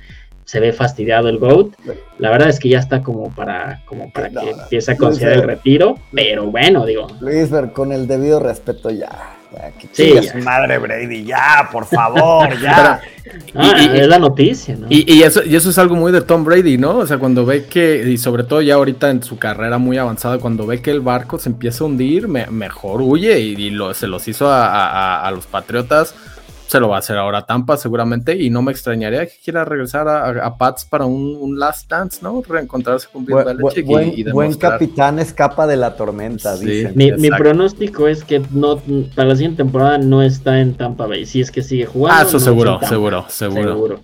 se 0.44 0.60
ve 0.60 0.72
fastidiado 0.72 1.28
el 1.28 1.38
GOAT. 1.38 1.72
La 2.18 2.30
verdad 2.30 2.48
es 2.48 2.58
que 2.58 2.68
ya 2.68 2.78
está 2.78 3.02
como 3.02 3.30
para, 3.34 3.82
como 3.86 4.10
para 4.10 4.30
que 4.30 4.50
empiece 4.50 4.92
a 4.92 4.96
considerar 4.96 5.38
el 5.38 5.42
retiro, 5.42 5.98
pero 6.12 6.46
bueno, 6.50 6.84
digo. 6.84 7.06
Luis, 7.20 7.50
con 7.72 7.92
el 7.92 8.06
debido 8.06 8.40
respeto 8.40 8.90
ya. 8.90 9.36
Sí, 9.92 10.14
madre 10.42 10.78
Brady, 10.78 11.24
ya, 11.24 11.68
por 11.70 11.84
favor, 11.84 12.58
ya. 12.62 13.00
Ah, 13.54 13.76
y, 13.94 13.98
es 14.00 14.08
la 14.08 14.18
noticia, 14.18 14.74
¿no? 14.76 14.86
Y, 14.88 15.22
eso, 15.22 15.42
y 15.44 15.54
eso 15.54 15.70
es 15.70 15.78
algo 15.78 15.94
muy 15.94 16.10
de 16.10 16.22
Tom 16.22 16.42
Brady, 16.42 16.78
¿no? 16.78 16.98
O 16.98 17.06
sea, 17.06 17.18
cuando 17.18 17.44
ve 17.44 17.66
que, 17.66 18.02
y 18.08 18.16
sobre 18.16 18.44
todo 18.44 18.62
ya 18.62 18.74
ahorita 18.74 19.10
en 19.10 19.22
su 19.22 19.38
carrera 19.38 19.76
muy 19.76 19.98
avanzada, 19.98 20.38
cuando 20.38 20.66
ve 20.66 20.80
que 20.80 20.90
el 20.90 21.00
barco 21.00 21.38
se 21.38 21.50
empieza 21.50 21.84
a 21.84 21.86
hundir, 21.86 22.28
mejor 22.28 23.02
huye 23.02 23.38
y, 23.40 23.70
lo, 23.70 23.92
se 23.92 24.06
los 24.06 24.26
hizo 24.26 24.48
a, 24.50 25.26
a 25.26 25.30
los 25.30 25.46
Patriotas 25.46 26.14
se 26.72 26.80
lo 26.80 26.88
va 26.88 26.96
a 26.96 26.98
hacer 27.00 27.18
ahora 27.18 27.44
Tampa 27.44 27.76
seguramente 27.76 28.34
y 28.34 28.48
no 28.48 28.62
me 28.62 28.72
extrañaría 28.72 29.26
que 29.26 29.34
quiera 29.44 29.62
regresar 29.62 30.08
a, 30.08 30.56
Pats 30.56 30.86
para 30.86 31.04
un, 31.04 31.58
last 31.58 31.88
dance, 31.88 32.20
¿no? 32.22 32.42
Reencontrarse 32.42 33.08
con 33.12 33.26
Bill 33.26 33.44
Belichick 33.44 33.86
y, 34.16 34.24
Buen 34.30 34.54
capitán 34.54 35.18
escapa 35.18 35.66
de 35.66 35.76
la 35.76 35.96
tormenta, 35.96 36.56
mi, 36.56 37.12
mi, 37.12 37.28
pronóstico 37.30 38.08
es 38.08 38.24
que 38.24 38.42
no 38.52 38.80
para 39.14 39.28
la 39.28 39.36
siguiente 39.36 39.58
temporada 39.58 39.98
no 39.98 40.22
está 40.22 40.60
en 40.60 40.74
Tampa 40.74 41.06
Bay, 41.06 41.26
si 41.26 41.42
es 41.42 41.50
que 41.50 41.62
sigue 41.62 41.84
jugando. 41.84 42.20
Ah, 42.20 42.26
eso 42.26 42.40
seguro, 42.40 42.80
seguro, 42.88 43.26
seguro, 43.28 44.00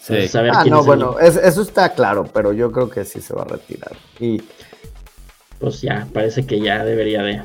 Sí. 0.00 0.14
ah, 0.52 0.64
no, 0.68 0.84
bueno, 0.84 1.18
eso 1.18 1.62
está 1.62 1.90
claro, 1.90 2.28
pero 2.32 2.52
yo 2.52 2.72
creo 2.72 2.88
que 2.88 3.04
sí 3.04 3.20
se 3.20 3.34
va 3.34 3.42
a 3.42 3.46
retirar. 3.46 3.92
Y 4.18 4.42
pues 5.58 5.82
ya, 5.82 6.06
parece 6.12 6.46
que 6.46 6.60
ya 6.60 6.84
debería 6.84 7.22
de. 7.22 7.42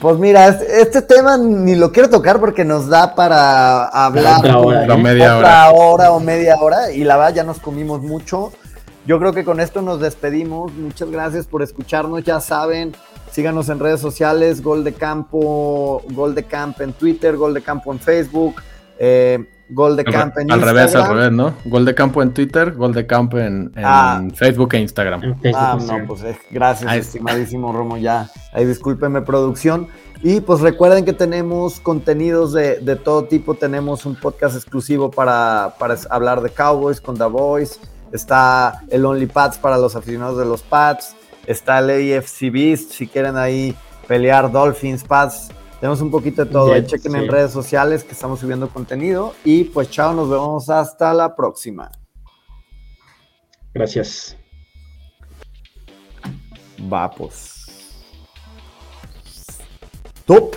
Pues 0.00 0.18
mira, 0.18 0.48
este 0.48 1.02
tema 1.02 1.38
ni 1.38 1.76
lo 1.76 1.92
quiero 1.92 2.10
tocar 2.10 2.40
porque 2.40 2.64
nos 2.64 2.88
da 2.88 3.14
para 3.14 3.84
hablar 3.84 4.40
otra 4.40 4.58
hora, 4.58 4.96
media 4.96 5.36
hora. 5.36 6.10
o 6.10 6.20
media 6.20 6.56
hora 6.60 6.90
y 6.90 7.04
la 7.04 7.16
verdad 7.16 7.34
ya 7.34 7.44
nos 7.44 7.60
comimos 7.60 8.02
mucho. 8.02 8.52
Yo 9.06 9.18
creo 9.18 9.32
que 9.32 9.44
con 9.44 9.60
esto 9.60 9.82
nos 9.82 10.00
despedimos. 10.00 10.72
Muchas 10.74 11.10
gracias 11.10 11.46
por 11.46 11.62
escucharnos. 11.62 12.24
Ya 12.24 12.40
saben, 12.40 12.94
síganos 13.30 13.68
en 13.68 13.78
redes 13.78 14.00
sociales, 14.00 14.62
Gol 14.62 14.84
de 14.84 14.92
Campo, 14.92 16.02
Gol 16.10 16.34
de 16.34 16.44
Camp 16.44 16.80
en 16.80 16.92
Twitter, 16.92 17.36
Gol 17.36 17.54
de 17.54 17.62
Campo 17.62 17.92
en 17.92 18.00
Facebook. 18.00 18.56
Eh, 18.98 19.44
Gol 19.68 19.96
de 19.96 20.04
Campo 20.04 20.40
en 20.40 20.48
Instagram. 20.48 20.68
Al 20.68 20.74
revés, 20.74 20.94
al 20.94 21.08
revés, 21.08 21.32
¿no? 21.32 21.54
Gol 21.64 21.84
de 21.84 21.94
Campo 21.94 22.22
en 22.22 22.34
Twitter, 22.34 22.72
Gol 22.72 22.92
de 22.92 23.06
Campo 23.06 23.38
en, 23.38 23.72
ah. 23.76 24.22
Facebook 24.34 24.74
e 24.74 24.80
Instagram. 24.80 25.36
ah, 25.54 25.78
no, 25.80 26.06
pues 26.06 26.22
eh, 26.24 26.38
gracias, 26.50 26.92
estimadísimo 26.94 27.72
Romo, 27.72 27.96
ya. 27.96 28.28
Ahí 28.52 28.66
discúlpeme, 28.66 29.22
producción. 29.22 29.88
Y 30.22 30.40
pues 30.40 30.60
recuerden 30.60 31.04
que 31.04 31.12
tenemos 31.12 31.80
contenidos 31.80 32.52
de, 32.52 32.96
todo 33.02 33.24
tipo. 33.24 33.54
Tenemos 33.54 34.06
un 34.06 34.14
podcast 34.14 34.56
exclusivo 34.56 35.10
para, 35.10 35.74
para, 35.78 35.96
hablar 36.10 36.42
de 36.42 36.50
Cowboys 36.50 37.00
con 37.00 37.16
The 37.16 37.24
Voice. 37.24 37.80
Está 38.12 38.82
el 38.90 39.04
Only 39.04 39.26
Pats 39.26 39.58
para 39.58 39.78
los 39.78 39.96
aficionados 39.96 40.38
de 40.38 40.44
los 40.44 40.62
Pats. 40.62 41.16
Está 41.46 41.80
el 41.80 42.16
AFC 42.18 42.52
Beast 42.52 42.92
si 42.92 43.08
quieren 43.08 43.36
ahí 43.36 43.74
pelear 44.06 44.52
Dolphins, 44.52 45.02
Pats 45.02 45.48
tenemos 45.82 46.00
un 46.00 46.12
poquito 46.12 46.44
de 46.44 46.52
todo. 46.52 46.80
chequen 46.82 47.16
en 47.16 47.26
redes 47.26 47.50
sociales 47.50 48.04
que 48.04 48.12
estamos 48.12 48.38
subiendo 48.38 48.68
contenido. 48.68 49.34
Y 49.44 49.64
pues 49.64 49.90
chao, 49.90 50.14
nos 50.14 50.30
vemos 50.30 50.70
hasta 50.70 51.12
la 51.12 51.34
próxima. 51.34 51.90
Gracias. 53.74 54.36
Va 56.80 57.10
pues. 57.10 57.66
Top. 60.24 60.54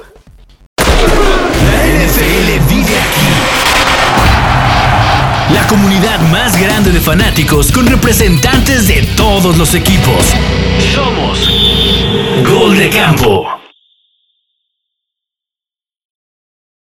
La 0.78 1.88
NFL 1.88 2.70
vive 2.70 2.96
aquí. 3.00 3.26
La 5.56 5.66
comunidad 5.68 6.20
más 6.32 6.62
grande 6.62 6.92
de 6.92 7.00
fanáticos 7.00 7.72
con 7.72 7.88
representantes 7.88 8.88
de 8.88 9.02
todos 9.18 9.58
los 9.58 9.74
equipos. 9.74 10.36
Somos 10.94 11.50
Gol 12.48 12.78
de 12.78 12.92
Campo. 12.92 13.65